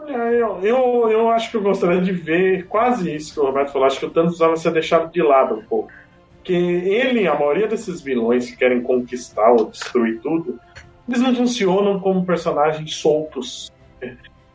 É, 0.07 0.35
eu, 0.35 0.60
eu, 0.61 1.10
eu 1.10 1.30
acho 1.30 1.49
que 1.49 1.57
eu 1.57 1.61
gostaria 1.61 2.02
de 2.02 2.11
ver 2.11 2.68
quase 2.68 3.14
isso 3.15 3.34
que 3.34 3.40
o 3.40 3.45
Roberto 3.45 3.72
falou. 3.72 3.88
Acho 3.88 3.99
que 3.99 4.06
o 4.06 4.10
Thanos 4.10 4.31
precisava 4.31 4.56
ser 4.57 4.72
deixado 4.72 5.11
de 5.11 5.22
lado 5.22 5.56
um 5.56 5.64
pouco. 5.64 5.91
Porque 6.35 6.53
ele, 6.53 7.26
a 7.26 7.34
maioria 7.34 7.68
desses 7.68 8.02
vilões 8.02 8.49
que 8.49 8.57
querem 8.57 8.81
conquistar 8.81 9.52
ou 9.52 9.72
destruir 9.72 10.19
tudo, 10.19 10.60
eles 11.07 11.22
não 11.22 11.34
funcionam 11.34 11.99
como 11.99 12.26
personagens 12.26 12.95
soltos. 12.95 13.72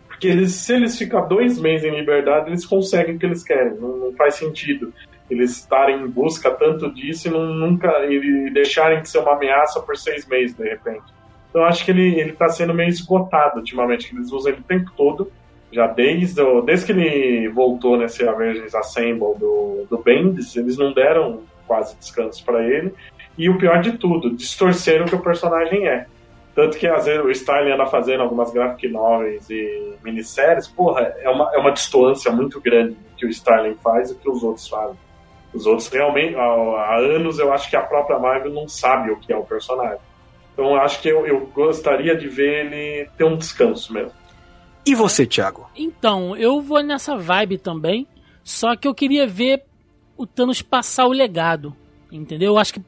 Porque 0.06 0.26
eles, 0.26 0.52
se 0.52 0.74
eles 0.74 0.98
ficam 0.98 1.26
dois 1.28 1.60
meses 1.60 1.84
em 1.84 1.94
liberdade, 1.94 2.50
eles 2.50 2.66
conseguem 2.66 3.16
o 3.16 3.18
que 3.18 3.26
eles 3.26 3.44
querem. 3.44 3.74
Não, 3.74 3.96
não 3.96 4.12
faz 4.14 4.34
sentido 4.34 4.92
eles 5.30 5.58
estarem 5.58 6.02
em 6.02 6.08
busca 6.08 6.50
tanto 6.50 6.92
disso 6.92 7.28
e 7.28 7.30
não, 7.30 7.46
nunca 7.46 8.06
e 8.06 8.50
deixarem 8.50 9.02
de 9.02 9.08
ser 9.08 9.18
uma 9.18 9.34
ameaça 9.34 9.80
por 9.80 9.96
seis 9.96 10.26
meses, 10.26 10.56
de 10.56 10.64
repente. 10.64 11.04
Então 11.50 11.64
acho 11.64 11.84
que 11.84 11.90
ele, 11.90 12.18
ele 12.18 12.32
tá 12.32 12.48
sendo 12.48 12.74
meio 12.74 12.88
esgotado 12.88 13.58
ultimamente, 13.58 14.08
que 14.08 14.16
eles 14.16 14.32
usam 14.32 14.52
ele 14.52 14.60
o 14.60 14.64
tempo 14.64 14.90
todo. 14.96 15.30
Já 15.70 15.86
desde, 15.86 16.42
desde 16.64 16.86
que 16.86 16.92
ele 16.92 17.48
voltou 17.48 17.98
nesse 17.98 18.26
Avengers 18.26 18.74
Assemble 18.74 19.34
do, 19.38 19.86
do 19.88 19.98
Bendis, 19.98 20.56
eles 20.56 20.78
não 20.78 20.92
deram 20.92 21.42
quase 21.66 21.94
descanso 21.96 22.42
para 22.44 22.64
ele. 22.64 22.94
E 23.36 23.50
o 23.50 23.58
pior 23.58 23.80
de 23.82 23.92
tudo, 23.92 24.34
distorceram 24.34 25.04
o 25.04 25.08
que 25.08 25.14
o 25.14 25.20
personagem 25.20 25.86
é. 25.86 26.06
Tanto 26.58 26.76
que 26.76 26.88
às 26.88 27.04
vezes 27.04 27.24
o 27.24 27.30
Starling 27.30 27.70
anda 27.70 27.86
fazendo 27.86 28.20
algumas 28.20 28.50
graphic 28.50 28.88
novels 28.88 29.48
e 29.48 29.94
minisséries, 30.02 30.66
porra, 30.66 31.02
é 31.20 31.30
uma, 31.30 31.54
é 31.54 31.56
uma 31.56 31.70
distância 31.70 32.32
muito 32.32 32.60
grande 32.60 32.96
que 33.16 33.24
o 33.24 33.28
Starling 33.28 33.76
faz 33.76 34.10
e 34.10 34.16
que 34.16 34.28
os 34.28 34.42
outros 34.42 34.66
fazem. 34.66 34.98
Os 35.54 35.66
outros 35.66 35.86
realmente, 35.86 36.34
há, 36.34 36.40
há 36.40 36.98
anos 36.98 37.38
eu 37.38 37.52
acho 37.52 37.70
que 37.70 37.76
a 37.76 37.82
própria 37.82 38.18
Marvel 38.18 38.52
não 38.52 38.66
sabe 38.66 39.12
o 39.12 39.20
que 39.20 39.32
é 39.32 39.36
o 39.36 39.44
personagem. 39.44 40.00
Então 40.52 40.72
eu 40.72 40.80
acho 40.80 41.00
que 41.00 41.08
eu, 41.08 41.24
eu 41.24 41.46
gostaria 41.54 42.16
de 42.16 42.26
ver 42.26 42.66
ele 42.66 43.08
ter 43.16 43.22
um 43.22 43.36
descanso 43.36 43.92
mesmo. 43.92 44.10
E 44.84 44.96
você, 44.96 45.24
Thiago? 45.24 45.70
Então, 45.76 46.36
eu 46.36 46.60
vou 46.60 46.82
nessa 46.82 47.16
vibe 47.16 47.58
também. 47.58 48.04
Só 48.42 48.74
que 48.74 48.88
eu 48.88 48.94
queria 48.96 49.28
ver 49.28 49.62
o 50.16 50.26
Thanos 50.26 50.60
passar 50.60 51.06
o 51.06 51.12
legado. 51.12 51.72
Entendeu? 52.10 52.54
Eu 52.54 52.58
acho 52.58 52.74
que 52.74 52.82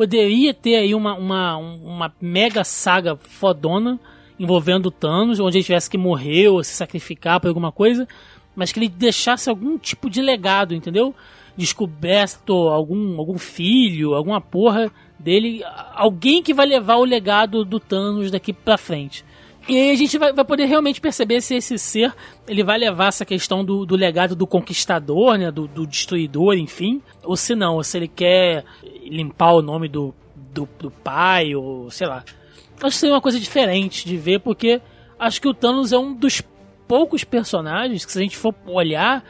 poderia 0.00 0.54
ter 0.54 0.76
aí 0.76 0.94
uma, 0.94 1.14
uma, 1.14 1.58
uma 1.58 2.14
mega 2.18 2.64
saga 2.64 3.16
fodona 3.16 4.00
envolvendo 4.38 4.90
Thanos, 4.90 5.38
onde 5.38 5.58
ele 5.58 5.64
tivesse 5.64 5.90
que 5.90 5.98
morrer 5.98 6.48
ou 6.48 6.64
se 6.64 6.72
sacrificar 6.72 7.38
por 7.38 7.48
alguma 7.48 7.70
coisa, 7.70 8.08
mas 8.56 8.72
que 8.72 8.80
ele 8.80 8.88
deixasse 8.88 9.50
algum 9.50 9.76
tipo 9.76 10.08
de 10.08 10.22
legado, 10.22 10.74
entendeu? 10.74 11.14
Descoberto 11.54 12.54
algum, 12.70 13.18
algum 13.18 13.36
filho, 13.36 14.14
alguma 14.14 14.40
porra 14.40 14.90
dele, 15.18 15.62
alguém 15.94 16.42
que 16.42 16.54
vai 16.54 16.64
levar 16.64 16.96
o 16.96 17.04
legado 17.04 17.62
do 17.62 17.78
Thanos 17.78 18.30
daqui 18.30 18.54
pra 18.54 18.78
frente. 18.78 19.22
E 19.68 19.76
aí 19.76 19.90
a 19.90 19.94
gente 19.94 20.16
vai, 20.18 20.32
vai, 20.32 20.44
poder 20.44 20.64
realmente 20.64 21.00
perceber 21.00 21.40
se 21.40 21.54
esse 21.54 21.78
ser 21.78 22.14
ele 22.48 22.64
vai 22.64 22.78
levar 22.78 23.08
essa 23.08 23.24
questão 23.24 23.64
do, 23.64 23.84
do 23.84 23.94
legado 23.94 24.34
do 24.34 24.46
conquistador, 24.46 25.36
né, 25.36 25.50
do, 25.50 25.68
do, 25.68 25.86
destruidor, 25.86 26.54
enfim, 26.54 27.02
ou 27.22 27.36
se 27.36 27.54
não, 27.54 27.74
ou 27.74 27.84
se 27.84 27.98
ele 27.98 28.08
quer 28.08 28.64
limpar 29.04 29.52
o 29.52 29.62
nome 29.62 29.88
do, 29.88 30.14
do, 30.34 30.68
do 30.78 30.90
pai, 30.90 31.54
ou 31.54 31.90
sei 31.90 32.06
lá. 32.06 32.24
Acho 32.82 32.94
que 32.94 33.00
seria 33.00 33.14
uma 33.14 33.20
coisa 33.20 33.38
diferente 33.38 34.06
de 34.06 34.16
ver, 34.16 34.40
porque 34.40 34.80
acho 35.18 35.40
que 35.40 35.48
o 35.48 35.54
Thanos 35.54 35.92
é 35.92 35.98
um 35.98 36.14
dos 36.14 36.42
poucos 36.88 37.22
personagens 37.22 38.04
que, 38.04 38.10
se 38.10 38.18
a 38.18 38.22
gente 38.22 38.36
for 38.36 38.54
olhar, 38.66 39.22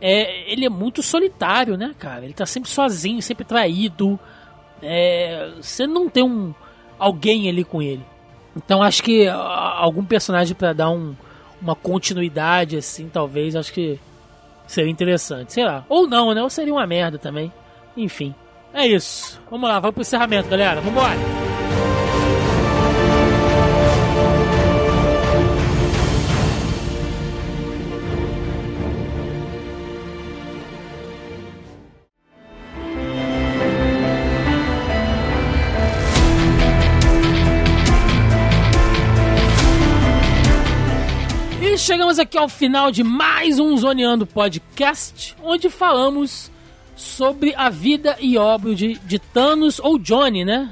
é, 0.00 0.52
ele 0.52 0.66
é 0.66 0.68
muito 0.68 1.02
solitário, 1.02 1.76
né, 1.76 1.94
cara? 1.98 2.24
Ele 2.24 2.34
tá 2.34 2.44
sempre 2.44 2.68
sozinho, 2.68 3.22
sempre 3.22 3.44
traído. 3.44 4.20
É, 4.82 5.54
você 5.60 5.86
não 5.86 6.08
tem 6.08 6.22
um 6.22 6.54
alguém 6.98 7.48
ali 7.48 7.64
com 7.64 7.80
ele. 7.80 8.11
Então 8.56 8.82
acho 8.82 9.02
que 9.02 9.26
algum 9.28 10.04
personagem 10.04 10.54
para 10.54 10.72
dar 10.72 10.90
um, 10.90 11.14
uma 11.60 11.74
continuidade 11.74 12.76
assim, 12.76 13.08
talvez, 13.08 13.56
acho 13.56 13.72
que 13.72 13.98
seria 14.66 14.90
interessante. 14.90 15.52
Sei 15.52 15.64
lá. 15.64 15.84
Ou 15.88 16.06
não, 16.06 16.34
né? 16.34 16.42
Ou 16.42 16.50
seria 16.50 16.72
uma 16.72 16.86
merda 16.86 17.18
também. 17.18 17.52
Enfim. 17.96 18.34
É 18.74 18.86
isso. 18.86 19.40
Vamos 19.50 19.68
lá, 19.68 19.78
vamos 19.78 19.94
pro 19.94 20.02
encerramento, 20.02 20.48
galera. 20.48 20.80
Vambora! 20.80 21.51
Chegamos 41.92 42.18
aqui 42.18 42.38
ao 42.38 42.48
final 42.48 42.90
de 42.90 43.04
mais 43.04 43.58
um 43.58 43.76
Zoneando 43.76 44.26
Podcast, 44.26 45.36
onde 45.42 45.68
falamos 45.68 46.50
sobre 46.96 47.54
a 47.54 47.68
vida 47.68 48.16
e 48.18 48.38
obra 48.38 48.74
de, 48.74 48.94
de 49.04 49.18
Thanos 49.18 49.78
ou 49.78 49.98
Johnny, 49.98 50.42
né? 50.42 50.70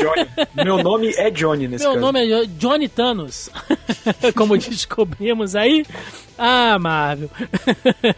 Johnny. 0.00 0.26
Meu 0.54 0.82
nome 0.82 1.12
é 1.18 1.30
Johnny 1.30 1.68
nesse 1.68 1.84
Meu 1.84 1.92
caso. 1.92 2.06
nome 2.06 2.26
é 2.26 2.46
Johnny 2.56 2.88
Thanos. 2.88 3.50
Como 4.34 4.56
descobrimos 4.56 5.54
aí. 5.54 5.84
Ah, 6.38 6.78
Marvel. 6.78 7.30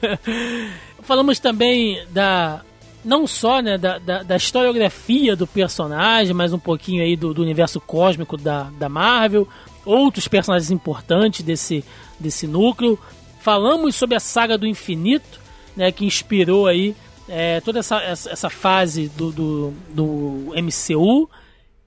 Falamos 1.02 1.40
também 1.40 2.06
da. 2.10 2.60
Não 3.04 3.26
só 3.26 3.60
né, 3.60 3.76
da, 3.76 3.98
da, 3.98 4.22
da, 4.22 4.36
historiografia 4.36 5.34
do 5.34 5.44
personagem, 5.44 6.32
mas 6.32 6.52
um 6.52 6.58
pouquinho 6.58 7.02
aí 7.02 7.16
do, 7.16 7.34
do 7.34 7.42
universo 7.42 7.80
cósmico 7.80 8.36
da, 8.36 8.70
da 8.78 8.88
Marvel, 8.88 9.48
outros 9.84 10.28
personagens 10.28 10.70
importantes 10.70 11.42
desse, 11.42 11.84
desse 12.22 12.46
núcleo. 12.46 12.98
Falamos 13.40 13.96
sobre 13.96 14.16
a 14.16 14.20
saga 14.20 14.56
do 14.56 14.66
infinito, 14.66 15.40
né, 15.76 15.90
que 15.90 16.04
inspirou 16.04 16.66
aí 16.66 16.94
é, 17.28 17.60
toda 17.60 17.80
essa, 17.80 18.00
essa 18.00 18.50
fase 18.50 19.08
do, 19.08 19.32
do, 19.32 19.74
do, 19.90 20.52
MCU. 20.56 21.28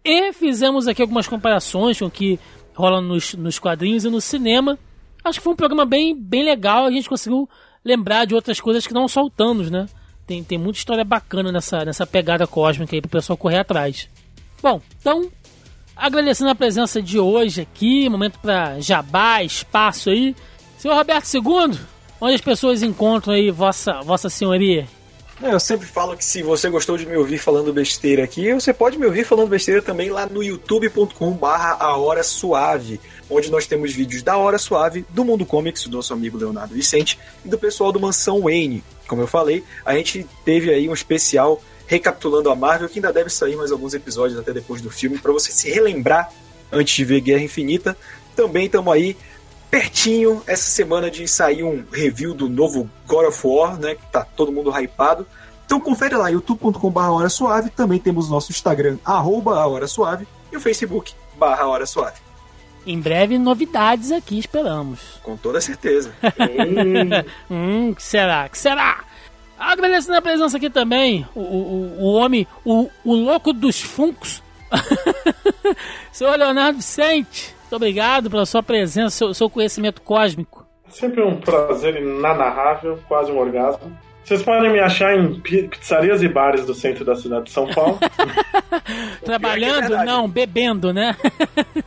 E 0.03 0.33
fizemos 0.33 0.87
aqui 0.87 1.01
algumas 1.01 1.27
comparações 1.27 1.97
com 1.99 2.05
o 2.05 2.11
que 2.11 2.39
rola 2.73 3.01
nos, 3.01 3.33
nos 3.33 3.57
quadrinhos 3.57 4.05
e 4.05 4.09
no 4.09 4.21
cinema. 4.21 4.77
Acho 5.23 5.39
que 5.39 5.43
foi 5.43 5.53
um 5.53 5.57
programa 5.57 5.85
bem, 5.85 6.15
bem 6.15 6.43
legal. 6.43 6.85
A 6.85 6.91
gente 6.91 7.09
conseguiu 7.09 7.49
lembrar 7.83 8.25
de 8.25 8.35
outras 8.35 8.59
coisas 8.59 8.85
que 8.85 8.93
não 8.93 9.07
só 9.07 9.23
o 9.23 9.29
Thanos, 9.29 9.71
né? 9.71 9.87
Tem, 10.27 10.43
tem 10.43 10.57
muita 10.57 10.79
história 10.79 11.03
bacana 11.03 11.51
nessa, 11.51 11.85
nessa 11.85 12.05
pegada 12.05 12.47
cósmica 12.47 12.95
aí 12.95 13.01
pro 13.01 13.09
pessoal 13.09 13.37
correr 13.37 13.59
atrás. 13.59 14.09
Bom, 14.61 14.81
então 14.99 15.31
Agradecendo 15.95 16.49
a 16.49 16.55
presença 16.55 17.01
de 17.01 17.17
hoje 17.17 17.61
aqui, 17.61 18.09
momento 18.09 18.37
para 18.39 18.79
jabá, 18.81 19.41
espaço 19.41 20.09
aí. 20.09 20.35
Senhor 20.77 20.95
Roberto 20.95 21.33
II, 21.33 21.79
onde 22.19 22.35
as 22.35 22.41
pessoas 22.41 22.83
encontram 22.83 23.33
aí 23.33 23.49
vossa, 23.49 24.01
vossa 24.01 24.29
senhoria? 24.29 24.85
Eu 25.41 25.59
sempre 25.59 25.85
falo 25.85 26.15
que 26.15 26.23
se 26.23 26.41
você 26.41 26.69
gostou 26.69 26.97
de 26.97 27.05
me 27.05 27.15
ouvir 27.17 27.37
falando 27.37 27.73
besteira 27.73 28.23
aqui, 28.23 28.53
você 28.53 28.73
pode 28.73 28.97
me 28.97 29.05
ouvir 29.05 29.25
falando 29.25 29.49
besteira 29.49 29.81
também 29.81 30.09
lá 30.09 30.25
no 30.25 30.41
youtube.com 30.41 31.31
barra 31.31 31.77
a 31.79 31.97
hora 31.97 32.23
suave, 32.23 33.01
onde 33.29 33.51
nós 33.51 33.67
temos 33.67 33.93
vídeos 33.93 34.23
da 34.23 34.37
Hora 34.37 34.57
Suave, 34.57 35.05
do 35.09 35.25
Mundo 35.25 35.45
Comics, 35.45 35.87
do 35.87 35.97
nosso 35.97 36.13
amigo 36.13 36.37
Leonardo 36.37 36.73
Vicente, 36.73 37.19
e 37.43 37.49
do 37.49 37.57
pessoal 37.57 37.91
do 37.91 37.99
Mansão 37.99 38.41
Wayne. 38.41 38.83
Como 39.07 39.21
eu 39.21 39.27
falei, 39.27 39.63
a 39.85 39.93
gente 39.95 40.25
teve 40.45 40.73
aí 40.73 40.87
um 40.87 40.93
especial 40.93 41.61
recapitulando 41.87 42.49
a 42.49 42.55
Marvel, 42.55 42.89
que 42.89 42.99
ainda 42.99 43.13
deve 43.13 43.29
sair 43.29 43.55
mais 43.55 43.71
alguns 43.71 43.93
episódios 43.93 44.39
até 44.39 44.51
depois 44.51 44.81
do 44.81 44.89
filme, 44.89 45.17
para 45.17 45.31
você 45.31 45.51
se 45.51 45.69
relembrar 45.69 46.31
antes 46.71 46.95
de 46.95 47.05
ver 47.05 47.21
Guerra 47.21 47.43
Infinita. 47.43 47.97
Também 48.35 48.65
estamos 48.65 48.93
aí 48.93 49.15
pertinho 49.69 50.41
essa 50.47 50.69
semana 50.69 51.11
de 51.11 51.27
sair 51.27 51.63
um 51.63 51.83
review 51.91 52.33
do 52.33 52.47
novo 52.47 52.89
God 53.07 53.27
of 53.27 53.47
War, 53.47 53.77
né? 53.79 53.95
Que 53.95 54.05
tá 54.11 54.23
todo 54.23 54.51
mundo 54.51 54.71
hypado. 54.71 55.27
Então 55.65 55.79
confere 55.79 56.15
lá, 56.15 56.29
youtube.com.br 56.29 56.99
Hora 56.99 57.29
Suave. 57.29 57.69
Também 57.69 57.99
temos 57.99 58.29
nosso 58.29 58.51
Instagram, 58.51 58.97
arroba 59.03 59.59
a 59.59 59.67
Hora 59.67 59.87
Suave, 59.87 60.27
e 60.51 60.57
o 60.57 60.61
Facebook, 60.61 61.13
barra 61.37 61.67
Hora 61.67 61.85
Suave. 61.85 62.19
Em 62.85 62.99
breve, 62.99 63.39
novidades 63.39 64.11
aqui, 64.11 64.37
esperamos. 64.37 64.99
Com 65.23 65.35
toda 65.35 65.59
certeza. 65.59 66.13
hum, 67.49 67.93
que 67.95 68.03
será? 68.03 68.47
Que 68.47 68.57
será? 68.59 69.03
Agradecendo 69.57 70.17
a 70.17 70.21
presença 70.21 70.57
aqui 70.57 70.69
também, 70.69 71.25
o, 71.33 71.39
o, 71.39 72.01
o 72.01 72.13
homem, 72.13 72.47
o, 72.63 72.89
o 73.03 73.15
louco 73.15 73.53
dos 73.53 73.81
funcos, 73.81 74.43
senhor 76.11 76.37
Leonardo 76.37 76.77
Vicente. 76.77 77.55
Muito 77.61 77.75
obrigado 77.75 78.29
pela 78.29 78.45
sua 78.45 78.61
presença, 78.61 79.15
seu, 79.15 79.33
seu 79.33 79.49
conhecimento 79.49 80.01
cósmico. 80.01 80.65
Sempre 80.89 81.23
um 81.23 81.39
prazer 81.39 81.95
inanarrável, 81.95 82.99
quase 83.07 83.31
um 83.31 83.37
orgasmo. 83.37 83.91
Vocês 84.23 84.41
podem 84.41 84.71
me 84.71 84.79
achar 84.79 85.15
em 85.15 85.39
pizzarias 85.39 86.23
e 86.23 86.27
bares 86.27 86.65
do 86.65 86.73
centro 86.73 87.05
da 87.05 87.15
cidade 87.15 87.45
de 87.45 87.51
São 87.51 87.67
Paulo. 87.67 87.99
Trabalhando? 89.23 89.95
É 89.95 90.05
não, 90.05 90.27
bebendo, 90.27 90.91
né? 90.91 91.15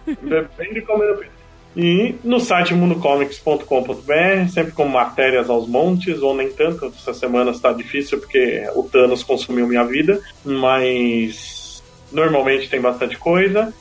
bebendo 0.07 0.79
e 0.79 0.83
comendo 0.83 1.19
pizza. 1.19 1.38
E 1.81 2.17
no 2.25 2.41
site 2.41 2.75
mundocomics.com.br, 2.75 4.49
sempre 4.53 4.73
com 4.73 4.85
matérias 4.89 5.49
aos 5.49 5.69
montes, 5.69 6.21
ou 6.21 6.35
nem 6.35 6.51
tanto, 6.51 6.87
essa 6.87 7.15
semana 7.15 7.53
está 7.53 7.73
difícil 7.73 8.19
porque 8.19 8.69
o 8.75 8.83
Thanos 8.83 9.23
consumiu 9.23 9.65
minha 9.69 9.85
vida, 9.85 10.21
mas 10.45 11.81
normalmente 12.11 12.69
tem 12.69 12.81
bastante 12.81 13.17
coisa. 13.17 13.73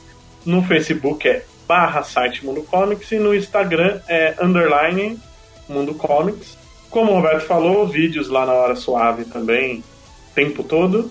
No 0.46 0.62
Facebook 0.62 1.28
é 1.28 1.44
barra 1.66 2.04
site 2.04 2.46
Mundo 2.46 2.62
Comics 2.62 3.10
e 3.10 3.18
no 3.18 3.34
Instagram 3.34 4.00
é 4.06 4.36
underline 4.40 5.18
Mundo 5.68 5.92
Comics. 5.92 6.56
Como 6.88 7.10
o 7.10 7.16
Roberto 7.16 7.46
falou, 7.46 7.84
vídeos 7.84 8.28
lá 8.28 8.46
na 8.46 8.52
hora 8.52 8.76
suave 8.76 9.24
também, 9.24 9.82
tempo 10.36 10.62
todo 10.62 11.10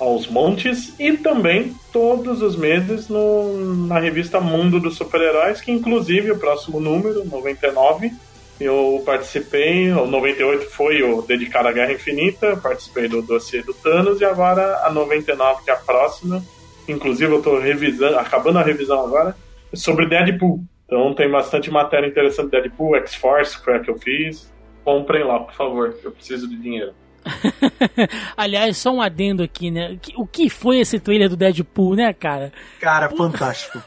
aos 0.00 0.26
montes 0.26 0.94
e 0.98 1.16
também 1.16 1.74
todos 1.92 2.40
os 2.40 2.56
meses 2.56 3.08
no, 3.08 3.86
na 3.86 3.98
revista 4.00 4.40
Mundo 4.40 4.80
dos 4.80 4.96
Super-Heróis, 4.96 5.60
que 5.60 5.70
inclusive 5.70 6.32
o 6.32 6.38
próximo 6.38 6.80
número, 6.80 7.24
99, 7.26 8.10
eu 8.58 9.02
participei, 9.04 9.92
o 9.92 10.06
98 10.06 10.70
foi 10.70 11.02
o 11.02 11.22
dedicado 11.22 11.68
à 11.68 11.72
Guerra 11.72 11.92
Infinita, 11.92 12.56
participei 12.56 13.08
do 13.08 13.22
dossiê 13.22 13.62
do 13.62 13.74
Thanos 13.74 14.20
e 14.20 14.24
agora 14.24 14.84
a 14.84 14.90
99, 14.90 15.64
que 15.64 15.70
é 15.70 15.74
a 15.74 15.76
próxima, 15.76 16.42
inclusive 16.88 17.32
eu 17.32 17.38
estou 17.38 17.60
revisando, 17.60 18.18
acabando 18.18 18.58
a 18.58 18.62
revisão 18.62 19.04
agora, 19.04 19.36
sobre 19.74 20.06
Deadpool. 20.06 20.62
Então 20.86 21.14
tem 21.14 21.30
bastante 21.30 21.70
matéria 21.70 22.06
interessante 22.06 22.50
Deadpool, 22.50 22.96
X-Force, 22.96 23.58
que 23.58 23.64
foi 23.64 23.76
a 23.76 23.80
que 23.80 23.90
eu 23.90 23.98
fiz. 23.98 24.52
Comprem 24.84 25.24
lá, 25.24 25.38
por 25.40 25.54
favor, 25.54 25.96
eu 26.02 26.10
preciso 26.10 26.48
de 26.48 26.56
dinheiro. 26.56 26.92
Aliás, 28.36 28.76
só 28.76 28.90
um 28.90 29.00
adendo 29.00 29.42
aqui, 29.42 29.70
né? 29.70 29.98
O 30.16 30.26
que 30.26 30.48
foi 30.48 30.78
esse 30.78 30.98
trailer 30.98 31.28
do 31.28 31.36
Deadpool, 31.36 31.94
né, 31.94 32.12
cara? 32.12 32.52
Cara, 32.80 33.08
fantástico. 33.08 33.82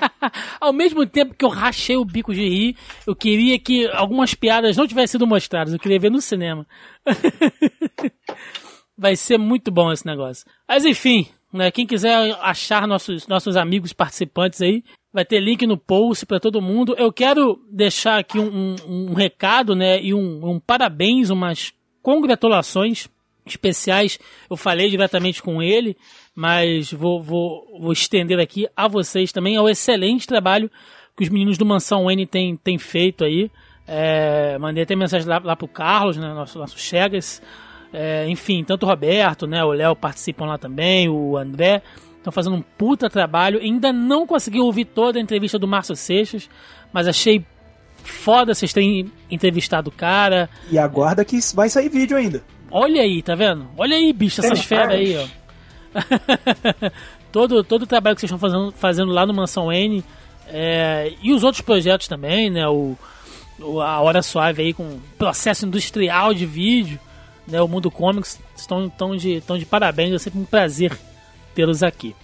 Ao 0.60 0.72
mesmo 0.72 1.06
tempo 1.06 1.34
que 1.34 1.44
eu 1.44 1.48
rachei 1.48 1.96
o 1.96 2.04
bico 2.04 2.34
de 2.34 2.46
rir, 2.46 2.76
eu 3.06 3.14
queria 3.14 3.58
que 3.58 3.86
algumas 3.88 4.34
piadas 4.34 4.76
não 4.76 4.86
tivessem 4.86 5.12
sido 5.12 5.26
mostradas. 5.26 5.72
Eu 5.72 5.78
queria 5.78 5.98
ver 5.98 6.10
no 6.10 6.20
cinema. 6.20 6.66
Vai 8.96 9.14
ser 9.16 9.38
muito 9.38 9.70
bom 9.70 9.92
esse 9.92 10.06
negócio. 10.06 10.46
Mas 10.66 10.84
enfim, 10.84 11.28
né, 11.52 11.70
quem 11.70 11.86
quiser 11.86 12.36
achar 12.40 12.86
nossos, 12.86 13.26
nossos 13.26 13.56
amigos 13.56 13.92
participantes 13.92 14.60
aí, 14.62 14.82
vai 15.12 15.24
ter 15.24 15.40
link 15.40 15.66
no 15.66 15.78
post 15.78 16.26
para 16.26 16.40
todo 16.40 16.60
mundo. 16.60 16.94
Eu 16.98 17.12
quero 17.12 17.58
deixar 17.70 18.18
aqui 18.18 18.38
um, 18.38 18.74
um, 18.86 19.10
um 19.10 19.14
recado, 19.14 19.74
né, 19.74 20.00
e 20.02 20.12
um, 20.12 20.50
um 20.50 20.60
parabéns, 20.60 21.30
umas 21.30 21.72
congratulações 22.06 23.08
especiais. 23.44 24.16
Eu 24.48 24.56
falei 24.56 24.88
diretamente 24.88 25.42
com 25.42 25.60
ele, 25.60 25.96
mas 26.36 26.92
vou, 26.92 27.20
vou, 27.20 27.66
vou 27.80 27.92
estender 27.92 28.38
aqui 28.38 28.68
a 28.76 28.86
vocês 28.86 29.32
também 29.32 29.56
ao 29.56 29.68
excelente 29.68 30.24
trabalho 30.24 30.70
que 31.16 31.24
os 31.24 31.28
meninos 31.28 31.58
do 31.58 31.66
Mansão 31.66 32.08
N 32.08 32.24
têm, 32.24 32.56
têm 32.56 32.78
feito 32.78 33.24
aí. 33.24 33.50
É, 33.88 34.56
mandei 34.60 34.84
até 34.84 34.94
mensagem 34.94 35.26
lá, 35.26 35.40
lá 35.42 35.56
pro 35.56 35.66
Carlos, 35.66 36.16
né, 36.16 36.32
nosso, 36.32 36.56
nosso 36.60 36.78
Chegas. 36.78 37.42
É, 37.92 38.28
enfim, 38.28 38.62
tanto 38.62 38.86
o 38.86 38.88
Roberto, 38.88 39.44
né, 39.48 39.64
o 39.64 39.72
Léo 39.72 39.96
participam 39.96 40.46
lá 40.46 40.58
também, 40.58 41.08
o 41.08 41.36
André. 41.36 41.82
Estão 42.18 42.32
fazendo 42.32 42.54
um 42.54 42.62
puta 42.62 43.10
trabalho. 43.10 43.58
Ainda 43.58 43.92
não 43.92 44.28
consegui 44.28 44.60
ouvir 44.60 44.84
toda 44.84 45.18
a 45.18 45.22
entrevista 45.22 45.58
do 45.58 45.66
Márcio 45.66 45.96
Seixas, 45.96 46.48
mas 46.92 47.08
achei 47.08 47.44
foda 48.10 48.54
vocês 48.54 48.72
terem 48.72 49.10
entrevistado 49.30 49.88
o 49.90 49.92
cara. 49.92 50.48
E 50.70 50.78
aguarda 50.78 51.24
que 51.24 51.38
vai 51.54 51.68
sair 51.68 51.88
vídeo 51.88 52.16
ainda. 52.16 52.42
Olha 52.70 53.02
aí, 53.02 53.22
tá 53.22 53.34
vendo? 53.34 53.68
Olha 53.76 53.96
aí, 53.96 54.12
bicho, 54.12 54.40
essas 54.40 54.60
feras 54.64 54.94
aí, 54.94 55.16
ó. 55.16 55.26
todo, 57.32 57.62
todo 57.64 57.82
o 57.82 57.86
trabalho 57.86 58.16
que 58.16 58.20
vocês 58.20 58.30
estão 58.30 58.38
fazendo, 58.38 58.72
fazendo 58.72 59.12
lá 59.12 59.24
no 59.24 59.34
Mansão 59.34 59.72
N 59.72 60.04
é, 60.48 61.12
e 61.22 61.32
os 61.32 61.42
outros 61.42 61.60
projetos 61.62 62.08
também, 62.08 62.50
né? 62.50 62.68
O, 62.68 62.96
o, 63.58 63.80
a 63.80 64.00
Hora 64.00 64.22
Suave 64.22 64.62
aí 64.62 64.72
com 64.72 64.98
processo 65.18 65.66
industrial 65.66 66.34
de 66.34 66.46
vídeo, 66.46 66.98
né? 67.46 67.60
O 67.60 67.68
Mundo 67.68 67.90
Comics 67.90 68.38
estão, 68.56 68.86
estão, 68.86 69.16
de, 69.16 69.34
estão 69.34 69.58
de 69.58 69.64
parabéns, 69.64 70.12
é 70.12 70.18
sempre 70.18 70.40
um 70.40 70.44
prazer 70.44 70.96
tê-los 71.54 71.82
aqui. 71.82 72.14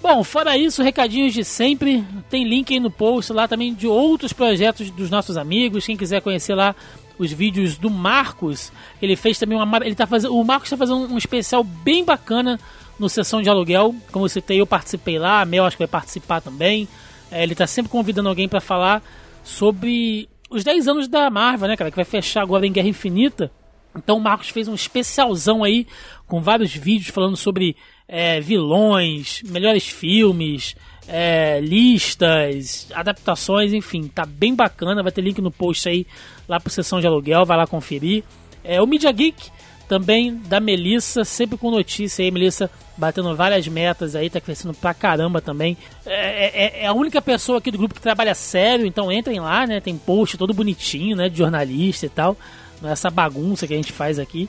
Bom, 0.00 0.22
fora 0.22 0.56
isso, 0.56 0.82
recadinhos 0.82 1.34
de 1.34 1.44
sempre. 1.44 2.04
Tem 2.30 2.44
link 2.44 2.72
aí 2.72 2.80
no 2.80 2.90
post 2.90 3.32
lá 3.32 3.48
também 3.48 3.74
de 3.74 3.86
outros 3.86 4.32
projetos 4.32 4.90
dos 4.90 5.10
nossos 5.10 5.36
amigos. 5.36 5.84
Quem 5.84 5.96
quiser 5.96 6.22
conhecer 6.22 6.54
lá 6.54 6.74
os 7.18 7.32
vídeos 7.32 7.76
do 7.76 7.90
Marcos, 7.90 8.72
ele 9.02 9.16
fez 9.16 9.38
também 9.38 9.58
uma. 9.60 9.78
Ele 9.78 9.94
tá 9.94 10.06
fazendo, 10.06 10.36
o 10.36 10.44
Marcos 10.44 10.68
está 10.68 10.76
fazendo 10.76 11.12
um 11.12 11.18
especial 11.18 11.64
bem 11.64 12.04
bacana 12.04 12.60
no 12.98 13.08
Sessão 13.08 13.42
de 13.42 13.50
Aluguel. 13.50 13.94
Como 14.12 14.24
eu 14.24 14.28
citei, 14.28 14.60
eu 14.60 14.66
participei 14.66 15.18
lá, 15.18 15.40
a 15.40 15.44
Mel 15.44 15.64
acho 15.64 15.76
que 15.76 15.82
vai 15.82 15.88
participar 15.88 16.40
também. 16.40 16.86
É, 17.30 17.42
ele 17.42 17.52
está 17.52 17.66
sempre 17.66 17.90
convidando 17.90 18.28
alguém 18.28 18.48
para 18.48 18.60
falar 18.60 19.02
sobre 19.42 20.28
os 20.48 20.62
10 20.62 20.88
anos 20.88 21.08
da 21.08 21.28
Marvel, 21.28 21.68
né, 21.68 21.76
cara? 21.76 21.90
Que 21.90 21.96
vai 21.96 22.04
fechar 22.04 22.42
agora 22.42 22.66
em 22.66 22.72
Guerra 22.72 22.88
Infinita. 22.88 23.50
Então 23.96 24.16
o 24.16 24.20
Marcos 24.20 24.48
fez 24.48 24.68
um 24.68 24.74
especialzão 24.74 25.64
aí 25.64 25.86
com 26.26 26.40
vários 26.40 26.74
vídeos 26.74 27.08
falando 27.08 27.36
sobre 27.36 27.76
é, 28.08 28.40
vilões, 28.40 29.42
melhores 29.44 29.86
filmes, 29.86 30.74
é, 31.06 31.60
listas, 31.60 32.88
adaptações, 32.94 33.72
enfim, 33.72 34.08
tá 34.08 34.24
bem 34.24 34.54
bacana. 34.54 35.02
Vai 35.02 35.12
ter 35.12 35.20
link 35.20 35.40
no 35.40 35.50
post 35.50 35.88
aí 35.88 36.06
lá 36.48 36.58
pro 36.58 36.72
sessão 36.72 37.00
de 37.00 37.06
aluguel, 37.06 37.44
vai 37.44 37.56
lá 37.56 37.66
conferir. 37.66 38.24
É, 38.64 38.80
o 38.80 38.86
Media 38.86 39.12
Geek 39.12 39.50
também 39.88 40.34
da 40.34 40.60
Melissa, 40.60 41.24
sempre 41.24 41.56
com 41.56 41.70
notícia 41.70 42.22
aí, 42.22 42.30
Melissa 42.30 42.70
batendo 42.98 43.34
várias 43.34 43.66
metas 43.68 44.16
aí, 44.16 44.28
tá 44.28 44.40
crescendo 44.40 44.74
pra 44.74 44.92
caramba 44.92 45.40
também. 45.40 45.76
É, 46.04 46.80
é, 46.80 46.82
é, 46.82 46.86
a 46.86 46.92
única 46.92 47.22
pessoa 47.22 47.58
aqui 47.58 47.70
do 47.70 47.78
grupo 47.78 47.94
que 47.94 48.00
trabalha 48.00 48.34
sério, 48.34 48.84
então 48.84 49.10
entrem 49.10 49.38
lá, 49.38 49.66
né? 49.66 49.80
Tem 49.80 49.96
post 49.96 50.36
todo 50.36 50.52
bonitinho, 50.52 51.16
né? 51.16 51.28
De 51.28 51.38
jornalista 51.38 52.06
e 52.06 52.08
tal. 52.08 52.36
Não 52.80 52.88
é 52.88 52.92
essa 52.92 53.10
bagunça 53.10 53.66
que 53.66 53.74
a 53.74 53.76
gente 53.76 53.92
faz 53.92 54.18
aqui. 54.18 54.48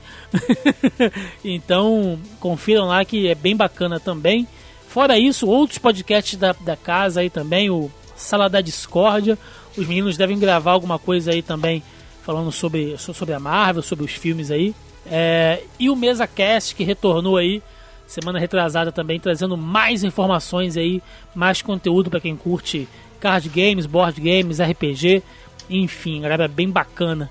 então, 1.44 2.20
confiram 2.40 2.86
lá 2.86 3.04
que 3.04 3.28
é 3.28 3.36
bem 3.36 3.56
bacana 3.56 4.00
também. 4.00 4.48
Fora 4.88 5.18
isso, 5.18 5.48
outros 5.48 5.78
podcasts 5.78 6.38
da, 6.38 6.54
da 6.54 6.76
casa 6.76 7.22
aí 7.22 7.30
também, 7.30 7.70
o 7.70 7.92
Sala 8.16 8.50
da 8.50 8.62
Discórdia. 8.62 9.38
Os 9.78 9.88
meninos 9.88 10.18
devem 10.18 10.38
gravar 10.38 10.72
alguma 10.72 11.00
coisa 11.00 11.32
aí 11.32 11.42
também 11.42 11.84
falando 12.24 12.52
sobre, 12.52 12.98
sobre 12.98 13.34
a 13.34 13.40
Marvel, 13.40 13.82
sobre 13.82 14.06
os 14.06 14.12
filmes 14.12 14.52
aí. 14.52 14.76
É, 15.06 15.64
e 15.80 15.90
o 15.90 15.96
Mesa 15.96 16.28
Cast 16.28 16.76
que 16.76 16.84
retornou 16.84 17.38
aí 17.38 17.62
semana 18.06 18.40
retrasada 18.40 18.92
também, 18.92 19.20
trazendo 19.20 19.56
mais 19.56 20.04
informações 20.04 20.76
aí, 20.76 21.02
mais 21.34 21.62
conteúdo 21.62 22.10
para 22.10 22.20
quem 22.20 22.36
curte 22.36 22.88
card 23.20 23.48
games, 23.50 23.86
board 23.86 24.20
games, 24.20 24.60
RPG, 24.60 25.22
enfim, 25.70 26.22
galera 26.22 26.48
bem 26.48 26.70
bacana 26.70 27.30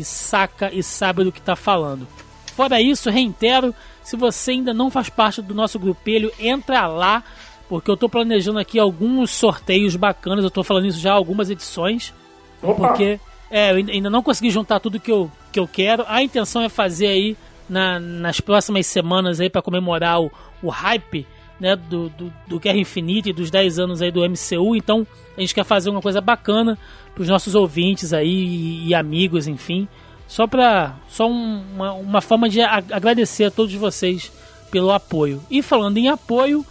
que 0.00 0.04
saca 0.04 0.72
e 0.72 0.82
sabe 0.82 1.24
do 1.24 1.30
que 1.30 1.40
está 1.40 1.54
falando. 1.54 2.08
Fora 2.56 2.80
isso, 2.80 3.10
reitero, 3.10 3.74
se 4.02 4.16
você 4.16 4.52
ainda 4.52 4.72
não 4.72 4.90
faz 4.90 5.10
parte 5.10 5.42
do 5.42 5.54
nosso 5.54 5.78
grupelho, 5.78 6.32
entra 6.38 6.86
lá, 6.86 7.22
porque 7.68 7.90
eu 7.90 7.94
estou 7.94 8.08
planejando 8.08 8.58
aqui 8.58 8.78
alguns 8.78 9.30
sorteios 9.30 9.96
bacanas, 9.96 10.42
eu 10.42 10.48
estou 10.48 10.64
falando 10.64 10.86
isso 10.86 10.98
já 10.98 11.12
algumas 11.12 11.50
edições, 11.50 12.14
Opa. 12.62 12.88
porque 12.88 13.20
é, 13.50 13.72
eu 13.72 13.76
ainda 13.76 14.08
não 14.08 14.22
consegui 14.22 14.50
juntar 14.50 14.80
tudo 14.80 14.98
que 14.98 15.12
eu, 15.12 15.30
que 15.52 15.60
eu 15.60 15.68
quero. 15.68 16.02
A 16.08 16.22
intenção 16.22 16.62
é 16.62 16.70
fazer 16.70 17.08
aí 17.08 17.36
na, 17.68 18.00
nas 18.00 18.40
próximas 18.40 18.86
semanas 18.86 19.38
aí 19.38 19.50
para 19.50 19.60
comemorar 19.60 20.22
o, 20.22 20.32
o 20.62 20.70
hype 20.70 21.26
né, 21.60 21.76
do, 21.76 22.08
do, 22.08 22.32
do 22.48 22.58
Guerra 22.58 22.78
Infinita 22.78 23.28
e 23.28 23.32
dos 23.32 23.50
10 23.50 23.78
anos 23.78 24.02
aí 24.02 24.10
do 24.10 24.22
MCU. 24.22 24.74
Então 24.74 25.06
a 25.36 25.40
gente 25.40 25.54
quer 25.54 25.64
fazer 25.64 25.90
uma 25.90 26.00
coisa 26.00 26.20
bacana 26.20 26.78
para 27.14 27.22
os 27.22 27.28
nossos 27.28 27.54
ouvintes 27.54 28.12
aí 28.12 28.28
e, 28.28 28.88
e, 28.88 28.94
amigos, 28.94 29.46
enfim. 29.46 29.86
Só 30.26 30.46
para 30.46 30.96
só 31.10 31.28
um, 31.28 31.62
uma, 31.74 31.92
uma 31.92 32.20
forma 32.20 32.48
de 32.48 32.60
agradecer 32.62 33.44
a 33.44 33.50
todos 33.50 33.74
vocês 33.74 34.32
pelo 34.70 34.90
apoio. 34.90 35.42
E 35.50 35.60
falando 35.60 35.98
em 35.98 36.08
apoio, 36.08 36.64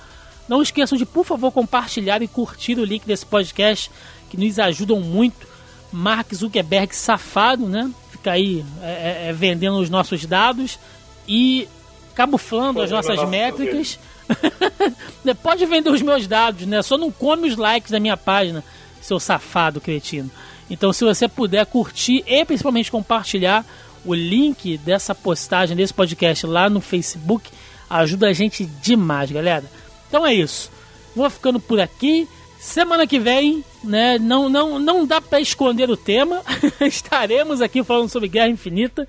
não 0.48 0.62
esqueçam 0.62 0.98
de 0.98 1.06
por 1.06 1.26
favor 1.26 1.52
compartilhar 1.52 2.22
e 2.22 2.28
curtir 2.28 2.80
o 2.80 2.86
link 2.86 3.06
desse 3.06 3.26
podcast 3.26 3.92
que 4.30 4.38
nos 4.38 4.58
ajudam 4.58 5.00
muito 5.00 5.48
Mark 5.92 6.34
Zuckerberg 6.34 6.96
safado, 6.96 7.68
né? 7.68 7.92
Fica 8.12 8.32
aí 8.32 8.64
é, 8.82 9.28
é, 9.30 9.34
vendendo 9.34 9.78
os 9.78 9.90
nossos 9.90 10.26
dados 10.26 10.80
e 11.28 11.68
camuflando 12.16 12.82
as 12.82 12.92
nossas 12.92 13.28
métricas. 13.28 14.00
Pode 15.44 15.66
vender 15.66 15.90
os 15.90 16.02
meus 16.02 16.28
dados, 16.28 16.66
né? 16.66 16.82
Só 16.82 16.98
não 16.98 17.12
come 17.12 17.48
os 17.48 17.56
likes 17.56 17.92
da 17.92 18.00
minha 18.00 18.18
página, 18.18 18.64
seu 19.02 19.20
safado 19.20 19.82
cretino. 19.82 20.30
Então, 20.70 20.94
se 20.94 21.04
você 21.04 21.28
puder 21.28 21.66
curtir 21.66 22.24
e 22.28 22.46
principalmente 22.46 22.92
compartilhar 22.92 23.66
o 24.06 24.14
link 24.14 24.78
dessa 24.78 25.14
postagem, 25.14 25.76
desse 25.76 25.94
podcast 25.94 26.46
lá 26.46 26.70
no 26.70 26.80
Facebook, 26.80 27.50
ajuda 27.90 28.28
a 28.28 28.34
gente 28.34 28.66
demais, 28.66 29.32
galera. 29.32 29.66
Então 30.08 30.26
é 30.26 30.34
isso. 30.34 30.72
Vou 31.16 31.30
ficando 31.30 31.60
por 31.60 31.80
aqui. 31.80 32.28
Semana 32.60 33.08
que 33.08 33.20
vem, 33.20 33.64
né? 33.84 34.20
Não, 34.20 34.50
não, 34.50 34.80
não 34.80 35.06
dá 35.06 35.22
para 35.22 35.40
esconder 35.40 35.90
o 35.90 35.98
tema. 35.98 36.42
Estaremos 36.82 37.62
aqui 37.62 37.84
falando 37.84 38.10
sobre 38.10 38.28
Guerra 38.28 38.50
Infinita. 38.50 39.08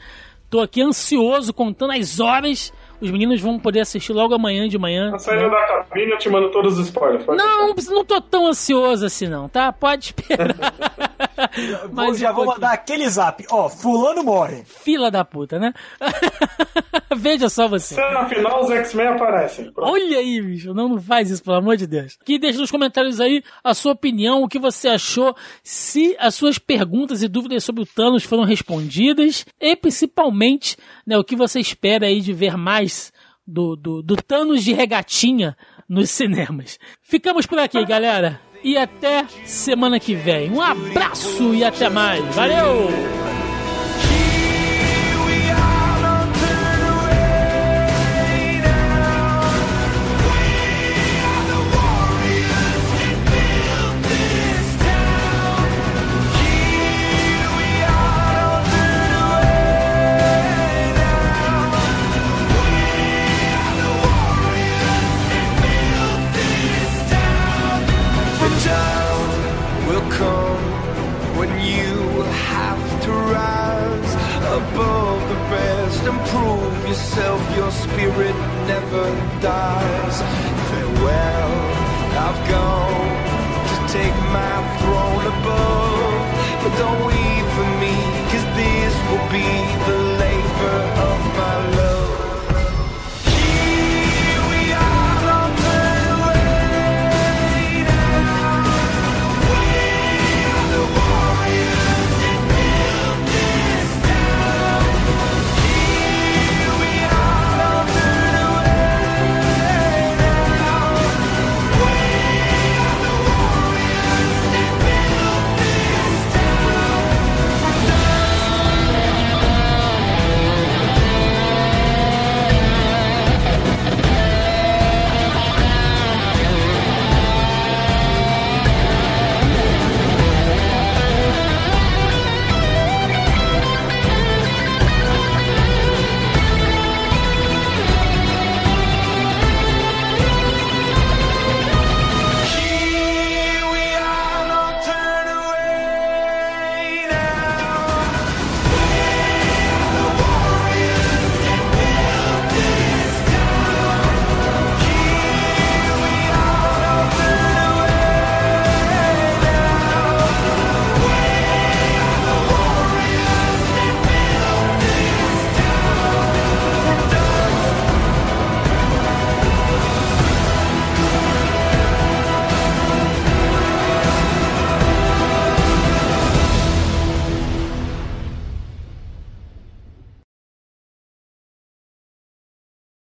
Tô 0.49 0.61
aqui 0.61 0.83
ansioso, 0.83 1.53
contando 1.53 1.93
as 1.93 2.21
horas. 2.21 2.73
Os 3.01 3.11
meninos 3.11 3.41
vão 3.41 3.59
poder 3.59 3.81
assistir 3.81 4.13
logo 4.13 4.35
amanhã 4.35 4.69
de 4.69 4.79
manhã. 4.79 5.11
Tá 5.13 5.19
saindo 5.19 5.45
né? 5.45 5.51
da 5.51 5.67
cabine, 5.67 6.13
eu 6.13 6.19
te 6.19 6.29
mando 6.29 6.51
todos 6.51 6.79
os 6.79 6.87
spoilers. 6.87 7.25
Não, 7.27 7.75
deixar. 7.75 7.93
não 7.93 8.05
tô 8.05 8.21
tão 8.21 8.47
ansioso 8.47 9.07
assim 9.07 9.27
não, 9.27 9.49
tá? 9.49 9.73
Pode 9.73 10.07
esperar. 10.07 10.57
Mas 11.93 12.19
já 12.19 12.33
vou 12.33 12.47
mandar 12.47 12.73
aquele 12.73 13.09
zap. 13.09 13.45
Ó, 13.51 13.69
fulano 13.69 14.23
morre. 14.23 14.63
Fila 14.65 15.11
da 15.11 15.25
puta, 15.25 15.59
né? 15.59 15.73
Veja 17.17 17.49
só 17.49 17.69
você. 17.69 17.97
Na 17.97 18.29
final 18.29 18.63
os 18.63 18.71
X-Men 18.71 19.09
aparecem. 19.09 19.73
Pronto. 19.73 19.91
Olha 19.91 20.19
aí, 20.19 20.41
bicho. 20.41 20.73
Não, 20.73 20.89
não 20.89 21.01
faz 21.01 21.31
isso, 21.31 21.43
pelo 21.43 21.57
amor 21.57 21.77
de 21.77 21.87
Deus. 21.87 22.17
Que 22.25 22.39
deixa 22.39 22.59
nos 22.59 22.71
comentários 22.71 23.21
aí 23.21 23.43
a 23.63 23.75
sua 23.75 23.93
opinião, 23.93 24.43
o 24.43 24.49
que 24.49 24.59
você 24.59 24.89
achou, 24.89 25.35
se 25.63 26.17
as 26.19 26.35
suas 26.35 26.59
perguntas 26.59 27.23
e 27.23 27.29
dúvidas 27.29 27.65
sobre 27.65 27.83
o 27.83 27.87
Thanos 27.87 28.25
foram 28.25 28.45
respondidas 28.45 29.45
e 29.61 29.77
principalmente 29.77 30.77
né, 31.07 31.19
o 31.19 31.25
que 31.25 31.37
você 31.37 31.61
espera 31.61 32.07
aí 32.07 32.21
de 32.21 32.33
ver 32.33 32.57
mais 32.57 33.13
do, 33.47 33.75
do, 33.75 34.03
do 34.03 34.17
Thanos 34.17 34.63
de 34.63 34.73
regatinha 34.73 35.57
nos 35.89 36.11
cinemas. 36.11 36.79
Ficamos 37.03 37.47
por 37.47 37.59
aqui, 37.59 37.85
galera 37.85 38.41
e 38.63 38.77
até 38.77 39.25
semana 39.45 39.99
que 39.99 40.15
vem. 40.15 40.51
Um 40.51 40.61
abraço 40.61 41.55
e 41.55 41.65
até 41.65 41.89
mais. 41.89 42.25
Valeu! 42.35 42.89
Yourself, 77.21 77.57
your 77.57 77.71
spirit 77.71 78.37
never 78.67 79.05
dies. 79.43 80.17
Farewell, 80.71 81.53
I've 82.17 82.41
gone 82.49 83.11
to 83.69 83.77
take 83.93 84.17
my 84.33 84.57
throne 84.81 85.25
above. 85.35 86.25
But 86.63 86.73
don't 86.79 87.01
weep 87.07 87.47
for 87.57 87.69
me, 87.83 87.95
cause 88.31 88.47
this 88.57 88.95
will 89.09 89.27
be 89.31 89.51
the 89.87 90.00